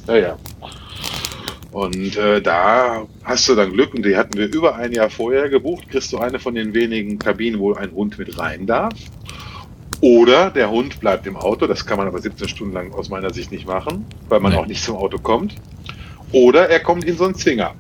Ja, 0.08 0.16
ja. 0.16 0.38
Und 1.70 2.16
äh, 2.16 2.42
da 2.42 3.06
hast 3.22 3.48
du 3.48 3.54
dann 3.54 3.72
Glück, 3.72 3.94
und 3.94 4.04
die 4.04 4.16
hatten 4.16 4.36
wir 4.36 4.52
über 4.52 4.74
ein 4.74 4.90
Jahr 4.92 5.10
vorher 5.10 5.48
gebucht, 5.48 5.88
kriegst 5.88 6.12
du 6.12 6.18
eine 6.18 6.40
von 6.40 6.54
den 6.56 6.74
wenigen 6.74 7.20
Kabinen, 7.20 7.60
wo 7.60 7.72
ein 7.74 7.92
Hund 7.92 8.18
mit 8.18 8.36
rein 8.36 8.66
darf. 8.66 8.92
Oder 10.00 10.50
der 10.50 10.70
Hund 10.70 10.98
bleibt 10.98 11.26
im 11.28 11.36
Auto, 11.36 11.68
das 11.68 11.86
kann 11.86 11.98
man 11.98 12.08
aber 12.08 12.20
17 12.20 12.48
Stunden 12.48 12.74
lang 12.74 12.92
aus 12.92 13.08
meiner 13.10 13.32
Sicht 13.32 13.52
nicht 13.52 13.66
machen, 13.66 14.04
weil 14.28 14.40
man 14.40 14.52
Nee. 14.52 14.58
auch 14.58 14.66
nicht 14.66 14.82
zum 14.82 14.96
Auto 14.96 15.18
kommt. 15.18 15.54
Oder 16.32 16.68
er 16.68 16.80
kommt 16.80 17.04
in 17.04 17.16
so 17.16 17.24
einen 17.24 17.36
Zwinger, 17.36 17.74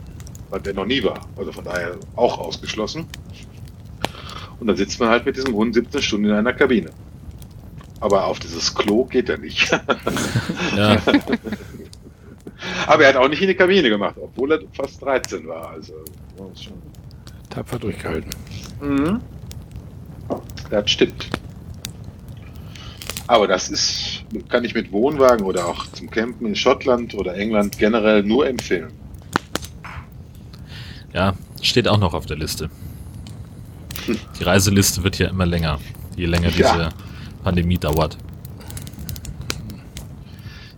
was 0.50 0.62
der 0.62 0.74
noch 0.74 0.86
nie 0.86 1.02
war. 1.02 1.20
Also 1.36 1.50
von 1.52 1.64
daher 1.64 1.96
auch 2.14 2.38
ausgeschlossen. 2.38 3.06
Und 4.60 4.66
dann 4.66 4.76
sitzt 4.76 5.00
man 5.00 5.08
halt 5.08 5.26
mit 5.26 5.36
diesem 5.36 5.54
Hund 5.54 5.74
17 5.74 6.02
Stunden 6.02 6.26
in 6.26 6.32
einer 6.32 6.52
Kabine. 6.52 6.90
Aber 8.00 8.26
auf 8.26 8.38
dieses 8.38 8.74
Klo 8.74 9.04
geht 9.04 9.28
er 9.28 9.38
nicht. 9.38 9.70
ja, 10.76 10.96
Aber 12.86 13.02
er 13.02 13.08
hat 13.10 13.16
auch 13.16 13.28
nicht 13.28 13.42
in 13.42 13.48
die 13.48 13.54
Kabine 13.54 13.88
gemacht, 13.88 14.16
obwohl 14.20 14.52
er 14.52 14.60
fast 14.72 15.02
13 15.02 15.46
war. 15.46 15.70
Also, 15.70 15.94
ist 16.52 16.64
schon. 16.64 16.74
Tapfer 17.50 17.78
durchgehalten. 17.78 18.30
Mhm. 18.80 19.20
Das 20.70 20.90
stimmt. 20.90 21.28
Aber 23.26 23.46
das 23.46 23.70
ist 23.70 24.24
kann 24.48 24.64
ich 24.64 24.74
mit 24.74 24.92
Wohnwagen 24.92 25.44
oder 25.44 25.66
auch 25.66 25.86
zum 25.92 26.10
Campen 26.10 26.46
in 26.46 26.56
Schottland 26.56 27.14
oder 27.14 27.34
England 27.34 27.78
generell 27.78 28.22
nur 28.22 28.46
empfehlen. 28.46 28.92
Ja, 31.12 31.34
steht 31.62 31.88
auch 31.88 31.98
noch 31.98 32.14
auf 32.14 32.26
der 32.26 32.36
Liste. 32.36 32.70
Die 34.08 34.44
Reiseliste 34.44 35.02
wird 35.04 35.18
ja 35.18 35.28
immer 35.28 35.46
länger, 35.46 35.78
je 36.16 36.26
länger 36.26 36.48
Ja. 36.50 36.72
diese 36.72 36.88
Pandemie 37.42 37.78
dauert. 37.78 38.16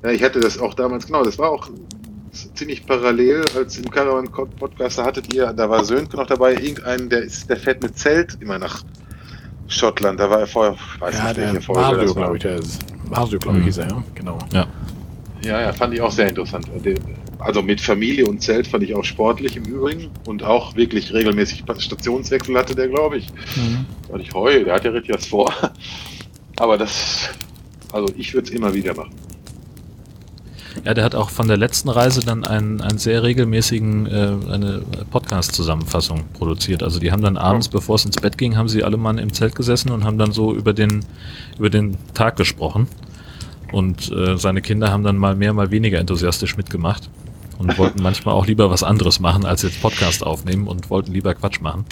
Ja, 0.03 0.11
ich 0.11 0.23
hatte 0.23 0.41
das 0.41 0.59
auch 0.59 0.75
damals, 0.75 1.07
genau, 1.07 1.25
das 1.25 1.39
war 1.39 1.51
auch 1.51 1.69
ziemlich 2.55 2.85
parallel, 2.87 3.43
als 3.57 3.79
im 3.79 3.91
Caravan 3.91 4.29
Podcast, 4.31 4.99
da 4.99 5.05
hattet 5.07 5.33
ihr, 5.33 5.53
da 5.53 5.69
war 5.71 5.85
Sönke 5.85 6.17
noch 6.17 6.27
dabei, 6.27 6.53
irgendeinen, 6.55 7.09
der 7.09 7.23
ist, 7.23 7.49
der 7.49 7.57
fährt 7.57 7.83
mit 7.83 7.99
Zelt 7.99 8.37
immer 8.41 8.59
nach 8.59 8.85
Schottland, 9.69 10.21
da 10.21 10.31
war 10.31 10.41
er 10.41 10.47
vorher, 10.47 10.75
ich 10.75 11.01
weiß 11.01 11.17
Ja, 11.19 11.25
nicht, 11.25 11.37
der 11.39 11.47
welche 11.55 11.61
Folge 11.63 11.81
Mario, 11.81 12.15
glaube 12.15 12.37
ich, 12.37 12.43
der 12.43 12.57
ist. 12.57 12.79
Mario, 13.11 13.39
glaube 13.39 13.59
ich, 13.59 13.63
Mhm. 13.63 13.67
hieß 13.67 13.79
er, 13.79 13.89
ja. 13.89 14.05
Genau. 14.15 14.39
Ja. 14.53 14.67
Ja, 15.43 15.61
ja, 15.61 15.73
fand 15.73 15.95
ich 15.95 16.01
auch 16.01 16.11
sehr 16.13 16.29
interessant. 16.29 16.67
Den- 16.85 16.99
Also 17.39 17.63
mit 17.63 17.81
Familie 17.81 18.27
und 18.27 18.43
Zelt 18.43 18.67
fand 18.67 18.83
ich 18.83 18.95
auch 18.95 19.05
sportlich 19.05 19.57
im 19.57 19.65
Übrigen 19.65 20.11
und 20.27 20.43
auch 20.43 20.75
wirklich 20.75 21.13
regelmäßig 21.13 21.65
Stationswechsel 21.79 22.57
hatte 22.57 22.75
der, 22.75 22.89
glaube 22.89 23.19
ich. 23.19 23.29
Mhm. 23.57 23.85
Und 24.09 24.21
ich 24.21 24.33
heue, 24.33 24.65
der 24.65 24.75
hat 24.75 24.85
ja 24.85 24.91
richtig 24.91 25.15
was 25.15 25.27
vor. 25.27 25.53
Aber 26.57 26.79
das, 26.79 27.29
also 27.93 28.13
ich 28.17 28.33
würde 28.33 28.49
es 28.49 28.55
immer 28.55 28.73
wieder 28.73 28.95
machen. 28.95 29.15
Ja, 30.85 30.95
der 30.95 31.05
hat 31.05 31.15
auch 31.15 31.31
von 31.31 31.49
der 31.49 31.57
letzten 31.57 31.89
Reise 31.89 32.21
dann 32.21 32.45
einen, 32.45 32.81
einen 32.81 32.99
sehr 32.99 33.23
regelmäßigen, 33.23 34.07
äh, 34.07 34.11
eine 34.53 34.83
Podcast-Zusammenfassung 35.11 36.25
produziert. 36.35 36.83
Also 36.83 37.01
die 37.01 37.13
haben 37.13 37.23
dann 37.23 37.37
abends, 37.37 37.69
bevor 37.69 37.97
es 37.97 38.05
ins 38.05 38.17
Bett 38.17 38.37
ging, 38.37 38.57
haben 38.57 38.69
sie 38.69 38.85
alle 38.85 38.97
Mann 38.97 39.19
im 39.19 39.33
Zelt 39.33 39.55
gesessen 39.55 39.91
und 39.91 40.05
haben 40.05 40.19
dann 40.19 40.33
so 40.33 40.55
über 40.55 40.73
den, 40.73 41.05
über 41.59 41.71
den 41.71 41.97
Tag 42.15 42.37
gesprochen. 42.37 42.89
Und 43.73 44.13
äh, 44.13 44.37
seine 44.37 44.63
Kinder 44.63 44.93
haben 44.93 45.03
dann 45.03 45.17
mal 45.17 45.35
mehr, 45.35 45.53
mal 45.53 45.71
weniger 45.71 45.99
enthusiastisch 45.99 46.57
mitgemacht 46.57 47.11
und 47.59 47.77
wollten 47.79 48.03
manchmal 48.03 48.35
auch 48.35 48.47
lieber 48.47 48.71
was 48.71 48.83
anderes 48.83 49.21
machen, 49.21 49.45
als 49.45 49.63
jetzt 49.63 49.81
Podcast 49.81 50.25
aufnehmen 50.25 50.67
und 50.69 50.91
wollten 50.91 51.13
lieber 51.13 51.35
Quatsch 51.35 51.61
machen. 51.61 51.85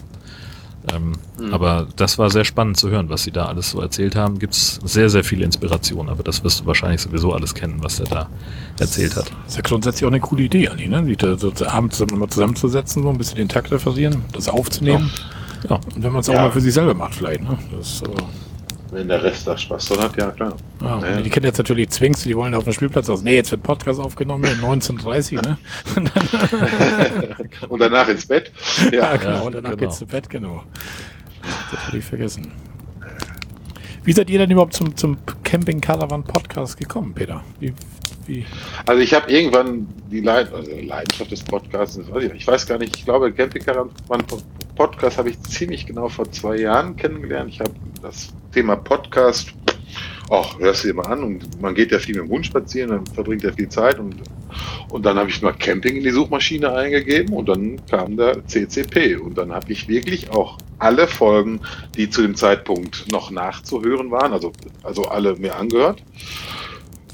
Ähm, 0.94 1.12
Mhm. 1.40 1.52
Aber 1.54 1.86
das 1.96 2.18
war 2.18 2.28
sehr 2.30 2.44
spannend 2.44 2.76
zu 2.76 2.90
hören, 2.90 3.08
was 3.08 3.22
sie 3.24 3.30
da 3.32 3.46
alles 3.46 3.70
so 3.70 3.80
erzählt 3.80 4.14
haben. 4.16 4.38
Gibt's 4.38 4.78
sehr, 4.84 5.08
sehr 5.10 5.24
viele 5.24 5.44
Inspirationen, 5.44 6.10
aber 6.10 6.22
das 6.22 6.44
wirst 6.44 6.60
du 6.60 6.66
wahrscheinlich 6.66 7.00
sowieso 7.00 7.32
alles 7.32 7.54
kennen, 7.54 7.78
was 7.82 7.98
er 8.00 8.06
da 8.06 8.28
erzählt 8.78 9.16
hat. 9.16 9.30
Das 9.44 9.52
ist 9.52 9.56
ja 9.56 9.62
grundsätzlich 9.62 10.04
auch 10.04 10.10
eine 10.10 10.20
coole 10.20 10.42
Idee, 10.44 10.68
Anni, 10.68 10.86
ne? 10.86 11.02
Sich 11.06 11.16
da 11.16 11.36
so 11.38 11.50
zu- 11.50 11.66
abends 11.66 11.98
mal 12.12 12.28
zusammenzusetzen, 12.28 13.02
so 13.02 13.08
ein 13.08 13.16
bisschen 13.18 13.36
den 13.36 13.48
Takt 13.48 13.72
referieren, 13.72 14.22
das 14.32 14.48
aufzunehmen. 14.48 15.10
Ja, 15.68 15.76
und 15.76 16.02
wenn 16.02 16.12
man 16.12 16.20
es 16.20 16.28
auch 16.28 16.34
Ja. 16.34 16.42
mal 16.42 16.52
für 16.52 16.60
sich 16.60 16.74
selber 16.74 16.92
macht, 16.94 17.14
vielleicht, 17.14 17.40
ne? 17.42 17.58
Das 17.76 17.86
ist 17.88 17.98
so. 18.00 18.14
Wenn 18.94 19.08
der 19.08 19.22
Rest 19.24 19.44
da 19.44 19.58
Spaß 19.58 19.86
dran 19.86 20.00
hat, 20.04 20.16
ja 20.16 20.30
klar. 20.30 20.56
Ja, 20.80 21.00
Ja. 21.00 21.20
Die 21.20 21.28
Kinder 21.28 21.48
jetzt 21.48 21.58
natürlich 21.58 21.90
zwingst, 21.90 22.24
die 22.24 22.36
wollen 22.36 22.54
auf 22.54 22.62
dem 22.62 22.72
Spielplatz 22.72 23.10
aus. 23.10 23.22
Nee, 23.22 23.34
jetzt 23.34 23.50
wird 23.50 23.64
Podcast 23.64 23.98
aufgenommen, 23.98 24.44
19.30 24.44 25.42
ne? 25.42 25.58
Und 27.68 27.80
danach 27.80 28.06
ins 28.08 28.24
Bett. 28.24 28.52
Ja, 28.92 28.98
Ja, 28.98 29.16
genau. 29.16 29.46
Und 29.46 29.56
danach 29.56 29.70
genau. 29.70 29.80
geht's 29.80 29.98
zu 29.98 30.06
Bett, 30.06 30.30
genau. 30.30 30.62
Das 31.72 31.86
hatte 31.88 31.98
ich 31.98 32.04
vergessen. 32.04 32.52
Wie 34.04 34.12
seid 34.12 34.30
ihr 34.30 34.38
denn 34.38 34.50
überhaupt 34.52 34.74
zum, 34.74 34.96
zum 34.96 35.16
Camping 35.42 35.80
Caravan 35.80 36.22
Podcast 36.22 36.76
gekommen, 36.76 37.14
Peter? 37.14 37.42
Wie, 37.58 37.74
Also 38.86 39.02
ich 39.02 39.12
habe 39.14 39.30
irgendwann 39.30 39.86
die 40.10 40.20
Leid 40.20 40.52
also 40.52 40.70
Leidenschaft 40.70 41.30
des 41.30 41.42
Podcasts, 41.42 41.98
ich, 42.34 42.46
weiß 42.46 42.66
gar 42.66 42.78
nicht, 42.78 42.96
ich 42.96 43.04
glaube, 43.04 43.32
Camping 43.32 43.62
Caravan 43.62 43.92
Podcast 44.76 45.18
habe 45.18 45.30
ich 45.30 45.40
ziemlich 45.42 45.86
genau 45.86 46.08
vor 46.08 46.30
zwei 46.32 46.56
Jahren 46.56 46.96
kennengelernt. 46.96 47.50
Ich 47.50 47.60
habe 47.60 47.72
das 48.02 48.32
Thema 48.52 48.76
Podcast, 48.76 49.52
ach, 50.30 50.58
hörst 50.58 50.84
du 50.84 50.88
dir 50.88 50.94
mal 50.94 51.06
an 51.06 51.22
und 51.22 51.60
man 51.60 51.74
geht 51.74 51.92
ja 51.92 51.98
viel 51.98 52.14
mit 52.16 52.24
dem 52.24 52.30
Hund 52.30 52.46
spazieren, 52.46 52.90
dann 52.90 53.06
verbringt 53.06 53.44
er 53.44 53.52
viel 53.52 53.68
Zeit 53.68 53.98
und, 53.98 54.16
und 54.90 55.04
dann 55.04 55.16
habe 55.16 55.30
ich 55.30 55.42
mal 55.42 55.52
Camping 55.52 55.96
in 55.96 56.02
die 56.02 56.10
Suchmaschine 56.10 56.72
eingegeben 56.72 57.34
und 57.34 57.48
dann 57.48 57.80
kam 57.86 58.16
der 58.16 58.46
CCP 58.46 59.16
und 59.16 59.38
dann 59.38 59.52
habe 59.52 59.72
ich 59.72 59.88
wirklich 59.88 60.30
auch 60.30 60.58
alle 60.78 61.06
Folgen, 61.06 61.60
die 61.96 62.10
zu 62.10 62.22
dem 62.22 62.34
Zeitpunkt 62.34 63.10
noch 63.10 63.30
nachzuhören 63.30 64.10
waren, 64.10 64.32
also, 64.32 64.52
also 64.82 65.04
alle 65.04 65.36
mir 65.36 65.56
angehört. 65.56 66.02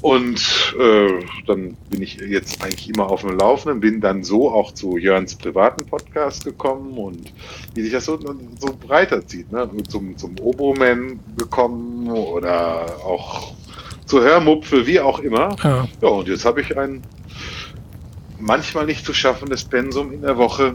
Und 0.01 0.75
äh, 0.79 1.23
dann 1.45 1.77
bin 1.89 2.01
ich 2.01 2.15
jetzt 2.15 2.63
eigentlich 2.63 2.89
immer 2.89 3.09
auf 3.09 3.21
dem 3.21 3.37
Laufenden, 3.37 3.79
bin 3.79 4.01
dann 4.01 4.23
so 4.23 4.51
auch 4.51 4.73
zu 4.73 4.97
Jörns 4.97 5.35
privaten 5.35 5.85
Podcast 5.85 6.43
gekommen 6.43 6.97
und 6.97 7.31
wie 7.75 7.83
sich 7.83 7.91
das 7.91 8.05
so, 8.05 8.17
so 8.17 8.77
breiter 8.79 9.25
zieht, 9.25 9.51
ne? 9.51 9.69
Zum, 9.87 10.17
zum 10.17 10.39
Oboman 10.39 11.19
gekommen 11.37 12.09
oder 12.09 12.85
auch 13.05 13.53
zur 14.05 14.23
Hörmupfe, 14.23 14.87
wie 14.87 14.99
auch 14.99 15.19
immer. 15.19 15.55
Ja, 15.63 15.87
Ja, 16.01 16.07
und 16.07 16.27
jetzt 16.27 16.45
habe 16.45 16.61
ich 16.61 16.75
ein 16.75 17.03
manchmal 18.39 18.87
nicht 18.87 19.05
zu 19.05 19.13
schaffendes 19.13 19.63
Pensum 19.63 20.11
in 20.11 20.23
der 20.23 20.37
Woche, 20.37 20.73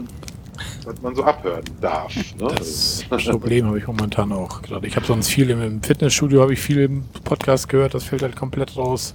was 0.87 1.01
man 1.01 1.15
so 1.15 1.23
abhören 1.23 1.63
darf. 1.81 2.15
Ne? 2.15 2.47
das 2.57 3.03
Problem 3.09 3.65
habe 3.67 3.77
ich 3.77 3.87
momentan 3.87 4.31
auch 4.31 4.61
gerade. 4.61 4.87
Ich 4.87 4.95
habe 4.95 5.05
sonst 5.05 5.27
viel 5.27 5.49
im, 5.49 5.83
Fitnessstudio, 5.83 6.41
habe 6.41 6.53
ich 6.53 6.59
viel 6.59 6.79
im 6.79 7.03
Podcast 7.23 7.67
gehört, 7.67 7.93
das 7.93 8.05
fällt 8.05 8.21
halt 8.21 8.35
komplett 8.35 8.77
raus. 8.77 9.13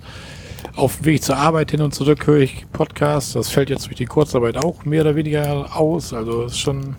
Auf 0.77 0.99
dem 0.99 1.07
Weg 1.07 1.23
zur 1.23 1.37
Arbeit 1.37 1.71
hin 1.71 1.81
und 1.81 1.95
zurück 1.95 2.27
höre 2.27 2.41
ich 2.41 2.67
Podcasts. 2.73 3.33
Das 3.33 3.49
fällt 3.49 3.71
jetzt 3.71 3.87
durch 3.87 3.97
die 3.97 4.05
Kurzarbeit 4.05 4.57
auch 4.57 4.85
mehr 4.85 5.01
oder 5.03 5.17
weniger 5.17 5.77
aus. 5.77 6.13
Also 6.13 6.45
ist 6.45 6.59
schon. 6.59 6.97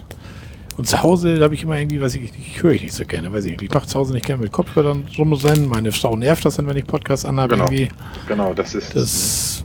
Und 0.75 0.87
zu 0.87 1.01
Hause 1.03 1.39
habe 1.41 1.53
ich 1.53 1.63
immer 1.63 1.77
irgendwie, 1.77 2.01
weiß 2.01 2.15
ich, 2.15 2.31
ich 2.35 2.63
höre 2.63 2.71
ich 2.71 2.81
nicht 2.81 2.93
so 2.93 3.05
gerne, 3.05 3.31
weiß 3.31 3.45
ich 3.45 3.51
nicht. 3.51 3.61
Ich 3.61 3.71
mache 3.71 3.87
zu 3.87 3.99
Hause 3.99 4.13
nicht 4.13 4.25
gerne 4.25 4.41
mit 4.41 4.51
Kopfhörern 4.51 5.07
rumrennen. 5.17 5.69
Meine 5.69 5.91
Frau 5.91 6.15
nervt 6.15 6.45
das 6.45 6.55
dann, 6.55 6.67
wenn 6.67 6.77
ich 6.77 6.85
Podcasts 6.85 7.25
anhabe. 7.25 7.55
Genau. 7.55 7.65
Irgendwie. 7.65 7.89
Genau, 8.27 8.53
das 8.53 8.73
ist. 8.73 8.95
Das. 8.95 9.63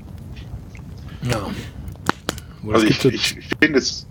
Ja. 1.29 1.47
Oder 2.65 2.75
Also 2.75 2.87
ich, 2.87 3.05
ich, 3.05 3.39
ich 3.39 3.49
finde 3.61 3.79
es 3.79 4.07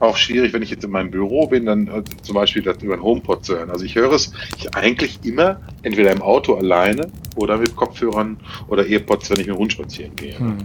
auch 0.00 0.16
schwierig, 0.16 0.52
wenn 0.52 0.62
ich 0.62 0.70
jetzt 0.70 0.84
in 0.84 0.90
meinem 0.90 1.10
Büro 1.10 1.46
bin, 1.46 1.66
dann 1.66 1.86
äh, 1.88 2.02
zum 2.22 2.34
Beispiel 2.34 2.62
das 2.62 2.82
über 2.82 2.94
einen 2.94 3.02
HomePod 3.02 3.44
zu 3.44 3.56
hören. 3.56 3.70
Also 3.70 3.84
ich 3.84 3.94
höre 3.94 4.12
es 4.12 4.32
ich 4.56 4.74
eigentlich 4.74 5.20
immer 5.22 5.60
entweder 5.82 6.10
im 6.10 6.22
Auto 6.22 6.54
alleine 6.54 7.08
oder 7.36 7.58
mit 7.58 7.76
Kopfhörern 7.76 8.38
oder 8.68 8.86
Earpods, 8.86 9.30
wenn 9.30 9.40
ich 9.40 9.46
mit 9.46 9.56
dem 9.56 9.60
Hund 9.60 9.72
spazieren 9.72 10.16
gehe. 10.16 10.38
Hm. 10.38 10.58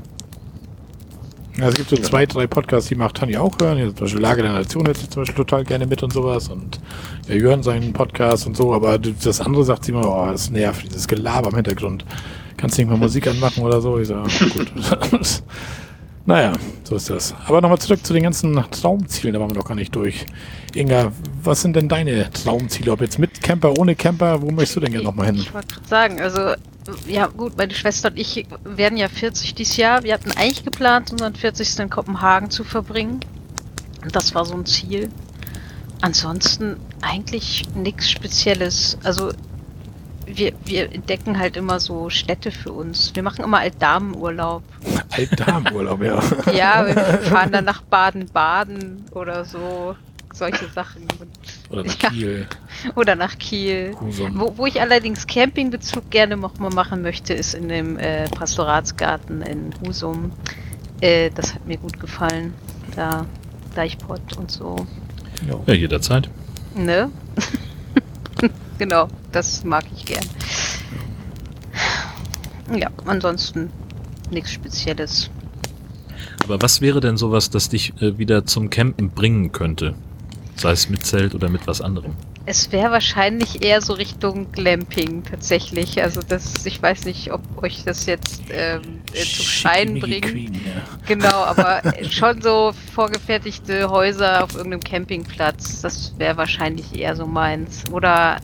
Ja, 1.58 1.70
es 1.70 1.76
gibt 1.76 1.90
so 1.90 1.96
zwei, 1.96 2.26
drei 2.26 2.48
Podcasts, 2.48 2.90
die 2.90 2.96
macht 2.96 3.16
Tanja 3.16 3.40
auch 3.40 3.58
hören. 3.62 3.80
Zum 3.96 4.06
Beispiel 4.06 4.22
Lage 4.22 4.42
der 4.42 4.52
Nation 4.52 4.88
hört 4.88 4.98
sie 4.98 5.10
zum 5.10 5.22
Beispiel 5.22 5.38
total 5.38 5.64
gerne 5.64 5.88
mit 5.88 6.04
und 6.04 6.12
sowas. 6.12 6.50
Und 6.50 6.82
wir 7.28 7.40
hören 7.42 7.64
seinen 7.64 7.94
Podcast 7.94 8.46
und 8.46 8.58
so. 8.58 8.74
Aber 8.74 8.98
das 8.98 9.40
andere 9.40 9.64
sagt 9.64 9.86
sie 9.86 9.94
immer, 9.94 10.06
oh, 10.06 10.32
das 10.32 10.52
nervt, 10.52 10.86
dieses 10.86 11.08
Gelaber 11.08 11.50
im 11.50 11.56
Hintergrund. 11.56 12.06
Kannst 12.58 12.78
du 12.78 12.82
nicht 12.82 12.92
mal 12.92 12.98
Musik 12.98 13.28
anmachen 13.28 13.64
oder 13.64 13.80
so? 13.80 13.98
Ich 14.00 14.10
sage, 14.10 14.28
gut. 14.54 14.72
naja, 16.26 16.54
so 16.84 16.96
ist 16.96 17.10
das. 17.10 17.36
Aber 17.46 17.62
nochmal 17.62 17.78
zurück 17.80 18.06
zu 18.06 18.14
den 18.14 18.24
ganzen 18.24 18.54
Traumzielen, 18.72 19.34
da 19.34 19.40
waren 19.40 19.50
wir 19.52 19.58
noch 19.58 19.68
gar 19.68 19.76
nicht 19.76 19.96
durch. 19.96 20.26
Inga, 20.74 21.12
was 21.44 21.62
sind 21.62 21.76
denn 21.76 21.88
deine 21.88 22.32
Traumziele? 22.32 22.92
Ob 22.92 23.02
jetzt 23.02 23.20
mit 23.20 23.42
Camper, 23.42 23.78
ohne 23.78 23.96
Camper, 23.96 24.42
wo 24.42 24.50
möchtest 24.50 24.78
du 24.78 24.80
denn 24.80 24.92
gerne 24.92 25.06
nochmal 25.06 25.28
hin? 25.28 25.36
Ich 25.36 25.54
wollte 25.54 25.76
gerade 25.76 25.88
sagen, 25.88 26.22
also, 26.22 26.56
ja 27.08 27.28
gut, 27.28 27.58
meine 27.58 27.74
Schwester 27.74 28.10
und 28.10 28.18
ich 28.18 28.48
werden 28.64 28.98
ja 28.98 29.08
40 29.08 29.54
dieses 29.54 29.78
Jahr. 29.78 30.04
Wir 30.04 30.14
hatten 30.16 30.32
eigentlich 30.32 30.66
geplant, 30.66 31.12
unseren 31.12 31.36
40. 31.36 31.80
in 31.80 31.90
Kopenhagen 31.90 32.50
zu 32.50 32.64
verbringen. 32.64 33.20
Das 34.12 34.34
war 34.34 34.46
so 34.46 34.56
ein 34.56 34.66
Ziel. 34.66 35.10
Ansonsten 36.02 36.78
eigentlich 37.02 37.64
nichts 37.76 38.10
Spezielles. 38.10 38.98
Also, 39.04 39.32
wir, 40.26 40.54
wir 40.66 40.92
entdecken 40.92 41.40
halt 41.40 41.58
immer 41.58 41.80
so 41.80 42.10
Städte 42.10 42.52
für 42.52 42.72
uns. 42.72 43.16
Wir 43.16 43.24
machen 43.24 43.44
immer 43.44 43.60
Altdamenurlaub. 43.60 44.64
Altdamenurlaub, 45.12 46.02
ja. 46.04 46.20
Ja, 46.54 46.86
wir 46.86 46.96
fahren 47.24 47.52
dann 47.52 47.66
nach 47.66 47.82
Baden-Baden 47.82 49.06
oder 49.12 49.46
so. 49.46 49.96
Solche 50.34 50.68
Sachen. 50.68 51.08
Oder 51.70 51.84
nach 51.84 51.96
Ja. 52.02 52.10
Kiel, 52.10 52.48
Oder 52.96 53.16
nach 53.16 53.38
Kiel. 53.38 53.96
Wo, 54.34 54.58
wo 54.58 54.66
ich 54.66 54.82
allerdings 54.82 55.28
Campingbezug 55.28 56.10
gerne 56.10 56.36
noch 56.36 56.58
mal 56.60 56.72
machen 56.72 57.02
möchte, 57.02 57.34
ist 57.34 57.54
in 57.54 57.70
dem 57.70 57.98
äh, 57.98 58.28
Pastoratsgarten 58.30 59.42
in 59.42 59.74
Husum. 59.86 60.32
Äh, 61.00 61.30
das 61.34 61.54
hat 61.54 61.66
mir 61.66 61.78
gut 61.78 62.00
gefallen. 62.00 62.54
Da 62.96 63.26
Deichpott 63.76 64.38
und 64.38 64.52
so. 64.52 64.76
Ja, 65.48 65.74
jederzeit. 65.74 66.30
Ne? 66.76 67.10
genau, 68.78 69.08
das 69.36 69.64
mag 69.64 69.84
ich 69.94 70.06
gern. 70.06 70.26
Ja, 72.74 72.90
ansonsten 73.06 73.70
nichts 74.32 74.52
Spezielles. 74.52 75.30
Aber 76.44 76.62
was 76.62 76.82
wäre 76.82 77.02
denn 77.02 77.18
sowas, 77.18 77.50
das 77.50 77.70
dich 77.70 77.94
äh, 78.02 78.18
wieder 78.18 78.46
zum 78.46 78.70
Campen 78.70 79.10
bringen 79.10 79.52
könnte? 79.52 79.96
Sei 80.56 80.72
es 80.72 80.90
mit 80.90 81.06
Zelt 81.06 81.36
oder 81.36 81.50
mit 81.50 81.68
was 81.68 81.82
anderem. 81.82 82.16
Es 82.48 82.72
wäre 82.72 82.92
wahrscheinlich 82.92 83.64
eher 83.64 83.82
so 83.82 83.94
Richtung 83.94 84.52
Glamping 84.52 85.24
tatsächlich. 85.24 86.02
Also 86.02 86.22
das, 86.22 86.66
ich 86.66 86.82
weiß 86.82 87.06
nicht, 87.06 87.34
ob 87.34 87.42
euch 87.62 87.84
das 87.84 88.06
jetzt 88.06 88.44
ähm, 88.52 89.02
äh, 89.14 89.24
zum 89.24 89.46
Schein 89.46 90.00
bringt. 90.00 90.28
Queen, 90.28 90.54
ja. 90.54 90.84
Genau, 91.08 91.44
aber 91.44 91.82
schon 92.10 92.42
so 92.42 92.74
vorgefertigte 92.94 93.90
Häuser 93.90 94.44
auf 94.44 94.56
irgendeinem 94.56 94.82
Campingplatz, 94.82 95.82
das 95.82 96.14
wäre 96.20 96.38
wahrscheinlich 96.38 96.98
eher 96.98 97.16
so 97.16 97.26
meins. 97.26 97.84
Oder 97.92 98.38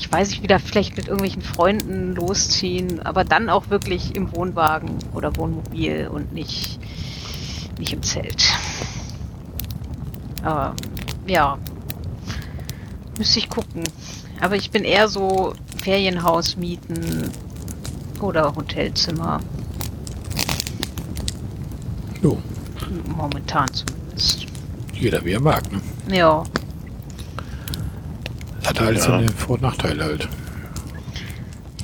ich 0.00 0.10
weiß 0.10 0.30
nicht, 0.30 0.42
wieder 0.42 0.58
vielleicht 0.58 0.96
mit 0.96 1.06
irgendwelchen 1.08 1.42
Freunden 1.42 2.14
losziehen, 2.14 3.00
aber 3.04 3.22
dann 3.22 3.50
auch 3.50 3.68
wirklich 3.68 4.16
im 4.16 4.34
Wohnwagen 4.34 4.96
oder 5.14 5.36
Wohnmobil 5.36 6.08
und 6.08 6.32
nicht, 6.32 6.80
nicht 7.78 7.92
im 7.92 8.02
Zelt. 8.02 8.42
Aber 10.42 10.74
ja, 11.26 11.58
müsste 13.18 13.38
ich 13.40 13.50
gucken. 13.50 13.84
Aber 14.40 14.56
ich 14.56 14.70
bin 14.70 14.84
eher 14.84 15.06
so 15.08 15.52
Ferienhaus 15.76 16.56
mieten 16.56 17.30
oder 18.22 18.54
Hotelzimmer. 18.56 19.40
Jo, 22.22 22.38
Momentan 23.16 23.68
zumindest. 23.72 24.46
jeder 24.94 25.22
wie 25.26 25.32
er 25.32 25.40
mag, 25.42 25.70
ne? 25.70 25.80
Ja, 26.10 26.42
Hat 28.64 28.80
halt 28.80 28.96
Ja. 28.98 29.02
seine 29.02 29.28
Vor- 29.30 29.56
und 29.56 29.62
Nachteile 29.62 30.04
halt. 30.04 30.28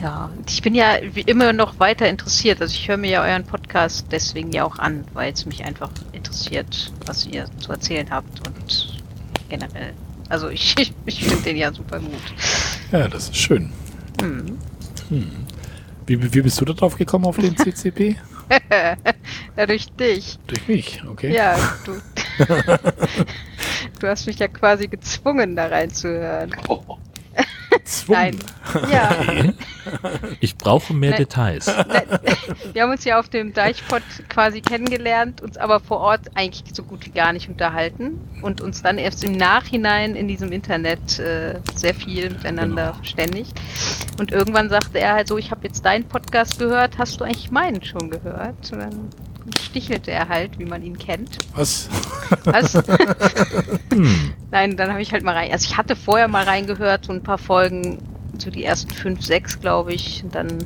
ja. 0.01 0.31
Ich 0.47 0.63
bin 0.63 0.75
ja 0.75 0.97
wie 1.15 1.23
immer 1.23 1.53
noch 1.53 1.81
weiter 1.81 2.09
interessiert. 2.09 2.61
Also 2.61 2.75
ich 2.75 2.89
höre 2.89 2.97
mir 2.97 3.11
ja 3.11 3.23
euren 3.23 3.45
Podcast 3.45 4.07
deswegen 4.11 4.53
ja 4.53 4.65
auch 4.65 4.79
an, 4.79 5.05
weil 5.15 5.33
es 5.33 5.47
mich 5.47 5.65
einfach 5.65 5.91
interessiert, 6.13 6.93
was 7.07 7.27
ihr 7.27 7.47
zu 7.59 7.73
erzählen 7.73 8.09
habt 8.11 8.47
und 8.47 9.01
generell. 9.49 9.93
Also 10.29 10.49
ich, 10.49 10.75
ich 11.07 11.25
finde 11.25 11.43
den 11.43 11.57
ja 11.57 11.73
super 11.73 11.99
gut. 12.01 12.13
Ja, 12.93 13.09
das 13.09 13.25
ist 13.31 13.37
schön. 13.37 13.73
Hm. 14.21 14.59
Wie, 16.07 16.35
wie 16.35 16.41
bist 16.43 16.61
du 16.61 16.65
da 16.65 16.73
drauf 16.73 16.97
gekommen 16.97 17.25
auf 17.25 17.37
den 17.37 17.57
CCP? 17.57 18.17
ja, 19.57 19.67
durch 19.67 19.89
dich. 19.93 20.39
Durch 20.47 20.69
mich, 20.69 21.03
okay. 21.09 21.35
Ja, 21.35 21.57
du. 21.85 21.93
du 24.01 24.07
hast 24.07 24.27
mich 24.27 24.39
ja 24.39 24.49
quasi 24.49 24.89
gezwungen, 24.89 25.57
da 25.57 25.67
reinzuhören. 25.67 26.55
Oh. 26.69 26.99
Nein. 28.09 28.39
Ja. 28.91 29.11
Ich 30.41 30.57
brauche 30.57 30.93
mehr 30.93 31.11
Nein. 31.11 31.19
Details. 31.19 31.67
Wir 32.73 32.83
haben 32.83 32.91
uns 32.91 33.05
ja 33.05 33.21
auf 33.21 33.29
dem 33.29 33.53
Deichpot 33.53 34.03
quasi 34.29 34.61
kennengelernt, 34.61 35.41
uns 35.41 35.57
aber 35.57 35.79
vor 35.79 35.99
Ort 35.99 36.23
eigentlich 36.35 36.75
so 36.75 36.83
gut 36.83 37.07
wie 37.07 37.11
gar 37.11 37.33
nicht 37.33 37.49
unterhalten 37.49 38.21
und 38.43 38.61
uns 38.61 38.83
dann 38.83 38.99
erst 38.99 39.23
im 39.23 39.33
Nachhinein 39.33 40.17
in 40.17 40.27
diesem 40.27 40.51
Internet 40.51 41.21
äh, 41.21 41.61
sehr 41.77 41.95
viel 41.95 42.31
miteinander 42.31 42.87
Genau. 42.87 42.97
verständigt. 42.97 43.53
Und 44.19 44.33
irgendwann 44.33 44.69
sagte 44.71 44.99
er 44.99 45.15
halt 45.15 45.29
so, 45.29 45.39
ich 45.39 45.53
habe 45.53 45.65
jetzt 45.65 45.85
deinen 45.85 46.05
Podcast 46.05 46.59
gehört, 46.59 46.99
hast 46.99 47.21
du 47.21 47.25
eigentlich 47.25 47.53
meinen 47.53 47.85
schon 47.85 48.11
gehört? 48.11 48.73
Und 48.73 48.79
dann 48.81 49.11
stichelte 49.59 50.11
er 50.11 50.29
halt, 50.29 50.59
wie 50.59 50.65
man 50.65 50.83
ihn 50.83 50.99
kennt. 50.99 51.39
Was? 51.55 51.89
Was? 52.45 52.75
Hm. 53.93 54.33
Nein, 54.51 54.77
dann 54.77 54.91
habe 54.91 55.01
ich 55.01 55.13
halt 55.13 55.23
mal 55.23 55.35
rein. 55.35 55.51
Also 55.53 55.67
ich 55.71 55.77
hatte 55.77 55.97
vorher 55.97 56.29
mal 56.29 56.45
reingehört, 56.45 57.07
so 57.07 57.13
ein 57.13 57.23
paar 57.23 57.39
Folgen, 57.39 57.99
so 58.37 58.51
die 58.51 58.65
ersten 58.65 58.91
fünf, 58.91 59.25
sechs, 59.25 59.59
glaube 59.61 59.95
ich. 59.95 60.23
Und 60.23 60.35
dann, 60.35 60.59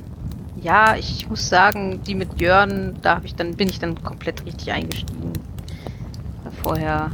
ja, 0.61 0.97
ich 0.97 1.29
muss 1.29 1.49
sagen, 1.49 2.03
die 2.05 2.15
mit 2.15 2.41
Jörn, 2.41 2.99
da 3.03 3.17
habe 3.17 3.27
ich 3.27 3.35
dann, 3.37 3.55
bin 3.55 3.69
ich 3.69 3.79
dann 3.79 4.03
komplett 4.03 4.45
richtig 4.47 4.73
eingestiegen. 4.73 5.33
Vorher 6.63 7.13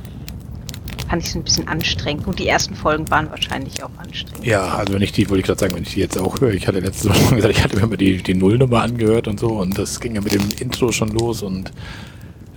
fand 1.09 1.23
ich 1.23 1.29
es 1.31 1.35
ein 1.35 1.43
bisschen 1.45 1.69
anstrengend. 1.69 2.27
Und 2.27 2.39
die 2.39 2.47
ersten 2.49 2.75
Folgen 2.75 3.09
waren 3.11 3.31
wahrscheinlich 3.31 3.83
auch 3.83 3.91
anstrengend. 3.99 4.45
Ja, 4.47 4.75
also 4.77 4.95
wenn 4.95 5.03
ich 5.03 5.13
die, 5.13 5.29
wollte 5.29 5.41
ich 5.41 5.47
gerade 5.47 5.61
sagen, 5.61 5.75
wenn 5.75 5.83
ich 5.83 5.95
die 5.95 6.01
jetzt 6.01 6.19
auch 6.19 6.41
höre, 6.41 6.53
ich 6.53 6.67
hatte 6.67 6.81
letztes 6.81 7.09
Mal 7.09 7.15
schon 7.15 7.37
gesagt, 7.37 7.57
ich 7.57 7.63
hatte 7.65 7.77
mir 7.77 7.87
mal 7.87 7.97
die, 7.97 8.23
die 8.23 8.35
Nullnummer 8.35 8.83
angehört 8.83 9.29
und 9.29 9.39
so 9.41 9.49
und 9.49 9.77
das 9.79 10.01
ging 10.01 10.15
ja 10.15 10.21
mit 10.21 10.35
dem 10.35 10.49
Intro 10.61 10.93
schon 10.93 11.09
los 11.11 11.43
und 11.43 11.73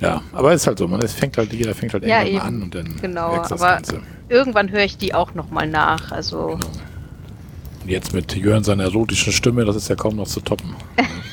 ja, 0.01 0.21
aber 0.31 0.53
es 0.53 0.61
ist 0.61 0.67
halt 0.67 0.79
so, 0.79 0.87
man, 0.87 1.01
es 1.01 1.11
fängt 1.11 1.37
halt, 1.37 1.51
jeder 1.51 1.75
fängt 1.75 1.93
halt 1.93 2.05
Ja, 2.05 2.23
irgendwann 2.23 2.47
an 2.47 2.61
und 2.63 2.75
dann 2.75 2.95
Genau, 3.01 3.35
das 3.37 3.51
aber 3.51 3.73
Ganze. 3.75 4.01
irgendwann 4.29 4.71
höre 4.71 4.85
ich 4.85 4.97
die 4.97 5.13
auch 5.13 5.33
nochmal 5.33 5.67
nach. 5.67 6.11
Also, 6.13 6.57
Genau. 6.57 6.67
Und 7.83 7.89
jetzt 7.89 8.13
mit 8.13 8.35
Jörn 8.35 8.63
seiner 8.63 8.83
erotischen 8.83 9.33
Stimme, 9.33 9.65
das 9.65 9.75
ist 9.75 9.89
ja 9.89 9.95
kaum 9.95 10.15
noch 10.17 10.27
zu 10.27 10.39
toppen. 10.41 10.75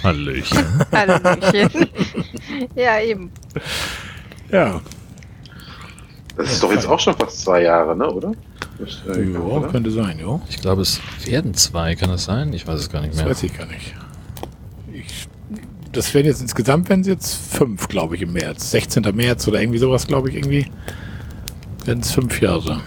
Hallöchen. 0.03 0.65
Hallöchen. 0.93 1.71
ja, 2.75 3.01
eben. 3.01 3.31
Ja, 4.51 4.81
Das 6.37 6.53
ist 6.53 6.63
doch 6.63 6.71
jetzt 6.73 6.87
auch 6.87 7.01
schon 7.01 7.17
fast 7.17 7.41
zwei 7.41 7.63
Jahre, 7.63 7.97
ne, 7.97 8.11
oder? 8.11 8.33
Das, 8.79 9.01
ja 9.07 9.39
oder? 9.41 9.69
könnte 9.69 9.91
sein, 9.91 10.19
ja. 10.19 10.41
Ich 10.51 10.61
glaube, 10.61 10.83
es 10.83 11.01
werden 11.25 11.55
zwei, 11.55 11.95
kann 11.95 12.11
das 12.11 12.25
sein? 12.25 12.53
Ich 12.53 12.67
weiß 12.67 12.79
es 12.79 12.91
gar 12.91 13.01
nicht 13.01 13.13
Das 13.15 13.21
mehr. 13.21 13.31
weiß 13.31 13.43
ich 13.43 13.57
gar 13.57 13.67
nicht. 13.67 13.95
Ich, 14.93 15.29
das 15.93 16.13
werden 16.13 16.27
jetzt 16.27 16.43
insgesamt 16.43 16.89
werden 16.91 17.01
es 17.01 17.07
jetzt 17.07 17.35
fünf, 17.35 17.89
glaube 17.89 18.17
ich, 18.17 18.23
im 18.23 18.33
März. 18.35 18.71
16. 18.71 19.03
März 19.15 19.49
oder 19.49 19.61
irgendwie 19.61 19.79
sowas, 19.79 20.07
glaube 20.07 20.29
ich, 20.29 20.37
irgendwie. 20.37 20.67
Werden 21.87 22.01
es 22.01 22.13
fünf 22.13 22.41
Jahre. 22.41 22.81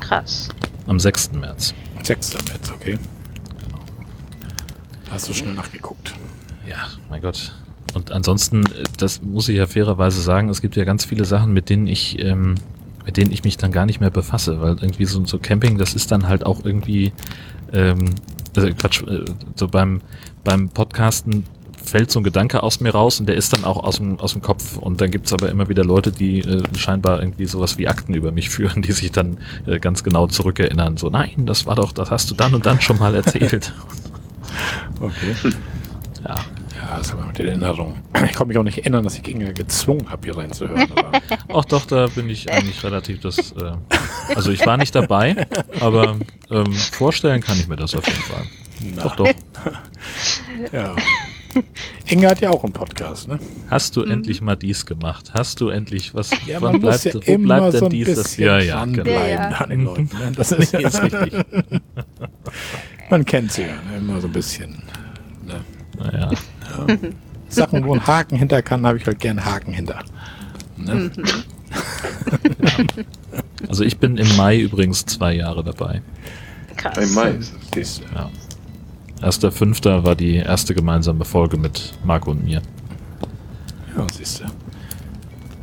Krass. 0.00 0.48
Am 0.88 0.98
6. 0.98 1.32
März. 1.32 1.72
6. 2.02 2.34
März, 2.48 2.72
okay. 2.74 2.98
Hast 5.10 5.28
du 5.28 5.32
schnell 5.34 5.54
nachgeguckt. 5.54 6.14
Ja, 6.68 6.88
mein 7.08 7.20
Gott. 7.22 7.52
Und 7.94 8.12
ansonsten, 8.12 8.64
äh, 8.66 8.84
das 8.98 9.22
muss 9.22 9.48
ich 9.48 9.56
ja 9.56 9.66
fairerweise 9.66 10.20
sagen, 10.20 10.48
es 10.48 10.60
gibt 10.60 10.76
ja 10.76 10.84
ganz 10.84 11.04
viele 11.04 11.24
Sachen, 11.24 11.52
mit 11.52 11.68
denen 11.68 11.86
ich, 11.86 12.18
ähm, 12.18 12.54
mit 13.04 13.16
denen 13.16 13.32
ich 13.32 13.44
mich 13.44 13.56
dann 13.56 13.72
gar 13.72 13.86
nicht 13.86 14.00
mehr 14.00 14.10
befasse, 14.10 14.60
weil 14.60 14.76
irgendwie 14.80 15.06
so, 15.06 15.24
so 15.24 15.38
Camping, 15.38 15.78
das 15.78 15.94
ist 15.94 16.10
dann 16.12 16.28
halt 16.28 16.44
auch 16.44 16.64
irgendwie, 16.64 17.12
ähm, 17.72 18.14
also 18.54 18.68
Quatsch, 18.74 19.02
äh, 19.02 19.24
so 19.56 19.68
beim, 19.68 20.00
beim 20.44 20.68
Podcasten 20.68 21.44
fällt 21.82 22.10
so 22.10 22.20
ein 22.20 22.24
Gedanke 22.24 22.62
aus 22.62 22.80
mir 22.80 22.90
raus 22.90 23.20
und 23.20 23.26
der 23.26 23.36
ist 23.36 23.52
dann 23.52 23.64
auch 23.64 23.82
aus 23.82 23.96
dem, 23.96 24.20
aus 24.20 24.32
dem 24.32 24.42
Kopf. 24.42 24.76
Und 24.76 25.00
dann 25.00 25.10
gibt's 25.10 25.32
aber 25.32 25.48
immer 25.48 25.68
wieder 25.68 25.84
Leute, 25.84 26.12
die 26.12 26.40
äh, 26.40 26.62
scheinbar 26.76 27.20
irgendwie 27.20 27.46
sowas 27.46 27.78
wie 27.78 27.88
Akten 27.88 28.14
über 28.14 28.32
mich 28.32 28.50
führen, 28.50 28.82
die 28.82 28.92
sich 28.92 29.10
dann 29.12 29.38
äh, 29.66 29.78
ganz 29.78 30.04
genau 30.04 30.26
zurückerinnern. 30.26 30.96
So, 30.96 31.08
nein, 31.08 31.46
das 31.46 31.66
war 31.66 31.74
doch, 31.74 31.92
das 31.92 32.10
hast 32.10 32.30
du 32.30 32.34
dann 32.34 32.54
und 32.54 32.66
dann 32.66 32.80
schon 32.80 32.98
mal 32.98 33.14
erzählt. 33.14 33.72
Okay. 35.00 35.34
ja. 36.28 36.34
Ja, 36.90 36.98
das 36.98 37.16
war 37.16 37.24
mit 37.24 37.38
der 37.38 37.46
Erinnerung. 37.46 37.94
Ich 38.14 38.32
konnte 38.34 38.46
mich 38.46 38.58
auch 38.58 38.64
nicht 38.64 38.78
erinnern, 38.78 39.04
dass 39.04 39.16
ich 39.16 39.28
Inge 39.28 39.54
gezwungen 39.54 40.10
habe, 40.10 40.24
hier 40.24 40.36
reinzuhören. 40.36 40.88
Ach 41.48 41.64
doch, 41.64 41.86
da 41.86 42.08
bin 42.08 42.28
ich 42.28 42.50
eigentlich 42.50 42.82
relativ 42.82 43.20
das. 43.20 43.52
Äh, 43.52 43.74
also 44.34 44.50
ich 44.50 44.66
war 44.66 44.76
nicht 44.76 44.92
dabei, 44.92 45.46
aber 45.78 46.16
ähm, 46.50 46.72
vorstellen 46.72 47.42
kann 47.42 47.56
ich 47.60 47.68
mir 47.68 47.76
das 47.76 47.94
auf 47.94 48.04
jeden 48.08 48.22
Fall. 48.22 48.42
na, 48.96 49.02
Doch, 49.04 49.14
doch. 49.14 49.28
Ja. 50.72 50.96
Inge 52.06 52.28
hat 52.28 52.40
ja 52.40 52.50
auch 52.50 52.64
einen 52.64 52.72
Podcast, 52.72 53.28
ne? 53.28 53.38
Hast 53.68 53.94
du 53.94 54.02
endlich 54.02 54.40
mal 54.40 54.56
dies 54.56 54.84
gemacht? 54.84 55.30
Hast 55.32 55.60
du 55.60 55.68
endlich 55.68 56.12
was? 56.12 56.30
Ja, 56.44 56.60
wann 56.60 56.72
man 56.72 56.80
muss 56.80 57.02
bleibt, 57.02 57.04
ja 57.04 57.20
wo 57.24 57.32
immer 57.32 57.46
bleibt 57.46 57.72
so 57.72 57.78
denn 57.78 57.86
ein 57.86 57.90
dies? 57.90 58.14
Das, 58.16 58.36
ja, 58.36 58.58
ja, 58.58 58.84
genau. 58.84 59.10
Ja, 59.10 59.48
an 59.48 59.70
den 59.70 59.84
Leuten. 59.84 60.10
Ne? 60.18 60.32
Das 60.34 60.50
ist, 60.50 60.74
ist 60.74 61.02
richtig. 61.02 61.34
Man 63.10 63.24
kennt 63.24 63.52
sie 63.52 63.62
ja, 63.62 63.68
ne? 63.68 63.98
immer 63.98 64.20
so 64.20 64.26
ein 64.26 64.32
bisschen. 64.32 64.82
Ne? 65.46 65.60
Naja. 65.96 66.30
Sachen, 67.48 67.84
wo 67.84 67.94
ein 67.94 68.06
Haken 68.06 68.36
hinter 68.36 68.62
kann, 68.62 68.86
habe 68.86 68.98
ich 68.98 69.06
halt 69.06 69.18
gern 69.20 69.44
Haken 69.44 69.72
hinter. 69.72 70.00
Ne? 70.76 71.10
Also 73.68 73.84
ich 73.84 73.98
bin 73.98 74.16
im 74.16 74.36
Mai 74.36 74.58
übrigens 74.58 75.04
zwei 75.06 75.34
Jahre 75.34 75.62
dabei. 75.62 76.02
Krass. 76.76 76.96
Im 76.98 77.14
Mai 77.14 77.30
ist 77.30 77.52
es. 77.52 77.70
Siehst 77.74 78.00
du. 78.00 78.14
Ja. 78.14 78.30
Erster 79.22 79.52
Fünfter 79.52 80.04
war 80.04 80.16
die 80.16 80.36
erste 80.36 80.74
gemeinsame 80.74 81.24
Folge 81.24 81.58
mit 81.58 81.92
Marco 82.04 82.30
und 82.30 82.44
mir. 82.44 82.62
Ja, 83.96 84.06
siehst 84.12 84.40
du. 84.40 84.44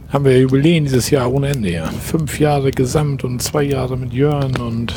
Haben 0.09 0.25
wir 0.25 0.39
Jubiläen 0.39 0.85
dieses 0.85 1.09
Jahr 1.09 1.31
ohne 1.31 1.49
Ende, 1.49 1.71
ja. 1.71 1.87
Fünf 1.87 2.39
Jahre 2.39 2.71
gesamt 2.71 3.23
und 3.23 3.41
zwei 3.41 3.63
Jahre 3.63 3.97
mit 3.97 4.13
Jörn 4.13 4.55
und 4.57 4.93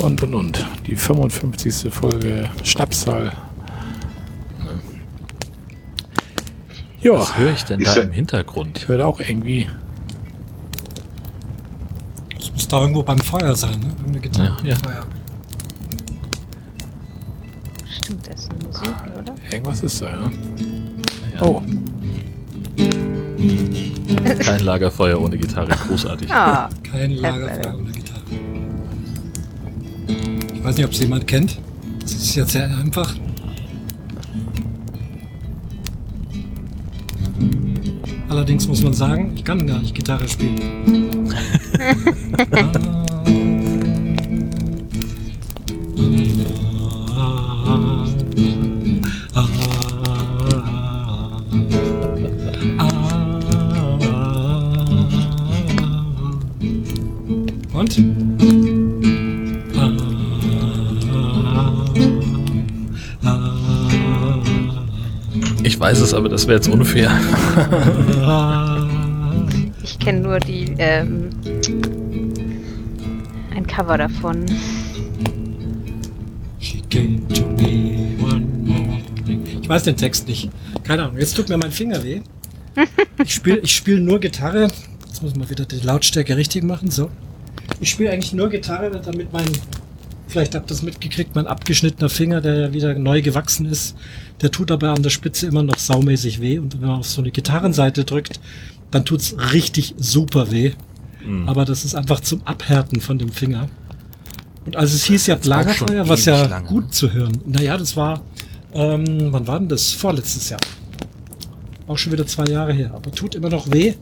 und 0.00 0.22
und 0.22 0.34
und. 0.34 0.66
Die 0.86 0.94
55. 0.94 1.92
Folge 1.92 2.48
Schnapszahl. 2.62 3.32
Ja, 7.00 7.12
Was 7.12 7.36
höre 7.38 7.52
ich 7.52 7.64
denn 7.64 7.80
da 7.80 7.94
im 7.94 8.10
Hintergrund? 8.10 8.78
ich 8.78 8.88
höre 8.88 9.06
auch 9.06 9.20
irgendwie. 9.20 9.68
Das 12.36 12.50
muss 12.52 12.68
da 12.68 12.80
irgendwo 12.80 13.02
beim 13.02 13.18
Feuer 13.18 13.54
sein, 13.54 13.78
ne? 13.78 13.86
Irgendeine 13.86 14.20
Gitarre. 14.20 14.56
Ja, 14.62 14.68
ja. 14.70 14.76
Feuer. 14.76 15.06
Stimmt, 17.88 18.26
das 18.28 18.40
ist 18.40 18.50
eine 18.50 18.64
Musik, 18.64 18.94
oder? 19.18 19.34
Irgendwas 19.52 19.82
ist 19.82 20.02
da, 20.02 20.06
ja. 20.10 20.30
Ja. 21.36 21.42
Oh, 21.42 21.62
Kein 24.40 24.60
Lagerfeuer 24.64 25.20
ohne 25.20 25.38
Gitarre, 25.38 25.68
großartig. 25.86 26.30
Ah, 26.32 26.68
Kein 26.90 27.12
Lagerfeuer 27.12 27.74
ohne 27.78 27.92
Gitarre. 27.92 28.20
Ich 30.54 30.64
weiß 30.64 30.76
nicht, 30.76 30.86
ob 30.86 30.92
es 30.92 30.98
jemand 30.98 31.26
kennt. 31.28 31.58
Das 32.02 32.12
ist 32.12 32.34
jetzt 32.34 32.52
sehr 32.52 32.64
einfach. 32.76 33.14
Allerdings 38.28 38.68
muss 38.68 38.82
man 38.82 38.92
sagen, 38.92 39.32
ich 39.34 39.44
kann 39.44 39.66
gar 39.66 39.78
nicht 39.78 39.94
Gitarre 39.94 40.28
spielen. 40.28 41.34
Und? 42.52 43.04
weiß 65.88 66.00
es, 66.00 66.12
aber 66.12 66.28
das 66.28 66.46
wäre 66.46 66.56
jetzt 66.56 66.68
unfair. 66.68 67.10
Ich 69.82 69.98
kenne 69.98 70.20
nur 70.20 70.38
die, 70.38 70.74
ähm, 70.76 71.30
ein 73.56 73.66
Cover 73.66 73.96
davon. 73.96 74.44
Ich 79.62 79.68
weiß 79.68 79.84
den 79.84 79.96
Text 79.96 80.28
nicht. 80.28 80.50
Keine 80.84 81.04
Ahnung. 81.04 81.18
Jetzt 81.18 81.34
tut 81.36 81.48
mir 81.48 81.56
mein 81.56 81.72
Finger 81.72 82.04
weh. 82.04 82.20
Ich 83.24 83.34
spiele 83.34 83.58
ich 83.58 83.74
spiel 83.74 84.00
nur 84.00 84.20
Gitarre. 84.20 84.68
Jetzt 85.06 85.22
muss 85.22 85.34
man 85.34 85.48
wieder 85.48 85.64
die 85.64 85.80
Lautstärke 85.80 86.36
richtig 86.36 86.64
machen. 86.64 86.90
So. 86.90 87.10
Ich 87.80 87.88
spiele 87.90 88.10
eigentlich 88.10 88.34
nur 88.34 88.50
Gitarre, 88.50 88.90
damit 88.90 89.32
mein, 89.32 89.48
vielleicht 90.28 90.54
habt 90.54 90.66
ihr 90.66 90.68
das 90.68 90.82
mitgekriegt, 90.82 91.34
mein 91.34 91.46
abgeschnittener 91.46 92.08
Finger, 92.08 92.40
der 92.40 92.56
ja 92.58 92.72
wieder 92.72 92.94
neu 92.94 93.22
gewachsen 93.22 93.66
ist, 93.66 93.96
der 94.40 94.50
tut 94.50 94.70
aber 94.70 94.90
an 94.90 95.02
der 95.02 95.10
Spitze 95.10 95.46
immer 95.46 95.62
noch 95.62 95.78
saumäßig 95.78 96.40
weh. 96.40 96.58
Und 96.58 96.80
wenn 96.80 96.88
man 96.88 97.00
auf 97.00 97.08
so 97.08 97.20
eine 97.20 97.30
Gitarrenseite 97.30 98.04
drückt, 98.04 98.38
dann 98.90 99.04
tut's 99.04 99.34
richtig 99.52 99.94
super 99.98 100.50
weh. 100.50 100.72
Hm. 101.22 101.48
Aber 101.48 101.64
das 101.64 101.84
ist 101.84 101.94
einfach 101.94 102.20
zum 102.20 102.42
Abhärten 102.46 103.00
von 103.00 103.18
dem 103.18 103.30
Finger. 103.30 103.68
Und 104.66 104.76
als 104.76 104.92
es 104.92 105.04
hieß, 105.04 105.26
schon 105.26 105.38
Lagerfeuer, 105.44 106.08
was 106.08 106.26
ja 106.26 106.44
lange, 106.44 106.68
gut 106.68 106.84
ne? 106.84 106.90
zu 106.90 107.12
hören. 107.12 107.38
Naja, 107.46 107.76
das 107.76 107.96
war, 107.96 108.22
ähm, 108.74 109.32
wann 109.32 109.46
war 109.46 109.58
denn 109.58 109.68
das? 109.68 109.92
Vorletztes 109.92 110.50
Jahr. 110.50 110.60
Auch 111.86 111.96
schon 111.96 112.12
wieder 112.12 112.26
zwei 112.26 112.44
Jahre 112.44 112.74
her. 112.74 112.92
Aber 112.94 113.10
tut 113.10 113.34
immer 113.34 113.48
noch 113.48 113.70
weh. 113.72 113.94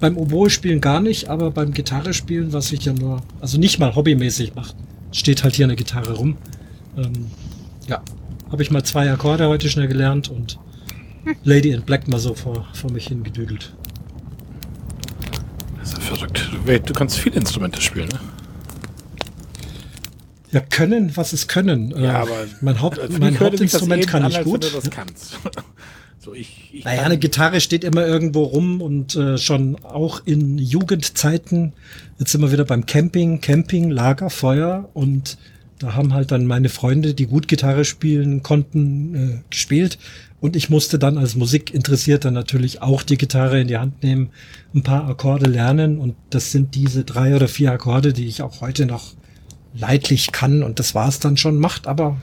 Beim 0.00 0.16
Oboe 0.16 0.50
spielen 0.50 0.80
gar 0.80 1.00
nicht, 1.00 1.28
aber 1.28 1.50
beim 1.50 1.72
Gitarre 1.72 2.12
spielen, 2.12 2.52
was 2.52 2.72
ich 2.72 2.84
ja 2.84 2.92
nur, 2.92 3.22
also 3.40 3.58
nicht 3.58 3.78
mal 3.78 3.94
hobbymäßig 3.94 4.54
mache, 4.54 4.74
steht 5.16 5.42
halt 5.42 5.56
hier 5.56 5.66
eine 5.66 5.76
Gitarre 5.76 6.12
rum. 6.12 6.36
Ähm, 6.96 7.30
ja, 7.88 8.02
habe 8.50 8.62
ich 8.62 8.70
mal 8.70 8.84
zwei 8.84 9.10
Akkorde 9.10 9.48
heute 9.48 9.68
schnell 9.68 9.88
gelernt 9.88 10.28
und 10.28 10.58
Lady 11.42 11.70
in 11.70 11.82
Black 11.82 12.06
mal 12.06 12.18
so 12.18 12.34
vor, 12.34 12.66
vor 12.74 12.92
mich 12.92 13.08
hingedüdelt. 13.08 13.74
Das 15.78 15.88
ist 15.88 15.98
ja 15.98 16.00
verrückt. 16.00 16.50
Du, 16.64 16.80
du 16.80 16.92
kannst 16.92 17.18
viele 17.18 17.36
Instrumente 17.36 17.80
spielen, 17.80 18.08
ne? 18.08 18.20
Ja, 20.52 20.60
können, 20.60 21.16
was 21.16 21.32
ist 21.32 21.48
können? 21.48 21.92
Äh, 21.92 22.24
mein, 22.60 22.80
Haupt, 22.80 23.00
mein 23.18 23.38
Hauptinstrument 23.40 24.06
kann 24.06 24.22
an, 24.22 24.30
ich 24.30 24.42
gut. 24.42 24.64
Du 24.64 24.70
das 24.70 24.90
kannst. 24.90 25.38
so, 26.26 26.34
ich, 26.34 26.70
ich 26.72 26.84
Naja, 26.84 27.02
eine 27.02 27.18
Gitarre 27.18 27.60
steht 27.60 27.84
immer 27.84 28.04
irgendwo 28.04 28.42
rum 28.42 28.82
und 28.82 29.14
äh, 29.14 29.38
schon 29.38 29.76
auch 29.84 30.22
in 30.26 30.58
Jugendzeiten, 30.58 31.72
jetzt 32.18 32.32
sind 32.32 32.40
wir 32.40 32.50
wieder 32.50 32.64
beim 32.64 32.84
Camping, 32.84 33.40
Camping, 33.40 33.90
Lagerfeuer 33.90 34.88
und 34.92 35.38
da 35.78 35.94
haben 35.94 36.14
halt 36.14 36.32
dann 36.32 36.46
meine 36.46 36.68
Freunde, 36.68 37.14
die 37.14 37.26
gut 37.26 37.46
Gitarre 37.46 37.84
spielen 37.84 38.42
konnten, 38.42 39.14
äh, 39.14 39.50
gespielt 39.50 39.98
und 40.40 40.56
ich 40.56 40.68
musste 40.68 40.98
dann 40.98 41.16
als 41.16 41.36
Musikinteressierter 41.36 42.32
natürlich 42.32 42.82
auch 42.82 43.04
die 43.04 43.18
Gitarre 43.18 43.60
in 43.60 43.68
die 43.68 43.78
Hand 43.78 44.02
nehmen, 44.02 44.30
ein 44.74 44.82
paar 44.82 45.08
Akkorde 45.08 45.48
lernen 45.48 45.98
und 45.98 46.16
das 46.30 46.50
sind 46.50 46.74
diese 46.74 47.04
drei 47.04 47.36
oder 47.36 47.46
vier 47.46 47.70
Akkorde, 47.70 48.12
die 48.12 48.26
ich 48.26 48.42
auch 48.42 48.60
heute 48.62 48.84
noch 48.86 49.14
leidlich 49.74 50.32
kann 50.32 50.64
und 50.64 50.80
das 50.80 50.92
war's 50.96 51.20
dann 51.20 51.36
schon, 51.36 51.60
macht 51.60 51.86
aber 51.86 52.16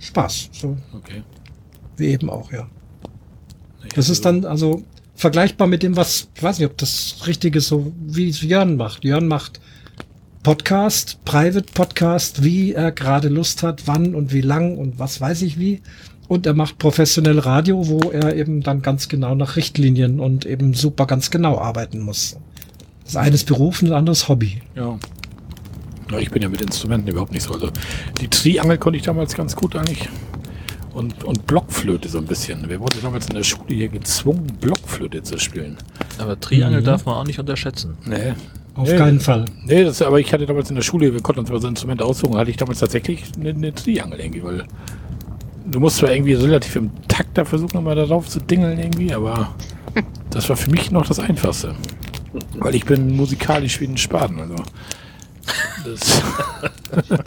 Spaß, 0.00 0.48
so 0.52 0.78
Okay. 0.94 1.22
wie 1.98 2.06
eben 2.06 2.30
auch, 2.30 2.50
ja. 2.50 2.66
Das 3.94 4.08
ist 4.08 4.24
dann 4.24 4.44
also 4.44 4.82
vergleichbar 5.14 5.68
mit 5.68 5.82
dem, 5.82 5.96
was, 5.96 6.28
ich 6.34 6.42
weiß 6.42 6.58
nicht, 6.58 6.68
ob 6.68 6.78
das 6.78 7.16
richtig 7.26 7.56
ist, 7.56 7.68
so 7.68 7.92
wie 8.00 8.28
es 8.28 8.42
Jörn 8.42 8.76
macht. 8.76 9.04
Jörn 9.04 9.28
macht 9.28 9.60
Podcast, 10.42 11.24
Private 11.24 11.66
Podcast, 11.72 12.42
wie 12.42 12.72
er 12.72 12.90
gerade 12.90 13.28
Lust 13.28 13.62
hat, 13.62 13.82
wann 13.86 14.14
und 14.14 14.32
wie 14.32 14.40
lang 14.40 14.76
und 14.76 14.98
was 14.98 15.20
weiß 15.20 15.42
ich 15.42 15.58
wie. 15.58 15.80
Und 16.26 16.46
er 16.46 16.54
macht 16.54 16.78
professionell 16.78 17.38
Radio, 17.38 17.86
wo 17.86 18.10
er 18.10 18.34
eben 18.34 18.62
dann 18.62 18.82
ganz 18.82 19.08
genau 19.08 19.34
nach 19.34 19.56
Richtlinien 19.56 20.18
und 20.18 20.46
eben 20.46 20.74
super 20.74 21.06
ganz 21.06 21.30
genau 21.30 21.58
arbeiten 21.58 22.00
muss. 22.00 22.36
Das 23.04 23.16
eine 23.16 23.34
ist 23.34 23.46
Beruf 23.46 23.82
und 23.82 23.90
das 23.90 23.96
andere 23.96 24.12
ist 24.12 24.28
Hobby. 24.28 24.62
Ja. 24.74 24.98
ja. 26.10 26.18
Ich 26.18 26.30
bin 26.30 26.42
ja 26.42 26.48
mit 26.48 26.60
Instrumenten 26.60 27.08
überhaupt 27.08 27.32
nicht 27.32 27.42
so. 27.42 27.52
Also 27.52 27.70
die 28.20 28.28
Triangel 28.28 28.78
konnte 28.78 28.96
ich 28.96 29.04
damals 29.04 29.34
ganz 29.34 29.54
gut 29.54 29.76
eigentlich. 29.76 30.08
Und, 30.94 31.24
und 31.24 31.46
Blockflöte 31.46 32.08
so 32.08 32.18
ein 32.18 32.26
bisschen. 32.26 32.68
Wir 32.68 32.78
wurden 32.78 32.98
damals 33.02 33.26
in 33.28 33.34
der 33.34 33.42
Schule 33.44 33.74
hier 33.74 33.88
gezwungen, 33.88 34.46
Blockflöte 34.60 35.22
zu 35.22 35.38
spielen. 35.38 35.78
Aber 36.18 36.38
Triangel 36.38 36.80
Mhm. 36.80 36.84
darf 36.84 37.06
man 37.06 37.14
auch 37.16 37.24
nicht 37.24 37.38
unterschätzen. 37.38 37.96
Nee. 38.04 38.34
Auf 38.74 38.88
Nee. 38.90 38.96
keinen 38.96 39.20
Fall. 39.20 39.44
Nee, 39.64 39.84
das, 39.84 40.02
aber 40.02 40.20
ich 40.20 40.32
hatte 40.32 40.44
damals 40.46 40.68
in 40.70 40.76
der 40.76 40.82
Schule, 40.82 41.12
wir 41.12 41.20
konnten 41.22 41.40
uns 41.40 41.50
mal 41.50 41.60
so 41.60 41.68
Instrumente 41.68 42.04
aussuchen, 42.04 42.36
hatte 42.36 42.50
ich 42.50 42.56
damals 42.56 42.78
tatsächlich 42.80 43.24
eine, 43.38 43.50
eine 43.50 43.74
Triangel 43.74 44.20
irgendwie, 44.20 44.42
weil 44.42 44.64
du 45.70 45.80
musst 45.80 45.96
zwar 45.98 46.12
irgendwie 46.12 46.34
relativ 46.34 46.76
im 46.76 46.90
Takt 47.08 47.36
da 47.38 47.44
versuchen, 47.44 47.82
mal 47.84 47.94
darauf 47.96 48.28
zu 48.28 48.40
dingeln 48.40 48.78
irgendwie, 48.78 49.12
aber 49.14 49.54
das 50.30 50.48
war 50.48 50.56
für 50.56 50.70
mich 50.70 50.90
noch 50.90 51.06
das 51.06 51.18
Einfachste. 51.18 51.74
Weil 52.58 52.74
ich 52.74 52.84
bin 52.86 53.14
musikalisch 53.16 53.80
wie 53.80 53.86
ein 53.86 53.96
Spaten, 53.98 54.40
also. 54.40 54.56
Das, 55.84 56.22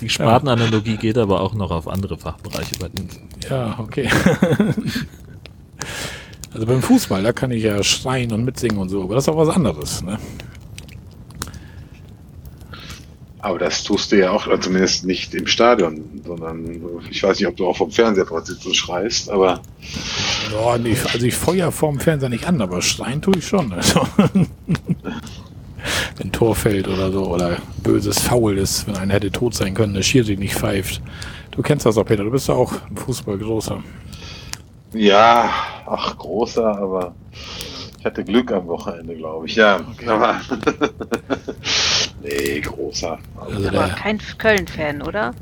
Die 0.00 0.08
Spatenanalogie 0.08 0.96
geht 0.96 1.18
aber 1.18 1.40
auch 1.40 1.54
noch 1.54 1.70
auf 1.70 1.88
andere 1.88 2.16
Fachbereiche 2.16 2.76
bei 2.78 2.88
den. 2.88 3.08
ja, 3.48 3.78
okay. 3.78 4.08
Also 6.52 6.66
beim 6.66 6.82
Fußball, 6.82 7.22
da 7.22 7.32
kann 7.32 7.52
ich 7.52 7.62
ja 7.62 7.82
schreien 7.82 8.32
und 8.32 8.44
mitsingen 8.44 8.78
und 8.78 8.88
so, 8.88 9.04
aber 9.04 9.14
das 9.14 9.24
ist 9.24 9.28
auch 9.28 9.36
was 9.36 9.54
anderes, 9.54 10.02
ne? 10.02 10.18
Aber 13.42 13.58
das 13.58 13.84
tust 13.84 14.12
du 14.12 14.18
ja 14.18 14.32
auch, 14.32 14.46
also 14.48 14.64
zumindest 14.64 15.06
nicht 15.06 15.32
im 15.34 15.46
Stadion, 15.46 16.02
sondern 16.26 16.82
ich 17.10 17.22
weiß 17.22 17.38
nicht, 17.38 17.48
ob 17.48 17.56
du 17.56 17.66
auch 17.66 17.76
vom 17.76 17.90
Fernseher 17.90 18.26
dort 18.26 18.46
sitzt 18.46 18.66
und 18.66 18.76
schreist, 18.76 19.30
aber 19.30 19.62
Ja, 20.52 20.76
nee, 20.76 20.96
also 21.12 21.24
ich 21.24 21.34
feuer 21.34 21.72
vorm 21.72 22.00
Fernseher 22.00 22.28
nicht 22.28 22.46
an, 22.46 22.60
aber 22.60 22.82
schreien 22.82 23.22
tue 23.22 23.38
ich 23.38 23.46
schon. 23.46 23.72
Also. 23.72 24.06
wenn 26.16 26.32
Tor 26.32 26.54
fällt 26.54 26.88
oder 26.88 27.10
so, 27.12 27.26
oder 27.26 27.56
böses 27.82 28.20
Foul 28.20 28.58
ist, 28.58 28.86
wenn 28.86 28.96
einer 28.96 29.14
hätte 29.14 29.30
tot 29.30 29.54
sein 29.54 29.74
können, 29.74 29.94
der 29.94 30.02
Schiri 30.02 30.36
nicht 30.36 30.54
pfeift. 30.54 31.00
Du 31.50 31.62
kennst 31.62 31.86
das 31.86 31.96
auch, 31.98 32.04
Peter, 32.04 32.24
du 32.24 32.30
bist 32.30 32.48
ja 32.48 32.54
auch 32.54 32.72
im 32.88 32.96
Fußball 32.96 33.38
großer. 33.38 33.82
ja, 34.94 35.50
ach, 35.86 36.16
großer, 36.16 36.78
aber 36.78 37.14
ich 37.98 38.04
hatte 38.04 38.24
Glück 38.24 38.50
am 38.52 38.66
Wochenende, 38.66 39.14
glaube 39.14 39.46
ich. 39.46 39.56
Ja, 39.56 39.80
aber 40.06 40.40
nee, 42.22 42.60
großer. 42.60 43.18
Also 43.38 43.68
Aber 43.68 43.88
kein 43.88 44.18
Köln-Fan, 44.38 45.02
oder? 45.02 45.34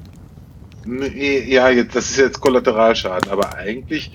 Ja, 0.91 1.69
jetzt, 1.71 1.95
das 1.95 2.11
ist 2.11 2.17
jetzt 2.19 2.41
Kollateralschaden, 2.41 3.31
aber 3.31 3.57
eigentlich 3.57 4.11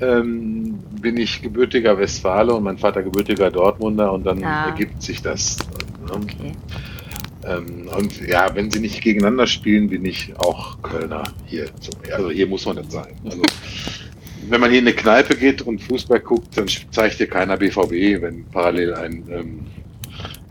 ähm, 0.00 0.78
bin 1.00 1.16
ich 1.18 1.42
gebürtiger 1.42 1.98
Westfale 1.98 2.54
und 2.54 2.62
mein 2.64 2.78
Vater 2.78 3.02
gebürtiger 3.02 3.50
Dortmunder 3.50 4.12
und 4.12 4.24
dann 4.24 4.42
Ah. 4.42 4.66
ergibt 4.68 5.02
sich 5.02 5.20
das. 5.20 5.58
Ne? 5.58 6.14
Okay. 6.14 6.52
Ähm, 7.46 7.88
und 7.98 8.26
ja, 8.26 8.54
wenn 8.54 8.70
sie 8.70 8.80
nicht 8.80 9.02
gegeneinander 9.02 9.46
spielen, 9.46 9.88
bin 9.90 10.04
ich 10.06 10.32
auch 10.38 10.80
Kölner 10.80 11.24
hier. 11.44 11.66
Also 12.12 12.30
hier 12.30 12.46
muss 12.46 12.64
man 12.64 12.76
das 12.76 12.90
sein. 12.90 13.14
Also, 13.24 13.42
wenn 14.48 14.60
man 14.60 14.70
hier 14.70 14.78
in 14.80 14.86
eine 14.86 14.96
Kneipe 14.96 15.36
geht 15.36 15.60
und 15.62 15.82
Fußball 15.82 16.20
guckt, 16.20 16.56
dann 16.56 16.66
zeigt 16.90 17.18
dir 17.20 17.26
keiner 17.26 17.56
BVB, 17.58 18.22
wenn 18.22 18.44
parallel 18.50 18.94
ein 18.94 19.24
ähm, 19.30 19.60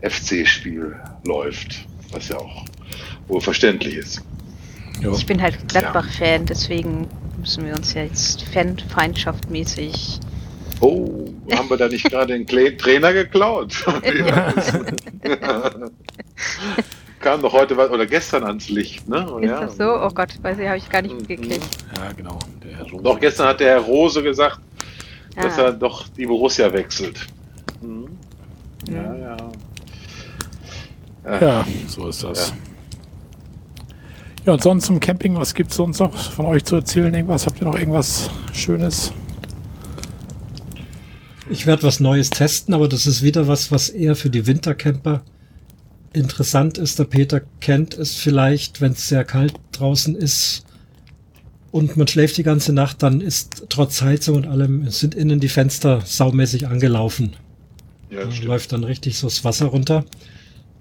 FC-Spiel 0.08 0.94
läuft, 1.24 1.84
was 2.12 2.28
ja 2.28 2.36
auch 2.36 2.64
wohl 3.26 3.40
verständlich 3.40 3.96
ist. 3.96 4.22
Ja, 5.02 5.10
Ich 5.12 5.26
bin 5.26 5.42
halt 5.42 5.68
Gladbach-Fan, 5.68 6.46
deswegen 6.46 7.08
müssen 7.38 7.66
wir 7.66 7.74
uns 7.74 7.92
ja 7.94 8.02
jetzt 8.04 8.44
Fanfeindschaft-mäßig. 8.54 10.20
Oh, 10.80 11.26
haben 11.52 11.70
wir 11.70 11.76
da 11.76 11.88
nicht 11.88 12.04
gerade 12.10 12.32
den 12.34 12.46
Kle 12.46 12.76
Trainer 12.76 13.12
geklaut? 13.12 13.84
Kam 17.20 17.40
doch 17.40 17.52
heute 17.52 17.76
was, 17.76 17.90
oder 17.90 18.06
gestern 18.06 18.44
ans 18.44 18.68
Licht, 18.68 19.08
ne? 19.08 19.26
Ist 19.40 19.48
ja. 19.48 19.60
das 19.60 19.76
so? 19.78 19.84
Oh 19.84 20.10
Gott, 20.10 20.30
weiß 20.42 20.58
ich, 20.58 20.66
habe 20.66 20.76
ich 20.76 20.90
gar 20.90 21.00
nicht 21.02 21.14
mitgekriegt. 21.16 21.66
ja, 21.96 22.12
genau. 22.12 22.38
Doch, 23.02 23.18
gestern 23.18 23.48
hat 23.48 23.60
der 23.60 23.70
Herr 23.76 23.80
Rose 23.80 24.22
gesagt, 24.22 24.58
dass 25.36 25.58
Ah. 25.58 25.62
er 25.64 25.72
doch 25.72 26.06
die 26.08 26.26
Borussia 26.26 26.70
wechselt. 26.72 27.26
Mhm. 27.80 28.08
Ja, 28.88 29.14
ja. 29.16 29.36
Ja, 31.40 31.66
so 31.88 32.08
ist 32.08 32.22
das. 32.22 32.50
Ja. 32.50 32.54
Und 34.52 34.62
sonst 34.62 34.86
zum 34.86 35.00
Camping, 35.00 35.36
was 35.36 35.54
gibt's 35.54 35.76
sonst 35.76 36.00
noch 36.00 36.14
von 36.14 36.46
euch 36.46 36.64
zu 36.64 36.76
erzählen? 36.76 37.14
Irgendwas? 37.14 37.46
Habt 37.46 37.60
ihr 37.60 37.66
noch 37.66 37.78
irgendwas 37.78 38.30
Schönes? 38.52 39.12
Ich 41.48 41.66
werde 41.66 41.82
was 41.82 42.00
Neues 42.00 42.30
testen, 42.30 42.74
aber 42.74 42.88
das 42.88 43.06
ist 43.06 43.22
wieder 43.22 43.48
was, 43.48 43.70
was 43.70 43.88
eher 43.88 44.16
für 44.16 44.30
die 44.30 44.46
Wintercamper 44.46 45.22
interessant 46.12 46.78
ist. 46.78 46.98
Der 46.98 47.04
Peter 47.04 47.42
kennt 47.60 47.96
es 47.96 48.14
vielleicht, 48.14 48.80
wenn 48.80 48.92
es 48.92 49.08
sehr 49.08 49.24
kalt 49.24 49.54
draußen 49.72 50.14
ist 50.14 50.64
und 51.74 51.96
man 51.96 52.06
schläft 52.06 52.36
die 52.36 52.44
ganze 52.44 52.72
Nacht, 52.72 53.02
dann 53.02 53.20
ist 53.20 53.66
trotz 53.68 54.00
Heizung 54.00 54.36
und 54.36 54.46
allem, 54.46 54.88
sind 54.90 55.14
innen 55.14 55.40
die 55.40 55.48
Fenster 55.48 56.02
saumäßig 56.04 56.68
angelaufen. 56.68 57.34
Ja, 58.10 58.20
läuft 58.44 58.72
dann 58.72 58.84
richtig 58.84 59.18
so 59.18 59.26
das 59.26 59.42
Wasser 59.42 59.66
runter. 59.66 60.04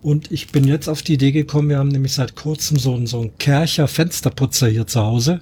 Und 0.03 0.31
ich 0.33 0.49
bin 0.49 0.65
jetzt 0.65 0.89
auf 0.89 1.01
die 1.01 1.13
Idee 1.13 1.31
gekommen, 1.31 1.69
wir 1.69 1.77
haben 1.77 1.87
nämlich 1.87 2.13
seit 2.13 2.35
kurzem 2.35 2.77
so 2.77 2.93
einen, 2.93 3.07
so 3.07 3.21
einen 3.21 3.37
Kercher 3.37 3.87
Fensterputzer 3.87 4.67
hier 4.67 4.85
zu 4.85 5.01
Hause. 5.01 5.39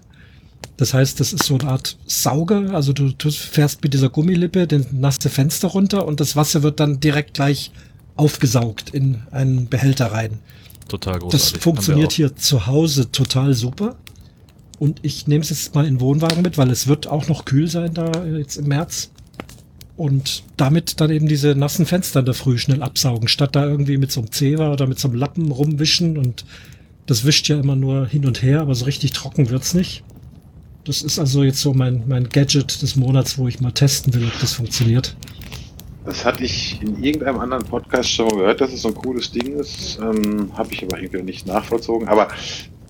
Das 0.78 0.94
heißt, 0.94 1.20
das 1.20 1.34
ist 1.34 1.44
so 1.44 1.58
eine 1.58 1.70
Art 1.70 1.98
Sauger. 2.06 2.74
Also 2.74 2.94
du, 2.94 3.12
du 3.12 3.32
fährst 3.32 3.84
mit 3.84 3.94
dieser 3.94 4.10
Gummilippe 4.10 4.68
den 4.68 4.86
nasse 4.92 5.30
Fenster 5.30 5.70
runter 5.70 6.06
und 6.06 6.20
das 6.20 6.36
Wasser 6.36 6.62
wird 6.62 6.80
dann 6.80 7.00
direkt 7.00 7.34
gleich 7.34 7.72
aufgesaugt 8.16 8.92
in 8.92 9.24
einen 9.32 9.68
Behälter 9.68 10.12
rein. 10.12 10.40
Total 10.88 11.18
großartig. 11.20 11.54
Das 11.54 11.62
funktioniert 11.62 12.12
hier 12.12 12.36
zu 12.36 12.68
Hause 12.68 13.12
total 13.12 13.56
super. 13.56 13.96
Und 14.78 15.00
ich 15.02 15.26
nehme 15.28 15.44
es 15.44 15.50
jetzt 15.50 15.74
mal 15.74 15.86
in 15.86 15.96
den 15.96 16.02
Wohnwagen 16.02 16.44
mit, 16.44 16.58
weil 16.58 16.70
es 16.70 16.88
wird 16.88 17.08
auch 17.08 17.28
noch 17.28 17.46
kühl 17.46 17.68
sein 17.68 17.94
da 17.94 18.26
jetzt 18.26 18.58
im 18.58 18.68
März. 18.68 19.10
Und 20.02 20.41
damit 20.57 20.99
dann 20.99 21.11
eben 21.11 21.28
diese 21.28 21.53
nassen 21.53 21.86
Fenster 21.86 22.22
in 22.22 22.26
der 22.26 22.34
Früh 22.34 22.57
schnell 22.57 22.82
absaugen, 22.82 23.28
statt 23.28 23.56
da 23.56 23.68
irgendwie 23.68 23.98
mit 23.98 24.11
so 24.11 24.22
einem 24.22 24.32
Zewa 24.32 24.73
oder 24.73 24.88
mit 24.88 24.98
so 24.98 25.07
einem 25.07 25.18
Lappen 25.18 25.52
rumwischen. 25.52 26.18
Und 26.18 26.44
das 27.06 27.23
wischt 27.23 27.48
ja 27.49 27.60
immer 27.60 27.76
nur 27.76 28.07
hin 28.07 28.26
und 28.26 28.41
her, 28.41 28.61
aber 28.61 28.73
so 28.73 28.86
richtig 28.86 29.11
trocken 29.11 29.52
wird's 29.52 29.76
nicht. 29.76 30.03
Das 30.86 31.03
ist 31.03 31.19
also 31.19 31.44
jetzt 31.44 31.61
so 31.61 31.76
mein, 31.76 32.06
mein 32.07 32.30
Gadget 32.30 32.82
des 32.82 32.95
Monats, 32.95 33.38
wo 33.38 33.48
ich 33.48 33.61
mal 33.61 33.73
testen 33.73 34.11
will, 34.15 34.26
ob 34.26 34.40
das 34.40 34.53
funktioniert. 34.53 35.15
Das 36.03 36.26
hatte 36.26 36.45
ich 36.45 36.82
in 36.82 37.03
irgendeinem 37.03 37.38
anderen 37.38 37.64
Podcast 37.64 38.10
schon 38.10 38.26
mal 38.26 38.38
gehört, 38.38 38.60
dass 38.60 38.73
es 38.73 38.82
so 38.82 38.88
ein 38.88 38.95
cooles 38.95 39.30
Ding 39.30 39.53
ist. 39.60 39.99
Ähm, 40.02 40.49
Habe 40.57 40.73
ich 40.73 40.84
aber 40.84 40.99
irgendwie 40.99 41.26
nicht 41.26 41.45
nachvollzogen. 41.45 42.07
Aber 42.07 42.28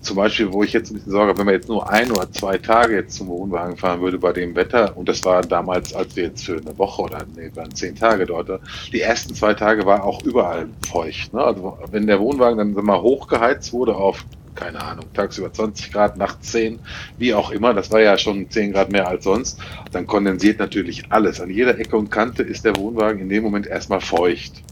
zum 0.02 0.16
Beispiel, 0.16 0.52
wo 0.52 0.62
ich 0.62 0.72
jetzt 0.72 0.90
ein 0.90 0.94
bisschen 0.94 1.12
Sorge 1.12 1.30
habe, 1.30 1.38
wenn 1.38 1.46
man 1.46 1.54
jetzt 1.54 1.68
nur 1.68 1.88
ein 1.88 2.10
oder 2.10 2.30
zwei 2.30 2.58
Tage 2.58 2.94
jetzt 2.94 3.14
zum 3.14 3.28
Wohnwagen 3.28 3.76
fahren 3.76 4.00
würde 4.00 4.18
bei 4.18 4.32
dem 4.32 4.54
Wetter, 4.56 4.96
und 4.96 5.08
das 5.08 5.24
war 5.24 5.42
damals, 5.42 5.94
als 5.94 6.16
wir 6.16 6.24
jetzt 6.24 6.44
für 6.44 6.56
eine 6.56 6.76
Woche 6.76 7.02
oder 7.02 7.24
nee, 7.36 7.50
waren 7.54 7.74
zehn 7.74 7.94
Tage 7.94 8.26
dort, 8.26 8.60
die 8.92 9.00
ersten 9.00 9.34
zwei 9.34 9.54
Tage 9.54 9.86
war 9.86 10.04
auch 10.04 10.22
überall 10.24 10.68
feucht. 10.86 11.32
Ne? 11.32 11.42
Also 11.42 11.78
wenn 11.90 12.06
der 12.06 12.20
Wohnwagen 12.20 12.58
dann 12.58 12.74
sag 12.74 12.84
mal 12.84 13.00
hochgeheizt 13.00 13.72
wurde 13.72 13.94
auf, 13.94 14.24
keine 14.54 14.82
Ahnung, 14.82 15.06
tagsüber 15.14 15.52
20 15.52 15.92
Grad, 15.92 16.16
nachts 16.18 16.52
10, 16.52 16.78
wie 17.18 17.32
auch 17.32 17.50
immer, 17.50 17.72
das 17.72 17.90
war 17.90 18.00
ja 18.00 18.18
schon 18.18 18.50
10 18.50 18.72
Grad 18.72 18.92
mehr 18.92 19.08
als 19.08 19.24
sonst, 19.24 19.58
dann 19.92 20.06
kondensiert 20.06 20.58
natürlich 20.58 21.04
alles. 21.10 21.40
An 21.40 21.48
jeder 21.48 21.78
Ecke 21.78 21.96
und 21.96 22.10
Kante 22.10 22.42
ist 22.42 22.64
der 22.64 22.76
Wohnwagen 22.76 23.20
in 23.20 23.28
dem 23.28 23.42
Moment 23.42 23.66
erstmal 23.66 24.00
feucht 24.00 24.62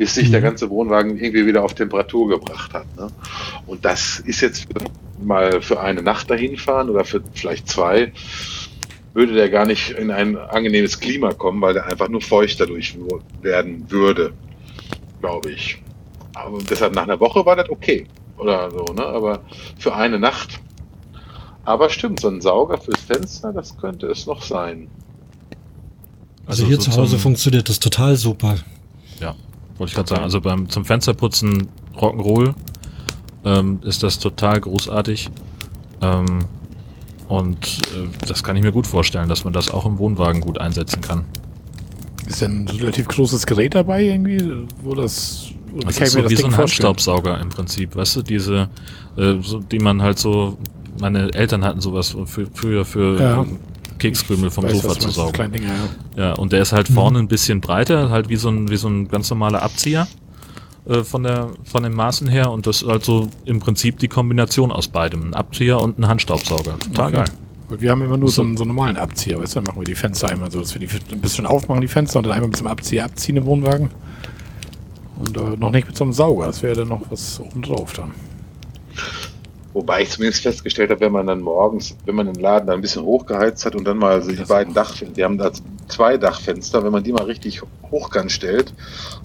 bis 0.00 0.14
sich 0.14 0.30
der 0.30 0.40
Mhm. 0.40 0.44
ganze 0.44 0.70
Wohnwagen 0.70 1.18
irgendwie 1.18 1.44
wieder 1.44 1.62
auf 1.62 1.74
Temperatur 1.74 2.26
gebracht 2.30 2.72
hat. 2.72 2.86
Ne? 2.96 3.08
Und 3.66 3.84
das 3.84 4.18
ist 4.20 4.40
jetzt 4.40 4.66
mal 5.22 5.60
für 5.60 5.78
eine 5.78 6.00
Nacht 6.00 6.30
dahin 6.30 6.56
fahren 6.56 6.88
oder 6.88 7.04
für 7.04 7.22
vielleicht 7.34 7.68
zwei, 7.68 8.10
würde 9.12 9.34
der 9.34 9.50
gar 9.50 9.66
nicht 9.66 9.90
in 9.90 10.10
ein 10.10 10.38
angenehmes 10.38 11.00
Klima 11.00 11.34
kommen, 11.34 11.60
weil 11.60 11.74
der 11.74 11.84
einfach 11.86 12.08
nur 12.08 12.22
feucht 12.22 12.58
dadurch 12.60 12.96
werden 13.42 13.90
würde, 13.90 14.32
glaube 15.20 15.50
ich. 15.50 15.82
Aber 16.34 16.56
deshalb 16.70 16.94
nach 16.94 17.02
einer 17.02 17.20
Woche 17.20 17.44
war 17.44 17.56
das 17.56 17.68
okay 17.68 18.06
oder 18.38 18.70
so, 18.70 18.94
ne? 18.94 19.04
Aber 19.04 19.42
für 19.78 19.94
eine 19.94 20.18
Nacht. 20.18 20.60
Aber 21.66 21.90
stimmt, 21.90 22.20
so 22.20 22.28
ein 22.28 22.40
Sauger 22.40 22.78
fürs 22.78 23.02
Fenster, 23.02 23.52
das 23.52 23.76
könnte 23.76 24.06
es 24.06 24.24
noch 24.26 24.40
sein. 24.40 24.88
Also, 26.46 26.64
hier 26.64 26.76
so 26.76 26.90
zu 26.90 26.96
Hause 26.96 27.18
funktioniert 27.18 27.68
das 27.68 27.80
total 27.80 28.16
super. 28.16 28.56
Ja, 29.20 29.36
wollte 29.80 29.90
ich 29.90 29.96
gerade 29.96 30.08
sagen. 30.08 30.22
Also 30.22 30.40
beim 30.40 30.68
zum 30.68 30.84
Fensterputzen 30.84 31.68
Rock'n'Roll 31.96 32.54
ähm, 33.44 33.80
ist 33.82 34.02
das 34.02 34.18
total 34.18 34.60
großartig. 34.60 35.30
Ähm, 36.02 36.44
und 37.28 37.78
äh, 37.94 38.26
das 38.26 38.42
kann 38.42 38.56
ich 38.56 38.62
mir 38.62 38.72
gut 38.72 38.86
vorstellen, 38.86 39.28
dass 39.28 39.44
man 39.44 39.52
das 39.52 39.70
auch 39.70 39.86
im 39.86 39.98
Wohnwagen 39.98 40.40
gut 40.40 40.58
einsetzen 40.58 41.00
kann. 41.00 41.24
Ist 42.26 42.42
denn 42.42 42.64
ein 42.64 42.68
relativ 42.68 43.08
großes 43.08 43.46
Gerät 43.46 43.74
dabei 43.74 44.04
irgendwie, 44.04 44.66
wo 44.82 44.94
das, 44.94 45.48
wo 45.72 45.80
Das 45.80 45.98
ist 45.98 46.12
so 46.12 46.18
wie 46.28 46.36
so 46.36 46.42
Ding 46.42 46.46
ein 46.46 46.52
vorstellen? 46.52 46.88
Handstaubsauger 46.88 47.40
im 47.40 47.48
Prinzip, 47.48 47.96
weißt 47.96 48.16
du, 48.16 48.22
diese, 48.22 48.68
äh, 49.16 49.36
so, 49.40 49.60
die 49.60 49.78
man 49.78 50.02
halt 50.02 50.18
so, 50.18 50.58
meine 51.00 51.32
Eltern 51.32 51.64
hatten 51.64 51.80
sowas 51.80 52.16
für, 52.26 52.46
früher 52.52 52.84
für 52.84 53.20
Ja. 53.20 53.46
Kekskrümel 54.00 54.50
vom 54.50 54.64
Weiß, 54.64 54.80
Sofa 54.82 54.98
zu 54.98 55.10
saugen. 55.10 55.32
kleine 55.32 55.52
Ding, 55.52 55.62
ja. 56.16 56.22
Ja, 56.30 56.32
und 56.34 56.52
der 56.52 56.62
ist 56.62 56.72
halt 56.72 56.88
vorne 56.88 57.18
ein 57.20 57.28
bisschen 57.28 57.60
breiter, 57.60 58.10
halt 58.10 58.28
wie 58.28 58.36
so 58.36 58.48
ein, 58.48 58.68
wie 58.70 58.76
so 58.76 58.88
ein 58.88 59.08
ganz 59.08 59.30
normaler 59.30 59.62
Abzieher 59.62 60.08
äh, 60.86 61.04
von, 61.04 61.22
der, 61.22 61.50
von 61.64 61.82
den 61.82 61.92
Maßen 61.92 62.26
her. 62.28 62.50
Und 62.50 62.66
das 62.66 62.82
ist 62.82 62.88
halt 62.88 63.04
so 63.04 63.28
im 63.44 63.60
Prinzip 63.60 63.98
die 63.98 64.08
Kombination 64.08 64.72
aus 64.72 64.88
beidem. 64.88 65.28
Ein 65.28 65.34
Abzieher 65.34 65.80
und 65.80 65.98
ein 65.98 66.08
Handstaubsauger. 66.08 66.78
Total 66.78 67.06
Okay. 67.06 67.16
geil. 67.16 67.78
Wir 67.78 67.92
haben 67.92 68.02
immer 68.02 68.16
nur 68.16 68.28
so 68.28 68.36
So. 68.36 68.42
einen, 68.42 68.56
so 68.56 68.64
einen 68.64 68.74
normalen 68.74 68.96
Abzieher, 68.96 69.38
weißt 69.40 69.54
du, 69.54 69.60
dann 69.60 69.64
machen 69.68 69.80
wir 69.80 69.84
die 69.84 69.94
Fenster 69.94 70.28
einmal 70.28 70.50
so, 70.50 70.58
dass 70.58 70.74
wir 70.74 70.80
die 70.84 70.88
ein 71.12 71.20
bisschen 71.20 71.46
aufmachen, 71.46 71.80
die 71.80 71.86
Fenster, 71.86 72.18
und 72.18 72.24
dann 72.24 72.32
einmal 72.32 72.48
mit 72.48 72.56
so 72.56 72.64
einem 72.64 72.72
Abzieher 72.72 73.04
abziehen 73.04 73.36
im 73.36 73.44
Wohnwagen. 73.44 73.90
Und 75.20 75.36
äh, 75.36 75.56
noch 75.56 75.70
nicht 75.70 75.86
mit 75.86 75.96
so 75.96 76.02
einem 76.02 76.12
Sauger, 76.12 76.46
das 76.46 76.62
wäre 76.64 76.74
dann 76.74 76.88
noch 76.88 77.02
was 77.10 77.38
oben 77.38 77.62
drauf 77.62 77.92
dann. 77.92 78.10
Wobei 79.72 80.02
ich 80.02 80.10
zumindest 80.10 80.42
festgestellt 80.42 80.90
habe, 80.90 81.00
wenn 81.00 81.12
man 81.12 81.28
dann 81.28 81.40
morgens, 81.40 81.96
wenn 82.04 82.16
man 82.16 82.26
den 82.26 82.42
Laden 82.42 82.66
dann 82.66 82.76
ein 82.76 82.80
bisschen 82.80 83.04
hochgeheizt 83.04 83.64
hat 83.64 83.76
und 83.76 83.84
dann 83.84 83.98
mal 83.98 84.20
so 84.20 84.32
die 84.32 84.42
beiden. 84.42 84.74
Dachfenster, 84.74 85.14
die 85.14 85.24
haben 85.24 85.38
da 85.38 85.52
zwei 85.86 86.16
Dachfenster, 86.16 86.82
wenn 86.82 86.90
man 86.90 87.04
die 87.04 87.12
mal 87.12 87.24
richtig 87.24 87.62
hochkant 87.90 88.32
stellt, 88.32 88.72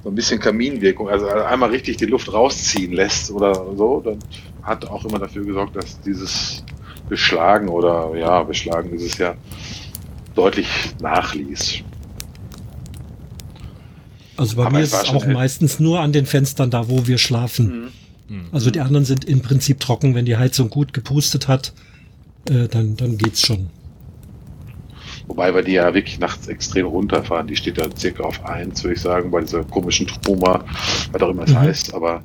so 0.03 0.09
ein 0.09 0.15
bisschen 0.15 0.39
Kaminwirkung, 0.39 1.09
also 1.09 1.27
einmal 1.27 1.71
richtig 1.71 1.97
die 1.97 2.05
Luft 2.05 2.31
rausziehen 2.31 2.93
lässt 2.93 3.31
oder 3.31 3.53
so, 3.75 4.01
dann 4.01 4.19
hat 4.61 4.85
auch 4.85 5.03
immer 5.05 5.17
dafür 5.17 5.45
gesorgt, 5.45 5.75
dass 5.75 5.99
dieses 6.01 6.63
Beschlagen 7.09 7.69
oder 7.69 8.15
ja, 8.15 8.43
Beschlagen 8.43 8.93
ist 8.93 9.03
es 9.03 9.17
ja 9.17 9.35
deutlich 10.35 10.67
nachließ. 11.01 11.81
Also 14.37 14.57
bei 14.57 14.65
Aber 14.65 14.77
mir 14.77 14.83
ist 14.83 14.93
es 14.93 15.09
auch 15.09 15.25
meistens 15.25 15.79
nur 15.79 16.01
an 16.01 16.11
den 16.11 16.25
Fenstern 16.25 16.69
da, 16.69 16.89
wo 16.89 17.07
wir 17.07 17.17
schlafen. 17.17 17.83
Mhm. 17.85 18.04
Also 18.51 18.71
die 18.71 18.79
anderen 18.79 19.05
sind 19.05 19.25
im 19.25 19.41
Prinzip 19.41 19.79
trocken. 19.79 20.15
Wenn 20.15 20.25
die 20.25 20.37
Heizung 20.37 20.69
gut 20.69 20.93
gepustet 20.93 21.47
hat, 21.47 21.73
äh, 22.49 22.67
dann, 22.67 22.95
dann 22.95 23.17
geht's 23.17 23.45
schon. 23.45 23.69
Wobei 25.27 25.53
wir 25.55 25.63
die 25.63 25.73
ja 25.73 25.93
wirklich 25.93 26.19
nachts 26.19 26.47
extrem 26.47 26.85
runterfahren. 26.85 27.47
Die 27.47 27.55
steht 27.55 27.77
da 27.79 27.87
circa 27.95 28.23
auf 28.23 28.45
1, 28.45 28.83
würde 28.83 28.95
ich 28.95 29.01
sagen, 29.01 29.31
bei 29.31 29.41
dieser 29.41 29.63
komischen 29.63 30.07
Truma, 30.07 30.63
was 31.11 31.21
auch 31.21 31.29
immer 31.29 31.43
es 31.43 31.51
Mhm. 31.51 31.59
heißt. 31.59 31.93
Aber, 31.95 32.21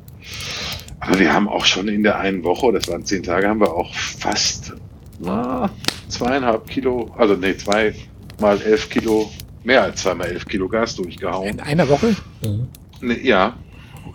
aber 1.01 1.18
wir 1.18 1.32
haben 1.32 1.48
auch 1.48 1.64
schon 1.64 1.89
in 1.89 2.02
der 2.02 2.18
einen 2.18 2.43
Woche, 2.44 2.72
das 2.72 2.89
waren 2.89 3.05
zehn 3.05 3.22
Tage, 3.22 3.48
haben 3.48 3.60
wir 3.60 3.72
auch 3.74 3.94
fast 3.94 4.74
na, 5.18 5.70
zweieinhalb 6.09 6.66
Kilo, 6.66 7.10
also 7.16 7.35
nee, 7.36 7.56
zwei 7.56 7.94
mal 8.40 8.60
elf 8.60 8.89
Kilo, 8.89 9.31
mehr 9.64 9.82
als 9.82 10.02
zweimal 10.02 10.28
elf 10.28 10.47
Kilo 10.47 10.68
Gas 10.68 10.97
durchgehauen. 10.97 11.48
In 11.48 11.60
einer 11.60 11.89
Woche? 11.89 12.16
Ja. 12.43 12.51
Nee, 13.02 13.20
ja, 13.22 13.56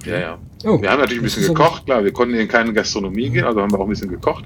ja, 0.05 0.17
ja. 0.19 0.37
Oh, 0.63 0.81
Wir 0.81 0.89
haben 0.89 0.99
natürlich 0.99 1.21
ein 1.21 1.25
bisschen 1.25 1.47
gekocht, 1.53 1.85
klar, 1.85 2.03
wir 2.03 2.11
konnten 2.11 2.33
in 2.35 2.47
keine 2.47 2.73
Gastronomie 2.73 3.29
gehen, 3.29 3.43
also 3.45 3.61
haben 3.61 3.71
wir 3.71 3.79
auch 3.79 3.83
ein 3.83 3.89
bisschen 3.89 4.09
gekocht. 4.09 4.45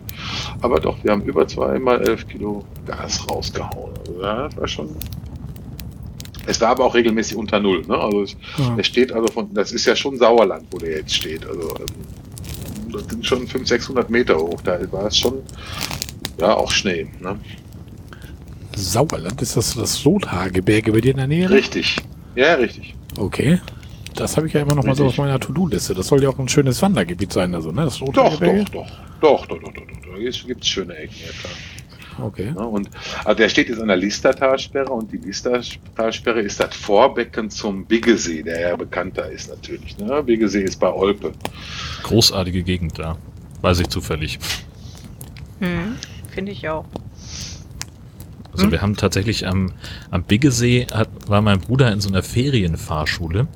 Aber 0.61 0.79
doch, 0.79 0.97
wir 1.03 1.11
haben 1.11 1.21
über 1.21 1.47
zweimal 1.47 2.01
elf 2.07 2.27
Kilo 2.27 2.65
Gas 2.85 3.25
rausgehauen. 3.29 3.93
Also, 3.99 4.21
ja, 4.21 4.43
das 4.49 4.57
war 4.57 4.67
schon. 4.67 4.89
Es 6.45 6.59
war 6.61 6.69
aber 6.69 6.85
auch 6.85 6.95
regelmäßig 6.95 7.37
unter 7.37 7.59
Null. 7.59 7.83
Ne? 7.87 7.95
Also 7.97 8.23
es, 8.23 8.35
Ja. 8.57 8.75
der 8.75 8.83
steht 8.83 9.11
also 9.11 9.27
von, 9.31 9.53
das 9.53 9.71
ist 9.71 9.85
ja 9.85 9.95
schon 9.95 10.17
Sauerland, 10.17 10.65
wo 10.71 10.77
der 10.79 10.97
jetzt 10.97 11.13
steht. 11.13 11.45
Also 11.45 11.75
ähm, 11.77 12.91
das 12.91 13.03
sind 13.05 13.25
schon 13.25 13.39
500, 13.41 13.67
600 13.67 14.09
Meter 14.09 14.35
hoch. 14.37 14.59
Da 14.63 14.79
war 14.91 15.05
es 15.05 15.17
schon, 15.17 15.35
ja, 16.39 16.55
auch 16.57 16.71
Schnee. 16.71 17.07
Ne? 17.21 17.39
Sauerland, 18.75 19.41
ist 19.41 19.55
das 19.57 19.75
das 19.75 20.03
Rothaargebirge 20.05 20.91
bei 20.91 21.01
dir 21.01 21.11
in 21.11 21.17
der 21.17 21.27
Nähe? 21.27 21.49
Richtig. 21.49 21.97
Ja, 22.35 22.55
richtig. 22.55 22.95
Okay. 23.17 23.59
Das 24.15 24.37
habe 24.37 24.47
ich 24.47 24.53
ja 24.53 24.61
immer 24.61 24.75
noch 24.75 24.83
mal 24.83 24.95
so 24.95 25.05
auf 25.05 25.17
meiner 25.17 25.39
To-Do-Liste. 25.39 25.93
Das 25.93 26.07
soll 26.07 26.23
ja 26.23 26.29
auch 26.29 26.39
ein 26.39 26.49
schönes 26.49 26.81
Wandergebiet 26.81 27.31
sein, 27.31 27.53
also, 27.55 27.71
ne? 27.71 27.85
Das 27.85 27.99
Doch, 27.99 28.11
doch, 28.11 28.39
doch. 28.39 28.87
Doch, 29.21 29.45
doch, 29.45 29.47
doch, 29.47 29.59
doch, 29.59 29.71
doch. 29.73 29.83
Da 30.13 30.45
gibt 30.47 30.61
es 30.61 30.67
schöne 30.67 30.95
Ecken, 30.95 31.15
ja 31.25 31.31
klar. 31.39 31.53
Okay. 32.21 32.51
Und 32.51 32.89
also 33.23 33.37
der 33.37 33.49
steht 33.49 33.69
jetzt 33.69 33.81
an 33.81 33.87
der 33.87 33.97
Listertalsperre 33.97 34.91
und 34.91 35.11
die 35.11 35.17
Listertalsperre 35.17 36.41
ist 36.41 36.59
das 36.59 36.75
Vorbecken 36.75 37.49
zum 37.49 37.85
Biggesee, 37.85 38.43
der 38.43 38.59
ja 38.59 38.75
bekannter 38.75 39.29
ist 39.29 39.49
natürlich. 39.49 39.97
Ne? 39.97 40.21
Biggesee 40.23 40.63
ist 40.63 40.79
bei 40.79 40.91
Olpe. 40.91 41.31
Großartige 42.03 42.63
Gegend 42.63 42.99
da. 42.99 43.17
Weiß 43.61 43.79
ich 43.79 43.87
zufällig. 43.87 44.39
Hm, 45.59 45.95
Finde 46.29 46.51
ich 46.51 46.67
auch. 46.67 46.85
Also 48.59 48.65
Hm? 48.65 48.71
wir 48.73 48.81
haben 48.81 48.95
tatsächlich 48.97 49.47
am, 49.47 49.71
am 50.11 50.23
Biggesee 50.23 50.87
hat, 50.93 51.07
war 51.27 51.41
mein 51.41 51.61
Bruder 51.61 51.91
in 51.93 52.01
so 52.01 52.09
einer 52.09 52.23
Ferienfahrschule 52.23 53.47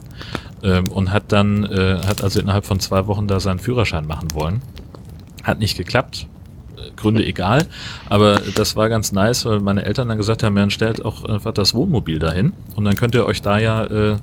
ähm, 0.63 0.87
und 0.87 1.11
hat 1.11 1.31
dann, 1.33 1.65
äh, 1.65 1.99
hat 2.07 2.23
also 2.23 2.39
innerhalb 2.39 2.65
von 2.65 2.79
zwei 2.79 3.05
Wochen 3.07 3.27
da 3.27 3.41
seinen 3.41 3.59
Führerschein 3.59 4.07
machen 4.07 4.33
wollen. 4.33 4.61
Hat 5.43 5.59
nicht 5.59 5.75
geklappt. 5.75 6.27
Äh, 6.77 6.91
Gründe 6.95 7.25
egal. 7.25 7.65
Aber 8.07 8.41
das 8.55 8.77
war 8.77 8.87
ganz 8.87 9.11
nice, 9.11 9.45
weil 9.45 9.59
meine 9.59 9.83
Eltern 9.83 10.07
dann 10.07 10.17
gesagt 10.17 10.41
haben, 10.41 10.55
ja, 10.55 10.61
dann 10.61 10.71
stellt 10.71 11.03
auch 11.03 11.25
einfach 11.25 11.51
das 11.53 11.73
Wohnmobil 11.73 12.19
dahin 12.19 12.53
und 12.77 12.85
dann 12.85 12.95
könnt 12.95 13.13
ihr 13.13 13.25
euch 13.25 13.41
da 13.41 13.57
ja 13.59 13.83
äh, 13.83 14.15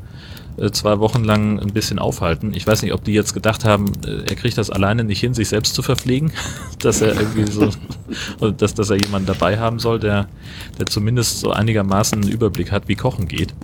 zwei 0.73 0.99
Wochen 0.99 1.25
lang 1.25 1.59
ein 1.59 1.73
bisschen 1.73 1.99
aufhalten. 1.99 2.53
Ich 2.55 2.67
weiß 2.67 2.83
nicht, 2.83 2.93
ob 2.93 3.05
die 3.05 3.13
jetzt 3.13 3.35
gedacht 3.35 3.65
haben, 3.65 3.93
äh, 4.05 4.29
er 4.29 4.35
kriegt 4.35 4.59
das 4.59 4.71
alleine 4.71 5.05
nicht 5.05 5.21
hin, 5.21 5.35
sich 5.35 5.49
selbst 5.49 5.75
zu 5.75 5.83
verpflegen, 5.83 6.33
dass 6.79 7.01
er 7.01 7.19
irgendwie 7.19 7.51
so, 7.51 7.71
dass, 8.57 8.75
dass 8.75 8.91
er 8.91 8.97
jemanden 8.97 9.27
dabei 9.27 9.59
haben 9.59 9.79
soll, 9.79 9.99
der, 9.99 10.29
der 10.79 10.87
zumindest 10.87 11.41
so 11.41 11.51
einigermaßen 11.51 12.23
einen 12.23 12.31
Überblick 12.31 12.73
hat, 12.73 12.89
wie 12.89 12.97
Kochen 12.97 13.29
geht. 13.29 13.55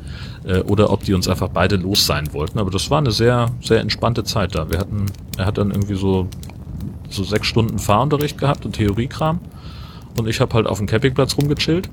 Äh, 0.45 0.61
oder 0.61 0.91
ob 0.91 1.05
die 1.05 1.15
uns 1.15 1.29
einfach 1.29 1.49
beide 1.49 1.77
los 1.77 2.07
sein 2.07 2.33
wollten. 2.33 2.59
Aber 2.59 2.71
das 2.71 2.91
war 2.91 2.99
eine 2.99 3.13
sehr, 3.13 3.51
sehr 3.61 3.81
entspannte 3.81 4.25
Zeit 4.25 4.55
da. 4.55 4.71
Wir 4.71 4.79
hatten, 4.79 5.07
er 5.37 5.47
hat 5.47 5.59
dann 5.59 5.71
irgendwie 5.71 5.97
so, 5.97 6.29
so 7.11 7.25
sechs 7.25 7.47
Stunden 7.47 7.79
Fahrunterricht 7.79 8.39
gehabt 8.39 8.65
und 8.65 8.73
Theoriekram. 8.73 9.41
Und 10.17 10.29
ich 10.29 10.41
habe 10.41 10.55
halt 10.55 10.67
auf 10.67 10.79
dem 10.79 10.87
Campingplatz 10.87 11.37
rumgechillt. 11.37 11.91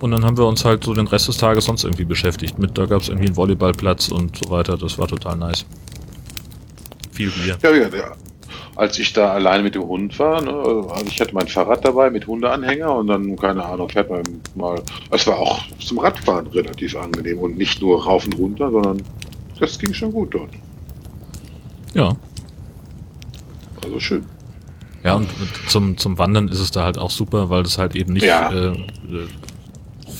Und 0.00 0.12
dann 0.12 0.24
haben 0.24 0.36
wir 0.38 0.46
uns 0.46 0.64
halt 0.64 0.84
so 0.84 0.94
den 0.94 1.06
Rest 1.06 1.28
des 1.28 1.36
Tages 1.36 1.66
sonst 1.66 1.84
irgendwie 1.84 2.04
beschäftigt. 2.04 2.58
Mit, 2.58 2.76
da 2.78 2.86
gab 2.86 3.02
es 3.02 3.08
irgendwie 3.08 3.26
einen 3.26 3.36
Volleyballplatz 3.36 4.08
und 4.08 4.38
so 4.42 4.50
weiter. 4.50 4.76
Das 4.78 4.98
war 4.98 5.06
total 5.06 5.36
nice. 5.36 5.66
Viel 7.12 7.30
Bier. 7.30 7.58
Ja, 7.62 7.70
ja, 7.70 7.88
ja. 7.88 8.12
Als 8.76 8.98
ich 8.98 9.12
da 9.12 9.32
alleine 9.32 9.62
mit 9.62 9.74
dem 9.74 9.82
Hund 9.82 10.18
war, 10.18 10.40
ne, 10.40 10.52
also 10.52 11.04
ich 11.06 11.20
hatte 11.20 11.34
mein 11.34 11.48
Fahrrad 11.48 11.84
dabei 11.84 12.08
mit 12.08 12.26
Hundeanhänger 12.26 12.94
und 12.94 13.08
dann, 13.08 13.36
keine 13.36 13.62
Ahnung, 13.64 13.90
fährt 13.90 14.08
man 14.08 14.22
mal. 14.54 14.80
Es 15.10 15.26
war 15.26 15.38
auch 15.38 15.60
zum 15.78 15.98
Radfahren 15.98 16.46
relativ 16.46 16.96
angenehm 16.96 17.38
und 17.40 17.58
nicht 17.58 17.82
nur 17.82 18.02
rauf 18.02 18.24
und 18.24 18.38
runter, 18.38 18.70
sondern 18.70 19.02
das 19.58 19.78
ging 19.78 19.92
schon 19.92 20.12
gut 20.12 20.32
dort. 20.34 20.50
Ja. 21.92 22.16
Also 23.84 24.00
schön. 24.00 24.24
Ja, 25.02 25.14
und 25.14 25.28
zum, 25.68 25.96
zum 25.96 26.18
Wandern 26.18 26.48
ist 26.48 26.60
es 26.60 26.70
da 26.70 26.84
halt 26.84 26.98
auch 26.98 27.10
super, 27.10 27.48
weil 27.50 27.62
das 27.62 27.78
halt 27.78 27.96
eben 27.96 28.12
nicht 28.12 28.24
Ja. 28.24 28.50
äh, 28.50 28.66
äh, 28.68 28.74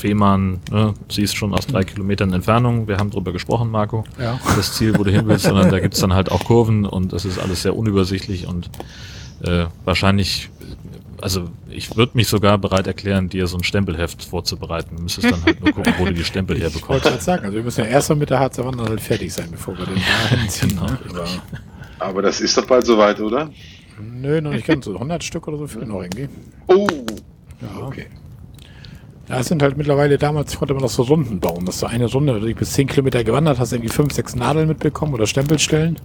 Fehmarn, 0.00 0.60
ne, 0.70 0.94
siehst 1.08 1.36
schon 1.36 1.54
aus 1.54 1.66
drei 1.66 1.84
Kilometern 1.84 2.32
Entfernung, 2.32 2.88
wir 2.88 2.96
haben 2.96 3.10
drüber 3.10 3.32
gesprochen, 3.32 3.70
Marco, 3.70 4.04
Ja. 4.18 4.40
das 4.56 4.74
Ziel, 4.74 4.98
wo 4.98 5.04
du 5.04 5.10
hin 5.10 5.22
willst, 5.26 5.44
sondern 5.48 5.70
da 5.70 5.78
gibt's 5.78 6.00
dann 6.00 6.12
halt 6.14 6.30
auch 6.32 6.44
Kurven 6.44 6.84
und 6.86 7.12
das 7.12 7.24
ist 7.24 7.38
alles 7.38 7.62
sehr 7.62 7.76
unübersichtlich 7.76 8.46
und 8.46 8.70
äh, 9.42 9.66
wahrscheinlich, 9.84 10.50
also 11.22 11.48
ich 11.68 11.96
würde 11.96 12.12
mich 12.14 12.28
sogar 12.28 12.58
bereit 12.58 12.86
erklären, 12.86 13.28
dir 13.28 13.46
so 13.46 13.56
ein 13.58 13.64
Stempelheft 13.64 14.24
vorzubereiten. 14.24 14.96
Du 14.96 15.02
müsstest 15.02 15.30
dann 15.30 15.42
halt 15.44 15.60
nur 15.62 15.72
gucken, 15.72 15.94
wo 15.98 16.04
du 16.06 16.12
die 16.14 16.24
Stempel 16.24 16.56
Ich 16.58 16.62
herbekommst. 16.62 16.88
wollte 16.88 17.08
gerade 17.10 17.22
sagen, 17.22 17.44
also 17.44 17.56
wir 17.56 17.62
müssen 17.62 17.80
ja 17.84 17.86
erst 17.86 18.08
mal 18.10 18.16
mit 18.16 18.28
der 18.30 18.38
Harzer 18.40 18.64
Wandern 18.66 18.88
halt 18.88 19.00
fertig 19.00 19.32
sein, 19.32 19.48
bevor 19.50 19.76
wir 19.78 19.86
den 19.86 19.94
da 19.96 20.36
hinziehen. 20.40 20.70
Genau. 20.70 20.86
Ne? 20.86 20.98
Aber, 21.10 21.26
Aber 21.98 22.22
das 22.22 22.40
ist 22.40 22.56
doch 22.58 22.66
bald 22.66 22.84
soweit, 22.86 23.20
oder? 23.20 23.50
nö, 24.02 24.40
noch 24.40 24.52
nicht 24.52 24.66
ganz 24.66 24.84
so. 24.86 24.94
100 24.94 25.22
Stück 25.22 25.46
oder 25.48 25.58
so 25.58 25.66
fehlen 25.66 25.88
noch 25.88 26.00
irgendwie. 26.02 26.28
Oh, 26.66 26.86
Ja. 27.60 27.86
okay. 27.86 28.06
Ja, 29.30 29.38
es 29.38 29.46
sind 29.46 29.62
halt 29.62 29.76
mittlerweile, 29.76 30.18
damals 30.18 30.56
konnte 30.58 30.74
man 30.74 30.82
noch 30.82 30.90
so 30.90 31.02
Runden 31.02 31.38
bauen, 31.38 31.64
dass 31.64 31.78
du 31.78 31.86
eine 31.86 32.06
Runde, 32.06 32.40
bis 32.54 32.72
10 32.72 32.88
Kilometer 32.88 33.22
gewandert 33.22 33.60
hast, 33.60 33.72
irgendwie 33.72 33.88
5, 33.88 34.12
6 34.12 34.34
Nadeln 34.34 34.66
mitbekommen 34.66 35.14
oder 35.14 35.28
Stempelstellen. 35.28 36.00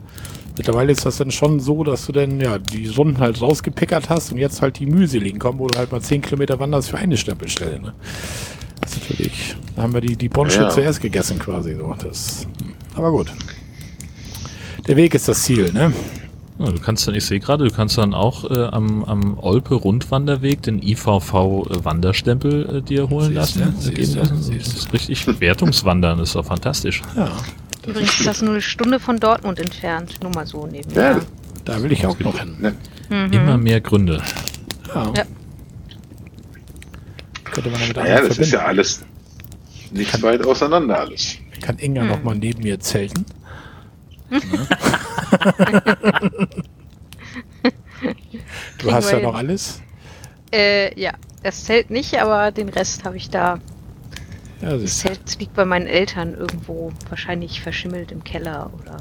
Mittlerweile 0.55 0.91
ist 0.91 1.07
das 1.07 1.17
dann 1.17 1.31
schon 1.31 1.59
so, 1.59 1.83
dass 1.83 2.05
du 2.05 2.11
dann 2.11 2.39
ja 2.39 2.59
die 2.59 2.87
Runden 2.87 3.17
halt 3.19 3.41
rausgepickert 3.41 4.09
hast 4.11 4.31
und 4.31 4.37
jetzt 4.37 4.61
halt 4.61 4.77
die 4.77 4.85
mühseligen 4.85 5.39
kommen, 5.39 5.57
wo 5.57 5.65
du 5.65 5.75
halt 5.77 5.91
mal 5.91 6.01
10 6.01 6.21
Kilometer 6.21 6.59
wanderst 6.59 6.91
für 6.91 6.97
eine 6.97 7.17
Stempelstelle. 7.17 7.81
Ne? 7.81 7.93
Das 8.79 8.91
ist 8.95 9.09
natürlich, 9.09 9.55
da 9.75 9.81
haben 9.81 9.93
wir 9.95 10.01
die, 10.01 10.15
die 10.15 10.29
Bonsche 10.29 10.61
Ja. 10.61 10.69
zuerst 10.69 11.01
gegessen 11.01 11.39
quasi. 11.39 11.75
So. 11.75 11.95
Das, 12.03 12.47
aber 12.93 13.09
gut. 13.09 13.33
Der 14.87 14.97
Weg 14.97 15.15
ist 15.15 15.27
das 15.27 15.41
Ziel, 15.41 15.73
ne? 15.73 15.91
Ja, 16.57 16.71
du 16.71 16.79
kannst 16.79 17.05
dann, 17.07 17.15
ich 17.15 17.25
sehe 17.25 17.39
gerade, 17.41 17.65
du 17.67 17.73
kannst 17.75 17.97
dann 17.97 18.13
auch 18.13 18.49
äh, 18.49 18.63
am, 18.67 19.03
am 19.03 19.37
Olpe 19.39 19.75
Rundwanderweg 19.75 20.61
den 20.61 20.81
IVV 20.81 21.33
äh, 21.33 21.83
Wanderstempel 21.83 22.77
äh, 22.77 22.81
dir 22.81 23.09
holen 23.09 23.33
Siehste, 23.35 23.59
lassen. 23.59 23.89
äh, 23.89 23.91
geben 23.91 24.15
lassen. 24.15 24.35
Das 24.37 24.45
siehste. 24.47 24.77
ist 24.77 24.93
richtig 24.93 25.39
Wertungswandern, 25.41 26.19
ist 26.19 26.33
doch 26.35 26.45
fantastisch. 26.45 27.01
Ja. 27.17 27.29
Übrigens 27.85 28.17
ist 28.19 28.25
das 28.25 28.41
nur 28.41 28.51
eine 28.53 28.61
Stunde 28.61 28.99
von 29.01 29.19
Dortmund 29.19 29.59
entfernt. 29.59 30.15
Nur 30.23 30.31
mal 30.31 30.47
so 30.47 30.65
Ja, 30.65 30.71
nebenher. 30.71 31.21
Da 31.65 31.83
will 31.83 31.91
ich 31.91 32.05
auch 32.07 32.17
noch 32.19 32.39
hin. 32.39 32.55
ne, 32.59 32.73
Mhm. 33.09 33.33
Immer 33.33 33.57
mehr 33.57 33.81
Gründe. 33.81 34.19
Ja. 34.93 35.13
Ja. 35.15 35.23
Könnte 37.43 37.69
man 37.69 37.79
damit 37.81 37.95
naja, 37.97 38.21
das 38.21 38.39
ist 38.39 38.51
ja 38.51 38.59
verbinden. 38.59 38.65
alles 38.81 39.01
nicht 39.91 40.23
weit 40.23 40.43
auseinander 40.45 40.99
alles. 41.01 41.35
Kann 41.61 41.77
Inga 41.79 42.01
Hm. 42.01 42.07
noch 42.07 42.23
mal 42.23 42.35
neben 42.35 42.63
mir 42.63 42.79
zelten? 42.79 43.25
du 48.79 48.91
hast 48.91 49.11
ja 49.11 49.19
noch 49.19 49.35
alles. 49.35 49.81
Äh, 50.53 50.99
ja, 50.99 51.11
das 51.43 51.65
Zelt 51.65 51.89
nicht, 51.89 52.19
aber 52.21 52.51
den 52.51 52.69
Rest 52.69 53.03
habe 53.03 53.17
ich 53.17 53.29
da. 53.29 53.59
Ja, 54.61 54.77
Das 54.77 54.99
Zelt 54.99 55.37
liegt 55.39 55.53
bei 55.53 55.65
meinen 55.65 55.87
Eltern 55.87 56.33
irgendwo, 56.33 56.91
wahrscheinlich 57.09 57.61
verschimmelt 57.61 58.11
im 58.11 58.23
Keller 58.23 58.71
oder. 58.81 58.97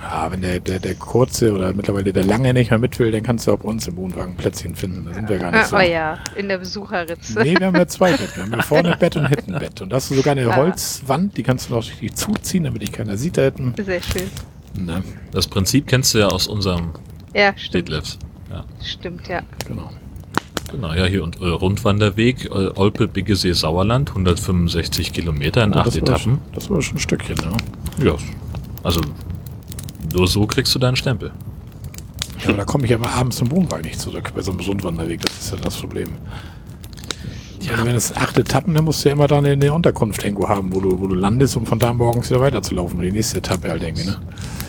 Ja, 0.00 0.30
wenn 0.30 0.42
der, 0.42 0.60
der, 0.60 0.80
der 0.80 0.94
kurze 0.96 1.52
oder 1.54 1.72
mittlerweile 1.72 2.12
der 2.12 2.24
lange 2.24 2.52
nicht 2.52 2.70
mehr 2.70 2.78
mit 2.78 2.98
will, 2.98 3.10
dann 3.10 3.22
kannst 3.22 3.46
du 3.46 3.52
auch 3.52 3.58
bei 3.58 3.68
uns 3.68 3.88
im 3.88 3.96
Wohnwagen 3.96 4.36
Plätzchen 4.36 4.74
finden. 4.74 5.06
Da 5.06 5.14
sind 5.14 5.28
wir 5.30 5.38
gar 5.38 5.50
nicht 5.50 5.60
Ah, 5.62 5.66
so. 5.66 5.76
oh 5.76 5.80
ja, 5.80 6.18
in 6.36 6.48
der 6.48 6.58
Besucherritze. 6.58 7.40
Nee, 7.40 7.56
wir 7.58 7.66
haben 7.68 7.76
ja 7.76 7.86
zwei 7.86 8.12
Betten. 8.12 8.36
Wir 8.36 8.42
haben 8.42 8.52
ja 8.52 8.62
vorne 8.62 8.92
ein 8.92 8.98
Bett 8.98 9.16
und 9.16 9.26
hinten 9.28 9.54
ein 9.54 9.60
Bett. 9.60 9.80
Und 9.80 9.90
da 9.90 9.96
hast 9.96 10.10
du 10.10 10.14
sogar 10.14 10.32
eine. 10.32 10.54
Holzwand, 10.54 11.36
die 11.38 11.42
kannst 11.42 11.70
du 11.70 11.74
noch 11.74 11.82
richtig 11.82 12.14
zuziehen, 12.16 12.64
damit 12.64 12.82
dich 12.82 12.92
keiner 12.92 13.16
sieht 13.16 13.38
da 13.38 13.42
hinten. 13.44 13.74
Sehr 13.82 14.02
schön. 14.02 14.30
Ne, 14.76 15.02
Das 15.30 15.46
Prinzip 15.46 15.86
kennst 15.86 16.14
du 16.14 16.18
ja 16.18 16.26
aus 16.28 16.46
unserem 16.48 16.90
Ja, 17.34 17.52
stimmt. 17.56 17.88
Detlefs. 17.88 18.18
Ja, 18.50 18.64
Stimmt, 18.82 19.28
ja. 19.28 19.40
genau. 19.66 19.90
genau. 20.70 20.92
Ja, 20.92 21.06
hier 21.06 21.22
und 21.24 21.40
äh, 21.40 21.46
Rundwanderweg, 21.46 22.46
äh, 22.46 22.48
Olpe, 22.74 23.08
Biggesee, 23.08 23.52
Sauerland, 23.52 24.10
165 24.10 25.12
Kilometer 25.12 25.64
in 25.64 25.72
Oh, 25.74 25.78
acht 25.78 25.86
das 25.86 25.94
war 25.96 26.02
Etappen. 26.02 26.20
schon- 26.22 26.38
Das 26.52 26.70
war 26.70 26.82
schon 26.82 26.96
ein 26.96 27.00
Stückchen, 27.00 27.36
ja. 27.98 28.04
Ja, 28.04 28.16
also 28.82 29.00
nur 30.12 30.26
so 30.28 30.46
kriegst 30.46 30.74
du 30.74 30.78
deinen 30.78 30.96
Stempel. 30.96 31.30
Ja, 32.42 32.48
aber 32.48 32.58
da 32.58 32.64
komme 32.64 32.84
ich 32.84 32.94
aber 32.94 33.08
abends 33.10 33.36
zum 33.38 33.50
Wohnwagen 33.50 33.86
nicht 33.86 33.98
zurück 34.00 34.32
bei 34.34 34.42
so 34.42 34.50
einem 34.50 34.60
Rundwanderweg. 34.60 35.20
Das 35.22 35.38
ist 35.38 35.50
ja 35.52 35.56
das 35.62 35.76
Problem. 35.76 36.08
Ja. 37.64 37.84
Wenn 37.84 37.96
es 37.96 38.14
acht 38.14 38.36
Etappen, 38.38 38.74
dann 38.74 38.84
musst 38.84 39.04
du 39.04 39.08
ja 39.08 39.14
immer 39.14 39.26
da 39.26 39.38
eine, 39.38 39.50
eine 39.50 39.72
Unterkunft 39.72 40.24
irgendwo 40.24 40.48
haben, 40.48 40.74
wo 40.74 40.80
du, 40.80 41.00
wo 41.00 41.06
du 41.06 41.14
landest, 41.14 41.56
um 41.56 41.66
von 41.66 41.78
da 41.78 41.92
morgens 41.92 42.30
wieder 42.30 42.40
weiterzulaufen. 42.40 43.00
Die 43.00 43.12
nächste 43.12 43.38
Etappe 43.38 43.70
halt 43.70 43.82
irgendwie, 43.82 44.06
ne? 44.06 44.20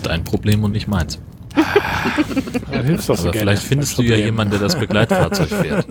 Dein 0.04 0.24
Problem 0.24 0.64
und 0.64 0.72
nicht 0.72 0.88
meins. 0.88 1.20
Da 2.72 2.82
hilfst 2.82 3.10
du 3.10 3.14
auch 3.14 3.18
so 3.18 3.24
gerne. 3.32 3.40
vielleicht 3.40 3.64
findest 3.64 3.98
du 3.98 4.04
ja 4.04 4.16
jemanden, 4.16 4.52
der 4.52 4.60
das 4.60 4.76
Begleitfahrzeug 4.80 5.48
fährt. 5.48 5.88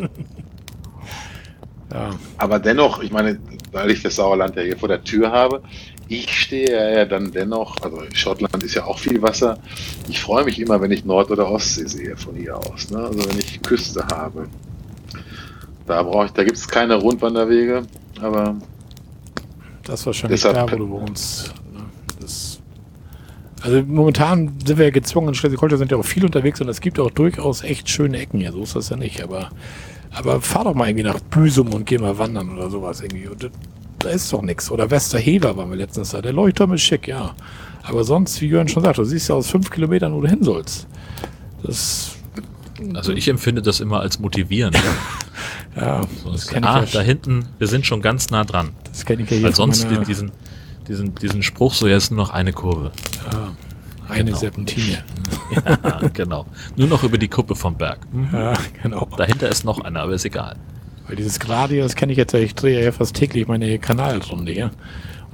Ja, 1.92 2.10
Aber 2.38 2.58
dennoch, 2.58 3.02
ich 3.02 3.10
meine, 3.10 3.38
weil 3.72 3.90
ich 3.90 4.02
das 4.02 4.16
Sauerland 4.16 4.56
ja 4.56 4.62
hier 4.62 4.76
vor 4.76 4.88
der 4.88 5.02
Tür 5.02 5.32
habe, 5.32 5.62
ich 6.08 6.32
stehe 6.32 6.96
ja 6.96 7.04
dann 7.04 7.32
dennoch, 7.32 7.76
also 7.82 8.02
Schottland 8.12 8.62
ist 8.62 8.74
ja 8.74 8.84
auch 8.84 8.98
viel 8.98 9.22
Wasser. 9.22 9.58
Ich 10.08 10.20
freue 10.20 10.44
mich 10.44 10.60
immer, 10.60 10.80
wenn 10.80 10.90
ich 10.90 11.04
Nord- 11.04 11.30
oder 11.30 11.50
Ostsee 11.50 11.86
sehe 11.86 12.16
von 12.16 12.34
hier 12.34 12.56
aus. 12.58 12.90
Ne? 12.90 12.98
Also 12.98 13.28
wenn 13.28 13.38
ich 13.38 13.62
Küste 13.62 14.06
habe. 14.06 14.48
Da 15.86 16.02
brauche 16.02 16.26
ich, 16.26 16.32
da 16.32 16.44
gibt 16.44 16.56
es 16.56 16.66
keine 16.66 16.94
Rundwanderwege, 16.96 17.82
aber 18.20 18.56
das 19.84 20.00
ist 20.00 20.06
wahrscheinlich 20.06 20.40
Deshalb- 20.40 20.66
da, 20.68 20.72
wo 20.72 20.76
du 20.76 20.88
wohnst. 20.88 21.52
Das, 22.20 22.58
also 23.60 23.82
momentan 23.86 24.52
sind 24.64 24.78
wir 24.78 24.86
ja 24.86 24.90
gezwungen, 24.90 25.28
in 25.28 25.34
Schleswig-Holstein 25.34 25.78
sind 25.78 25.90
ja 25.90 25.98
auch 25.98 26.04
viel 26.04 26.24
unterwegs 26.24 26.60
und 26.60 26.68
es 26.68 26.80
gibt 26.80 26.98
auch 26.98 27.10
durchaus 27.10 27.62
echt 27.62 27.88
schöne 27.90 28.18
Ecken 28.18 28.40
hier. 28.40 28.52
So 28.52 28.62
ist 28.62 28.76
das 28.76 28.88
ja 28.88 28.96
nicht. 28.96 29.22
Aber, 29.22 29.50
aber 30.10 30.40
fahr 30.40 30.64
doch 30.64 30.74
mal 30.74 30.88
irgendwie 30.88 31.04
nach 31.04 31.20
Büsum 31.20 31.74
und 31.74 31.84
geh 31.84 31.98
mal 31.98 32.16
wandern 32.18 32.50
oder 32.50 32.70
sowas 32.70 33.00
irgendwie. 33.02 33.28
Und 33.28 33.42
das- 33.44 33.50
da 33.98 34.08
ist 34.10 34.32
doch 34.32 34.42
nichts. 34.42 34.70
Oder 34.70 34.90
Westerhever 34.90 35.56
waren 35.56 35.70
wir 35.70 35.76
letztens 35.76 36.10
da. 36.10 36.20
Der 36.22 36.32
Leuchtturm 36.32 36.72
ist 36.74 36.82
schick, 36.82 37.08
ja. 37.08 37.34
Aber 37.82 38.04
sonst, 38.04 38.40
wie 38.40 38.46
Jörn 38.48 38.68
schon 38.68 38.82
sagt, 38.82 38.96
du 38.98 39.04
siehst 39.04 39.28
ja 39.28 39.34
aus 39.34 39.50
fünf 39.50 39.70
Kilometern, 39.70 40.14
wo 40.14 40.20
du 40.22 40.28
hin 40.28 40.42
sollst. 40.42 40.86
Das, 41.62 42.13
Also 42.94 43.12
ich 43.12 43.28
empfinde 43.28 43.62
das 43.62 43.80
immer 43.80 44.00
als 44.00 44.18
motivierend. 44.18 44.76
ja, 45.76 46.02
So, 46.24 46.32
das 46.32 46.46
kenne 46.48 46.68
ah, 46.68 46.80
da 46.80 46.98
ja, 46.98 47.00
hinten, 47.00 47.46
wir 47.58 47.66
sind 47.68 47.86
schon 47.86 48.02
ganz 48.02 48.30
nah 48.30 48.44
dran. 48.44 48.70
das 48.84 49.04
kenn 49.04 49.20
ich 49.20 49.30
ja 49.30 49.42
Weil 49.42 49.54
sonst 49.54 49.84
meiner- 49.84 50.00
die- 50.00 50.06
diesen, 50.06 50.32
diesen, 50.88 51.14
diesen 51.14 51.42
Spruch 51.42 51.72
so 51.74 51.86
jetzt 51.86 52.10
nur 52.10 52.18
noch 52.18 52.30
eine 52.30 52.52
Kurve. 52.52 52.90
ja, 53.32 53.52
eine 54.08 54.24
Genau. 54.26 54.36
Serpentine. 54.38 54.98
Ja, 55.54 56.00
genau. 56.12 56.46
Nur 56.76 56.88
noch 56.88 57.04
über 57.04 57.16
die 57.18 57.28
Kuppe 57.28 57.54
vom 57.54 57.76
Berg. 57.76 57.98
Hm. 58.12 58.28
Ja, 58.32 58.54
genau. 58.82 59.08
Dahinter 59.16 59.48
ist 59.48 59.64
noch 59.64 59.80
einer, 59.80 60.00
aber 60.00 60.12
ist 60.14 60.24
egal. 60.24 60.56
Weil 61.06 61.16
dieses 61.16 61.38
Gradio, 61.38 61.82
das 61.84 61.94
kenne 61.94 62.12
ich 62.12 62.18
jetzt 62.18 62.32
ja, 62.32 62.40
ich 62.40 62.54
drehe 62.54 62.82
ja 62.82 62.90
fast 62.92 63.14
täglich 63.14 63.46
meine 63.46 63.78
Kanalrunde 63.78 64.52
hier. 64.52 64.70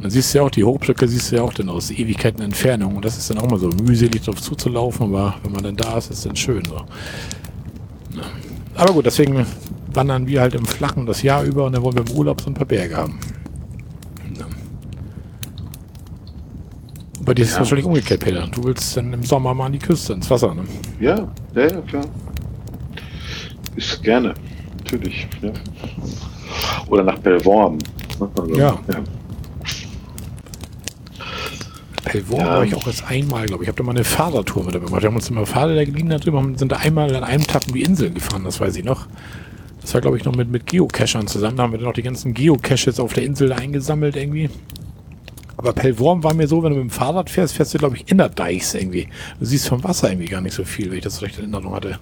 Dann 0.00 0.10
siehst 0.10 0.32
du 0.32 0.38
ja 0.38 0.44
auch, 0.44 0.50
die 0.50 0.64
Hochbrücke 0.64 1.06
siehst 1.06 1.30
du 1.30 1.36
ja 1.36 1.42
auch 1.42 1.52
dann 1.52 1.68
aus 1.68 1.90
Ewigkeiten 1.90 2.40
Entfernung. 2.42 2.96
Und 2.96 3.04
das 3.04 3.18
ist 3.18 3.28
dann 3.30 3.38
auch 3.38 3.50
mal 3.50 3.58
so 3.58 3.68
mühselig 3.68 4.22
drauf 4.22 4.40
zuzulaufen, 4.40 5.06
aber 5.06 5.34
wenn 5.42 5.52
man 5.52 5.62
dann 5.62 5.76
da 5.76 5.98
ist, 5.98 6.10
ist 6.10 6.18
es 6.18 6.24
dann 6.24 6.36
schön 6.36 6.64
so. 6.64 6.76
Ja. 6.76 8.22
Aber 8.76 8.94
gut, 8.94 9.04
deswegen 9.06 9.44
wandern 9.92 10.26
wir 10.26 10.40
halt 10.40 10.54
im 10.54 10.64
Flachen 10.64 11.04
das 11.04 11.22
Jahr 11.22 11.42
über 11.44 11.66
und 11.66 11.72
dann 11.74 11.82
wollen 11.82 11.96
wir 11.96 12.06
im 12.10 12.16
Urlaub 12.16 12.40
so 12.40 12.48
ein 12.48 12.54
paar 12.54 12.64
Berge 12.66 12.96
haben. 12.96 13.18
Ja. 14.38 14.46
Bei 17.22 17.34
dir 17.34 17.42
ist 17.42 17.52
Ja. 17.52 17.58
wahrscheinlich 17.58 17.84
umgekehrt, 17.86 18.20
Peter. 18.20 18.46
Du 18.46 18.64
willst 18.64 18.96
dann 18.96 19.12
im 19.12 19.22
Sommer 19.22 19.52
mal 19.52 19.66
an 19.66 19.72
die 19.72 19.78
Küste, 19.78 20.14
ins 20.14 20.30
Wasser, 20.30 20.54
ne? 20.54 20.62
ja, 20.98 21.28
ja, 21.54 21.62
ja, 21.62 21.80
klar. 21.82 22.04
Ist 23.76 24.02
gerne, 24.02 24.32
natürlich. 24.78 25.28
Ja. 25.42 25.50
Oder 26.88 27.02
nach 27.04 27.18
Belvorm. 27.18 27.76
ne? 28.18 28.28
Also, 28.34 28.54
Ja. 28.56 28.78
Pellworm 32.04 32.40
Ja. 32.40 32.46
war 32.46 32.64
ich 32.64 32.74
auch 32.74 32.86
erst 32.86 33.04
einmal, 33.08 33.46
glaube 33.46 33.62
ich. 33.62 33.68
Ich 33.68 33.68
habe 33.68 33.78
da 33.78 33.84
mal 33.84 33.92
eine 33.92 34.04
Fahrradtour 34.04 34.64
mit 34.64 34.74
dabei 34.74 34.86
gemacht. 34.86 35.02
Wir 35.02 35.08
haben 35.08 35.16
uns 35.16 35.30
immer 35.30 35.46
Fahrräder 35.46 35.84
geliehen 35.86 36.08
darüber 36.08 36.38
und 36.38 36.58
sind 36.58 36.72
da 36.72 36.76
einmal 36.76 37.14
an 37.14 37.24
einem 37.24 37.46
Tag 37.46 37.62
um 37.68 37.74
die 37.74 37.82
Inseln 37.82 38.14
gefahren, 38.14 38.44
das 38.44 38.60
weiß 38.60 38.76
ich 38.76 38.84
noch. 38.84 39.06
Das 39.80 39.94
war, 39.94 40.00
glaube 40.00 40.16
ich, 40.18 40.24
noch 40.24 40.34
mit, 40.36 40.50
mit 40.50 40.66
Geocachern 40.66 41.26
zusammen. 41.26 41.56
Da 41.56 41.62
haben 41.62 41.72
wir 41.72 41.78
dann 41.78 41.86
noch 41.86 41.94
die 41.94 42.02
ganzen 42.02 42.34
Geocaches 42.34 43.00
auf 43.00 43.14
der 43.14 43.24
Insel 43.24 43.52
eingesammelt 43.52 44.14
irgendwie. 44.16 44.50
Aber 45.56 45.72
Pellworm 45.72 46.22
war 46.22 46.34
mir 46.34 46.48
so, 46.48 46.62
wenn 46.62 46.70
du 46.72 46.78
mit 46.78 46.88
dem 46.88 46.90
Fahrrad 46.90 47.28
fährst, 47.28 47.54
fährst 47.54 47.74
du, 47.74 47.78
glaube 47.78 47.96
ich, 47.96 48.10
in 48.10 48.18
der 48.18 48.28
Deichs 48.30 48.74
irgendwie. 48.74 49.08
Du 49.38 49.46
siehst 49.46 49.68
vom 49.68 49.82
Wasser 49.84 50.10
irgendwie 50.10 50.28
gar 50.28 50.40
nicht 50.40 50.54
so 50.54 50.64
viel, 50.64 50.90
wenn 50.90 50.98
ich 50.98 51.04
das 51.04 51.20
recht 51.22 51.36
in 51.38 51.52
Erinnerung 51.52 51.74
hatte. 51.74 51.98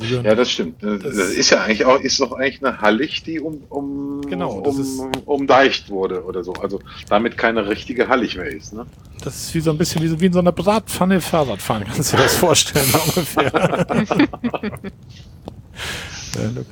Hören, 0.00 0.24
Ja, 0.24 0.34
das 0.34 0.50
stimmt. 0.50 0.82
Das, 0.82 1.00
Das- 1.02 1.14
ist 1.30 1.50
ja 1.50 1.60
eigentlich 1.62 1.84
auch, 1.84 1.98
ist 2.00 2.20
doch 2.20 2.32
eigentlich 2.32 2.64
eine 2.64 2.80
Hallig, 2.80 3.22
die 3.24 3.40
um, 3.40 3.62
um, 3.68 4.20
Genau, 4.28 4.62
ist- 4.64 4.98
um, 5.00 5.10
umdeicht 5.26 5.90
wurde 5.90 6.24
oder 6.24 6.42
so. 6.44 6.52
Also 6.54 6.80
damit 7.08 7.36
keine 7.36 7.68
richtige 7.68 8.08
Hallig 8.08 8.36
mehr 8.36 8.46
ist. 8.46 8.72
Ne? 8.72 8.86
das 9.22 9.36
ist 9.36 9.54
wie 9.54 9.60
so 9.60 9.70
ein 9.70 9.78
bisschen 9.78 10.02
wie, 10.02 10.20
wie 10.20 10.26
in 10.26 10.32
so 10.32 10.40
einer 10.40 10.50
Bratpfanne 10.52 11.20
Fahrradfahren. 11.20 11.84
Kannst 11.84 12.12
du 12.12 12.16
dir 12.16 12.24
das 12.24 12.34
vorstellen, 12.36 12.86
ungefähr? 13.06 13.86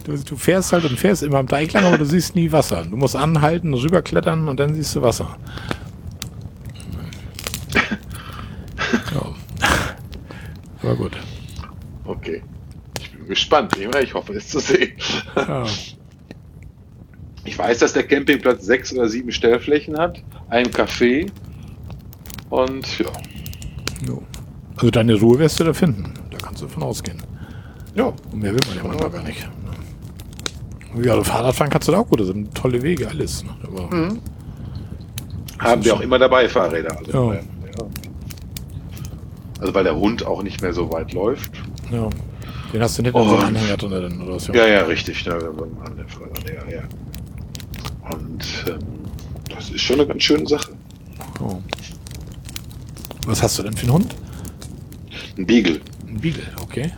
Du, 0.05 0.16
du 0.16 0.36
fährst 0.36 0.72
halt 0.72 0.84
und 0.86 0.98
fährst 0.98 1.22
immer 1.22 1.36
am 1.36 1.47
Teich 1.47 1.70
lang, 1.74 1.84
aber 1.84 1.98
du 1.98 2.06
siehst 2.06 2.34
nie 2.34 2.51
Wasser. 2.51 2.82
Du 2.88 2.97
musst 2.97 3.14
anhalten, 3.14 3.74
rüberklettern 3.74 4.48
und 4.48 4.59
dann 4.59 4.72
siehst 4.74 4.94
du 4.97 5.02
Wasser. 5.02 5.36
Ja. 9.14 9.34
Aber 10.82 10.97
gut. 10.97 11.12
Okay. 12.05 12.42
Gespannt. 13.31 13.77
Ich 13.77 14.12
hoffe, 14.15 14.32
es 14.35 14.48
zu 14.48 14.59
sehen. 14.61 14.93
Ja. 15.36 15.65
Ich 17.47 17.59
weiß, 17.59 17.78
dass 17.78 17.94
der 17.94 18.02
Campingplatz 18.07 18.66
sechs 18.66 18.93
oder 18.93 19.09
sieben 19.09 19.32
Stellflächen 19.32 19.97
hat, 19.98 20.23
ein 20.51 20.66
Café 20.66 21.31
und 22.51 22.98
ja. 22.98 23.07
Jo. 24.07 24.23
Also 24.77 24.90
deine 24.90 25.15
Ruhe 25.19 25.39
wirst 25.39 25.59
du 25.59 25.65
da 25.65 25.73
finden. 25.73 26.12
Da 26.31 26.36
kannst 26.36 26.61
du 26.61 26.66
davon 26.66 26.82
ausgehen. 26.82 27.16
Ja, 27.94 28.12
Und 28.31 28.40
mehr 28.43 28.52
will 28.52 28.61
man 28.69 28.77
ja 28.77 28.82
manchmal 28.85 29.11
gar 29.11 29.23
nicht. 29.23 29.48
Ja, 31.02 31.12
also 31.12 31.24
Fahrradfahren 31.24 31.70
kannst 31.73 31.89
du 31.89 31.93
da 31.93 31.98
auch 32.01 32.09
gut. 32.09 32.20
Das 32.20 32.27
sind 32.27 32.55
tolle 32.55 32.82
Wege, 32.82 33.09
alles. 33.09 33.43
ne? 33.43 33.51
Aber 33.65 33.89
haben 35.59 35.82
wir 35.85 35.94
auch 35.94 36.01
immer 36.02 36.19
dabei 36.19 36.47
Fahrräder. 36.47 36.94
Also, 36.98 37.32
Ja. 37.32 37.35
ja. 37.40 37.86
also 39.61 39.74
weil 39.74 39.85
der 39.85 39.97
Hund 39.97 40.27
auch 40.27 40.43
nicht 40.43 40.61
mehr 40.61 40.74
so 40.74 40.93
weit 40.93 41.15
läuft. 41.15 41.52
ja. 41.90 42.11
Den 42.72 42.82
hast 42.82 42.98
du 42.98 43.02
nicht 43.02 43.12
so 43.12 43.18
Oh. 43.18 43.22
einem 43.36 43.40
Anhänger 43.56 43.76
drin 43.76 43.90
dann, 43.90 44.20
oder 44.22 44.34
was? 44.36 44.47
Ja, 44.48 44.66
ja, 44.66 44.82
richtig. 44.84 45.24
Ne, 45.26 45.38
so 45.40 45.64
ein 45.64 45.76
Anhänger, 45.84 46.70
ja, 46.70 46.76
ja. 46.78 46.82
Und 48.12 48.44
ähm, 48.68 48.78
das 49.48 49.70
ist 49.70 49.80
schon 49.80 49.98
eine 50.01 50.06
ganz 50.06 50.22
schöne 50.22 50.47
Sache. 50.47 50.72
Oh. 51.40 51.59
Was 53.26 53.42
hast 53.42 53.59
du 53.59 53.62
denn 53.62 53.74
für 53.76 53.82
einen 53.84 53.92
Hund? 53.94 54.14
Ein 55.36 55.47
Beagle. 55.47 55.80
Ein 56.09 56.20
Beagle, 56.20 56.42
okay. 56.62 56.92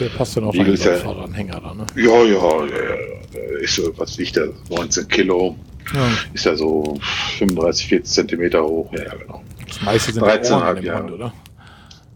Der 0.00 0.08
passt 0.08 0.36
dann 0.36 0.44
auf 0.44 0.52
Beagle 0.52 0.74
ist 0.74 0.84
ja- 0.84 0.96
Fahrradanhänger 0.96 1.60
da, 1.60 1.74
ne? 1.74 1.86
Ja, 1.96 2.24
ja, 2.24 2.66
ja, 2.66 2.66
ja. 2.66 3.58
Ist 3.60 3.76
so, 3.76 3.92
was 3.96 4.16
wiegt 4.18 4.36
der? 4.36 4.48
19 4.70 5.06
Kilo. 5.08 5.56
Ja. 5.94 6.08
Ist 6.32 6.46
ja 6.46 6.56
so 6.56 6.98
35, 7.38 7.86
40 7.88 8.12
Zentimeter 8.12 8.64
hoch. 8.64 8.90
Ja, 8.92 9.14
genau. 9.14 9.42
Das 9.68 9.82
meiste 9.82 10.12
sind 10.12 10.24
13,5 10.24 10.52
Ohren 10.52 10.62
an 10.62 10.76
dem 10.76 10.84
Jahre. 10.84 11.02
Hund, 11.04 11.12
oder? 11.12 11.32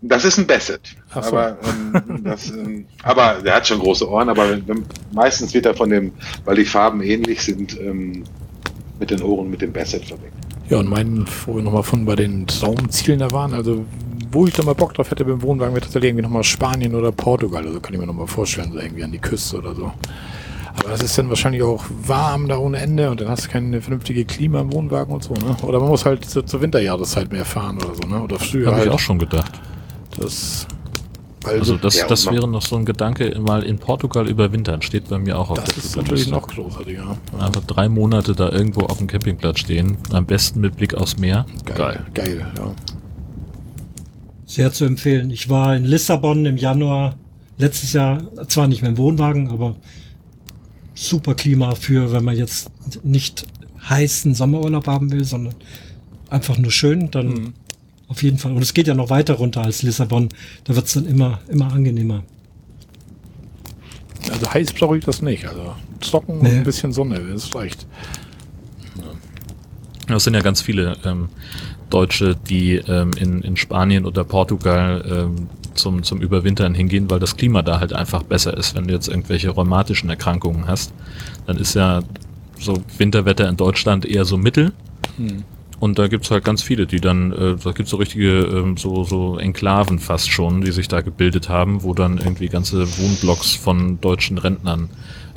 Das 0.00 0.24
ist 0.24 0.38
ein 0.38 0.46
Basset. 0.46 0.80
Ach 1.12 1.24
so. 1.24 1.36
Aber, 1.36 1.58
ähm, 1.64 2.24
das, 2.24 2.50
ähm, 2.50 2.86
aber 3.02 3.38
der 3.44 3.56
hat 3.56 3.66
schon 3.66 3.80
große 3.80 4.08
Ohren, 4.08 4.28
aber 4.28 4.50
wenn, 4.50 4.68
wenn, 4.68 4.84
meistens 5.12 5.52
wird 5.54 5.66
er 5.66 5.74
von 5.74 5.90
dem, 5.90 6.12
weil 6.44 6.56
die 6.56 6.64
Farben 6.64 7.02
ähnlich 7.02 7.42
sind, 7.42 7.78
ähm, 7.80 8.22
mit 9.00 9.10
den 9.10 9.22
Ohren 9.22 9.50
mit 9.50 9.60
dem 9.60 9.72
Basset 9.72 10.04
verwechselt. 10.04 10.32
Ja, 10.68 10.78
und 10.78 10.88
mein, 10.88 11.26
wo 11.46 11.56
wir 11.56 11.62
nochmal 11.62 11.82
von 11.82 12.04
bei 12.04 12.14
den 12.14 12.46
Traumzielen 12.46 13.20
da 13.20 13.32
waren, 13.32 13.54
also 13.54 13.84
wo 14.30 14.46
ich 14.46 14.52
da 14.52 14.62
mal 14.62 14.74
Bock 14.74 14.94
drauf 14.94 15.10
hätte 15.10 15.24
beim 15.24 15.40
Wohnwagen, 15.40 15.74
wäre 15.74 15.82
tatsächlich 15.82 16.10
irgendwie 16.10 16.24
nochmal 16.24 16.44
Spanien 16.44 16.94
oder 16.94 17.10
Portugal. 17.10 17.66
Also 17.66 17.80
kann 17.80 17.94
ich 17.94 18.00
mir 18.00 18.06
nochmal 18.06 18.26
vorstellen, 18.26 18.72
so 18.72 18.78
irgendwie 18.78 19.02
an 19.02 19.12
die 19.12 19.18
Küste 19.18 19.58
oder 19.58 19.74
so. 19.74 19.92
Aber 20.78 20.90
das 20.90 21.02
ist 21.02 21.16
dann 21.18 21.28
wahrscheinlich 21.28 21.62
auch 21.62 21.84
warm 22.04 22.46
da 22.48 22.58
ohne 22.58 22.78
Ende 22.78 23.10
und 23.10 23.20
dann 23.20 23.28
hast 23.28 23.46
du 23.46 23.48
keine 23.48 23.80
vernünftige 23.80 24.24
Klima 24.24 24.60
im 24.60 24.72
Wohnwagen 24.72 25.12
und 25.12 25.24
so, 25.24 25.34
ne? 25.34 25.56
Oder 25.62 25.80
man 25.80 25.88
muss 25.88 26.04
halt 26.04 26.24
zur, 26.24 26.46
zur 26.46 26.60
Winterjahreszeit 26.60 27.32
mehr 27.32 27.44
fahren 27.44 27.78
oder 27.78 27.94
so, 27.94 28.08
ne? 28.08 28.22
Oder 28.22 28.38
früher 28.38 28.66
Habe 28.66 28.76
halt. 28.76 28.86
ich 28.86 28.92
auch 28.92 28.98
schon 28.98 29.18
gedacht. 29.18 29.60
Das, 30.20 30.66
Also 31.44 31.64
so- 31.74 31.76
das, 31.78 32.04
das 32.06 32.26
wäre 32.26 32.48
noch 32.48 32.62
so 32.62 32.76
ein 32.76 32.84
Gedanke, 32.84 33.38
mal 33.40 33.62
in 33.62 33.78
Portugal 33.78 34.28
überwintern, 34.28 34.82
steht 34.82 35.08
bei 35.08 35.18
mir 35.18 35.38
auch 35.38 35.50
auf 35.50 35.58
das 35.58 35.66
der 35.66 35.76
ist 35.78 35.92
To-Do-Liste. 35.94 36.30
natürlich 36.30 36.30
noch 36.30 36.48
großartiger. 36.48 37.16
Ja. 37.38 37.46
Einfach 37.46 37.64
drei 37.64 37.88
Monate 37.88 38.34
da 38.34 38.50
irgendwo 38.50 38.80
auf 38.82 38.98
dem 38.98 39.06
Campingplatz 39.06 39.60
stehen, 39.60 39.96
am 40.12 40.26
besten 40.26 40.60
mit 40.60 40.76
Blick 40.76 40.94
aufs 40.94 41.16
Meer. 41.18 41.46
Geil. 41.64 42.04
Geil, 42.14 42.46
ja. 42.56 42.74
Sehr 44.46 44.72
zu 44.72 44.84
empfehlen. 44.84 45.30
Ich 45.30 45.48
war 45.48 45.76
in 45.76 45.84
Lissabon 45.84 46.44
im 46.46 46.56
Januar 46.56 47.16
letztes 47.58 47.92
Jahr, 47.92 48.22
zwar 48.48 48.66
nicht 48.66 48.82
mehr 48.82 48.90
im 48.90 48.98
Wohnwagen, 48.98 49.48
aber 49.50 49.76
super 50.94 51.34
Klima 51.34 51.74
für, 51.74 52.12
wenn 52.12 52.24
man 52.24 52.36
jetzt 52.36 52.70
nicht 53.04 53.46
heißen 53.88 54.34
Sommerurlaub 54.34 54.86
haben 54.86 55.12
will, 55.12 55.24
sondern 55.24 55.54
einfach 56.30 56.58
nur 56.58 56.70
schön, 56.72 57.10
dann 57.10 57.26
Mhm. 57.28 57.54
Auf 58.08 58.22
jeden 58.22 58.38
Fall. 58.38 58.52
Und 58.52 58.62
es 58.62 58.74
geht 58.74 58.86
ja 58.86 58.94
noch 58.94 59.10
weiter 59.10 59.34
runter 59.34 59.62
als 59.62 59.82
Lissabon. 59.82 60.28
Da 60.64 60.74
wird's 60.74 60.94
dann 60.94 61.06
immer, 61.06 61.40
immer 61.48 61.72
angenehmer. 61.72 62.22
Also 64.30 64.52
heiß 64.52 64.72
brauche 64.72 64.98
ich 64.98 65.04
das 65.04 65.22
nicht. 65.22 65.46
Also 65.46 65.74
trocken 66.00 66.32
und 66.38 66.42
Nee. 66.42 66.56
ein 66.58 66.64
bisschen 66.64 66.92
Sonne, 66.92 67.20
das 67.32 67.54
reicht. 67.54 67.86
Das 70.06 70.24
sind 70.24 70.34
ja 70.34 70.40
ganz 70.40 70.62
viele 70.62 70.96
ähm, 71.04 71.28
Deutsche, 71.90 72.34
die 72.34 72.76
ähm, 72.76 73.10
in, 73.18 73.42
in 73.42 73.56
Spanien 73.56 74.06
oder 74.06 74.24
Portugal 74.24 75.04
ähm, 75.06 75.48
zum, 75.74 76.02
zum 76.02 76.20
Überwintern 76.22 76.74
hingehen, 76.74 77.10
weil 77.10 77.20
das 77.20 77.36
Klima 77.36 77.60
da 77.62 77.78
halt 77.78 77.92
einfach 77.92 78.22
besser 78.22 78.56
ist. 78.56 78.74
Wenn 78.74 78.88
du 78.88 78.94
jetzt 78.94 79.08
irgendwelche 79.08 79.50
rheumatischen 79.50 80.08
Erkrankungen 80.08 80.66
hast, 80.66 80.92
dann 81.46 81.58
ist 81.58 81.74
ja 81.74 82.00
so 82.58 82.82
Winterwetter 82.96 83.48
in 83.48 83.56
Deutschland 83.56 84.06
eher 84.06 84.24
so 84.24 84.38
mittel. 84.38 84.72
Hm. 85.18 85.44
Und 85.80 85.98
da 85.98 86.08
gibt's 86.08 86.30
halt 86.30 86.44
ganz 86.44 86.62
viele, 86.62 86.86
die 86.86 87.00
dann, 87.00 87.32
äh, 87.32 87.56
da 87.62 87.72
gibt's 87.72 87.90
so 87.90 87.98
richtige, 87.98 88.40
ähm, 88.40 88.76
so, 88.76 89.04
so 89.04 89.38
Enklaven 89.38 89.98
fast 89.98 90.30
schon, 90.30 90.60
die 90.60 90.72
sich 90.72 90.88
da 90.88 91.02
gebildet 91.02 91.48
haben, 91.48 91.82
wo 91.82 91.94
dann 91.94 92.18
irgendwie 92.18 92.48
ganze 92.48 92.86
Wohnblocks 92.98 93.54
von 93.54 94.00
deutschen 94.00 94.38
Rentnern 94.38 94.90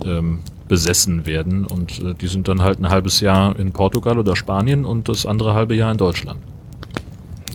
ähm, 0.03 0.39
besessen 0.67 1.25
werden. 1.25 1.65
Und 1.65 1.99
äh, 1.99 2.15
die 2.15 2.27
sind 2.27 2.47
dann 2.47 2.61
halt 2.61 2.79
ein 2.79 2.89
halbes 2.89 3.19
Jahr 3.19 3.57
in 3.59 3.71
Portugal 3.71 4.17
oder 4.17 4.35
Spanien 4.35 4.85
und 4.85 5.09
das 5.09 5.25
andere 5.25 5.53
halbe 5.53 5.75
Jahr 5.75 5.91
in 5.91 5.97
Deutschland. 5.97 6.39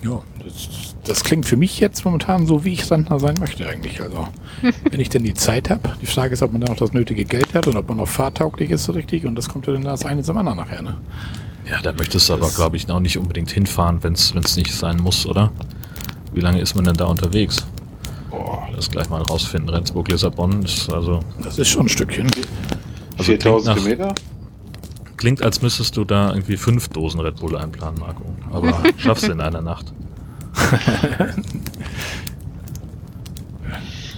Ja, 0.04 0.22
das, 0.44 0.94
das 1.04 1.24
klingt 1.24 1.46
für 1.46 1.56
mich 1.56 1.80
jetzt 1.80 2.04
momentan 2.04 2.46
so, 2.46 2.64
wie 2.64 2.74
ich 2.74 2.88
Rentner 2.88 3.18
sein 3.18 3.34
möchte 3.40 3.68
eigentlich. 3.68 4.00
Also, 4.00 4.28
wenn 4.90 5.00
ich 5.00 5.08
denn 5.08 5.24
die 5.24 5.34
Zeit 5.34 5.70
habe. 5.70 5.96
Die 6.00 6.06
Frage 6.06 6.34
ist, 6.34 6.42
ob 6.42 6.52
man 6.52 6.60
da 6.60 6.68
noch 6.68 6.76
das 6.76 6.92
nötige 6.92 7.24
Geld 7.24 7.52
hat 7.54 7.66
und 7.66 7.76
ob 7.76 7.88
man 7.88 7.96
noch 7.96 8.08
fahrtauglich 8.08 8.70
ist 8.70 8.84
so 8.84 8.92
richtig. 8.92 9.26
Und 9.26 9.34
das 9.34 9.48
kommt 9.48 9.66
ja 9.66 9.72
dann 9.72 9.82
das 9.82 10.04
eine 10.04 10.22
zum 10.22 10.36
anderen 10.36 10.58
nachher, 10.58 10.82
ne? 10.82 10.96
Ja, 11.68 11.80
da 11.82 11.92
möchtest 11.92 12.28
du 12.28 12.34
aber, 12.34 12.48
glaube 12.50 12.76
ich, 12.76 12.88
auch 12.90 13.00
nicht 13.00 13.18
unbedingt 13.18 13.50
hinfahren, 13.50 14.02
wenn 14.02 14.12
es 14.12 14.34
nicht 14.56 14.72
sein 14.72 14.98
muss, 14.98 15.26
oder? 15.26 15.50
Wie 16.32 16.40
lange 16.40 16.60
ist 16.60 16.74
man 16.76 16.84
denn 16.84 16.96
da 16.96 17.06
unterwegs? 17.06 17.66
Boah, 18.30 18.68
Das 18.74 18.90
gleich 18.90 19.08
mal 19.08 19.22
rausfinden. 19.22 19.68
Rendsburg, 19.70 20.08
Lissabon 20.08 20.62
ist 20.62 20.92
also 20.92 21.20
Das 21.42 21.58
ist 21.58 21.68
schon 21.68 21.86
ein 21.86 21.88
Stückchen. 21.88 22.30
Also 23.18 23.24
4000 23.32 23.42
klingt 23.42 23.66
nach- 23.66 23.74
Kilometer? 23.74 24.14
klingt, 25.16 25.42
als 25.42 25.62
müsstest 25.62 25.96
du 25.96 26.04
da 26.04 26.30
irgendwie 26.30 26.56
fünf 26.58 26.88
Dosen 26.88 27.20
Red 27.20 27.36
Bull 27.36 27.56
einplanen, 27.56 27.98
Marco. 27.98 28.22
Aber 28.52 28.82
schaffst 28.98 29.26
du 29.26 29.32
in 29.32 29.40
einer 29.40 29.62
Nacht. 29.62 29.86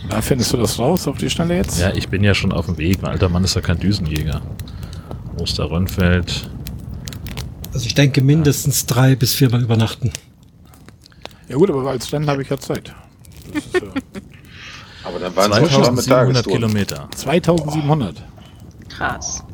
Da 0.08 0.22
findest 0.22 0.52
du 0.52 0.56
das 0.56 0.78
raus 0.78 1.06
auf 1.06 1.18
die 1.18 1.28
Schnelle 1.30 1.56
jetzt? 1.56 1.80
Ja, 1.80 1.92
ich 1.94 2.08
bin 2.08 2.24
ja 2.24 2.34
schon 2.34 2.52
auf 2.52 2.66
dem 2.66 2.78
Weg. 2.78 2.98
Ein 3.02 3.06
alter 3.06 3.28
Mann 3.28 3.44
ist 3.44 3.54
ja 3.54 3.60
kein 3.60 3.78
Düsenjäger. 3.78 4.40
Osterrönfeld. 5.38 6.50
Also 7.72 7.86
ich 7.86 7.94
denke 7.94 8.22
mindestens 8.22 8.86
drei 8.86 9.14
bis 9.14 9.34
viermal 9.34 9.62
übernachten. 9.62 10.10
Ja 11.48 11.56
gut, 11.56 11.70
aber 11.70 11.90
als 11.90 12.12
Rennen 12.12 12.28
habe 12.28 12.42
ich 12.42 12.48
ja 12.48 12.58
Zeit. 12.58 12.94
Das 13.52 13.64
ist, 13.64 13.74
äh, 13.76 13.80
Aber 15.04 15.18
dann 15.18 15.34
waren 15.36 15.64
es 15.64 15.72
schon 15.72 15.84
am 15.84 15.96
2700 15.96 16.44
Tagestouren. 16.44 16.60
Kilometer. 16.60 17.08
2700. 17.16 18.22
Krass. 18.90 19.44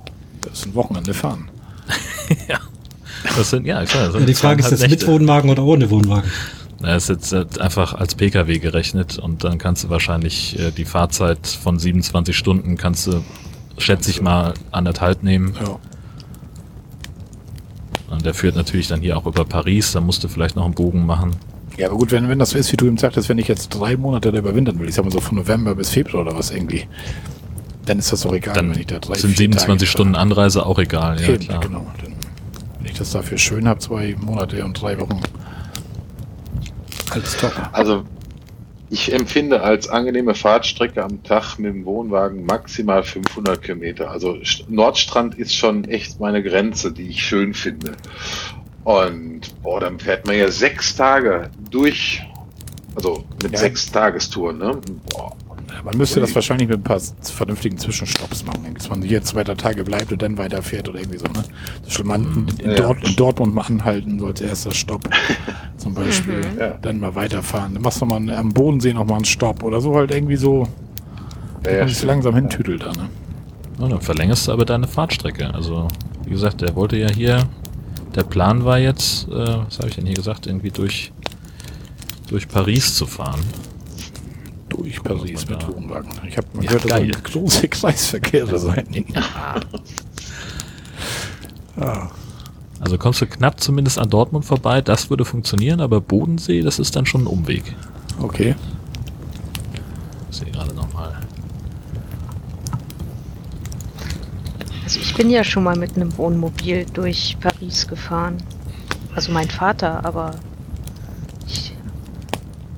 Das 0.40 0.52
ist 0.52 0.66
ein 0.66 0.74
Wochenende 0.74 1.14
fahren. 1.14 1.48
Das 3.36 3.50
sind, 3.50 3.66
ja, 3.66 3.82
klar. 3.86 4.12
Ja, 4.12 4.20
die 4.20 4.34
Frage 4.34 4.62
ist 4.62 4.70
jetzt 4.70 4.86
mit. 4.88 5.06
Wohnwagen 5.06 5.48
oder 5.48 5.64
ohne 5.64 5.88
Wohnwagen. 5.88 6.30
Das 6.78 7.08
ist 7.08 7.32
jetzt 7.32 7.32
äh, 7.32 7.46
einfach 7.58 7.94
als 7.94 8.14
PKW 8.14 8.58
gerechnet 8.58 9.18
und 9.18 9.44
dann 9.44 9.56
kannst 9.56 9.84
du 9.84 9.88
wahrscheinlich 9.88 10.58
äh, 10.58 10.70
die 10.70 10.84
Fahrzeit 10.84 11.46
von 11.46 11.78
27 11.78 12.36
Stunden 12.36 12.76
kannst 12.76 13.06
du, 13.06 13.24
schätze 13.78 14.10
ich 14.10 14.20
mal, 14.20 14.52
anderthalb 14.72 15.22
nehmen. 15.22 15.56
Ja. 15.58 15.78
Und 18.14 18.24
der 18.26 18.34
führt 18.34 18.56
natürlich 18.56 18.88
dann 18.88 19.00
hier 19.00 19.16
auch 19.16 19.26
über 19.26 19.44
Paris, 19.44 19.92
da 19.92 20.00
musst 20.00 20.24
du 20.24 20.28
vielleicht 20.28 20.56
noch 20.56 20.64
einen 20.64 20.74
Bogen 20.74 21.04
machen. 21.06 21.36
Ja, 21.76 21.88
aber 21.88 21.96
gut, 21.98 22.12
wenn, 22.12 22.28
wenn 22.28 22.38
das 22.38 22.50
so 22.50 22.58
ist, 22.58 22.70
wie 22.72 22.76
du 22.76 22.86
ihm 22.86 22.98
sagtest, 22.98 23.28
wenn 23.28 23.38
ich 23.38 23.48
jetzt 23.48 23.68
drei 23.70 23.96
Monate 23.96 24.30
da 24.30 24.38
überwintern 24.38 24.78
will, 24.78 24.88
ich 24.88 24.94
sag 24.94 25.04
mal 25.04 25.10
so 25.10 25.20
von 25.20 25.36
November 25.36 25.74
bis 25.74 25.90
Februar 25.90 26.22
oder 26.24 26.36
was 26.38 26.50
irgendwie, 26.50 26.86
dann 27.84 27.98
ist 27.98 28.12
das 28.12 28.20
doch 28.22 28.32
egal, 28.32 28.54
Dann 28.54 28.70
wenn 28.70 28.80
ich 28.80 28.86
da 28.86 28.98
drei, 28.98 29.14
sind 29.14 29.30
vier 29.30 29.38
27 29.38 29.88
Tage 29.88 29.90
Stunden 29.90 30.14
Anreise 30.14 30.64
auch 30.64 30.78
egal. 30.78 31.20
Ja, 31.20 31.30
Eben, 31.30 31.44
klar. 31.44 31.60
genau. 31.60 31.86
Dann, 32.00 32.12
wenn 32.78 32.86
ich 32.86 32.96
das 32.98 33.10
dafür 33.10 33.38
schön 33.38 33.66
habe, 33.66 33.80
zwei 33.80 34.14
Monate 34.20 34.64
und 34.64 34.80
drei 34.80 34.98
Wochen. 35.00 35.20
Alles 37.10 37.36
top. 37.36 37.52
Also 37.72 38.04
ich 38.94 39.12
empfinde 39.12 39.60
als 39.62 39.88
angenehme 39.88 40.34
Fahrtstrecke 40.36 41.02
am 41.02 41.22
Tag 41.24 41.58
mit 41.58 41.74
dem 41.74 41.84
Wohnwagen 41.84 42.46
maximal 42.46 43.02
500 43.02 43.60
Kilometer. 43.60 44.08
Also 44.10 44.34
St- 44.34 44.64
Nordstrand 44.68 45.34
ist 45.36 45.54
schon 45.56 45.84
echt 45.84 46.20
meine 46.20 46.42
Grenze, 46.44 46.92
die 46.92 47.08
ich 47.08 47.24
schön 47.26 47.54
finde. 47.54 47.92
Und 48.84 49.40
boah, 49.62 49.80
dann 49.80 49.98
fährt 49.98 50.26
man 50.26 50.36
ja 50.36 50.48
sechs 50.48 50.94
Tage 50.94 51.50
durch, 51.70 52.22
also 52.94 53.24
mit 53.42 53.52
Ja. 53.52 53.58
sechs 53.58 53.90
Tagestouren, 53.90 54.58
ne? 54.58 54.80
Boah. 55.10 55.34
Man 55.84 55.96
müsste 55.96 56.20
das 56.20 56.34
wahrscheinlich 56.34 56.68
mit 56.68 56.78
ein 56.78 56.82
paar 56.82 57.00
vernünftigen 57.22 57.78
Zwischenstopps 57.78 58.44
machen, 58.44 58.74
dass 58.74 58.88
man 58.88 59.02
hier 59.02 59.22
zwei 59.22 59.44
drei 59.44 59.54
Tage 59.54 59.84
bleibt 59.84 60.12
und 60.12 60.22
dann 60.22 60.38
weiterfährt 60.38 60.88
oder 60.88 61.00
irgendwie 61.00 61.18
so. 61.18 61.26
Ne? 61.26 61.44
Soll 61.86 62.04
man 62.06 62.24
in, 62.24 62.64
in, 62.64 62.70
Ja. 62.70 62.76
Dort, 62.76 63.08
in 63.08 63.16
Dortmund 63.16 63.54
mal 63.54 63.62
anhalten, 63.62 64.18
so 64.18 64.26
als 64.26 64.40
erster 64.40 64.72
Stopp 64.72 65.08
zum 65.76 65.94
Beispiel. 65.94 66.40
Ja. 66.58 66.78
Dann 66.82 67.00
mal 67.00 67.14
weiterfahren. 67.14 67.74
Dann 67.74 67.82
machst 67.82 68.00
du 68.00 68.06
mal 68.06 68.30
am 68.30 68.52
Bodensee 68.52 68.92
noch 68.92 69.04
mal 69.06 69.16
einen 69.16 69.24
Stopp 69.24 69.62
oder 69.62 69.80
so 69.80 69.94
halt 69.94 70.10
irgendwie 70.10 70.36
so, 70.36 70.66
Ja, 71.64 71.70
ja, 71.72 71.76
ja, 71.78 71.88
sich 71.88 72.02
langsam 72.02 72.34
hintüdelt 72.34 72.82
da. 72.82 72.92
Ne? 72.92 73.08
Ja, 73.80 73.88
dann 73.88 74.00
verlängerst 74.00 74.48
du 74.48 74.52
aber 74.52 74.64
deine 74.64 74.86
Fahrtstrecke. 74.86 75.52
Also, 75.52 75.88
wie 76.24 76.30
gesagt, 76.30 76.60
der 76.60 76.74
wollte 76.76 76.96
ja 76.96 77.10
hier, 77.10 77.48
der 78.14 78.22
Plan 78.22 78.64
war 78.64 78.78
jetzt, 78.78 79.28
äh, 79.28 79.32
was 79.32 79.78
habe 79.78 79.88
ich 79.88 79.96
denn 79.96 80.06
hier 80.06 80.14
gesagt, 80.14 80.46
irgendwie 80.46 80.70
durch, 80.70 81.12
durch 82.28 82.48
Paris 82.48 82.94
zu 82.94 83.06
fahren. 83.06 83.40
Durch 84.76 85.02
Paris 85.02 85.46
man 85.48 85.58
mit 85.58 85.62
da- 85.62 85.68
Wohnwagen. 85.74 86.10
Ich 86.28 86.36
habe 86.36 86.46
Ja, 86.54 86.60
gehört, 86.62 86.84
dass 86.84 86.90
geil. 86.90 87.02
ein 87.14 87.22
große 87.22 87.68
Kreisverkehre 87.68 88.58
sein. 88.58 88.86
Ja. 91.76 92.10
Also 92.80 92.98
kommst 92.98 93.20
du 93.20 93.26
knapp 93.26 93.58
zumindest 93.60 93.98
an 93.98 94.08
Dortmund 94.10 94.44
vorbei, 94.44 94.80
das 94.80 95.10
würde 95.10 95.24
funktionieren, 95.24 95.80
aber 95.80 96.00
Bodensee, 96.00 96.62
das 96.62 96.78
ist 96.78 96.94
dann 96.94 97.04
schon 97.06 97.22
ein 97.22 97.26
Umweg. 97.26 97.64
Okay. 98.20 98.54
Ich 100.30 100.36
sehe 100.36 100.50
gerade 100.52 100.72
nochmal. 100.74 101.14
Also 104.84 105.00
ich 105.00 105.14
bin 105.14 105.30
ja 105.30 105.42
schon 105.44 105.64
mal 105.64 105.76
mit 105.76 105.96
einem 105.96 106.16
Wohnmobil 106.18 106.86
durch 106.92 107.36
Paris 107.40 107.88
gefahren. 107.88 108.36
Also 109.14 109.32
mein 109.32 109.48
Vater, 109.48 110.04
aber 110.04 110.32
ich, 111.46 111.74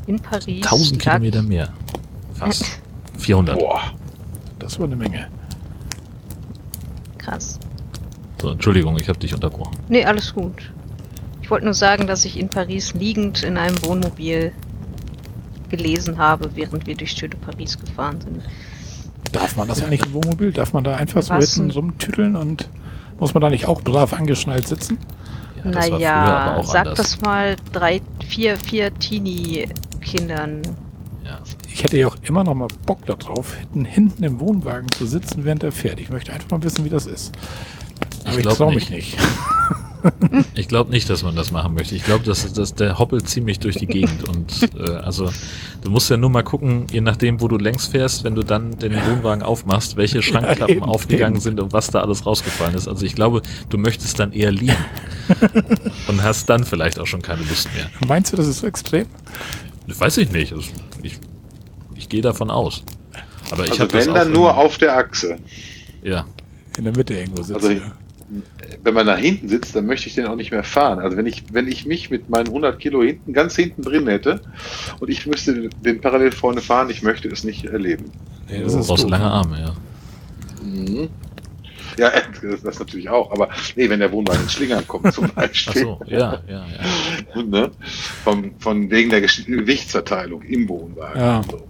in 0.07 0.21
Paris. 0.21 0.65
1000 0.65 1.05
lag- 1.05 1.15
Kilometer 1.17 1.43
mehr. 1.43 1.73
Fast. 2.39 2.81
400. 3.19 3.59
Boah. 3.59 3.83
Das 4.59 4.79
war 4.79 4.87
eine 4.87 4.97
Menge. 4.97 5.29
Krass. 7.19 7.59
So, 8.41 8.51
Entschuldigung, 8.51 8.99
ich 8.99 9.09
habe 9.09 9.19
dich 9.19 9.35
unterbrochen. 9.35 9.77
Nee, 9.89 10.05
alles 10.05 10.35
gut. 10.35 10.73
Ich 11.43 11.51
wollte 11.51 11.65
nur 11.65 11.75
sagen, 11.75 12.07
dass 12.07 12.25
ich 12.25 12.39
in 12.39 12.49
Paris 12.49 12.95
liegend 12.95 13.43
in 13.43 13.57
einem 13.57 13.81
Wohnmobil 13.83 14.53
gelesen 15.69 16.19
habe, 16.19 16.51
während 16.55 16.87
wir 16.87 16.97
durch 16.97 17.13
Stühle 17.13 17.37
Paris 17.37 17.79
gefahren 17.79 18.21
sind. 18.21 18.43
Darf 19.33 19.57
man 19.57 19.69
das 19.69 19.83
eigentlich 19.83 20.05
im 20.05 20.13
Wohnmobil? 20.13 20.53
Darf 20.53 20.73
man 20.73 20.85
da 20.85 20.97
einfach 20.97 21.23
so 21.23 21.35
hinten 21.35 21.69
denn? 21.69 21.71
rumtütteln 21.71 22.37
und 22.37 22.69
muss 23.19 23.35
man 23.35 23.41
da 23.41 23.51
nicht 23.51 23.67
auch 23.67 23.81
brav 23.81 24.13
angeschnallt 24.13 24.67
sitzen? 24.69 24.99
Ja, 25.65 25.71
naja, 25.71 26.63
sag 26.63 26.81
anders. 26.81 26.99
das 26.99 27.21
mal 27.21 27.57
drei, 27.73 28.01
vier, 28.27 28.57
vier 28.57 28.95
Teenie-Kindern. 28.95 30.63
Ja. 31.25 31.39
Ich 31.77 31.85
hätte 31.85 31.99
ja 31.99 32.07
auch 32.07 32.17
immer 32.23 32.43
noch 32.43 32.55
mal 32.55 32.69
Bock 32.87 33.05
darauf, 33.05 33.55
hinten, 33.55 33.85
hinten 33.85 34.25
im 34.25 34.41
Wohnwagen 34.41 34.91
zu 34.93 35.05
sitzen, 35.05 35.45
während 35.45 35.63
er 35.63 35.73
fährt. 35.73 36.01
Ich 36.01 36.09
möchte 36.09 36.33
einfach 36.33 36.51
mal 36.51 36.63
wissen, 36.63 36.87
wie 36.87 36.89
das 36.89 37.05
ist. 37.05 37.35
Aber 38.25 38.37
ich, 38.37 38.43
glaub 38.43 38.57
traue 38.57 38.75
mich 38.75 38.89
nicht. 38.89 39.19
Ich 40.55 40.69
glaube 40.69 40.93
nicht, 40.93 41.11
dass 41.11 41.25
man 41.25 41.35
das 41.35 41.51
machen 41.51 41.75
möchte. 41.75 41.97
Ich 41.97 42.05
glaube, 42.05 42.25
dass, 42.25 42.53
dass 42.53 42.75
der 42.77 42.97
hoppelt 42.97 43.29
ziemlich 43.29 43.59
durch 43.59 43.75
die 43.75 43.89
Gegend 43.89 44.29
und 44.29 44.71
äh, 44.79 44.93
also 44.93 45.33
du 45.83 45.91
musst 45.91 46.09
ja 46.09 46.17
nur 46.17 46.31
mal 46.31 46.45
gucken, 46.45 46.87
je 46.93 47.01
nachdem, 47.01 47.41
wo 47.41 47.49
du 47.49 47.57
längs 47.57 47.89
fährst, 47.89 48.23
wenn 48.23 48.37
du 48.37 48.45
dann 48.45 48.79
den 48.79 48.95
Wohnwagen 48.95 49.43
aufmachst, 49.43 49.97
welche 49.97 50.23
Schrankklappen 50.23 50.77
eben, 50.77 50.85
aufgegangen 50.85 51.37
eben. 51.37 51.43
sind 51.43 51.61
und 51.61 51.73
was 51.73 51.89
da 51.89 52.03
alles 52.03 52.25
rausgefallen 52.25 52.77
ist. 52.77 52.87
Also 52.87 53.05
ich 53.05 53.17
glaube, 53.17 53.43
du 53.69 53.79
möchtest 53.79 54.21
dann 54.21 54.33
eher 54.33 54.53
liegen 54.53 54.77
und 56.07 56.23
hast 56.23 56.49
dann 56.51 56.65
vielleicht 56.65 57.01
auch 57.01 57.07
schon 57.07 57.23
keine 57.23 57.43
Lust 57.43 57.69
mehr. 57.75 57.91
Meinst 58.07 58.33
du, 58.33 58.37
das 58.37 58.47
ist 58.47 58.61
so 58.61 58.69
extrem? 58.69 59.07
Weiß 59.89 60.19
ich 60.19 60.31
nicht. 60.31 60.53
Also 60.53 60.69
ich 61.03 61.19
ich 61.99 62.09
gehe 62.09 62.23
davon 62.23 62.51
aus. 62.51 62.83
Aber 63.51 63.65
ich 63.65 63.71
Also 63.73 63.83
habe 63.85 63.93
das 63.93 64.07
wenn 64.07 64.15
dann 64.15 64.33
nur 64.33 64.57
auf 64.57 64.79
der 64.79 64.97
Achse. 64.97 65.37
ja. 66.03 66.25
In 66.79 66.85
der 66.85 66.95
Mitte 66.95 67.15
irgendwo 67.15 67.43
sitzen. 67.43 67.55
Also 67.55 67.81
wenn 68.83 68.93
man 68.95 69.07
da 69.07 69.17
hinten 69.17 69.49
sitzt, 69.49 69.75
dann 69.77 69.87
möchte 69.87 70.09
ich 70.09 70.15
den 70.17 70.27
auch 70.27 70.35
nicht 70.35 70.51
mehr 70.51 70.65
fahren. 70.65 70.99
Also 70.99 71.17
wenn 71.17 71.25
ich, 71.27 71.45
wenn 71.53 71.69
ich 71.69 71.87
mich 71.87 72.11
mit 72.11 72.29
meinen 72.29 72.49
100 72.49 72.79
Kilo 72.79 73.03
hinten, 73.03 73.33
ganz 73.33 73.55
hinten 73.57 73.83
drin 73.83 74.07
hätte 74.09 74.41
und 75.01 75.09
ich 75.09 75.27
müsste 75.27 75.71
den 75.85 76.01
parallel 76.01 76.33
vorne 76.33 76.61
fahren, 76.61 76.91
ich 76.91 77.03
möchte 77.03 77.29
es 77.29 77.45
nicht 77.45 77.65
erleben. 77.67 78.11
nee, 78.51 78.59
Du 78.63 78.73
brauchst 78.85 79.05
doof. 79.05 79.09
lange 79.11 79.25
Arme, 79.31 79.61
ja. 79.61 79.75
Mhm. 80.63 81.09
Ja, 81.99 82.11
das, 82.43 82.61
das 82.63 82.79
natürlich 82.79 83.09
auch. 83.09 83.31
Aber 83.33 83.49
nee, 83.77 83.89
wenn 83.89 84.01
der 84.01 84.13
Wohnwagen 84.13 84.43
ins 84.43 84.53
Schlingern 84.53 84.87
kommt 84.87 85.15
zum 85.15 85.27
Ach 85.37 85.43
Beispiel. 85.47 85.83
so, 85.83 86.01
ja, 86.07 86.41
ja, 86.49 86.67
ja. 87.37 87.43
ne? 87.47 87.71
Von, 88.25 88.51
von 88.59 88.91
wegen 88.91 89.09
der 89.09 89.23
Gewichtsverteilung 89.23 90.43
im 90.43 90.69
Wohnwagen. 90.69 91.19
Ja. 91.21 91.43
So. 91.51 91.63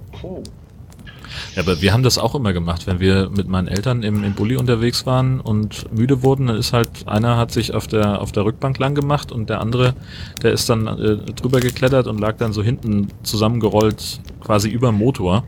Ja, 1.54 1.62
aber 1.62 1.80
wir 1.80 1.92
haben 1.92 2.02
das 2.02 2.18
auch 2.18 2.34
immer 2.34 2.52
gemacht, 2.52 2.86
wenn 2.86 3.00
wir 3.00 3.30
mit 3.30 3.48
meinen 3.48 3.68
Eltern 3.68 4.02
im, 4.02 4.24
im 4.24 4.34
Bulli 4.34 4.56
unterwegs 4.56 5.06
waren 5.06 5.40
und 5.40 5.92
müde 5.92 6.22
wurden, 6.22 6.46
dann 6.46 6.56
ist 6.56 6.72
halt, 6.72 6.88
einer 7.06 7.36
hat 7.36 7.50
sich 7.50 7.74
auf 7.74 7.86
der, 7.86 8.20
auf 8.20 8.32
der 8.32 8.44
Rückbank 8.44 8.78
lang 8.78 8.94
gemacht 8.94 9.32
und 9.32 9.50
der 9.50 9.60
andere, 9.60 9.94
der 10.42 10.52
ist 10.52 10.68
dann 10.68 10.86
äh, 10.86 11.16
drüber 11.32 11.60
geklettert 11.60 12.06
und 12.06 12.20
lag 12.20 12.36
dann 12.36 12.52
so 12.52 12.62
hinten 12.62 13.08
zusammengerollt, 13.22 14.20
quasi 14.40 14.68
über 14.68 14.92
Motor. 14.92 15.44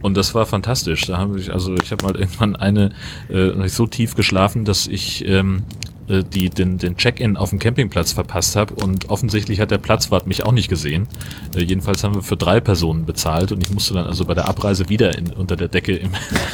Und 0.00 0.16
das 0.16 0.32
war 0.34 0.46
fantastisch. 0.46 1.06
Da 1.06 1.18
habe 1.18 1.40
ich, 1.40 1.52
also 1.52 1.74
ich 1.74 1.90
habe 1.90 2.04
mal 2.04 2.16
irgendwann 2.16 2.54
eine 2.54 2.92
äh, 3.28 3.68
so 3.68 3.86
tief 3.86 4.14
geschlafen, 4.14 4.64
dass 4.64 4.86
ich 4.86 5.26
ähm, 5.26 5.64
äh, 6.08 6.22
die, 6.24 6.50
den, 6.50 6.78
den 6.78 6.96
Check-in 6.96 7.36
auf 7.36 7.50
dem 7.50 7.58
Campingplatz 7.58 8.12
verpasst 8.12 8.56
habe 8.56 8.74
und 8.74 9.10
offensichtlich 9.10 9.60
hat 9.60 9.70
der 9.70 9.78
Platzwart 9.78 10.26
mich 10.26 10.44
auch 10.44 10.52
nicht 10.52 10.68
gesehen. 10.68 11.08
Äh, 11.54 11.62
jedenfalls 11.62 12.02
haben 12.04 12.14
wir 12.14 12.22
für 12.22 12.36
drei 12.36 12.60
Personen 12.60 13.06
bezahlt 13.06 13.52
und 13.52 13.62
ich 13.62 13.70
musste 13.72 13.94
dann 13.94 14.06
also 14.06 14.24
bei 14.24 14.34
der 14.34 14.48
Abreise 14.48 14.88
wieder 14.88 15.16
in, 15.16 15.32
unter 15.32 15.56
der 15.56 15.68
Decke 15.68 15.96
im, 15.96 16.10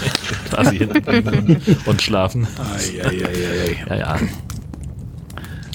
quasi 0.50 0.78
hinten 0.78 1.60
und, 1.86 2.02
schlafen. 2.02 2.46
Ei, 2.58 3.02
ei, 3.04 3.08
ei. 3.08 3.86
Ja, 3.88 3.96
ja. 3.96 4.18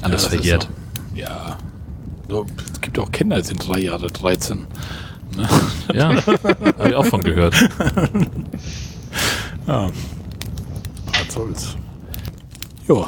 Alles 0.02 0.24
Ja, 0.24 0.30
verjährt. 0.30 0.64
so. 0.64 1.18
Ja. 1.20 1.58
So, 2.30 2.46
es 2.74 2.82
gibt 2.82 3.00
auch 3.00 3.12
Kinder, 3.12 3.38
die 3.38 3.44
sind 3.48 3.68
drei 3.68 3.80
Jahre 3.80 4.08
13. 4.08 4.68
Ja, 5.94 6.16
habe 6.26 6.90
ich 6.90 6.96
auch 6.96 7.06
von 7.06 7.22
gehört. 7.24 7.56
Ja. 9.68 9.90
Was 11.08 11.34
soll's. 11.34 11.78
Jo. 12.88 13.08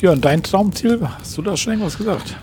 Jörn, 0.00 0.20
dein 0.20 0.42
Traumziel, 0.42 0.98
hast 1.18 1.36
du 1.36 1.42
da 1.42 1.56
schon 1.56 1.74
irgendwas 1.74 1.98
gesagt? 1.98 2.36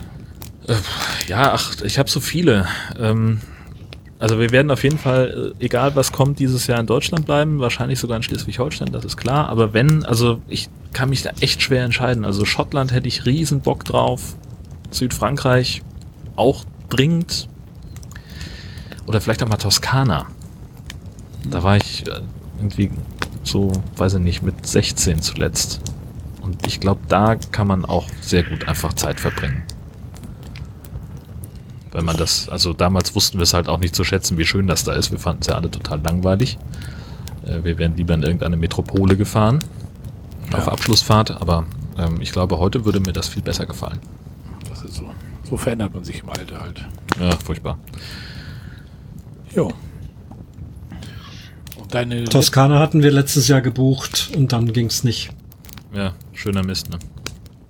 Ja, 1.28 1.54
ach, 1.54 1.82
ich 1.82 1.98
habe 1.98 2.10
so 2.10 2.20
viele. 2.20 2.68
Ähm, 3.00 3.42
also 4.20 4.40
wir 4.40 4.52
werden 4.52 4.70
auf 4.70 4.84
jeden 4.84 5.00
Fall, 5.00 5.54
äh, 5.60 5.66
egal 5.66 5.96
was 5.96 6.12
kommt, 6.12 6.40
dieses 6.40 6.68
Jahr 6.68 6.80
in 6.80 6.86
Deutschland 6.86 7.26
bleiben, 7.26 7.60
wahrscheinlich 7.60 8.00
sogar 8.00 8.18
in 8.18 8.24
Schleswig-Holstein, 8.24 8.92
das 8.92 9.06
ist 9.06 9.18
klar. 9.18 9.50
Aber 9.50 9.74
wenn, 9.74 10.06
also 10.06 10.42
ich 10.48 10.70
kann 10.94 11.10
mich 11.10 11.24
da 11.24 11.32
echt 11.40 11.62
schwer 11.62 11.84
entscheiden. 11.84 12.26
Also 12.26 12.46
Schottland 12.46 12.92
hätte 12.92 13.08
ich 13.08 13.26
riesen 13.26 13.62
Bock 13.62 13.86
drauf. 13.86 14.36
Südfrankreich 14.92 15.82
auch 16.36 16.64
dringend. 16.90 17.50
Oder 19.06 19.20
vielleicht 19.20 19.42
auch 19.42 19.48
mal 19.48 19.58
Toskana. 19.58 20.28
Da 21.50 21.64
war 21.64 21.78
ich 21.78 22.06
äh, 22.08 22.22
irgendwie 22.58 22.92
so, 23.44 23.72
weiß 23.96 24.16
ich 24.16 24.20
nicht, 24.22 24.44
mit 24.44 24.66
16 24.66 25.22
zuletzt. 25.22 25.82
Und 26.48 26.66
ich 26.66 26.80
glaube, 26.80 27.02
da 27.10 27.36
kann 27.36 27.68
man 27.68 27.84
auch 27.84 28.08
sehr 28.22 28.44
gut 28.44 28.70
einfach 28.70 28.94
Zeit 28.94 29.20
verbringen. 29.20 29.64
Wenn 31.92 32.06
man 32.06 32.16
das, 32.16 32.48
also 32.48 32.72
damals 32.72 33.16
wussten 33.16 33.38
wir 33.38 33.44
es 33.44 33.54
halt 33.54 33.68
auch 33.68 33.80
nicht 33.80 33.94
zu 33.94 34.06
schätzen, 34.06 34.38
wie 34.38 34.46
schön 34.46 34.66
das 34.66 34.86
da 34.86 34.94
ist. 34.94 35.12
Wir 35.12 35.20
fanden 35.20 35.42
es 35.42 35.48
ja 35.48 35.56
alle 35.56 35.70
total 35.70 36.00
langweilig. 36.02 36.58
Äh, 37.46 37.66
wir 37.66 37.78
wären 37.78 37.98
lieber 37.98 38.14
in 38.14 38.24
irgendeine 38.24 38.56
Metropole 38.56 39.18
gefahren 39.18 39.60
auf 40.54 40.68
Ja. 40.68 40.72
Abschlussfahrt, 40.72 41.32
aber 41.42 41.66
ähm, 41.98 42.22
ich 42.22 42.32
glaube, 42.32 42.60
heute 42.60 42.86
würde 42.86 43.02
mir 43.02 43.12
das 43.12 43.28
viel 43.28 43.42
besser 43.42 43.66
gefallen. 43.66 44.00
Das 44.70 44.84
ist 44.84 44.96
so. 44.96 45.10
So 45.50 45.58
verändert 45.58 45.94
man 45.94 46.06
sich 46.06 46.22
im 46.24 46.30
Alter 46.30 46.62
halt. 46.62 46.86
Ja, 47.20 47.32
furchtbar. 47.32 47.78
Jo. 49.54 49.74
Und 51.78 51.94
deine 51.94 52.24
Toskana 52.24 52.80
hatten 52.80 53.04
wir 53.04 53.12
letztes 53.12 53.50
Jahr 53.50 53.62
gebucht 53.62 54.32
und 54.34 54.54
dann 54.54 54.72
ging's 54.72 55.04
nicht. 55.04 55.32
Ja, 55.94 56.14
schöner 56.38 56.64
Mist, 56.64 56.90
ne? 56.90 57.00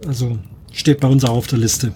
Also 0.07 0.37
steht 0.71 0.99
bei 0.99 1.07
uns 1.07 1.23
auch 1.25 1.35
auf 1.37 1.47
der 1.47 1.57
Liste. 1.59 1.93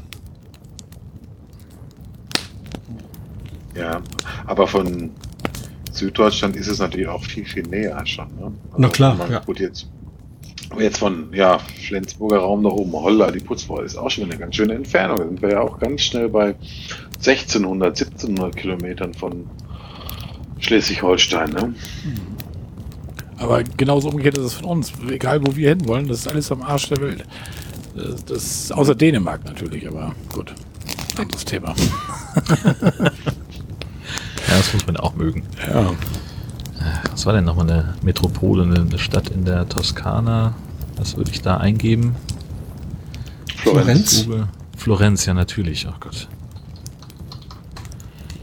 Ja, 3.76 4.02
aber 4.48 4.68
von 4.68 5.12
Süddeutschland 5.92 6.56
ist 6.56 6.68
es 6.68 6.80
natürlich 6.80 7.08
auch 7.08 7.24
viel, 7.24 7.46
viel 7.46 7.64
näher 7.64 8.02
schon. 8.06 8.28
Ne? 8.40 8.52
Na 8.78 8.90
klar, 8.90 9.16
man- 9.16 9.32
ja. 9.32 9.40
Gut, 9.40 9.60
jetzt, 9.60 9.88
jetzt 10.78 10.98
von 10.98 11.32
ja, 11.34 11.60
Flensburger 11.60 12.40
Raum 12.40 12.64
da 12.64 12.70
oben, 12.70 12.92
Holla, 12.94 13.32
die 13.32 13.40
Putzfrau 13.40 13.82
ist 13.82 13.96
auch 13.98 14.10
schon 14.10 14.26
eine 14.26 14.38
ganz 14.38 14.56
schöne 14.56 14.74
Entfernung. 14.74 15.18
Da 15.18 15.24
sind 15.26 15.42
wir 15.42 15.50
ja 15.52 15.62
auch 15.62 15.80
ganz 15.80 16.02
schnell 16.02 16.30
bei 16.30 16.56
1600, 17.20 18.00
1700 18.02 18.56
Kilometern 18.56 19.14
von 19.14 19.46
Schleswig-Holstein. 20.60 21.50
Ne? 21.52 21.74
Aber 23.42 23.64
genauso 23.64 24.10
umgekehrt 24.10 24.38
ist 24.38 24.46
es 24.46 24.54
von 24.54 24.66
uns. 24.66 24.94
Egal, 25.10 25.42
wo 25.46 25.56
wir 25.56 25.70
hinwollen, 25.70 26.08
das 26.08 26.20
ist 26.20 26.28
alles 26.28 26.52
am 26.52 26.62
Arsch 26.62 26.90
der 26.90 27.02
Welt. 27.02 27.24
Das, 27.96 28.26
das 28.26 28.72
außer 28.72 28.96
Dänemark 28.96 29.44
natürlich, 29.46 29.88
aber 29.88 30.14
gut. 30.34 30.54
Anderes 31.18 31.44
Thema. 31.46 31.76
Ja, 34.52 34.58
das 34.58 34.74
muss 34.74 34.86
man 34.86 34.98
auch 34.98 35.16
mögen. 35.16 35.44
Ja. 35.66 35.92
Was 37.10 37.26
war 37.26 37.34
denn 37.34 37.46
nochmal 37.46 37.70
eine 37.70 37.94
Metropole, 38.02 38.64
eine, 38.64 39.00
Stadt 39.00 39.30
in 39.30 39.46
der 39.46 39.70
Toskana? 39.70 40.56
Was 40.98 41.16
würde 41.16 41.32
ich 41.32 41.42
da 41.42 41.58
eingeben? 41.58 42.16
Florenz? 43.56 44.28
Florenz, 44.76 45.26
ja 45.26 45.34
natürlich. 45.34 45.88
Ach 45.90 46.00
Gott. 46.02 46.28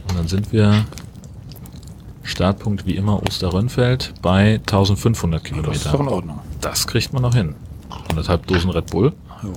Und 0.09 0.19
dann 0.19 0.29
sind 0.29 0.51
wir 0.51 0.87
Startpunkt 2.29 2.87
wie 2.87 2.95
immer 2.97 3.23
Osterrönfeld 3.23 4.15
bei 4.23 4.55
1500 4.67 5.43
Das 5.43 5.51
ist 5.51 5.87
doch 5.87 5.93
in 5.95 5.99
Kilometer. 5.99 6.13
Ordnung. 6.15 6.39
Das 6.61 6.87
kriegt 6.87 7.13
man 7.13 7.23
noch 7.23 7.35
hin. 7.35 7.55
Anderthalb 8.11 8.47
Dosen 8.47 8.71
Red 8.71 8.91
Bull. 8.91 9.13
Jo. 9.43 9.53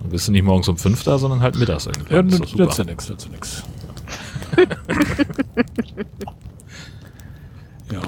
Dann 0.00 0.10
bist 0.10 0.28
du 0.28 0.32
nicht 0.32 0.44
morgens 0.44 0.68
um 0.68 0.76
fünf 0.78 1.02
da, 1.04 1.18
sondern 1.18 1.40
halt 1.40 1.56
mittags 1.58 1.84
Ja, 1.86 1.92
irgendwann. 1.92 2.28
Das 2.30 2.40
ist 2.40 2.52
doch 2.52 2.58
nützt 2.58 2.78
ja 2.78 2.84
nichts, 2.84 3.08
nützt 3.08 3.26
ja 3.26 3.30
nichts. 3.32 3.62
ja. 7.92 8.00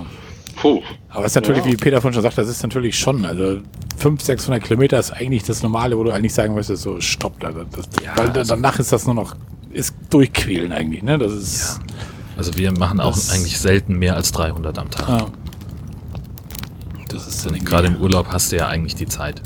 Puh. 0.57 0.81
Aber 1.11 1.25
es 1.25 1.33
ist 1.33 1.37
natürlich, 1.37 1.65
Ja. 1.65 1.73
wie 1.73 1.77
Peter 1.77 2.01
vorhin 2.01 2.15
schon 2.15 2.23
sagt, 2.23 2.39
das 2.39 2.49
ist 2.49 2.63
natürlich 2.63 2.99
schon, 2.99 3.25
also 3.25 3.59
500, 3.97 4.25
600 4.27 4.63
Kilometer 4.65 4.99
ist 4.99 5.11
eigentlich 5.13 5.43
das 5.45 5.63
Normale, 5.63 5.97
wo 5.99 6.05
du 6.05 6.11
eigentlich 6.13 6.35
sagen 6.35 6.55
müsstest, 6.55 6.83
so 6.83 7.01
stopp, 7.01 7.43
also 7.45 7.65
das, 7.65 7.87
Ja, 8.05 8.17
weil 8.17 8.31
also- 8.31 8.55
danach 8.55 8.79
ist 8.79 8.93
das 8.93 9.07
nur 9.07 9.15
noch, 9.15 9.37
ist 9.79 9.95
durchquälen 10.11 10.73
eigentlich, 10.73 11.03
ne, 11.03 11.19
das 11.19 11.33
ist, 11.33 11.81
Also 12.37 12.57
wir 12.57 12.73
machen 12.73 13.01
auch 13.01 13.17
eigentlich 13.31 13.59
selten 13.59 13.99
mehr 13.99 14.15
als 14.17 14.33
300 14.33 14.79
am 14.79 14.91
Tag. 14.91 15.09
ja. 15.09 15.27
Das 17.09 17.27
ist 17.27 17.47
dann 17.47 17.59
gerade 17.65 17.87
im 17.87 17.97
Urlaub 17.97 18.27
hast 18.31 18.53
du 18.53 18.57
ja 18.57 18.69
eigentlich 18.69 18.95
die 18.95 19.07
Zeit. 19.07 19.41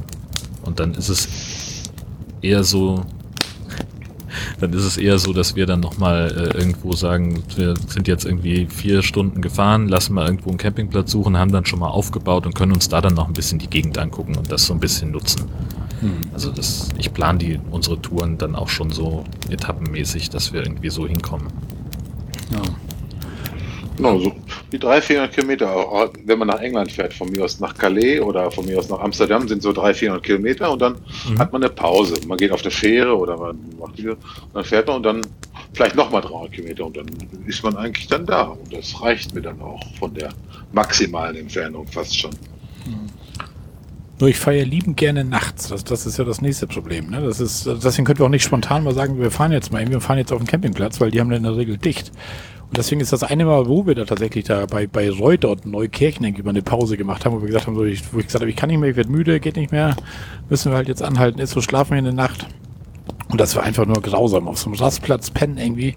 Und 0.63 0.81
dann 0.81 0.95
ist 0.95 1.09
es 1.09 1.29
eher 2.41 2.65
so, 2.65 3.05
dann 4.61 4.73
ist 4.73 4.85
es 4.85 4.97
eher 4.97 5.19
so, 5.19 5.33
dass 5.33 5.57
wir 5.57 5.67
dann 5.67 5.81
nochmal 5.81 6.31
äh, 6.31 6.59
irgendwo 6.59 6.93
sagen, 6.95 7.43
wir 7.57 7.75
sind 7.89 8.09
jetzt 8.09 8.25
irgendwie 8.25 8.67
vier 8.67 9.03
Stunden 9.03 9.43
gefahren, 9.43 9.89
lassen 9.89 10.15
mal 10.15 10.27
irgendwo 10.27 10.51
einen 10.51 10.59
Campingplatz 10.59 11.11
suchen, 11.11 11.39
haben 11.39 11.53
dann 11.53 11.67
schon 11.67 11.79
mal 11.79 11.89
aufgebaut 11.89 12.47
und 12.47 12.55
können 12.55 12.73
uns 12.73 12.89
da 12.89 13.01
dann 13.01 13.15
noch 13.15 13.29
ein 13.29 13.35
bisschen 13.35 13.59
die 13.59 13.69
Gegend 13.69 13.99
angucken 13.99 14.37
und 14.37 14.51
das 14.51 14.67
so 14.67 14.75
ein 14.75 14.81
bisschen 14.81 15.11
nutzen. 15.11 15.49
Hm. 16.01 16.21
Also 16.33 16.51
das, 16.51 16.89
ich 16.99 17.13
plane 17.13 17.39
die 17.39 17.61
unsere 17.71 18.01
Touren 18.01 18.39
dann 18.39 18.55
auch 18.55 18.69
schon 18.69 18.91
so 18.91 19.25
etappenmäßig, 19.51 20.31
dass 20.31 20.53
wir 20.53 20.63
irgendwie 20.63 20.91
so 20.91 21.07
hinkommen. 21.07 21.49
ja. 22.51 22.63
Genau, 23.97 24.19
so 24.19 24.33
die 24.73 24.79
300, 24.79 25.05
400 25.05 25.35
Kilometer, 25.35 25.71
auch 25.77 26.09
wenn 26.25 26.39
man 26.39 26.49
nach 26.49 26.61
England 26.61 26.91
fährt, 26.91 27.13
von 27.13 27.31
mir 27.31 27.45
aus 27.45 27.61
nach 27.61 27.75
Calais 27.75 28.21
oder 28.21 28.51
von 28.51 28.65
mir 28.67 28.79
aus 28.79 28.89
nach 28.89 29.01
Amsterdam, 29.01 29.47
sind 29.47 29.63
so 29.63 29.73
300, 29.73 29.97
400 29.97 30.25
Kilometer 30.25 30.71
und 30.73 30.81
dann 30.81 30.97
Mhm. 31.29 31.39
hat 31.39 31.53
man 31.53 31.63
eine 31.63 31.71
Pause. 31.71 32.15
Man 32.27 32.39
geht 32.39 32.53
auf 32.53 32.63
der 32.63 32.71
Fähre 32.71 33.17
oder 33.17 33.37
man 33.37 33.59
macht 33.79 33.99
die, 33.99 34.09
und 34.09 34.19
dann 34.55 34.65
fährt 34.65 34.87
man 34.87 34.97
und 34.97 35.03
dann 35.05 35.21
vielleicht 35.75 35.95
nochmal 35.95 36.23
300 36.23 36.53
Kilometer 36.53 36.87
und 36.87 36.97
dann 36.97 37.07
ist 37.47 37.63
man 37.63 37.77
eigentlich 37.77 38.07
dann 38.09 38.25
da. 38.27 38.43
Und 38.43 38.73
das 38.73 39.01
reicht 39.03 39.35
mir 39.35 39.43
dann 39.43 39.61
auch 39.61 39.81
von 39.99 40.13
der 40.15 40.31
maximalen 40.73 41.37
Entfernung 41.37 41.87
fast 41.87 42.19
schon. 42.19 42.33
Nur 44.23 44.29
ich 44.29 44.39
fahre 44.39 44.59
ja 44.59 44.65
liebend 44.65 44.97
gerne 44.97 45.25
nachts. 45.25 45.67
Das, 45.67 45.83
das 45.83 46.07
ist 46.07 46.17
ja 46.17 46.23
das 46.25 46.41
nächste 46.41 46.69
Problem. 46.69 47.11
Ne? 47.11 47.23
Das 47.23 47.41
ist, 47.41 47.67
deswegen 47.67 48.05
können 48.05 48.21
wir 48.21 48.27
auch 48.27 48.31
nicht 48.31 48.45
spontan 48.45 48.85
mal 48.85 48.95
sagen, 48.95 49.19
wir 49.19 49.33
fahren 49.33 49.51
jetzt 49.51 49.73
mal, 49.73 49.81
irgendwie, 49.81 49.95
wir 49.97 50.01
fahren 50.01 50.19
jetzt 50.19 50.31
auf 50.31 50.39
den 50.39 50.47
Campingplatz, 50.47 51.01
weil 51.01 51.11
die 51.11 51.19
haben 51.19 51.33
in 51.33 51.43
der 51.43 51.57
Regel 51.57 51.77
dicht. 51.77 52.13
Und 52.69 52.77
deswegen 52.77 53.01
ist 53.01 53.13
das 53.13 53.25
eine 53.25 53.45
Mal, 53.45 53.67
wo 53.67 53.85
wir 53.85 53.97
da 53.97 54.05
tatsächlich 54.05 54.45
da 54.45 54.67
bei, 54.67 54.87
bei 54.87 55.11
Reuter 55.11 55.51
und 55.51 55.67
Neukirchen 55.67 56.25
irgendwie 56.25 56.45
mal 56.45 56.51
eine 56.51 56.63
Pause 56.63 56.97
gemacht 56.97 57.25
haben, 57.25 57.35
wo 57.35 57.41
wir 57.41 57.49
gesagt 57.49 57.67
haben, 57.67 57.75
so, 57.75 57.83
ich, 57.83 58.01
wo 58.15 58.21
ich 58.21 58.27
gesagt 58.27 58.43
habe, 58.43 58.51
ich 58.51 58.55
kann 58.55 58.69
nicht 58.69 58.79
mehr, 58.79 58.91
ich 58.91 58.97
werde 58.97 59.11
müde, 59.11 59.41
geht 59.41 59.57
nicht 59.57 59.73
mehr, 59.73 59.97
müssen 60.49 60.71
wir 60.71 60.77
halt 60.77 60.87
jetzt 60.87 61.03
anhalten, 61.03 61.41
ist 61.41 61.51
so 61.51 61.61
schlafen 61.61 61.91
wir 61.91 61.99
in 61.99 62.05
der 62.05 62.15
Nacht. 62.15 62.47
Und 63.29 63.41
das 63.41 63.57
war 63.57 63.65
einfach 63.65 63.87
nur 63.87 64.01
grausam. 64.03 64.47
Auf 64.47 64.57
so 64.59 64.67
einem 64.71 64.79
Rastplatz 64.79 65.33
pennen 65.33 65.59
irgendwie. 65.59 65.97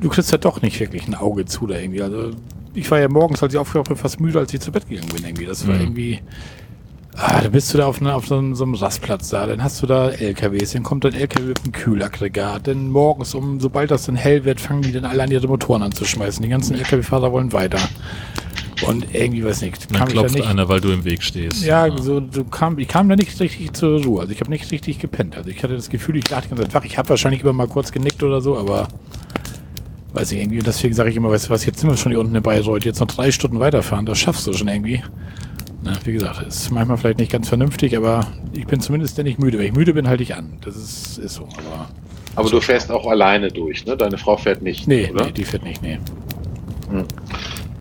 Du 0.00 0.08
kriegst 0.08 0.32
ja 0.32 0.38
doch 0.38 0.62
nicht 0.62 0.80
wirklich 0.80 1.06
ein 1.06 1.14
Auge 1.14 1.44
zu 1.44 1.66
da 1.66 1.76
irgendwie. 1.76 2.00
Also 2.00 2.30
ich 2.72 2.90
war 2.90 2.98
ja 2.98 3.10
morgens, 3.10 3.42
als 3.42 3.52
ich 3.52 3.60
aufgewacht 3.60 3.88
bin, 3.88 3.98
fast 3.98 4.20
müde, 4.20 4.38
als 4.38 4.54
ich 4.54 4.60
zu 4.60 4.72
Bett 4.72 4.88
gegangen 4.88 5.10
bin 5.14 5.22
irgendwie. 5.26 5.44
Das 5.44 5.68
war 5.68 5.74
Mhm. 5.74 5.80
irgendwie. 5.82 6.20
Ah, 7.14 7.42
da 7.42 7.48
bist 7.48 7.72
du 7.72 7.78
da 7.78 7.86
auf, 7.86 8.00
ne, 8.00 8.14
auf 8.14 8.26
so, 8.26 8.38
einem, 8.38 8.54
so 8.54 8.64
einem 8.64 8.74
Rastplatz 8.74 9.28
da, 9.28 9.46
dann 9.46 9.62
hast 9.62 9.82
du 9.82 9.86
da 9.86 10.08
LKWs, 10.08 10.72
dann 10.72 10.82
kommt 10.82 11.04
ein 11.04 11.12
LKW 11.14 11.44
mit 11.44 11.62
einem 11.62 11.72
Kühlaggregat, 11.72 12.66
dann 12.66 12.88
morgens 12.88 13.34
um, 13.34 13.60
sobald 13.60 13.90
das 13.90 14.06
dann 14.06 14.16
hell 14.16 14.44
wird, 14.44 14.60
fangen 14.60 14.80
die 14.82 14.92
dann 14.92 15.04
alle 15.04 15.22
an, 15.22 15.30
ihre 15.30 15.46
Motoren 15.46 15.82
anzuschmeißen. 15.82 16.42
Die 16.42 16.48
ganzen 16.48 16.74
LKW-Fahrer 16.76 17.30
wollen 17.32 17.52
weiter. 17.52 17.78
Und 18.86 19.14
irgendwie, 19.14 19.44
weiß 19.44 19.60
nicht, 19.60 19.90
Dann 19.92 19.94
ich 19.94 19.98
da 19.98 20.06
klopft 20.06 20.34
nicht. 20.34 20.46
einer, 20.46 20.68
weil 20.68 20.80
du 20.80 20.90
im 20.90 21.04
Weg 21.04 21.22
stehst. 21.22 21.62
Ja, 21.64 21.96
so, 21.98 22.18
du 22.18 22.44
kam, 22.44 22.78
ich 22.78 22.88
kam 22.88 23.08
da 23.08 23.14
nicht 23.14 23.38
richtig 23.38 23.72
zur 23.74 24.02
Ruhe. 24.02 24.22
Also 24.22 24.32
ich 24.32 24.40
habe 24.40 24.50
nicht 24.50 24.72
richtig 24.72 24.98
gepennt. 24.98 25.36
Also 25.36 25.50
ich 25.50 25.62
hatte 25.62 25.76
das 25.76 25.88
Gefühl, 25.88 26.16
ich 26.16 26.28
lag 26.30 26.42
die 26.42 26.48
ganze 26.48 26.64
Zeit 26.64 26.74
wach. 26.74 26.84
Ich 26.84 26.98
habe 26.98 27.08
wahrscheinlich 27.10 27.42
immer 27.42 27.52
mal 27.52 27.68
kurz 27.68 27.92
genickt 27.92 28.22
oder 28.24 28.40
so, 28.40 28.58
aber 28.58 28.88
weiß 30.14 30.32
ich 30.32 30.40
irgendwie. 30.40 30.58
Und 30.58 30.66
deswegen 30.66 30.94
sage 30.94 31.10
ich 31.10 31.16
immer, 31.16 31.30
weißt 31.30 31.46
du 31.46 31.50
was, 31.50 31.64
jetzt 31.64 31.78
sind 31.78 31.90
wir 31.90 31.96
schon 31.96 32.10
hier 32.10 32.20
unten 32.20 32.34
in 32.34 32.42
Bayreuth, 32.42 32.84
jetzt 32.84 33.00
noch 33.00 33.06
drei 33.06 33.30
Stunden 33.30 33.60
weiterfahren, 33.60 34.04
das 34.06 34.18
schaffst 34.18 34.46
du 34.46 34.52
schon 34.52 34.68
irgendwie. 34.68 35.02
Na, 35.84 35.98
wie 36.04 36.12
gesagt, 36.12 36.46
ist 36.46 36.70
manchmal 36.70 36.96
vielleicht 36.96 37.18
nicht 37.18 37.32
ganz 37.32 37.48
vernünftig, 37.48 37.96
aber 37.96 38.26
ich 38.52 38.66
bin 38.66 38.80
zumindest 38.80 39.18
nicht 39.18 39.38
müde. 39.40 39.58
Wenn 39.58 39.66
ich 39.66 39.74
müde 39.74 39.94
bin, 39.94 40.06
halte 40.06 40.22
ich 40.22 40.34
an. 40.34 40.52
Das 40.64 40.76
ist, 40.76 41.18
ist 41.18 41.34
so. 41.34 41.42
Aber 41.44 41.88
Aber 42.36 42.50
du 42.50 42.60
fährst 42.60 42.90
auch 42.90 43.06
alleine 43.06 43.48
durch, 43.48 43.84
ne? 43.84 43.96
Deine 43.96 44.16
Frau 44.16 44.36
fährt 44.36 44.62
nicht, 44.62 44.86
nee, 44.86 45.10
oder? 45.10 45.26
nee, 45.26 45.32
die 45.32 45.44
fährt 45.44 45.64
nicht, 45.64 45.82
nee. 45.82 45.98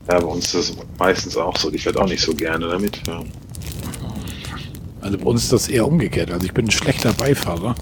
Ja, 0.10 0.20
bei 0.20 0.26
uns 0.26 0.54
ist 0.54 0.78
das 0.78 0.86
meistens 0.98 1.38
auch 1.38 1.56
so. 1.58 1.70
Die 1.70 1.78
fährt 1.78 1.98
auch 1.98 2.08
nicht 2.08 2.22
so 2.22 2.34
gerne 2.34 2.68
damit. 2.68 3.02
Ja. 3.08 3.22
Also 5.02 5.18
bei 5.18 5.26
uns 5.26 5.44
ist 5.44 5.54
das 5.54 5.68
eher 5.68 5.88
umgekehrt. 5.88 6.32
Also 6.32 6.46
ich 6.46 6.54
bin 6.54 6.66
ein 6.66 6.72
schlechter 6.72 7.14
Beifahrer. 7.14 7.76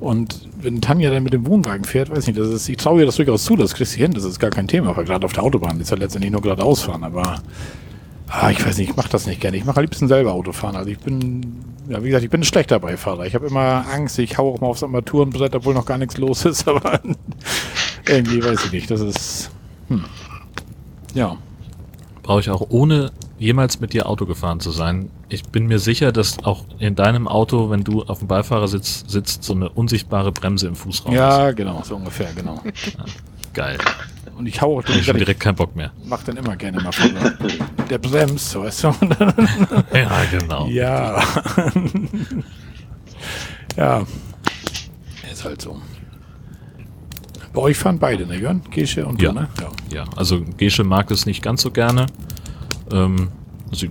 Und 0.00 0.48
wenn 0.60 0.80
Tanja 0.80 1.10
dann 1.10 1.22
mit 1.24 1.32
dem 1.32 1.46
Wohnwagen 1.46 1.84
fährt, 1.84 2.10
weiß 2.10 2.26
nicht, 2.26 2.38
das 2.38 2.48
ist, 2.48 2.68
ich 2.68 2.76
traue 2.76 3.00
ihr 3.00 3.06
das 3.06 3.16
durchaus 3.16 3.44
zu, 3.44 3.56
das 3.56 3.74
kriegst 3.74 3.94
du 3.94 3.98
hin, 3.98 4.12
das 4.12 4.24
ist 4.24 4.38
gar 4.38 4.50
kein 4.50 4.68
Thema, 4.68 4.96
weil 4.96 5.04
gerade 5.04 5.24
auf 5.24 5.32
der 5.32 5.42
Autobahn 5.42 5.80
ist 5.80 5.90
ja 5.90 5.96
letztendlich 5.96 6.30
nur 6.32 6.40
geradeaus 6.40 6.82
fahren, 6.82 7.02
aber 7.02 7.40
ah, 8.28 8.50
ich 8.50 8.64
weiß 8.64 8.78
nicht, 8.78 8.90
ich 8.90 8.96
mache 8.96 9.08
das 9.08 9.26
nicht 9.26 9.40
gerne. 9.40 9.56
Ich 9.56 9.64
mache 9.64 9.78
am 9.78 9.82
liebsten 9.82 10.08
selber 10.08 10.32
Autofahren. 10.32 10.76
Also 10.76 10.90
ich 10.90 10.98
bin, 10.98 11.64
ja, 11.88 12.02
wie 12.02 12.08
gesagt, 12.08 12.24
ich 12.24 12.30
bin 12.30 12.40
ein 12.40 12.44
schlechter 12.44 12.78
Beifahrer. 12.78 13.26
Ich 13.26 13.34
habe 13.34 13.46
immer 13.46 13.84
Angst, 13.92 14.18
ich 14.18 14.38
hau 14.38 14.54
auch 14.54 14.60
mal 14.60 14.68
aufs 14.68 14.82
Armaturenbrett, 14.82 15.54
obwohl 15.54 15.74
noch 15.74 15.86
gar 15.86 15.98
nichts 15.98 16.16
los 16.16 16.44
ist, 16.44 16.68
aber 16.68 17.00
irgendwie 18.06 18.42
weiß 18.42 18.66
ich 18.66 18.72
nicht, 18.72 18.90
das 18.90 19.00
ist, 19.00 19.50
hm. 19.88 20.04
ja. 21.14 21.36
brauche 22.22 22.40
ich 22.40 22.50
auch 22.50 22.66
ohne 22.70 23.12
jemals 23.38 23.80
mit 23.80 23.92
dir 23.92 24.08
Auto 24.08 24.26
gefahren 24.26 24.60
zu 24.60 24.70
sein. 24.70 25.10
Ich 25.28 25.44
bin 25.44 25.66
mir 25.66 25.78
sicher, 25.78 26.12
dass 26.12 26.44
auch 26.44 26.64
in 26.78 26.94
deinem 26.94 27.28
Auto, 27.28 27.70
wenn 27.70 27.84
du 27.84 28.02
auf 28.02 28.18
dem 28.18 28.28
Beifahrersitz 28.28 29.04
sitzt, 29.06 29.44
so 29.44 29.54
eine 29.54 29.68
unsichtbare 29.68 30.32
Bremse 30.32 30.66
im 30.66 30.74
Fußraum 30.74 31.12
ist. 31.12 31.18
Ja, 31.18 31.52
genau, 31.52 31.82
so 31.84 31.96
ungefähr, 31.96 32.32
genau. 32.34 32.60
Geil. 33.54 33.78
Und 34.38 34.46
ich 34.46 34.60
hau 34.62 34.78
auch 34.78 34.84
Hab 34.84 34.90
ich 34.90 35.08
ich 35.08 35.16
direkt 35.16 35.40
keinen 35.40 35.56
Bock 35.56 35.74
mehr. 35.74 35.90
mach 36.04 36.22
dann 36.22 36.36
immer 36.36 36.54
gerne 36.56 36.80
mal 36.80 36.92
von 36.92 37.10
der 37.90 37.98
bremst, 38.08 38.54
weißt 38.54 38.84
du. 38.84 38.88
Ja, 39.92 40.10
genau. 40.30 40.66
Ja. 40.68 41.20
ja. 43.76 44.04
Ist 45.30 45.44
halt 45.44 45.60
so. 45.60 45.80
Bei 47.52 47.62
euch 47.62 47.76
fahren 47.76 47.98
beide, 47.98 48.26
ne, 48.26 48.36
Jörn? 48.36 48.62
Gesche 48.70 49.04
und 49.06 49.20
Ja. 49.20 49.32
du, 49.32 49.40
ne? 49.40 49.48
Ja. 49.60 49.68
Ja, 49.92 50.04
also 50.16 50.40
Gesche 50.56 50.84
mag 50.84 51.10
es 51.10 51.26
nicht 51.26 51.42
ganz 51.42 51.62
so 51.62 51.72
gerne. 51.72 52.06
Ähm, 52.92 53.28
sie 53.72 53.90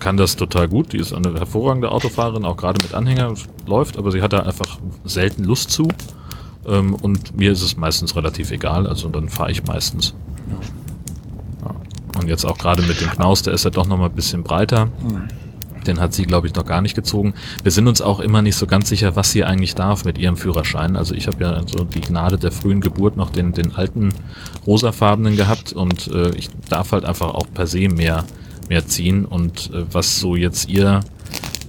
kann 0.00 0.18
das 0.18 0.36
total 0.36 0.68
gut. 0.68 0.92
Die 0.92 0.98
ist 0.98 1.14
eine 1.14 1.32
hervorragende 1.32 1.90
Autofahrerin, 1.90 2.44
auch 2.44 2.58
gerade 2.58 2.82
mit 2.82 2.92
Anhänger 2.92 3.32
läuft, 3.66 3.96
aber 3.96 4.12
sie 4.12 4.20
hat 4.20 4.34
da 4.34 4.40
einfach 4.40 4.78
selten 5.04 5.44
Lust 5.44 5.70
zu. 5.70 5.88
Ähm, 6.66 6.94
und 6.94 7.36
mir 7.36 7.52
ist 7.52 7.62
es 7.62 7.76
meistens 7.76 8.16
relativ 8.16 8.50
egal, 8.50 8.86
also 8.86 9.08
dann 9.08 9.28
fahre 9.28 9.50
ich 9.50 9.64
meistens. 9.64 10.14
Ja. 10.48 11.70
Und 12.20 12.28
jetzt 12.28 12.44
auch 12.44 12.58
gerade 12.58 12.82
mit 12.82 13.00
dem 13.00 13.10
Knaus, 13.10 13.42
der 13.42 13.54
ist 13.54 13.64
ja 13.64 13.70
doch 13.70 13.86
noch 13.86 13.96
mal 13.96 14.06
ein 14.06 14.14
bisschen 14.14 14.42
breiter. 14.42 14.88
Den 15.86 15.98
hat 15.98 16.14
sie, 16.14 16.24
glaube 16.24 16.46
ich, 16.46 16.54
noch 16.54 16.64
gar 16.64 16.80
nicht 16.80 16.94
gezogen. 16.94 17.34
Wir 17.62 17.72
sind 17.72 17.88
uns 17.88 18.00
auch 18.00 18.20
immer 18.20 18.42
nicht 18.42 18.56
so 18.56 18.66
ganz 18.66 18.88
sicher, 18.88 19.16
was 19.16 19.32
sie 19.32 19.44
eigentlich 19.44 19.74
darf 19.74 20.04
mit 20.04 20.18
ihrem 20.18 20.36
Führerschein. 20.36 20.96
Also 20.96 21.14
ich 21.14 21.26
habe 21.26 21.42
ja 21.42 21.60
so 21.66 21.84
die 21.84 22.00
Gnade 22.00 22.38
der 22.38 22.52
frühen 22.52 22.80
Geburt 22.80 23.16
noch 23.16 23.30
den, 23.30 23.52
den 23.52 23.74
alten 23.74 24.10
rosafarbenen 24.66 25.36
gehabt 25.36 25.72
und 25.72 26.08
äh, 26.08 26.30
ich 26.36 26.50
darf 26.68 26.92
halt 26.92 27.04
einfach 27.04 27.34
auch 27.34 27.46
per 27.52 27.66
se 27.66 27.88
mehr, 27.88 28.24
mehr 28.68 28.86
ziehen. 28.86 29.24
Und 29.24 29.70
äh, 29.72 29.84
was 29.90 30.20
so 30.20 30.36
jetzt 30.36 30.68
ihr 30.68 31.00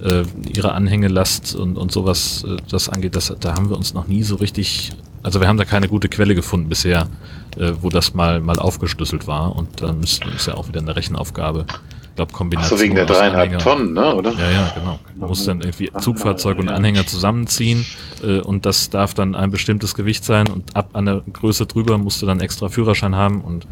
äh, 0.04 0.22
ihre 0.54 0.72
Anhängelast 0.72 1.54
und, 1.54 1.76
und 1.76 1.90
sowas 1.90 2.44
äh, 2.46 2.56
das 2.70 2.88
angeht, 2.88 3.16
das, 3.16 3.34
da 3.40 3.54
haben 3.54 3.70
wir 3.70 3.76
uns 3.76 3.94
noch 3.94 4.06
nie 4.06 4.22
so 4.22 4.36
richtig, 4.36 4.92
also 5.22 5.40
wir 5.40 5.48
haben 5.48 5.56
da 5.56 5.64
keine 5.64 5.88
gute 5.88 6.08
Quelle 6.08 6.34
gefunden 6.34 6.68
bisher, 6.68 7.08
äh, 7.56 7.72
wo 7.80 7.88
das 7.88 8.14
mal, 8.14 8.40
mal 8.40 8.58
aufgeschlüsselt 8.58 9.26
war. 9.26 9.56
Und 9.56 9.82
dann 9.82 10.02
ist, 10.02 10.24
ist 10.26 10.46
ja 10.46 10.54
auch 10.54 10.68
wieder 10.68 10.80
eine 10.80 10.94
Rechenaufgabe. 10.94 11.66
Ich 12.02 12.16
glaube, 12.16 12.30
Ach 12.32 12.38
Kombination. 12.38 12.78
so, 12.78 12.84
wegen 12.84 12.94
der 12.94 13.06
dreieinhalb 13.06 13.58
Tonnen, 13.58 13.94
ne? 13.94 14.14
oder? 14.14 14.32
ja, 14.32 14.50
ja, 14.50 14.72
genau. 14.74 15.00
Man 15.16 15.28
muss 15.28 15.44
dann 15.46 15.62
irgendwie 15.62 15.90
Zugfahrzeug 15.98 16.58
und 16.58 16.68
Anhänger 16.68 17.06
zusammenziehen 17.06 17.84
äh, 18.22 18.38
und 18.38 18.66
das 18.66 18.90
darf 18.90 19.14
dann 19.14 19.34
ein 19.34 19.50
bestimmtes 19.50 19.94
Gewicht 19.94 20.24
sein 20.24 20.48
und 20.48 20.76
ab 20.76 20.90
einer 20.92 21.22
Größe 21.22 21.66
drüber 21.66 21.98
musst 21.98 22.22
du 22.22 22.26
dann 22.26 22.40
extra 22.40 22.68
Führerschein 22.68 23.16
haben 23.16 23.40
und 23.40 23.66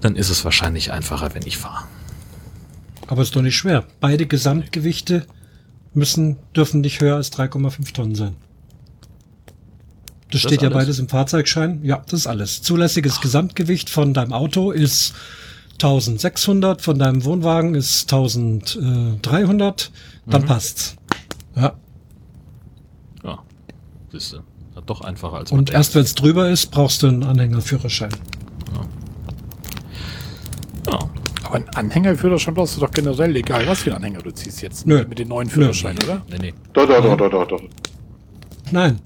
dann 0.00 0.14
ist 0.14 0.28
es 0.28 0.44
wahrscheinlich 0.44 0.92
einfacher, 0.92 1.34
wenn 1.34 1.46
ich 1.46 1.56
fahre. 1.56 1.84
Aber 3.08 3.22
ist 3.22 3.34
doch 3.34 3.42
nicht 3.42 3.56
schwer. 3.56 3.84
Beide 4.00 4.26
Gesamtgewichte 4.26 5.26
müssen, 5.94 6.36
dürfen 6.54 6.80
nicht 6.82 7.00
höher 7.00 7.16
als 7.16 7.32
3,5 7.32 7.92
Tonnen 7.92 8.14
sein. 8.14 8.36
Das, 10.30 10.42
Das 10.42 10.42
steht 10.42 10.60
ja 10.62 10.68
alles? 10.68 10.78
beides 10.78 10.98
im 10.98 11.08
Fahrzeugschein. 11.08 11.80
Ja, 11.82 12.02
das 12.04 12.20
ist 12.20 12.26
alles. 12.26 12.60
Zulässiges 12.62 13.20
Gesamtgewicht 13.20 13.88
von 13.90 14.12
deinem 14.14 14.32
Auto 14.34 14.70
ist 14.72 15.14
1600, 15.82 16.82
von 16.82 16.98
deinem 16.98 17.24
Wohnwagen 17.24 17.74
ist 17.74 18.12
1300. 18.12 19.90
Dann 20.26 20.42
Mhm. 20.42 20.46
passt's. 20.46 20.96
Ja. 21.56 21.72
Ja, 23.24 23.38
siehst 24.12 24.34
du. 24.34 24.38
Doch 24.86 25.00
einfacher 25.00 25.36
als 25.38 25.50
Und 25.50 25.58
denkt. 25.70 25.70
erst 25.74 25.94
wenn 25.96 26.02
es 26.02 26.14
drüber 26.14 26.48
ist, 26.50 26.70
brauchst 26.70 27.02
du 27.02 27.08
einen 27.08 27.22
Anhängerführerschein. 27.24 28.10
Ja. 30.86 31.10
Aber 31.48 31.56
ein 31.56 31.68
Anhängerführerschein 31.74 32.54
brauchst 32.54 32.76
du 32.76 32.80
doch 32.80 32.90
generell, 32.90 33.34
egal 33.36 33.66
was 33.66 33.80
für 33.80 33.90
einen 33.90 34.04
Anhänger 34.04 34.22
du 34.22 34.30
ziehst 34.30 34.62
jetzt. 34.62 34.86
Nö. 34.86 35.04
Mit 35.08 35.18
den 35.18 35.28
neuen 35.28 35.48
Führerscheinen, 35.48 36.02
oder? 36.04 36.22
Nee, 36.30 36.38
nee. 36.40 36.54
Doch, 36.72 36.86
doch, 36.86 37.02
doch, 37.02 37.16
doch, 37.16 37.30
doch, 37.30 37.48
doch. 37.48 37.62
Nein, 38.70 39.00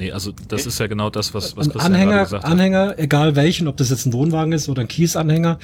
Nee, 0.00 0.12
also 0.12 0.32
das 0.48 0.64
ist 0.64 0.80
ja 0.80 0.86
genau 0.86 1.10
das, 1.10 1.34
was, 1.34 1.58
was 1.58 1.66
ein 1.66 1.72
Christian 1.72 1.92
Anhänger, 1.92 2.22
gesagt 2.22 2.44
hat. 2.44 2.50
Anhänger, 2.50 2.98
egal 2.98 3.36
welchen, 3.36 3.68
ob 3.68 3.76
das 3.76 3.90
jetzt 3.90 4.06
ein 4.06 4.14
Wohnwagen 4.14 4.54
ist 4.54 4.70
oder 4.70 4.80
ein 4.80 4.88
Kiesanhänger, 4.88 5.58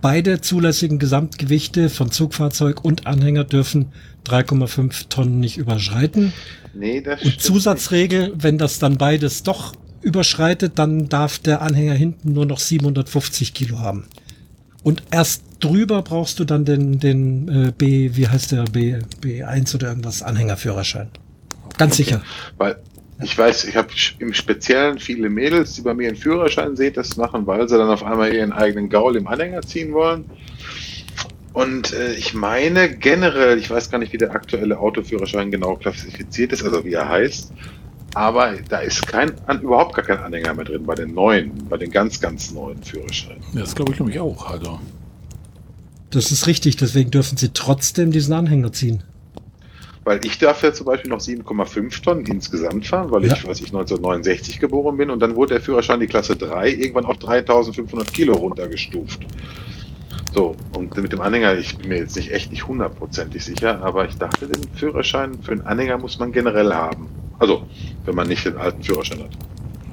beide 0.00 0.40
zulässigen 0.40 1.00
Gesamtgewichte 1.00 1.90
von 1.90 2.12
Zugfahrzeug 2.12 2.84
und 2.84 3.08
Anhänger 3.08 3.42
dürfen 3.42 3.86
3,5 4.26 5.08
Tonnen 5.08 5.40
nicht 5.40 5.58
überschreiten. 5.58 6.32
Nee, 6.74 7.00
das 7.00 7.24
Und 7.24 7.40
Zusatzregel, 7.40 8.34
wenn 8.36 8.56
das 8.56 8.78
dann 8.78 8.98
beides 8.98 9.42
doch 9.42 9.74
überschreitet, 10.00 10.78
dann 10.78 11.08
darf 11.08 11.40
der 11.40 11.60
Anhänger 11.60 11.94
hinten 11.94 12.34
nur 12.34 12.46
noch 12.46 12.60
750 12.60 13.52
Kilo 13.52 13.80
haben. 13.80 14.04
Und 14.86 15.02
erst 15.10 15.42
drüber 15.58 16.00
brauchst 16.00 16.38
du 16.38 16.44
dann 16.44 16.64
den, 16.64 17.00
den 17.00 17.48
äh, 17.48 17.72
B, 17.76 18.10
wie 18.12 18.28
heißt 18.28 18.52
der, 18.52 18.66
B, 18.66 18.94
B1 19.20 19.74
oder 19.74 19.88
irgendwas, 19.88 20.22
Anhängerführerschein. 20.22 21.08
Ganz 21.76 21.96
sicher. 21.96 22.18
nicht. 22.18 22.54
Weil 22.56 22.76
ich 23.20 23.36
weiß, 23.36 23.64
ich 23.64 23.74
habe 23.74 23.88
im 24.20 24.32
Speziellen 24.32 25.00
viele 25.00 25.28
Mädels, 25.28 25.74
die 25.74 25.82
bei 25.82 25.92
mir 25.92 26.06
einen 26.06 26.16
Führerschein 26.16 26.76
sehen, 26.76 26.92
das 26.94 27.16
machen, 27.16 27.48
weil 27.48 27.68
sie 27.68 27.76
dann 27.76 27.88
auf 27.88 28.04
einmal 28.04 28.32
ihren 28.32 28.52
eigenen 28.52 28.88
Gaul 28.88 29.16
im 29.16 29.26
Anhänger 29.26 29.62
ziehen 29.62 29.92
wollen. 29.92 30.24
Und 31.52 31.92
äh, 31.92 32.12
ich 32.12 32.32
meine 32.32 32.88
generell, 32.88 33.58
ich 33.58 33.68
weiß 33.68 33.90
gar 33.90 33.98
nicht, 33.98 34.12
wie 34.12 34.18
der 34.18 34.36
aktuelle 34.36 34.78
Autoführerschein 34.78 35.50
genau 35.50 35.74
klassifiziert 35.74 36.52
ist, 36.52 36.62
also 36.62 36.84
wie 36.84 36.92
er 36.92 37.08
heißt, 37.08 37.52
aber 38.16 38.54
da 38.70 38.78
ist 38.78 39.06
kein, 39.06 39.30
an, 39.46 39.60
überhaupt 39.60 39.94
gar 39.94 40.04
kein 40.04 40.18
Anhänger 40.18 40.54
mehr 40.54 40.64
drin 40.64 40.84
bei 40.86 40.94
den 40.94 41.12
neuen, 41.12 41.52
bei 41.68 41.76
den 41.76 41.90
ganz, 41.90 42.18
ganz 42.18 42.50
neuen 42.50 42.82
Führerscheinen. 42.82 43.42
Ja, 43.52 43.60
das 43.60 43.74
glaube 43.74 43.92
ich 43.92 43.98
nämlich 43.98 44.18
auch. 44.18 44.50
Also. 44.50 44.80
Das 46.10 46.32
ist 46.32 46.46
richtig, 46.46 46.76
deswegen 46.76 47.10
dürfen 47.10 47.36
sie 47.36 47.50
trotzdem 47.50 48.12
diesen 48.12 48.32
Anhänger 48.32 48.72
ziehen. 48.72 49.02
Weil 50.04 50.24
ich 50.24 50.38
darf 50.38 50.62
ja 50.62 50.72
zum 50.72 50.86
Beispiel 50.86 51.10
noch 51.10 51.20
7,5 51.20 52.02
Tonnen 52.02 52.24
insgesamt 52.24 52.86
fahren, 52.86 53.10
weil 53.10 53.26
Ja. 53.26 53.34
ich, 53.34 53.46
weiß 53.46 53.60
ich, 53.60 53.66
1969 53.66 54.60
geboren 54.60 54.96
bin 54.96 55.10
und 55.10 55.20
dann 55.20 55.36
wurde 55.36 55.54
der 55.54 55.60
Führerschein 55.60 56.00
die 56.00 56.06
Klasse 56.06 56.36
3 56.36 56.70
irgendwann 56.70 57.04
auf 57.04 57.18
3500 57.18 58.14
Kilo 58.14 58.34
runtergestuft. 58.34 59.20
So, 60.32 60.56
und 60.74 60.96
mit 60.96 61.12
dem 61.12 61.20
Anhänger, 61.20 61.58
ich 61.58 61.76
bin 61.76 61.88
mir 61.90 61.98
jetzt 61.98 62.16
nicht 62.16 62.30
echt 62.30 62.50
nicht 62.50 62.66
hundertprozentig 62.66 63.44
sicher, 63.44 63.82
aber 63.82 64.06
ich 64.08 64.16
dachte, 64.16 64.46
den 64.46 64.62
Führerschein 64.74 65.42
für 65.42 65.52
einen 65.52 65.62
Anhänger 65.62 65.98
muss 65.98 66.18
man 66.18 66.32
generell 66.32 66.72
haben. 66.72 67.08
Also, 67.38 67.66
wenn 68.04 68.14
man 68.14 68.28
nicht 68.28 68.44
den 68.44 68.56
alten 68.56 68.82
Führerschein 68.82 69.20
hat. 69.20 69.30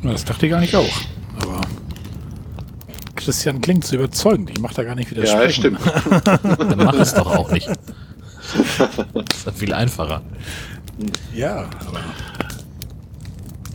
Das 0.03 0.25
dachte 0.25 0.45
ich 0.45 0.51
gar 0.51 0.59
nicht 0.59 0.75
auch. 0.75 1.01
Aber 1.41 1.61
Christian 3.15 3.61
klingt 3.61 3.85
so 3.85 3.95
überzeugend. 3.95 4.49
Ich 4.49 4.59
mache 4.59 4.75
da 4.75 4.83
gar 4.83 4.95
nicht 4.95 5.11
wieder 5.11 5.23
Ja, 5.23 5.49
stimmt. 5.49 5.79
Dann 6.23 6.77
mach 6.77 6.95
es 6.95 7.13
doch 7.13 7.27
auch 7.27 7.51
nicht. 7.51 7.67
Das 7.67 9.37
ist 9.37 9.45
ja 9.45 9.51
viel 9.53 9.73
einfacher. 9.73 10.21
Ja, 11.33 11.69
aber. 11.87 11.99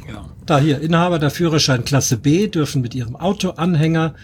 Ja. 0.06 0.24
Da 0.46 0.58
hier, 0.58 0.80
Inhaber 0.80 1.18
der 1.18 1.30
Führerschein 1.30 1.84
Klasse 1.84 2.18
B 2.18 2.48
dürfen 2.48 2.82
mit 2.82 2.94
ihrem 2.94 3.16
Autoanhänger 3.16 4.14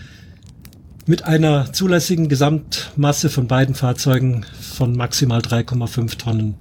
mit 1.07 1.25
einer 1.25 1.73
zulässigen 1.73 2.29
Gesamtmasse 2.29 3.29
von 3.29 3.47
beiden 3.47 3.75
Fahrzeugen 3.75 4.47
von 4.61 4.97
maximal 4.97 5.41
3,5 5.41 6.19
Tonnen 6.19 6.55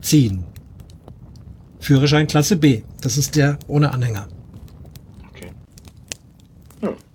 ziehen. 0.00 0.44
Führerschein 1.84 2.26
Klasse 2.26 2.56
B, 2.56 2.82
das 3.02 3.18
ist 3.18 3.36
der 3.36 3.58
ohne 3.66 3.92
Anhänger. 3.92 4.26
Okay. 5.28 5.50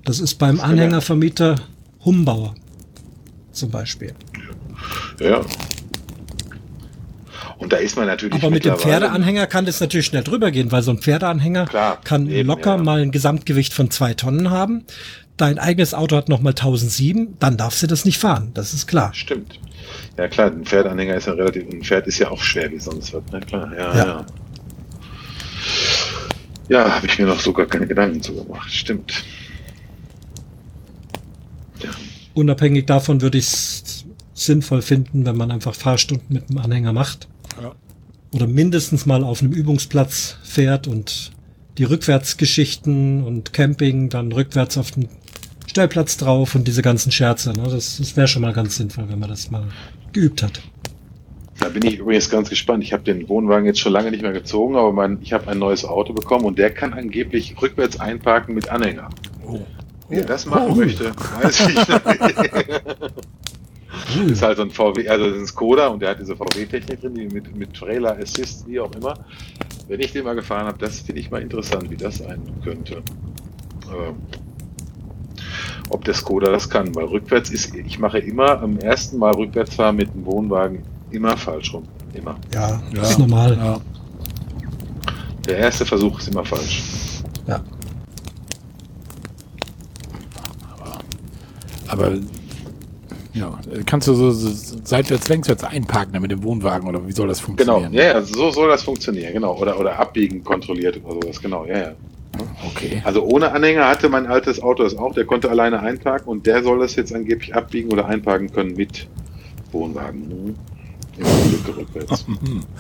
Das 0.06 0.20
ist 0.20 0.36
beim 0.36 0.60
Anhängervermieter 0.60 1.56
Humbauer 2.06 2.54
zum 3.52 3.72
Beispiel. 3.72 4.14
Ja. 5.20 5.42
Und 7.58 7.74
da 7.74 7.78
ist 7.78 7.98
man 7.98 8.06
natürlich. 8.06 8.36
Aber 8.36 8.52
mit 8.52 8.64
dem 8.64 8.78
Pferdeanhänger 8.78 9.48
kann 9.48 9.66
das 9.66 9.80
natürlich 9.80 10.06
schnell 10.06 10.24
drüber 10.24 10.52
gehen, 10.52 10.72
weil 10.72 10.84
so 10.84 10.92
ein 10.92 11.00
Pferdeanhänger 11.00 11.66
Klar, 11.66 12.00
kann 12.04 12.30
eben, 12.30 12.48
locker 12.48 12.76
ja. 12.76 12.84
mal 12.84 13.02
ein 13.02 13.12
Gesamtgewicht 13.12 13.74
von 13.74 13.90
zwei 13.90 14.14
Tonnen 14.14 14.52
haben. 14.52 14.86
Dein 15.36 15.58
eigenes 15.58 15.96
Auto 15.96 16.16
hat 16.16 16.30
nochmal 16.30 16.52
1007, 16.52 17.38
dann 17.40 17.58
darfst 17.58 17.82
du 17.82 17.88
das 17.88 18.06
nicht 18.06 18.20
fahren, 18.20 18.52
das 18.54 18.74
ist 18.76 18.86
klar. 18.86 19.16
Stimmt. 19.16 19.60
Ja 20.18 20.28
klar, 20.28 20.52
ein 20.52 20.64
Pferdeanhänger 20.66 21.16
ist 21.16 21.26
ja 21.26 21.34
relativ, 21.34 21.68
ein 21.68 21.82
Pferd 21.82 22.06
ist 22.06 22.20
ja 22.20 22.30
auch 22.30 22.42
schwer 22.44 22.70
wie 22.72 22.80
sonst 22.80 23.14
was, 23.16 23.24
ne? 23.32 23.40
Klar, 23.40 23.72
ja, 23.74 23.98
Ja. 23.98 24.06
ja. 24.06 24.26
Ja, 26.70 26.96
habe 26.96 27.08
ich 27.08 27.18
mir 27.18 27.26
noch 27.26 27.40
so 27.40 27.52
gar 27.52 27.66
keine 27.66 27.88
Gedanken 27.88 28.22
zu 28.22 28.34
gemacht. 28.36 28.72
Stimmt. 28.72 29.24
Ja, 31.84 31.90
Unabhängig 32.36 32.86
davon 32.86 33.22
würde 33.22 33.40
ich 33.40 33.48
es 33.48 34.06
sinnvoll 34.34 34.82
finden, 34.82 35.26
wenn 35.26 35.36
man 35.36 35.52
einfach 35.52 35.76
Fahrstunden 35.76 36.28
mit 36.30 36.50
dem 36.50 36.60
Anhänger 36.60 36.94
macht. 36.94 37.28
Ja. 37.62 37.74
Oder 38.32 38.48
mindestens 38.48 39.06
mal 39.08 39.24
auf 39.24 39.42
einem 39.42 39.52
Übungsplatz 39.52 40.38
fährt 40.44 40.88
und 40.88 41.32
die 41.80 41.84
Rückwärtsgeschichten 41.86 43.24
und 43.24 43.52
Camping 43.52 44.10
dann 44.10 44.32
rückwärts 44.32 44.78
auf 44.78 44.92
den 44.92 45.10
Stellplatz 45.66 46.18
drauf 46.18 46.54
und 46.54 46.68
diese 46.68 46.82
ganzen 46.82 47.12
Scherze. 47.12 47.54
Ne? 47.54 47.64
Das, 47.64 47.98
das 47.98 48.16
wäre 48.16 48.28
schon 48.28 48.44
mal 48.44 48.54
ganz 48.54 48.78
sinnvoll, 48.78 49.10
wenn 49.10 49.20
man 49.20 49.30
das 49.30 49.50
mal 49.50 49.64
geübt 50.14 50.44
hat. 50.44 50.62
Da 51.60 51.70
bin 51.70 51.86
ich 51.86 52.00
übrigens 52.00 52.30
ganz 52.30 52.50
gespannt. 52.50 52.84
Ich 52.84 52.94
habe 52.94 53.04
den 53.04 53.28
Wohnwagen 53.28 53.66
jetzt 53.66 53.80
schon 53.80 53.92
lange 53.92 54.12
nicht 54.12 54.22
mehr 54.22 54.32
gezogen, 54.32 54.76
aber 54.76 54.94
mein, 54.94 55.20
ich 55.22 55.34
habe 55.34 55.50
ein 55.50 55.60
neues 55.60 55.84
Auto 55.84 56.14
bekommen 56.14 56.46
und 56.46 56.58
der 56.58 56.74
kann 56.74 56.94
angeblich 56.94 57.56
rückwärts 57.62 58.00
einparken 58.00 58.56
mit 58.56 58.70
Anhänger. 58.70 59.10
Oh. 59.46 59.60
Wie 60.08 60.16
er 60.16 60.26
das 60.26 60.46
machen 60.46 60.76
möchte, 60.76 61.12
weiß 61.42 61.60
ich 61.60 61.76
nicht. 61.76 61.90
ist 64.32 64.42
halt 64.42 64.58
so 64.58 64.64
ein 64.64 64.72
VW, 64.72 65.08
also 65.08 65.26
das 65.26 65.36
ist 65.36 65.42
ein 65.42 65.48
Skoda 65.48 65.88
und 65.88 66.02
der 66.02 66.12
hat 66.12 66.20
diese 66.20 66.36
VW-Technik 66.36 67.02
drin, 67.02 67.14
die 67.14 67.28
mit, 67.28 67.56
mit 67.56 67.74
Trailer 67.74 68.18
Assist, 68.18 68.68
wie 68.68 68.80
auch 68.80 68.92
immer. 68.96 69.14
Wenn 69.88 70.00
ich 70.00 70.14
den 70.14 70.24
mal 70.24 70.36
gefahren 70.36 70.66
habe, 70.66 70.80
das 70.80 71.02
finde 71.02 71.22
ich 71.22 71.30
mal 71.30 71.42
interessant, 71.42 71.92
wie 71.92 71.98
das 71.98 72.18
sein 72.18 72.42
könnte. 72.64 73.04
Aber 73.88 74.16
ob 75.90 76.06
der 76.06 76.14
Skoda 76.14 76.52
das 76.52 76.70
kann, 76.70 76.96
weil 76.96 77.06
rückwärts 77.06 77.50
ist, 77.50 77.76
ich 77.76 78.00
mache 78.00 78.20
immer 78.20 78.62
am 78.62 78.78
ersten 78.78 79.18
Mal 79.18 79.34
rückwärts 79.34 79.76
fahren 79.76 79.98
mit 79.98 80.14
dem 80.14 80.26
Wohnwagen 80.26 80.84
immer 81.12 81.36
falsch 81.38 81.74
rum. 81.74 81.84
Immer. 82.14 82.36
Ja, 82.54 82.82
Ja. 82.94 83.02
ist 83.02 83.20
normal. 83.20 83.58
Ja. 83.58 83.80
Der 85.48 85.58
erste 85.58 85.86
Versuch 85.86 86.20
ist 86.20 86.28
immer 86.30 86.46
falsch. 86.46 86.84
Ja. 87.48 87.60
Aber 91.88 92.12
ja, 93.34 93.60
kannst 93.86 94.08
du 94.08 94.14
so, 94.14 94.32
so 94.32 94.78
seitwärts, 94.84 95.28
längswärts 95.30 95.64
einparken 95.64 96.14
dann 96.14 96.22
mit 96.22 96.32
dem 96.32 96.44
Wohnwagen 96.44 96.88
oder 96.88 97.06
wie 97.08 97.12
soll 97.12 97.28
das 97.28 97.40
Genau, 97.40 97.48
funktionieren? 97.80 97.94
ja, 97.94 98.04
ja, 98.04 98.22
so 98.22 98.52
soll 98.52 98.68
das 98.70 98.84
funktionieren, 98.84 99.34
genau. 99.34 99.56
Oder, 99.58 99.80
oder 99.80 99.98
abbiegen 100.00 100.44
kontrolliert 100.44 101.00
oder 101.04 101.16
sowas, 101.22 101.42
genau, 101.42 101.66
ja, 101.66 101.78
ja. 101.78 101.92
Okay. 102.66 103.02
Also 103.04 103.24
ohne 103.24 103.52
Anhänger 103.52 103.88
hatte 103.88 104.08
mein 104.08 104.28
altes 104.28 104.62
Auto 104.62 104.84
das 104.84 104.96
auch, 104.98 105.14
der 105.14 105.26
konnte 105.26 105.50
alleine 105.50 105.80
einparken 105.80 106.28
und 106.30 106.46
der 106.46 106.64
soll 106.64 106.80
das 106.80 106.96
jetzt 106.96 107.14
angeblich 107.14 107.56
abbiegen 107.56 107.92
oder 107.92 108.06
einparken 108.06 108.52
können 108.52 108.76
mit 108.76 109.08
Wohnwagen. 109.72 110.28
Mhm. 110.28 110.56
Lücke 111.24 111.78
rückwärts. 111.78 112.26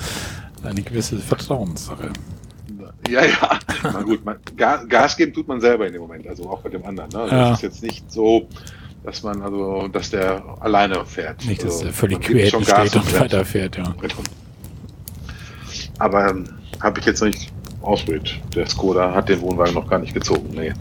Eine 0.64 0.82
gewisse 0.82 1.18
Vertrauenssache. 1.18 2.12
ja, 3.10 3.26
ja. 3.26 3.60
Na 3.84 4.02
gut, 4.02 4.24
man, 4.26 4.38
Gas, 4.56 5.16
geben 5.16 5.34
tut 5.34 5.48
man 5.48 5.62
selber 5.62 5.88
in 5.88 5.94
dem 5.94 6.02
Moment, 6.02 6.28
also 6.28 6.50
auch 6.50 6.62
bei 6.62 6.70
dem 6.70 6.86
anderen. 6.86 7.10
Ne? 7.12 7.28
Ja. 7.32 7.50
Das 7.50 7.60
ist 7.60 7.64
jetzt 7.64 7.84
nicht 7.84 8.12
so, 8.12 8.48
dass 9.04 9.24
man 9.24 9.42
also, 9.42 9.88
dass 9.88 10.10
der 10.10 10.44
alleine 10.60 11.06
fährt. 11.06 11.46
Nicht, 11.46 11.64
dass 11.64 11.76
also, 11.76 11.86
er 11.86 11.94
völlig 11.94 12.22
quer 12.22 12.50
hinten 12.50 12.66
Gas 12.66 12.90
steht 12.90 12.96
und 12.96 13.06
fährt. 13.06 13.22
weiterfährt, 13.22 13.78
ja. 13.78 13.96
Aber 16.00 16.30
ähm, 16.30 16.46
habe 16.82 17.00
ich 17.00 17.06
jetzt 17.06 17.22
noch 17.22 17.28
nicht 17.28 17.52
ausprobiert. 17.82 18.40
Der 18.56 18.68
Skoda 18.68 19.14
hat 19.14 19.30
den 19.30 19.42
Wohnwagen 19.42 19.74
noch 19.74 19.90
gar 19.90 20.00
nicht 20.00 20.14
gezogen. 20.14 20.50
Nee. 20.54 20.74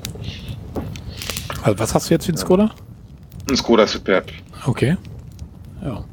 Also 1.62 1.78
was 1.78 1.94
hast 1.94 2.10
du 2.10 2.14
jetzt 2.14 2.26
für 2.26 2.32
einen 2.32 2.39
Skoda? 2.39 2.70
Ein 3.48 3.56
Skoda 3.56 3.86
Superb. 3.86 4.30
Okay. 4.66 4.97
Ja. 5.82 6.05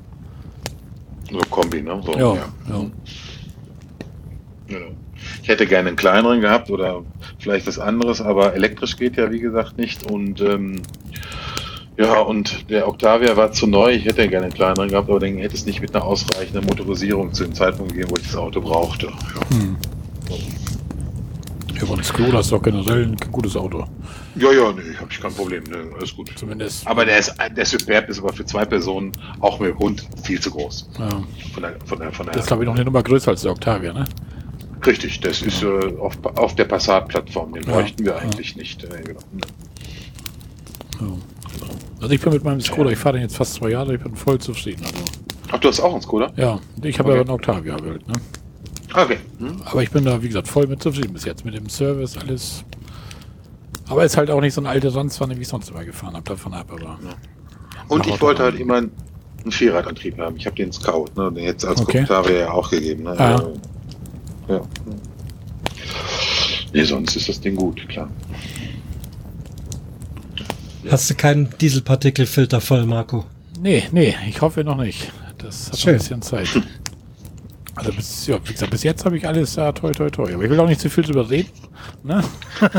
So 1.36 1.50
Kombi, 1.50 1.82
ne? 1.82 2.02
So, 2.06 2.14
Ja. 2.14 2.36
ja. 2.36 2.86
Genau. 4.68 4.88
Ich 5.42 5.50
hätte 5.50 5.66
gerne 5.66 5.90
einen 5.90 5.98
kleineren 5.98 6.42
gehabt 6.42 6.70
oder 6.70 7.04
vielleicht 7.40 7.68
was 7.68 7.80
anderes, 7.80 8.22
aber 8.22 8.54
elektrisch 8.54 8.98
geht 8.98 9.18
ja 9.18 9.32
wie 9.32 9.40
gesagt 9.40 9.78
nicht. 9.78 10.10
Und 10.10 10.42
ähm, 10.42 10.82
ja, 11.98 12.20
und 12.20 12.70
der 12.70 12.88
Octavia 12.88 13.36
war 13.38 13.52
zu 13.52 13.68
neu. 13.68 13.94
Ich 13.94 14.06
hätte 14.06 14.28
gerne 14.28 14.46
einen 14.46 14.54
kleineren 14.54 14.90
gehabt, 14.90 15.10
aber 15.10 15.20
den 15.20 15.38
hätte 15.38 15.56
es 15.56 15.66
nicht 15.66 15.82
mit 15.82 15.96
einer 15.96 16.04
ausreichenden 16.04 16.66
Motorisierung 16.66 17.34
zu 17.34 17.44
dem 17.44 17.54
Zeitpunkt 17.54 17.94
gegeben, 17.94 18.12
wo 18.12 18.18
ich 18.18 18.24
das 18.28 18.36
Auto 18.36 18.62
brauchte. 18.62 19.08
Ja. 19.08 19.58
Hm. 19.58 19.78
Ja, 21.80 21.88
und 21.88 22.06
Skoda 22.06 22.40
ist 22.40 22.52
doch 22.52 22.62
generell 22.62 23.08
ein 23.08 23.18
gutes 23.32 23.56
Auto. 23.56 23.86
Ja, 24.38 24.52
ja, 24.52 24.72
nee, 24.74 24.82
habe 24.98 25.08
ich 25.10 25.22
kein 25.22 25.34
Problem. 25.34 25.64
Ne, 25.64 25.90
alles 25.98 26.14
gut. 26.16 26.30
Zumindest. 26.36 26.86
Aber 26.86 27.06
der 27.06 27.20
ist, 27.20 27.34
der 27.56 27.66
Superb 27.66 28.10
ist 28.10 28.20
aber 28.20 28.34
für 28.34 28.46
zwei 28.46 28.66
Personen, 28.66 29.12
auch 29.40 29.60
mit 29.60 29.70
dem 29.70 29.80
Hund, 29.80 30.06
viel 30.24 30.40
zu 30.42 30.52
groß. 30.52 30.90
Ja. 31.00 31.10
Von 31.54 31.64
der, 31.64 31.76
von 31.86 32.00
der, 32.00 32.12
von 32.12 32.26
der, 32.26 32.34
Das 32.36 32.44
ist, 32.44 32.48
glaube 32.48 32.64
ich, 32.64 32.68
noch 32.68 32.76
eine 32.76 32.84
Nummer 32.86 33.02
größer 33.02 33.32
als 33.32 33.44
der 33.44 33.52
Octavia, 33.52 33.94
ne? 33.94 34.06
Richtig, 34.86 35.20
das 35.22 35.42
ist 35.42 35.64
äh, 35.64 35.68
auf, 36.00 36.18
auf 36.36 36.54
der 36.56 36.66
Passat-Plattform. 36.66 37.54
Den 37.54 37.64
Ja, 37.64 37.72
bräuchten 37.74 38.04
wir 38.06 38.12
ja. 38.14 38.18
eigentlich 38.20 38.56
nicht. 38.58 38.84
Äh, 38.84 39.02
genau. 39.04 39.20
Ja. 41.00 41.08
Also 42.02 42.14
ich 42.14 42.22
bin 42.22 42.34
mit 42.34 42.44
meinem 42.44 42.62
Skoda, 42.62 42.90
ich 42.92 42.98
fahre 43.00 43.14
den 43.18 43.24
jetzt 43.24 43.38
fast 43.38 43.54
zwei 43.56 43.70
Jahre, 43.70 43.96
ich 43.96 44.02
bin 44.02 44.16
voll 44.16 44.38
zufrieden. 44.40 44.84
Also, 44.84 45.04
Ach, 45.52 45.60
du 45.60 45.68
hast 45.70 45.80
auch 45.80 45.94
einen 45.94 46.02
Skoda? 46.02 46.32
ja, 46.36 46.60
ich 46.84 47.00
habe 47.00 47.10
Okay. 47.10 47.16
ja 47.18 47.22
einen 47.22 47.30
Octavia 47.32 47.76
gewählt, 47.78 48.08
ne? 48.08 48.14
Okay. 48.94 49.18
Hm? 49.40 49.62
Aber 49.66 49.82
ich 49.84 49.92
bin 49.92 50.06
da, 50.06 50.22
wie 50.22 50.28
gesagt, 50.28 50.48
voll 50.48 50.68
mit 50.68 50.82
zufrieden 50.82 51.14
bis 51.14 51.26
jetzt. 51.26 51.44
Mit 51.46 51.54
dem 51.56 51.68
Service, 51.70 52.18
alles. 52.18 52.64
Aber 53.88 54.04
ist 54.04 54.18
halt 54.18 54.30
auch 54.32 54.42
nicht 54.42 54.54
so 54.54 54.62
eine 54.62 54.70
alte 54.70 54.94
Ranzwanne, 54.94 55.38
wie 55.38 55.42
ich 55.42 55.48
sonst 55.48 55.70
immer 55.70 55.84
gefahren 55.86 56.14
habe, 56.16 56.24
davon 56.24 56.54
ab. 56.54 56.68
Aber 56.72 56.98
Und 57.88 58.00
Nach 58.00 58.08
ich 58.16 58.22
wollte 58.22 58.44
halt 58.44 58.60
immer 58.60 58.78
einen 58.78 58.92
Vierradantrieb 59.52 60.18
haben. 60.18 60.38
Ich 60.38 60.46
habe 60.46 60.56
den 60.56 60.72
Scout, 60.72 61.08
ne? 61.16 61.32
Den 61.32 61.44
jetzt 61.44 61.64
als 61.66 61.82
Okay. 61.82 62.02
Octavia 62.02 62.36
ja 62.36 62.52
auch 62.52 62.70
gegeben. 62.70 63.04
Ne? 63.04 63.20
Ah. 63.20 63.44
Ja. 64.48 64.62
Nee, 66.74 66.84
sonst 66.84 67.16
ist 67.16 67.30
das 67.30 67.40
Ding 67.40 67.56
gut, 67.56 67.88
klar. 67.88 68.10
Hast 70.90 71.10
du 71.10 71.16
keinen 71.16 71.50
Dieselpartikelfilter 71.60 72.62
voll, 72.62 72.86
Marco? 72.86 73.26
nee, 73.60 73.84
nee, 73.92 74.14
ich 74.28 74.42
hoffe 74.42 74.64
noch 74.64 74.78
nicht. 74.78 75.12
Das 75.38 75.70
hat 75.72 75.80
Schön. 75.80 75.94
ein 75.94 75.98
bisschen 76.00 76.22
Zeit. 76.22 76.48
Also 77.76 77.92
bis, 77.92 78.28
ja, 78.28 78.38
wie 78.46 78.54
gesagt, 78.54 78.72
bis 78.72 78.84
jetzt 78.84 79.06
habe 79.06 79.18
ich 79.18 79.28
alles 79.28 79.56
da 79.56 79.72
toi 79.72 79.92
toi 79.92 80.10
toi. 80.10 80.34
Aber 80.34 80.44
ich 80.44 80.50
will 80.50 80.60
auch 80.60 80.68
nicht 80.68 80.80
zu 80.82 80.90
viel 80.90 81.04
drüber 81.04 81.30
reden. 81.30 81.50
Ne? 82.04 82.24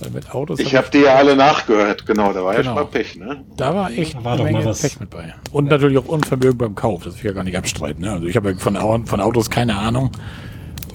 Weil 0.00 0.10
mit 0.10 0.30
Autos. 0.34 0.58
Ich 0.60 0.74
hab 0.74 0.84
habe 0.86 0.96
die 0.98 1.04
ja 1.04 1.14
alle 1.16 1.36
nachgehört, 1.36 2.06
genau. 2.06 2.32
Da 2.32 2.42
war 2.42 2.52
ja 2.54 2.60
Genau. 2.62 2.74
schon 2.74 2.82
mal 2.84 2.90
Pech, 2.90 3.16
ne? 3.16 3.44
Da 3.56 3.74
war 3.74 3.90
echt 3.90 4.14
Da 4.16 4.24
war 4.24 4.32
eine 4.34 4.44
Menge. 4.44 4.72
Pech 4.72 4.98
mit 5.00 5.10
bei. 5.10 5.34
Und 5.52 5.68
natürlich 5.68 5.98
auch 5.98 6.06
Unvermögen 6.06 6.56
beim 6.56 6.74
Kauf, 6.74 7.04
das 7.04 7.14
will 7.14 7.18
ich 7.20 7.24
ja 7.24 7.32
gar 7.32 7.44
nicht 7.44 7.56
abstreiten. 7.56 8.02
Ne? 8.04 8.12
Also 8.12 8.26
ich 8.26 8.36
habe 8.36 8.52
ja 8.52 8.56
von, 8.58 9.06
von 9.06 9.20
Autos 9.20 9.50
keine 9.50 9.76
Ahnung. 9.76 10.10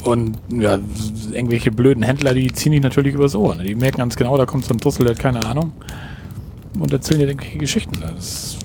Und 0.03 0.37
ja, 0.49 0.79
irgendwelche 1.31 1.71
blöden 1.71 2.03
Händler, 2.03 2.33
die 2.33 2.51
ziehen 2.51 2.71
dich 2.71 2.81
natürlich 2.81 3.13
übers 3.15 3.35
Ohr. 3.35 3.55
Ne? 3.55 3.63
Die 3.63 3.75
merken 3.75 3.97
ganz 3.97 4.15
genau, 4.15 4.37
da 4.37 4.45
kommt 4.45 4.65
so 4.65 4.73
ein 4.73 4.77
Dussel, 4.77 5.05
der 5.05 5.15
hat 5.15 5.21
keine 5.21 5.43
Ahnung. 5.45 5.71
Und 6.79 6.91
erzählen 6.91 7.19
dir 7.21 7.27
irgendwelche 7.27 7.57
Geschichten. 7.57 7.99
Das? 8.01 8.57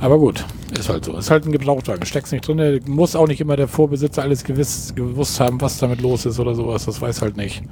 Aber 0.00 0.18
gut, 0.18 0.44
ist 0.78 0.88
halt 0.88 1.04
so. 1.04 1.16
Ist 1.16 1.30
halt 1.30 1.44
ein 1.44 1.52
Gebrauchtwagen. 1.52 2.06
Steckst 2.06 2.32
nicht 2.32 2.46
drin. 2.46 2.80
Muss 2.86 3.14
auch 3.14 3.28
nicht 3.28 3.40
immer 3.40 3.56
der 3.56 3.68
Vorbesitzer 3.68 4.22
alles 4.22 4.44
gewiss, 4.44 4.94
gewusst 4.94 5.38
haben, 5.40 5.60
was 5.60 5.78
damit 5.78 6.00
los 6.00 6.24
ist 6.24 6.40
oder 6.40 6.54
sowas. 6.54 6.86
Das 6.86 7.00
weiß 7.00 7.20
halt 7.20 7.36
nicht. 7.36 7.62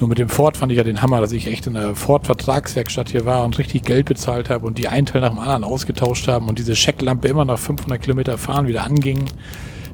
Nur 0.00 0.08
mit 0.08 0.18
dem 0.18 0.30
Ford 0.30 0.56
fand 0.56 0.72
ich 0.72 0.78
ja 0.78 0.84
den 0.84 1.02
Hammer, 1.02 1.20
dass 1.20 1.32
ich 1.32 1.46
echt 1.46 1.66
in 1.66 1.74
der 1.74 1.94
Ford-Vertragswerkstatt 1.94 3.10
hier 3.10 3.24
war 3.24 3.44
und 3.44 3.58
richtig 3.58 3.84
Geld 3.84 4.06
bezahlt 4.06 4.50
habe 4.50 4.66
und 4.66 4.78
die 4.78 4.88
einen 4.88 5.06
Teil 5.06 5.20
nach 5.20 5.30
dem 5.30 5.38
anderen 5.38 5.62
ausgetauscht 5.62 6.26
haben 6.26 6.48
und 6.48 6.58
diese 6.58 6.74
Schecklampe 6.74 7.28
immer 7.28 7.44
nach 7.44 7.58
500 7.58 8.02
Kilometer 8.02 8.36
fahren 8.36 8.66
wieder 8.66 8.84
anging. 8.84 9.26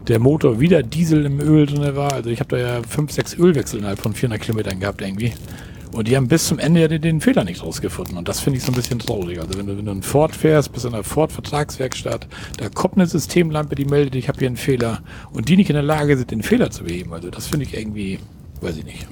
Der 0.07 0.19
Motor 0.19 0.61
wieder 0.61 0.83
Diesel 0.83 1.27
im 1.27 1.41
Öl 1.41 1.67
drin 1.67 1.95
war. 1.95 2.13
Also 2.13 2.31
ich 2.31 2.41
habe 2.41 2.57
da 2.57 2.57
ja 2.57 2.83
fünf, 2.89 3.13
sechs 3.13 3.37
Ölwechsel 3.37 3.81
innerhalb 3.81 3.99
von 3.99 4.15
400 4.15 4.41
Kilometern 4.41 4.81
gehabt 4.81 5.03
irgendwie. 5.03 5.35
Und 5.93 6.07
die 6.09 6.17
haben 6.17 6.29
bis 6.29 6.47
zum 6.47 6.59
Ende 6.59 6.81
ja 6.81 6.89
den, 6.89 7.01
den 7.03 7.21
Fehler 7.21 7.45
nicht 7.45 7.63
rausgefunden. 7.63 8.17
Und 8.17 8.29
das 8.29 8.41
finde 8.41 8.59
ich 8.59 8.65
so 8.65 8.73
ein 8.73 8.75
bisschen 8.75 8.99
traurig. 8.99 9.41
Also 9.41 9.59
wenn 9.59 9.67
du, 9.67 9.77
wenn 9.77 9.85
du 9.87 9.91
einen 9.91 10.03
Ford 10.03 10.35
fährst, 10.37 10.73
bist 10.73 10.85
in 10.85 10.95
einer 10.95 11.05
Ford-Vertragswerkstatt, 11.05 12.27
da 12.59 12.69
kommt 12.69 12.97
eine 12.97 13.07
Systemlampe, 13.07 13.75
die 13.75 13.85
meldet, 13.85 14.15
ich 14.15 14.29
habe 14.29 14.39
hier 14.39 14.49
einen 14.49 14.57
Fehler. 14.57 15.03
Und 15.33 15.49
die 15.49 15.57
nicht 15.57 15.71
in 15.71 15.75
der 15.75 15.83
Lage 15.83 16.17
sind, 16.17 16.31
den 16.31 16.43
Fehler 16.43 16.71
zu 16.71 16.85
beheben. 16.85 17.13
Also 17.13 17.31
das 17.31 17.47
finde 17.47 17.67
ich 17.67 17.77
irgendwie, 17.77 18.19
weiß 18.61 18.77
ich 18.77 18.85
nicht. 18.85 19.07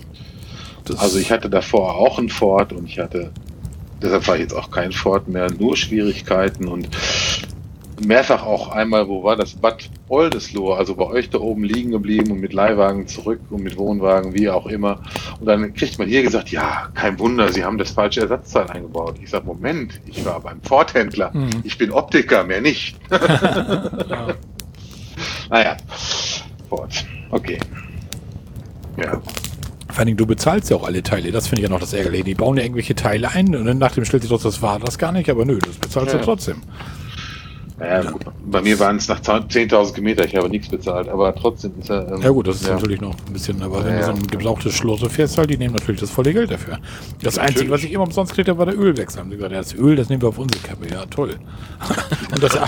Das- 0.85 0.99
Also 0.99 1.19
ich 1.19 1.31
hatte 1.31 1.51
davor 1.51 1.97
auch 1.97 2.19
einen 2.19 2.29
Ford 2.29 2.73
und 2.73 2.87
ich 2.87 2.99
hatte, 2.99 3.31
deshalb 4.03 4.25
fahre 4.25 4.39
ich 4.39 4.43
jetzt 4.43 4.55
auch 4.55 4.71
keinen 4.71 4.93
Ford 4.93 5.27
mehr, 5.29 5.49
nur 5.59 5.77
Schwierigkeiten 5.77 6.69
und 6.69 6.89
mehrfach 8.05 8.45
auch 8.45 8.69
einmal, 8.69 9.09
wo 9.09 9.23
war 9.23 9.37
das, 9.37 9.55
Bad 9.55 9.89
Oldesloe, 10.09 10.77
also 10.77 10.95
bei 10.97 11.05
euch 11.07 11.31
da 11.31 11.39
oben 11.39 11.65
liegen 11.65 11.91
geblieben 11.93 12.31
und 12.31 12.41
mit 12.41 12.53
Leihwagen 12.53 13.07
zurück 13.07 13.41
und 13.51 13.63
mit 13.63 13.77
Wohnwagen, 13.79 14.35
wie 14.35 14.51
auch 14.51 14.67
immer. 14.67 15.01
Und 15.41 15.47
dann 15.47 15.73
kriegt 15.75 15.99
man 15.99 16.09
hier 16.09 16.23
gesagt, 16.23 16.51
ja, 16.51 16.89
kein 16.95 17.19
Wunder, 17.19 17.53
Sie 17.53 17.65
haben 17.65 17.79
das 17.79 17.91
falsche 17.93 18.21
Ersatzteil 18.21 18.69
eingebaut. 18.71 19.17
Ich 19.23 19.31
sage, 19.31 19.47
Moment, 19.47 20.01
ich 20.07 20.25
war 20.25 20.41
beim 20.41 20.61
Ford-Händler, 20.63 21.31
Mhm. 21.33 21.51
ich 21.65 21.79
bin 21.79 21.91
Optiker, 21.91 22.45
mehr 22.45 22.61
nicht. 22.61 22.97
ja. 23.11 24.29
Naja, 25.51 25.77
Ford, 26.69 27.05
okay. 27.31 27.59
Ja, 28.97 29.21
Vor 29.91 30.05
Dingen, 30.05 30.17
du 30.17 30.27
bezahlst 30.27 30.71
ja 30.71 30.77
auch 30.77 30.85
alle 30.85 31.03
Teile. 31.03 31.31
Das 31.33 31.47
finde 31.49 31.63
ich 31.63 31.69
ja 31.69 31.73
noch 31.73 31.81
das 31.81 31.93
Ärgerliche. 31.93 32.25
Die 32.25 32.35
bauen 32.35 32.57
ja 32.57 32.63
irgendwelche 32.63 32.95
Teile 32.95 33.31
ein 33.31 33.55
und 33.55 33.65
dann 33.67 33.79
nach 33.79 33.93
dem 33.93 34.05
stellt 34.05 34.23
sich 34.23 34.33
raus, 34.33 34.43
das 34.43 34.61
war 34.63 34.79
das 34.79 34.99
gar 34.99 35.13
nicht. 35.13 35.31
Aber 35.31 35.45
nö, 35.45 35.59
das 35.59 35.77
bezahlst 35.77 36.13
Ja. 36.13 36.19
du 36.19 36.25
trotzdem. 36.25 36.63
Naja, 37.79 38.11
gut. 38.11 38.23
Bei 38.47 38.63
mir 38.63 38.79
waren 38.81 38.97
es 38.97 39.07
nach 39.09 39.21
10.000 39.21 39.93
Kilometer, 39.93 40.25
ich 40.25 40.35
habe 40.35 40.49
nichts 40.49 40.69
bezahlt, 40.69 41.09
aber 41.09 41.35
trotzdem 41.35 41.73
ist 41.79 41.91
er. 41.91 42.11
ähm, 42.11 42.23
Ja 42.23 42.31
gut, 42.31 42.47
das 42.49 42.57
ist 42.63 42.67
ja. 42.69 42.75
natürlich 42.75 43.01
noch 43.03 43.15
ein 43.27 43.33
bisschen, 43.35 43.61
aber 43.63 43.85
wenn 43.85 43.93
Ja, 43.93 43.99
du 43.99 44.05
so 44.07 44.11
ja. 44.13 44.17
ein 44.17 44.27
gebrauchtes 44.29 44.73
Schloss 44.75 45.03
fährst, 45.13 45.37
halt, 45.37 45.51
die 45.51 45.59
nehmen 45.59 45.75
natürlich 45.75 46.01
das 46.01 46.11
volle 46.11 46.33
Geld 46.33 46.51
dafür. 46.51 46.79
Das 47.23 47.37
Einzige, 47.39 47.61
Natürlich. 47.61 47.71
was 47.71 47.85
ich 47.85 47.93
immer 47.93 48.05
umsonst 48.05 48.33
kriegte, 48.33 48.57
war 48.57 48.65
der 48.67 48.79
Ölwechsel. 48.79 49.21
Haben 49.21 49.31
sie 49.31 49.37
gesagt, 49.37 49.53
ja, 49.53 49.59
das 49.59 49.75
Öl, 49.75 49.95
das 49.97 50.09
nehmen 50.09 50.23
wir 50.23 50.29
auf 50.31 50.39
unsere 50.39 50.63
Kappe. 50.63 50.89
Ja, 50.89 51.05
toll. 51.07 51.35
und 52.35 52.43
das, 52.43 52.59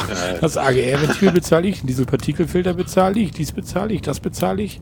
das 0.42 0.56
AGR-Ventil 0.58 1.32
bezahle 1.32 1.68
ich, 1.68 1.80
diese 1.82 2.04
Partikelfilter 2.04 2.74
bezahle 2.74 3.18
ich, 3.18 3.30
dies 3.30 3.52
bezahle 3.52 3.94
ich, 3.94 4.02
das 4.02 4.20
bezahle 4.20 4.62
ich. 4.62 4.80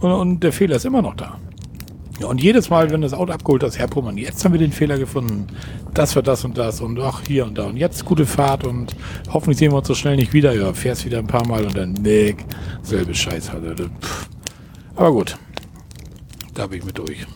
Und, 0.00 0.10
und 0.10 0.40
der 0.42 0.52
Fehler 0.52 0.76
ist 0.76 0.84
immer 0.84 1.02
noch 1.02 1.14
da. 1.14 1.38
Ja, 2.20 2.26
und 2.26 2.40
jedes 2.42 2.68
Mal, 2.68 2.90
wenn 2.90 3.00
das 3.00 3.14
Auto 3.14 3.32
abgeholt 3.32 3.62
ist, 3.62 3.78
Herr 3.78 3.86
Pullmann, 3.88 4.18
jetzt 4.18 4.44
haben 4.44 4.52
wir 4.52 4.58
den 4.58 4.72
Fehler 4.72 4.98
gefunden. 4.98 5.46
Das 5.94 6.14
wird 6.14 6.26
das 6.26 6.44
und 6.44 6.58
das 6.58 6.80
und 6.82 7.00
ach, 7.00 7.22
hier 7.26 7.46
und 7.46 7.56
da. 7.56 7.64
Und 7.66 7.76
jetzt 7.78 8.04
gute 8.04 8.26
Fahrt 8.26 8.64
und 8.64 8.94
hoffentlich 9.32 9.58
sehen 9.58 9.72
wir 9.72 9.78
uns 9.78 9.88
so 9.88 9.94
schnell 9.94 10.16
nicht 10.16 10.32
wieder. 10.34 10.52
Ja, 10.54 10.72
fährst 10.74 11.04
wieder 11.06 11.18
ein 11.18 11.26
paar 11.26 11.46
Mal 11.46 11.64
und 11.64 11.76
dann, 11.76 11.94
nee, 11.94 12.36
selbe 12.82 13.14
Scheiß. 13.14 13.50
Das- 13.52 13.86
pff. 14.00 14.28
Aber 14.96 15.12
gut, 15.12 15.38
da 16.52 16.66
bin 16.66 16.80
ich 16.80 16.84
mit 16.84 16.98
durch. 16.98 17.26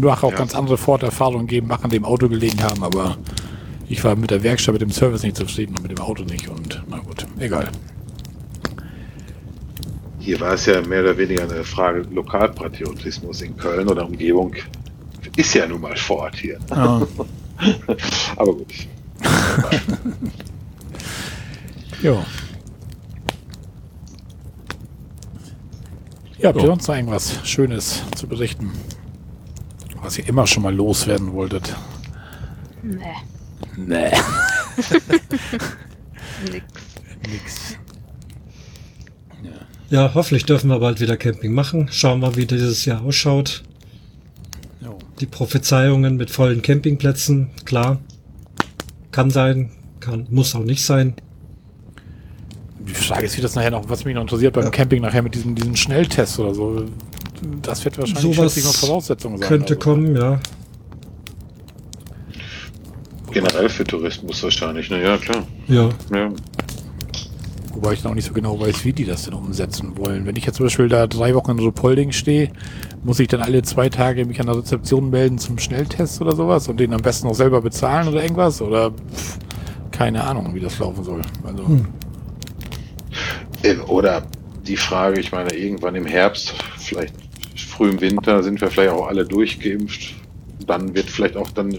Mag 0.00 0.22
auch 0.24 0.30
Ja. 0.32 0.38
ganz 0.38 0.54
andere 0.54 0.78
Ford-Erfahrungen 0.78 1.46
geben, 1.46 1.66
mag 1.66 1.84
an 1.84 1.90
dem 1.90 2.04
Auto 2.06 2.28
gelegen 2.28 2.62
haben, 2.62 2.82
aber 2.82 3.18
ich 3.88 4.02
war 4.02 4.16
mit 4.16 4.30
der 4.30 4.42
Werkstatt, 4.42 4.72
mit 4.74 4.82
dem 4.82 4.90
Service 4.92 5.22
nicht 5.24 5.36
zufrieden 5.36 5.74
und 5.76 5.82
mit 5.82 5.90
dem 5.98 6.02
Auto 6.02 6.22
nicht. 6.22 6.48
Und 6.48 6.82
na 6.88 6.98
gut, 6.98 7.26
egal. 7.38 7.68
Hier 10.28 10.38
war 10.40 10.52
es 10.52 10.66
ja 10.66 10.82
mehr 10.82 11.00
oder 11.00 11.16
weniger 11.16 11.44
eine 11.44 11.64
Frage 11.64 12.02
Lokalpatriotismus 12.10 13.40
in 13.40 13.56
Köln 13.56 13.88
oder 13.88 14.04
Umgebung. 14.04 14.54
Ist 15.36 15.54
ja 15.54 15.66
nun 15.66 15.80
mal 15.80 15.96
Ford 15.96 16.36
hier. 16.36 16.58
Ja. 16.68 17.00
Aber 18.36 18.54
gut. 18.54 18.74
Jo. 22.02 22.22
Ja, 26.36 26.50
habt 26.50 26.60
ihr 26.60 26.66
sonst 26.66 26.88
noch 26.88 26.94
irgendwas 26.94 27.48
Schönes 27.48 28.02
zu 28.14 28.28
berichten? 28.28 28.70
Was 30.02 30.18
ihr 30.18 30.28
immer 30.28 30.46
schon 30.46 30.62
mal 30.62 30.74
loswerden 30.74 31.32
wolltet? 31.32 31.74
Nee, 32.82 33.16
Nee. 33.76 34.10
nix. 36.52 36.64
Nix. 37.26 37.78
Ja, 39.90 40.12
hoffentlich 40.14 40.44
dürfen 40.44 40.68
wir 40.68 40.78
bald 40.80 41.00
wieder 41.00 41.16
Camping 41.16 41.52
machen. 41.52 41.88
Schauen 41.90 42.20
wir, 42.20 42.36
wie 42.36 42.46
dieses 42.46 42.84
Jahr 42.84 43.02
ausschaut. 43.02 43.62
Jo. 44.82 44.98
Die 45.20 45.26
Prophezeiungen 45.26 46.16
mit 46.16 46.30
vollen 46.30 46.60
Campingplätzen, 46.60 47.50
klar. 47.64 47.98
Kann 49.12 49.30
sein, 49.30 49.70
kann, 50.00 50.26
muss 50.30 50.54
auch 50.54 50.64
nicht 50.64 50.84
sein. 50.84 51.14
Die 52.80 52.94
Frage 52.94 53.26
ist, 53.26 53.36
wie 53.38 53.42
das 53.42 53.54
nachher 53.54 53.70
noch, 53.70 53.88
was 53.88 54.04
mich 54.04 54.14
noch 54.14 54.22
interessiert 54.22 54.54
beim 54.54 54.70
Camping 54.70 55.02
nachher 55.02 55.22
mit 55.22 55.34
diesen, 55.34 55.54
diesen 55.54 55.76
Schnelltests 55.76 56.38
oder 56.38 56.54
so. 56.54 56.84
Das 57.62 57.84
wird 57.84 57.98
wahrscheinlich 57.98 58.56
ich, 58.56 58.64
noch 58.64 58.74
Voraussetzung 58.74 59.38
sein. 59.38 59.48
Könnte 59.48 59.74
also. 59.74 59.80
kommen, 59.80 60.16
ja. 60.16 60.40
Generell 63.30 63.68
für 63.68 63.84
Tourismus 63.84 64.42
wahrscheinlich. 64.42 64.90
Na 64.90 64.98
ja, 64.98 65.16
klar. 65.16 65.46
Ja, 65.66 65.90
Ja. 66.12 66.30
Wobei 67.80 67.92
ich 67.92 68.02
noch 68.02 68.12
nicht 68.12 68.26
so 68.26 68.32
genau 68.32 68.58
weiß, 68.58 68.84
wie 68.84 68.92
die 68.92 69.04
das 69.04 69.22
denn 69.22 69.34
umsetzen 69.34 69.96
wollen. 69.96 70.26
Wenn 70.26 70.34
ich 70.34 70.44
jetzt 70.44 70.56
zum 70.56 70.66
Beispiel 70.66 70.88
da 70.88 71.06
drei 71.06 71.32
Wochen 71.36 71.52
in 71.52 71.60
Ruhpolding 71.60 72.10
stehe, 72.10 72.50
muss 73.04 73.20
ich 73.20 73.28
dann 73.28 73.40
alle 73.40 73.62
zwei 73.62 73.88
Tage 73.88 74.24
mich 74.24 74.40
an 74.40 74.46
der 74.46 74.56
Rezeption 74.56 75.10
melden 75.10 75.38
zum 75.38 75.58
Schnelltest 75.58 76.20
oder 76.20 76.34
sowas 76.34 76.66
und 76.66 76.80
den 76.80 76.92
am 76.92 77.00
besten 77.02 77.28
auch 77.28 77.36
selber 77.36 77.60
bezahlen 77.60 78.08
oder 78.08 78.20
irgendwas? 78.20 78.60
Oder 78.60 78.90
pff, 78.90 79.38
keine 79.92 80.24
Ahnung, 80.24 80.52
wie 80.56 80.60
das 80.60 80.76
laufen 80.80 81.04
soll. 81.04 81.22
Also, 81.44 81.68
Hm. 81.68 81.86
Äh, 83.62 83.76
Oder 83.86 84.26
die 84.66 84.76
Frage, 84.76 85.20
ich 85.20 85.30
meine, 85.30 85.54
irgendwann 85.54 85.94
im 85.94 86.06
Herbst, 86.06 86.54
vielleicht 86.78 87.14
früh 87.56 87.90
im 87.90 88.00
Winter, 88.00 88.42
sind 88.42 88.60
wir 88.60 88.72
vielleicht 88.72 88.90
auch 88.90 89.06
alle 89.06 89.24
durchgeimpft. 89.24 90.14
Dann 90.66 90.92
wird 90.96 91.08
vielleicht 91.08 91.36
auch 91.36 91.50
dann 91.52 91.78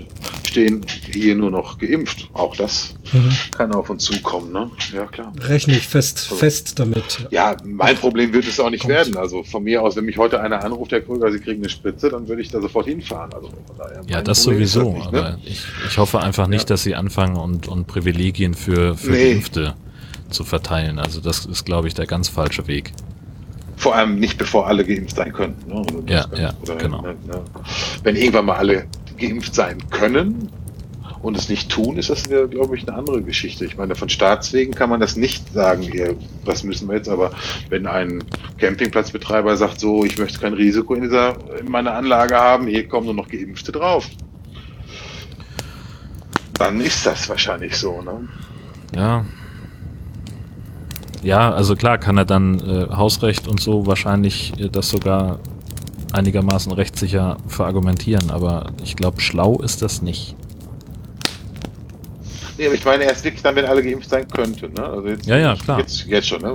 stehen 0.50 0.86
hier 1.12 1.36
nur 1.36 1.50
noch 1.52 1.78
geimpft. 1.78 2.30
Auch 2.34 2.56
das 2.56 2.96
Mhm. 3.14 3.32
kann 3.58 3.72
auf 3.74 3.90
uns 3.90 4.04
zukommen, 4.04 4.52
ne? 4.52 4.70
Ja, 4.94 5.06
klar. 5.06 5.32
Rechne 5.42 5.78
ich 5.78 5.88
fest, 5.88 6.20
fest 6.28 6.78
damit. 6.80 7.28
Ja, 7.32 7.56
mein 7.64 7.96
Problem 7.96 8.34
wird 8.34 8.46
es 8.48 8.60
auch 8.60 8.70
nicht 8.70 8.82
Kommt. 8.82 8.94
werden. 8.94 9.18
Also 9.18 9.44
von 9.44 9.64
mir 9.64 9.82
aus, 9.82 9.96
wenn 9.96 10.06
mich 10.06 10.18
heute 10.18 10.42
einer 10.42 10.64
anruft, 10.64 10.92
Herr 10.92 11.02
Krüger, 11.02 11.32
Sie 11.32 11.40
kriegen 11.40 11.62
eine 11.62 11.70
Spritze, 11.70 12.10
dann 12.10 12.28
würde 12.28 12.42
ich 12.42 12.50
da 12.50 12.62
sofort 12.62 12.86
hinfahren. 12.88 13.34
Also 13.34 13.50
daher, 13.78 14.02
Ja, 14.08 14.22
das 14.22 14.44
Problem 14.44 14.66
sowieso. 14.66 14.94
nicht, 14.94 15.12
ne? 15.12 15.20
aber 15.20 15.38
ich, 15.46 15.64
ich 15.88 15.98
hoffe 15.98 16.20
einfach 16.20 16.48
nicht, 16.48 16.64
Ja. 16.64 16.74
dass 16.76 16.84
sie 16.84 16.96
anfangen 16.96 17.38
und, 17.38 17.68
und 17.68 17.88
Privilegien 17.88 18.54
für, 18.54 18.96
für 18.98 19.12
Nee. 19.12 19.34
Geimpfte 19.34 19.76
zu 20.30 20.44
verteilen. 20.44 21.00
Also 21.00 21.22
das 21.22 21.46
ist, 21.46 21.66
glaube 21.66 21.88
ich, 21.88 21.94
der 21.94 22.06
ganz 22.06 22.28
falsche 22.30 22.68
Weg. 22.68 22.92
Vor 23.78 23.96
allem 23.96 24.20
nicht, 24.20 24.38
bevor 24.38 24.68
alle 24.68 24.84
geimpft 24.86 25.16
sein 25.16 25.32
könnten. 25.32 25.70
Ne? 25.72 25.80
Oder 25.80 26.14
Ja, 26.14 26.28
das- 26.28 26.40
ja, 26.68 26.76
genau. 26.76 27.02
Ne, 27.02 27.16
ne. 27.26 27.42
Wenn 28.04 28.16
irgendwann 28.18 28.46
mal 28.46 28.58
alle 28.58 28.86
geimpft 29.20 29.54
sein 29.54 29.78
können 29.90 30.50
und 31.22 31.38
es 31.38 31.50
nicht 31.50 31.70
tun, 31.70 31.98
ist 31.98 32.10
das, 32.10 32.24
glaube 32.24 32.78
ich, 32.78 32.88
eine 32.88 32.98
andere 32.98 33.22
Geschichte. 33.22 33.66
Ich 33.66 33.78
meine, 33.78 33.96
von 33.96 34.10
Staatswegen 34.10 34.74
kann 34.74 34.90
man 34.90 35.00
das 35.00 35.16
nicht 35.16 35.54
sagen, 35.54 35.84
ihr, 35.84 36.16
das 36.46 36.64
müssen 36.64 36.88
wir 36.88 36.96
jetzt, 36.96 37.10
aber 37.10 37.32
wenn 37.70 37.88
ein 37.88 38.24
Campingplatzbetreiber 38.58 39.58
sagt, 39.58 39.80
so, 39.80 40.06
ich 40.06 40.18
möchte 40.18 40.40
kein 40.40 40.54
Risiko 40.54 40.94
in, 40.94 41.02
dieser, 41.02 41.36
in 41.60 41.70
meiner 41.70 41.94
Anlage 41.94 42.36
haben, 42.36 42.68
hier 42.68 42.88
kommen 42.88 43.06
nur 43.06 43.16
noch 43.16 43.28
Geimpfte 43.28 43.72
drauf. 43.72 44.08
Dann 46.54 46.82
ist 46.82 47.06
das 47.06 47.28
wahrscheinlich 47.30 47.78
so, 47.78 48.02
ne? 48.02 48.28
Ja. 48.96 49.26
Ja, 51.22 51.52
also 51.52 51.76
klar 51.76 51.98
kann 51.98 52.18
er 52.18 52.26
dann 52.26 52.60
äh, 52.60 52.96
Hausrecht 52.96 53.48
und 53.48 53.60
so 53.60 53.86
wahrscheinlich 53.86 54.54
äh, 54.58 54.70
das 54.70 54.90
sogar 54.90 55.40
einigermaßen 56.14 56.72
rechtssicher 56.72 57.38
verargumentieren, 57.48 58.30
aber 58.32 58.72
ich 58.84 58.96
glaube, 58.96 59.22
schlau 59.22 59.60
ist 59.60 59.82
das 59.82 60.02
nicht. 60.02 60.36
Nee, 62.58 62.66
aber 62.66 62.76
ich 62.76 62.84
meine 62.84 63.04
erst 63.06 63.24
wirklich 63.24 63.42
dann, 63.42 63.56
wenn 63.56 63.66
alle 63.66 63.82
geimpft 63.82 64.10
sein 64.10 64.28
könnten, 64.28 64.74
ne? 64.74 64.84
Also 64.84 65.08
jetzt, 65.08 65.26
Ja, 65.26 65.38
ja, 65.38 65.56
klar. 65.56 65.80
Jetzt, 65.80 66.06
jetzt 66.08 66.28
schon, 66.28 66.42
ne? 66.42 66.52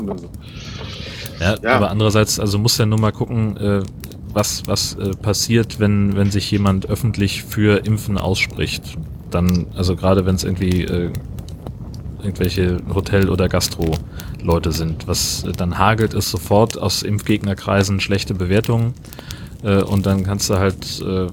Ja, 1.40 1.56
Ja. 1.62 1.76
aber 1.76 1.90
andererseits, 1.90 2.38
also 2.38 2.58
muss 2.58 2.76
ja 2.76 2.84
nur 2.84 3.00
mal 3.00 3.12
gucken, 3.12 3.56
äh, 3.56 3.82
was, 4.34 4.62
was 4.66 4.96
äh, 4.96 5.10
passiert, 5.12 5.80
wenn, 5.80 6.14
wenn 6.16 6.30
sich 6.30 6.50
jemand 6.50 6.88
öffentlich 6.90 7.44
für 7.44 7.86
Impfen 7.86 8.18
ausspricht. 8.18 8.82
Dann, 9.30 9.66
also 9.76 9.96
gerade 9.96 10.26
wenn 10.26 10.34
es 10.34 10.44
irgendwie 10.44 10.82
äh, 10.82 11.10
irgendwelche 12.22 12.78
Hotel- 12.92 13.30
oder 13.30 13.48
Gastro-Leute 13.48 14.72
sind, 14.72 15.06
was 15.06 15.44
äh, 15.44 15.52
dann 15.52 15.78
hagelt 15.78 16.14
es 16.14 16.30
sofort 16.30 16.76
aus 16.78 17.02
Impfgegnerkreisen 17.02 18.00
schlechte 18.00 18.34
Bewertungen 18.34 18.94
äh, 19.64 19.82
und 19.82 20.06
dann 20.06 20.22
kannst 20.22 20.50
du 20.50 20.58
halt 20.58 21.00
äh, 21.00 21.26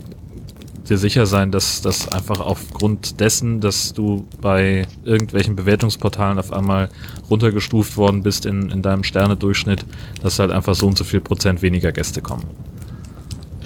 dir 0.89 0.97
sicher 0.97 1.25
sein, 1.25 1.51
dass 1.51 1.81
das 1.81 2.07
einfach 2.09 2.39
aufgrund 2.39 3.19
dessen, 3.19 3.61
dass 3.61 3.93
du 3.93 4.25
bei 4.41 4.87
irgendwelchen 5.03 5.55
Bewertungsportalen 5.55 6.39
auf 6.39 6.51
einmal 6.51 6.89
runtergestuft 7.29 7.97
worden 7.97 8.23
bist 8.23 8.45
in, 8.45 8.69
in 8.71 8.81
deinem 8.81 9.03
Sternedurchschnitt, 9.03 9.85
dass 10.23 10.39
halt 10.39 10.51
einfach 10.51 10.75
so 10.75 10.87
und 10.87 10.97
so 10.97 11.03
viel 11.03 11.21
Prozent 11.21 11.61
weniger 11.61 11.91
Gäste 11.91 12.21
kommen. 12.21 12.43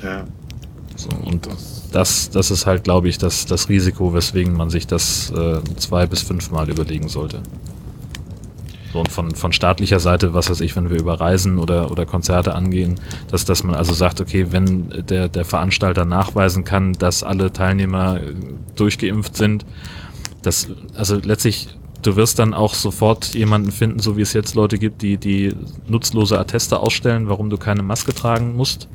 ja. 0.04 0.26
So, 0.98 1.10
und 1.26 1.50
das, 1.92 2.30
das 2.30 2.52
ist 2.52 2.66
halt, 2.66 2.86
glaube 2.86 3.10
ich, 3.10 3.18
das, 3.18 3.46
das 3.46 3.68
Risiko, 3.68 4.14
weswegen 4.14 4.54
man 4.54 4.70
sich 4.70 4.88
das 4.88 5.30
äh, 5.32 5.60
zwei 5.76 6.06
bis 6.08 6.22
fünfmal 6.22 6.70
überlegen 6.70 7.10
sollte. 7.10 7.42
So, 8.96 9.00
und 9.02 9.12
von, 9.12 9.36
von 9.36 9.52
staatlicher 9.52 10.00
Seite, 10.00 10.34
was 10.34 10.50
weiß 10.50 10.62
ich, 10.62 10.74
wenn 10.78 10.90
wir 10.90 10.98
über 10.98 11.20
Reisen 11.20 11.60
oder, 11.60 11.92
oder 11.92 12.06
Konzerte 12.06 12.56
angehen, 12.56 12.96
dass, 13.30 13.44
dass 13.44 13.62
man 13.66 13.76
also 13.76 13.94
sagt, 13.94 14.22
okay, 14.22 14.48
wenn 14.52 15.06
der, 15.10 15.28
der 15.28 15.44
Veranstalter 15.44 16.06
nachweisen 16.06 16.64
kann, 16.64 16.94
dass 16.94 17.22
alle 17.22 17.52
Teilnehmer 17.52 18.22
äh, 18.22 18.34
durchgeimpft 18.78 19.36
sind, 19.36 19.66
das, 20.44 20.70
also 20.94 21.18
letztlich, 21.18 21.68
du 22.04 22.16
wirst 22.16 22.40
dann 22.40 22.54
auch 22.54 22.74
sofort 22.74 23.34
jemanden 23.34 23.74
finden, 23.74 24.00
so 24.00 24.16
wie 24.16 24.22
es 24.22 24.32
jetzt 24.32 24.56
Leute 24.56 24.78
gibt, 24.78 25.02
die, 25.02 25.18
die 25.18 25.54
nutzlose 25.90 26.40
Atteste 26.40 26.80
ausstellen, 26.80 27.28
warum 27.28 27.50
du 27.50 27.58
keine 27.58 27.84
Maske 27.84 28.14
tragen 28.14 28.56
musst 28.56 28.88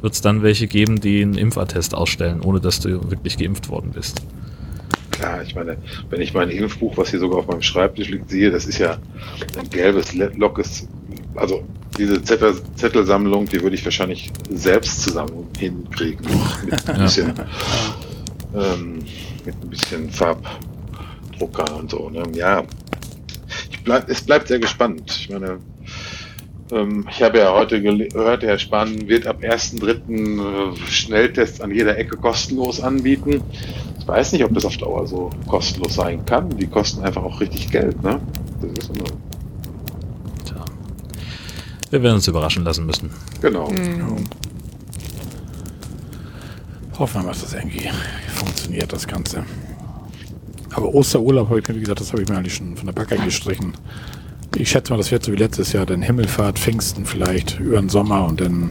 wird 0.00 0.14
es 0.14 0.20
dann 0.20 0.42
welche 0.42 0.66
geben, 0.66 1.00
die 1.00 1.22
einen 1.22 1.34
Impfattest 1.34 1.94
ausstellen, 1.94 2.40
ohne 2.40 2.58
dass 2.58 2.80
du 2.80 3.08
wirklich 3.08 3.38
geimpft 3.38 3.68
worden 3.68 3.92
bist. 3.94 4.20
Klar, 5.22 5.42
ich 5.42 5.54
meine, 5.54 5.76
wenn 6.10 6.20
ich 6.20 6.34
mein 6.34 6.50
Impfbuch, 6.50 6.96
was 6.96 7.10
hier 7.10 7.20
sogar 7.20 7.38
auf 7.38 7.46
meinem 7.46 7.62
Schreibtisch 7.62 8.08
liegt, 8.08 8.28
sehe, 8.28 8.50
das 8.50 8.66
ist 8.66 8.78
ja 8.78 8.98
ein 9.56 9.70
gelbes, 9.70 10.12
lockes, 10.14 10.88
also 11.36 11.62
diese 11.96 12.20
Zettel, 12.24 12.60
Zettelsammlung, 12.74 13.46
die 13.46 13.62
würde 13.62 13.76
ich 13.76 13.84
wahrscheinlich 13.84 14.32
selbst 14.50 15.00
zusammen 15.00 15.46
hinkriegen. 15.56 16.26
Mit 16.64 16.88
ein 16.88 16.98
bisschen, 16.98 17.34
ähm, 18.52 18.98
mit 19.44 19.54
ein 19.62 19.70
bisschen 19.70 20.10
Farbdrucker 20.10 21.76
und 21.76 21.92
so. 21.92 22.10
Ne? 22.10 22.24
Ja, 22.34 22.64
ich 23.70 23.80
bleib, 23.84 24.08
es 24.08 24.22
bleibt 24.22 24.48
sehr 24.48 24.58
gespannt. 24.58 25.08
Ich 25.20 25.30
meine, 25.30 25.60
ich 27.10 27.22
habe 27.22 27.38
ja 27.38 27.52
heute 27.52 27.82
gehört, 27.82 28.42
Herr 28.42 28.58
Spahn 28.58 29.06
wird 29.06 29.26
ab 29.26 29.40
1.3. 29.42 30.72
äh, 30.72 30.76
Schnelltests 30.90 31.60
an 31.60 31.70
jeder 31.70 31.98
Ecke 31.98 32.16
kostenlos 32.16 32.80
anbieten. 32.80 33.42
Ich 33.98 34.08
weiß 34.08 34.32
nicht, 34.32 34.42
ob 34.42 34.54
das 34.54 34.64
auf 34.64 34.78
Dauer 34.78 35.06
so 35.06 35.28
kostenlos 35.46 35.94
sein 35.94 36.24
kann. 36.24 36.48
Die 36.56 36.66
kosten 36.66 37.02
einfach 37.02 37.22
auch 37.22 37.40
richtig 37.40 37.70
Geld, 37.70 38.02
ne? 38.02 38.20
Das 38.62 38.84
ist 38.84 38.96
immer, 38.96 39.04
Tja. 40.46 40.64
Wir 41.90 42.02
werden 42.02 42.14
uns 42.14 42.26
überraschen 42.26 42.64
lassen 42.64 42.86
müssen. 42.86 43.10
genau. 43.74 44.16
Hoffen 46.98 47.20
wir 47.20 47.22
mal, 47.24 47.28
dass 47.32 47.42
das 47.42 47.52
irgendwie 47.52 47.90
funktioniert, 48.28 48.92
das 48.92 49.06
Ganze. 49.06 49.44
Aber 50.74 50.94
Osterurlaub 50.94 51.50
habe 51.50 51.60
ich 51.60 51.68
mir, 51.68 51.74
wie 51.74 51.80
gesagt, 51.80 52.00
das 52.00 52.12
habe 52.12 52.22
ich 52.22 52.28
mir 52.28 52.38
eigentlich 52.38 52.54
schon 52.54 52.76
von 52.76 52.86
der 52.86 52.94
Backe 52.94 53.16
gestrichen. 53.18 53.74
Ich 54.56 54.70
schätze 54.70 54.92
mal, 54.92 54.98
das 54.98 55.10
wird 55.10 55.24
so 55.24 55.32
wie 55.32 55.36
letztes 55.36 55.72
Jahr, 55.72 55.86
dann 55.86 56.02
Himmelfahrt, 56.02 56.58
Pfingsten 56.58 57.06
vielleicht, 57.06 57.58
über 57.58 57.80
den 57.80 57.88
Sommer 57.88 58.26
und 58.26 58.40
dann 58.40 58.70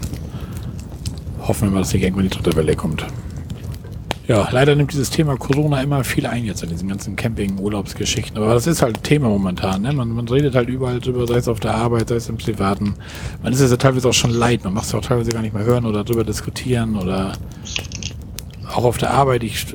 hoffen 1.40 1.68
wir 1.68 1.72
mal, 1.72 1.80
dass 1.80 1.94
nicht 1.94 2.03
irgendwann 2.03 2.30
die 2.30 2.36
dritte 2.36 2.56
Welle 2.56 2.76
kommt. 2.76 3.06
Ja, 4.28 4.48
leider 4.52 4.76
nimmt 4.76 4.94
dieses 4.94 5.10
Thema 5.10 5.36
Corona 5.36 5.82
immer 5.82 6.03
viel 6.03 6.26
ein 6.26 6.45
jetzt 6.45 6.64
in 6.64 6.70
diesen 6.70 6.88
ganzen 6.88 7.16
Camping-Urlaubsgeschichten. 7.16 8.38
Aber 8.38 8.53
das 8.53 8.68
ist 8.68 8.82
halt 8.82 9.03
Thema 9.03 9.28
momentan. 9.28 9.82
Ne? 9.82 9.91
Man, 9.91 10.10
man 10.10 10.28
redet 10.28 10.56
halt 10.56 10.70
überall 10.70 11.02
drüber, 11.02 11.28
sei 11.28 11.36
es 11.36 11.48
auf 11.48 11.60
der 11.60 11.76
Arbeit, 11.76 12.10
sei 12.10 12.16
es 12.16 12.30
im 12.30 12.38
Privaten. 12.38 12.94
Man 13.44 13.52
ist 13.52 13.60
es 13.60 13.72
ja 13.72 13.78
teilweise 13.78 14.08
auch 14.08 14.14
schon 14.14 14.32
leid. 14.32 14.64
Man 14.64 14.74
macht 14.74 14.86
es 14.86 14.94
auch 14.95 15.02
teilweise 15.02 15.32
gar 15.32 15.41
nicht 15.41 15.53
mehr 15.53 15.66
hören 15.66 15.86
oder 15.86 16.06
drüber 16.06 16.24
diskutieren 16.24 16.95
oder 16.95 17.34
auch 18.76 18.84
auf 18.85 18.98
der 18.98 19.11
Arbeit. 19.11 19.43
Ich, 19.43 19.65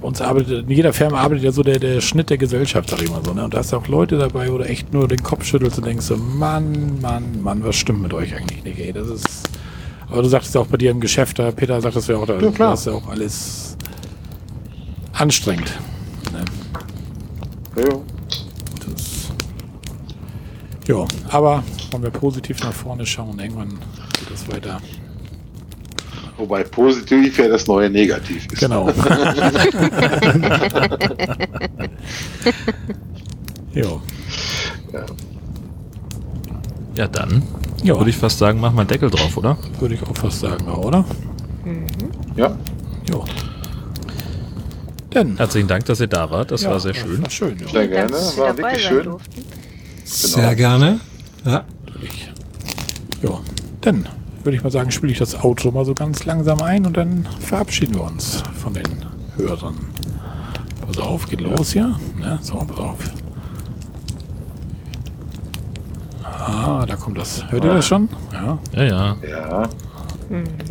bei 0.00 0.06
uns 0.06 0.20
arbeitet, 0.20 0.64
in 0.68 0.70
jeder 0.70 0.92
Firma 0.92 1.18
arbeitet 1.18 1.44
ja 1.44 1.52
so 1.52 1.62
der, 1.62 1.78
der 1.78 2.00
Schnitt 2.00 2.30
der 2.30 2.38
Gesellschaft, 2.38 2.90
sag 2.90 3.02
ich 3.02 3.10
mal 3.10 3.22
so. 3.24 3.32
Ne? 3.34 3.44
Und 3.44 3.54
da 3.54 3.58
hast 3.58 3.72
du 3.72 3.76
auch 3.76 3.88
Leute 3.88 4.18
dabei, 4.18 4.50
wo 4.52 4.58
du 4.58 4.64
echt 4.64 4.92
nur 4.92 5.08
den 5.08 5.22
Kopf 5.22 5.44
schüttelst 5.44 5.78
und 5.78 5.86
denkst 5.86 6.06
so, 6.06 6.16
Mann, 6.16 7.00
Mann, 7.00 7.42
Mann, 7.42 7.64
was 7.64 7.76
stimmt 7.76 8.02
mit 8.02 8.12
euch 8.12 8.34
eigentlich 8.34 8.62
nicht, 8.64 8.78
ey? 8.78 8.92
Das 8.92 9.08
ist. 9.08 9.48
Aber 10.10 10.22
du 10.22 10.28
sagtest 10.28 10.54
ja 10.54 10.60
auch 10.60 10.66
bei 10.66 10.76
dir 10.76 10.90
im 10.90 11.00
Geschäft, 11.00 11.38
da 11.38 11.50
Peter 11.50 11.80
sagt 11.80 11.96
das 11.96 12.06
ja 12.06 12.16
auch, 12.16 12.26
da 12.26 12.38
Ja, 12.38 12.50
klar. 12.50 12.70
das 12.72 12.80
ist 12.80 12.86
ja 12.86 12.92
auch 12.92 13.08
alles 13.08 13.76
anstrengend. 15.12 15.72
Ne? 16.32 16.44
Ja, 17.82 17.98
Das, 18.86 19.30
ja, 20.86 21.04
aber 21.30 21.64
wollen 21.90 22.02
wir 22.02 22.10
positiv 22.10 22.62
nach 22.62 22.72
vorne 22.72 23.06
schauen, 23.06 23.38
irgendwann 23.38 23.70
geht 24.18 24.30
es 24.32 24.48
weiter. 24.52 24.80
Wobei 26.36 26.64
positiv 26.64 27.38
ja 27.38 27.48
das 27.48 27.66
neue 27.66 27.90
Negativ 27.90 28.46
ist. 28.52 28.60
Genau. 28.60 28.88
jo. 33.72 34.00
Ja. 34.92 35.06
Ja, 36.96 37.08
dann 37.08 37.42
Ja. 37.82 37.96
würde 37.98 38.10
ich 38.10 38.16
fast 38.16 38.38
sagen, 38.38 38.60
mach 38.60 38.72
mal 38.72 38.84
Deckel 38.84 39.10
drauf, 39.10 39.36
oder? 39.36 39.56
Würde 39.80 39.94
ich 39.96 40.02
auch 40.02 40.16
fast 40.16 40.40
sagen, 40.40 40.66
oder? 40.68 41.04
ja. 42.36 42.56
Jo. 43.10 43.24
Denn. 45.12 45.36
Herzlichen 45.36 45.68
Dank, 45.68 45.84
dass 45.86 46.00
ihr 46.00 46.06
da 46.06 46.30
wart. 46.30 46.50
Das 46.50 46.62
ja, 46.62 46.70
war 46.70 46.80
sehr 46.80 46.94
schön. 46.94 47.22
War 47.22 47.30
schön, 47.30 47.56
ja. 47.58 47.68
Sehr 47.68 47.88
gerne. 47.88 48.12
War 48.12 48.56
wirklich 48.56 48.82
schön. 48.84 49.04
durften. 49.04 49.44
Sehr 50.04 50.54
gerne. 50.56 51.00
Ja. 51.44 51.64
Ja. 53.22 53.40
Dann 53.80 54.08
würde 54.44 54.56
ich 54.56 54.62
mal 54.64 54.70
sagen, 54.70 54.90
spiele 54.90 55.12
ich 55.12 55.18
das 55.18 55.42
Outro 55.44 55.70
mal 55.70 55.84
so 55.84 55.94
ganz 55.94 56.24
langsam 56.24 56.62
ein 56.62 56.86
und 56.86 56.96
dann 56.96 57.26
verabschieden 57.40 57.94
wir 57.94 58.02
uns 58.04 58.42
von 58.62 58.74
den 58.74 58.84
Hörern. 59.36 59.76
Pass 60.86 60.98
auf, 60.98 61.26
geht 61.28 61.40
los 61.40 61.72
hier. 61.72 61.98
Ne? 62.18 62.38
So, 62.42 62.54
pass 62.58 62.78
auf. 62.78 62.98
Ah, 66.22 66.84
da 66.86 66.96
kommt 66.96 67.16
das. 67.18 67.50
Hört 67.50 67.64
ihr 67.64 67.72
das 67.74 67.86
schon? 67.86 68.08
Ja. 68.32 68.58
Ja, 68.74 68.82
ja. 68.84 69.16
Ja, 69.28 69.68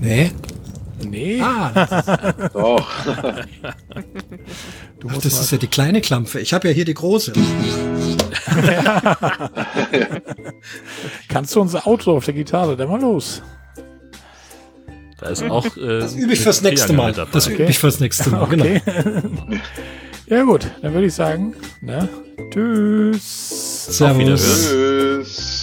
Nee. 0.01 0.31
Nee, 1.05 1.41
Ah, 1.41 1.69
doch. 2.53 2.87
du 4.99 5.07
ach, 5.09 5.15
das 5.15 5.25
ist 5.25 5.51
ja 5.51 5.57
die 5.57 5.67
kleine 5.67 5.99
Klampfe. 5.99 6.39
Ich 6.39 6.53
habe 6.53 6.69
ja 6.69 6.73
hier 6.73 6.85
die 6.85 6.93
große. 6.93 7.33
Kannst 11.27 11.55
du 11.55 11.61
unser 11.61 11.85
Outro 11.87 12.15
auf 12.17 12.25
der 12.25 12.33
Gitarre? 12.35 12.77
Dann 12.77 12.87
mal 12.89 13.01
los. 13.01 13.41
Da 15.23 15.29
ist 15.29 15.43
auch. 15.43 15.65
Äh, 15.77 15.99
Das 15.99 16.15
übe 16.15 16.33
ich 16.33 16.39
fürs 16.41 16.61
nächste 16.61 16.93
Mal. 16.93 17.13
Das 17.31 17.47
übe 17.47 17.63
ich 17.63 17.79
fürs 17.79 17.99
nächste 17.99 18.29
Mal, 18.29 18.45
genau. 18.47 18.65
Okay. 18.65 18.81
ja 20.27 20.43
gut, 20.43 20.67
dann 20.81 20.93
würde 20.93 21.07
ich 21.07 21.13
sagen, 21.13 21.53
ne? 21.81 22.09
Tschüss. 22.51 24.01
Auf 24.01 24.17
Wiederhören. 24.17 24.37
Servus. 24.37 24.69
Tschüss. 24.69 25.62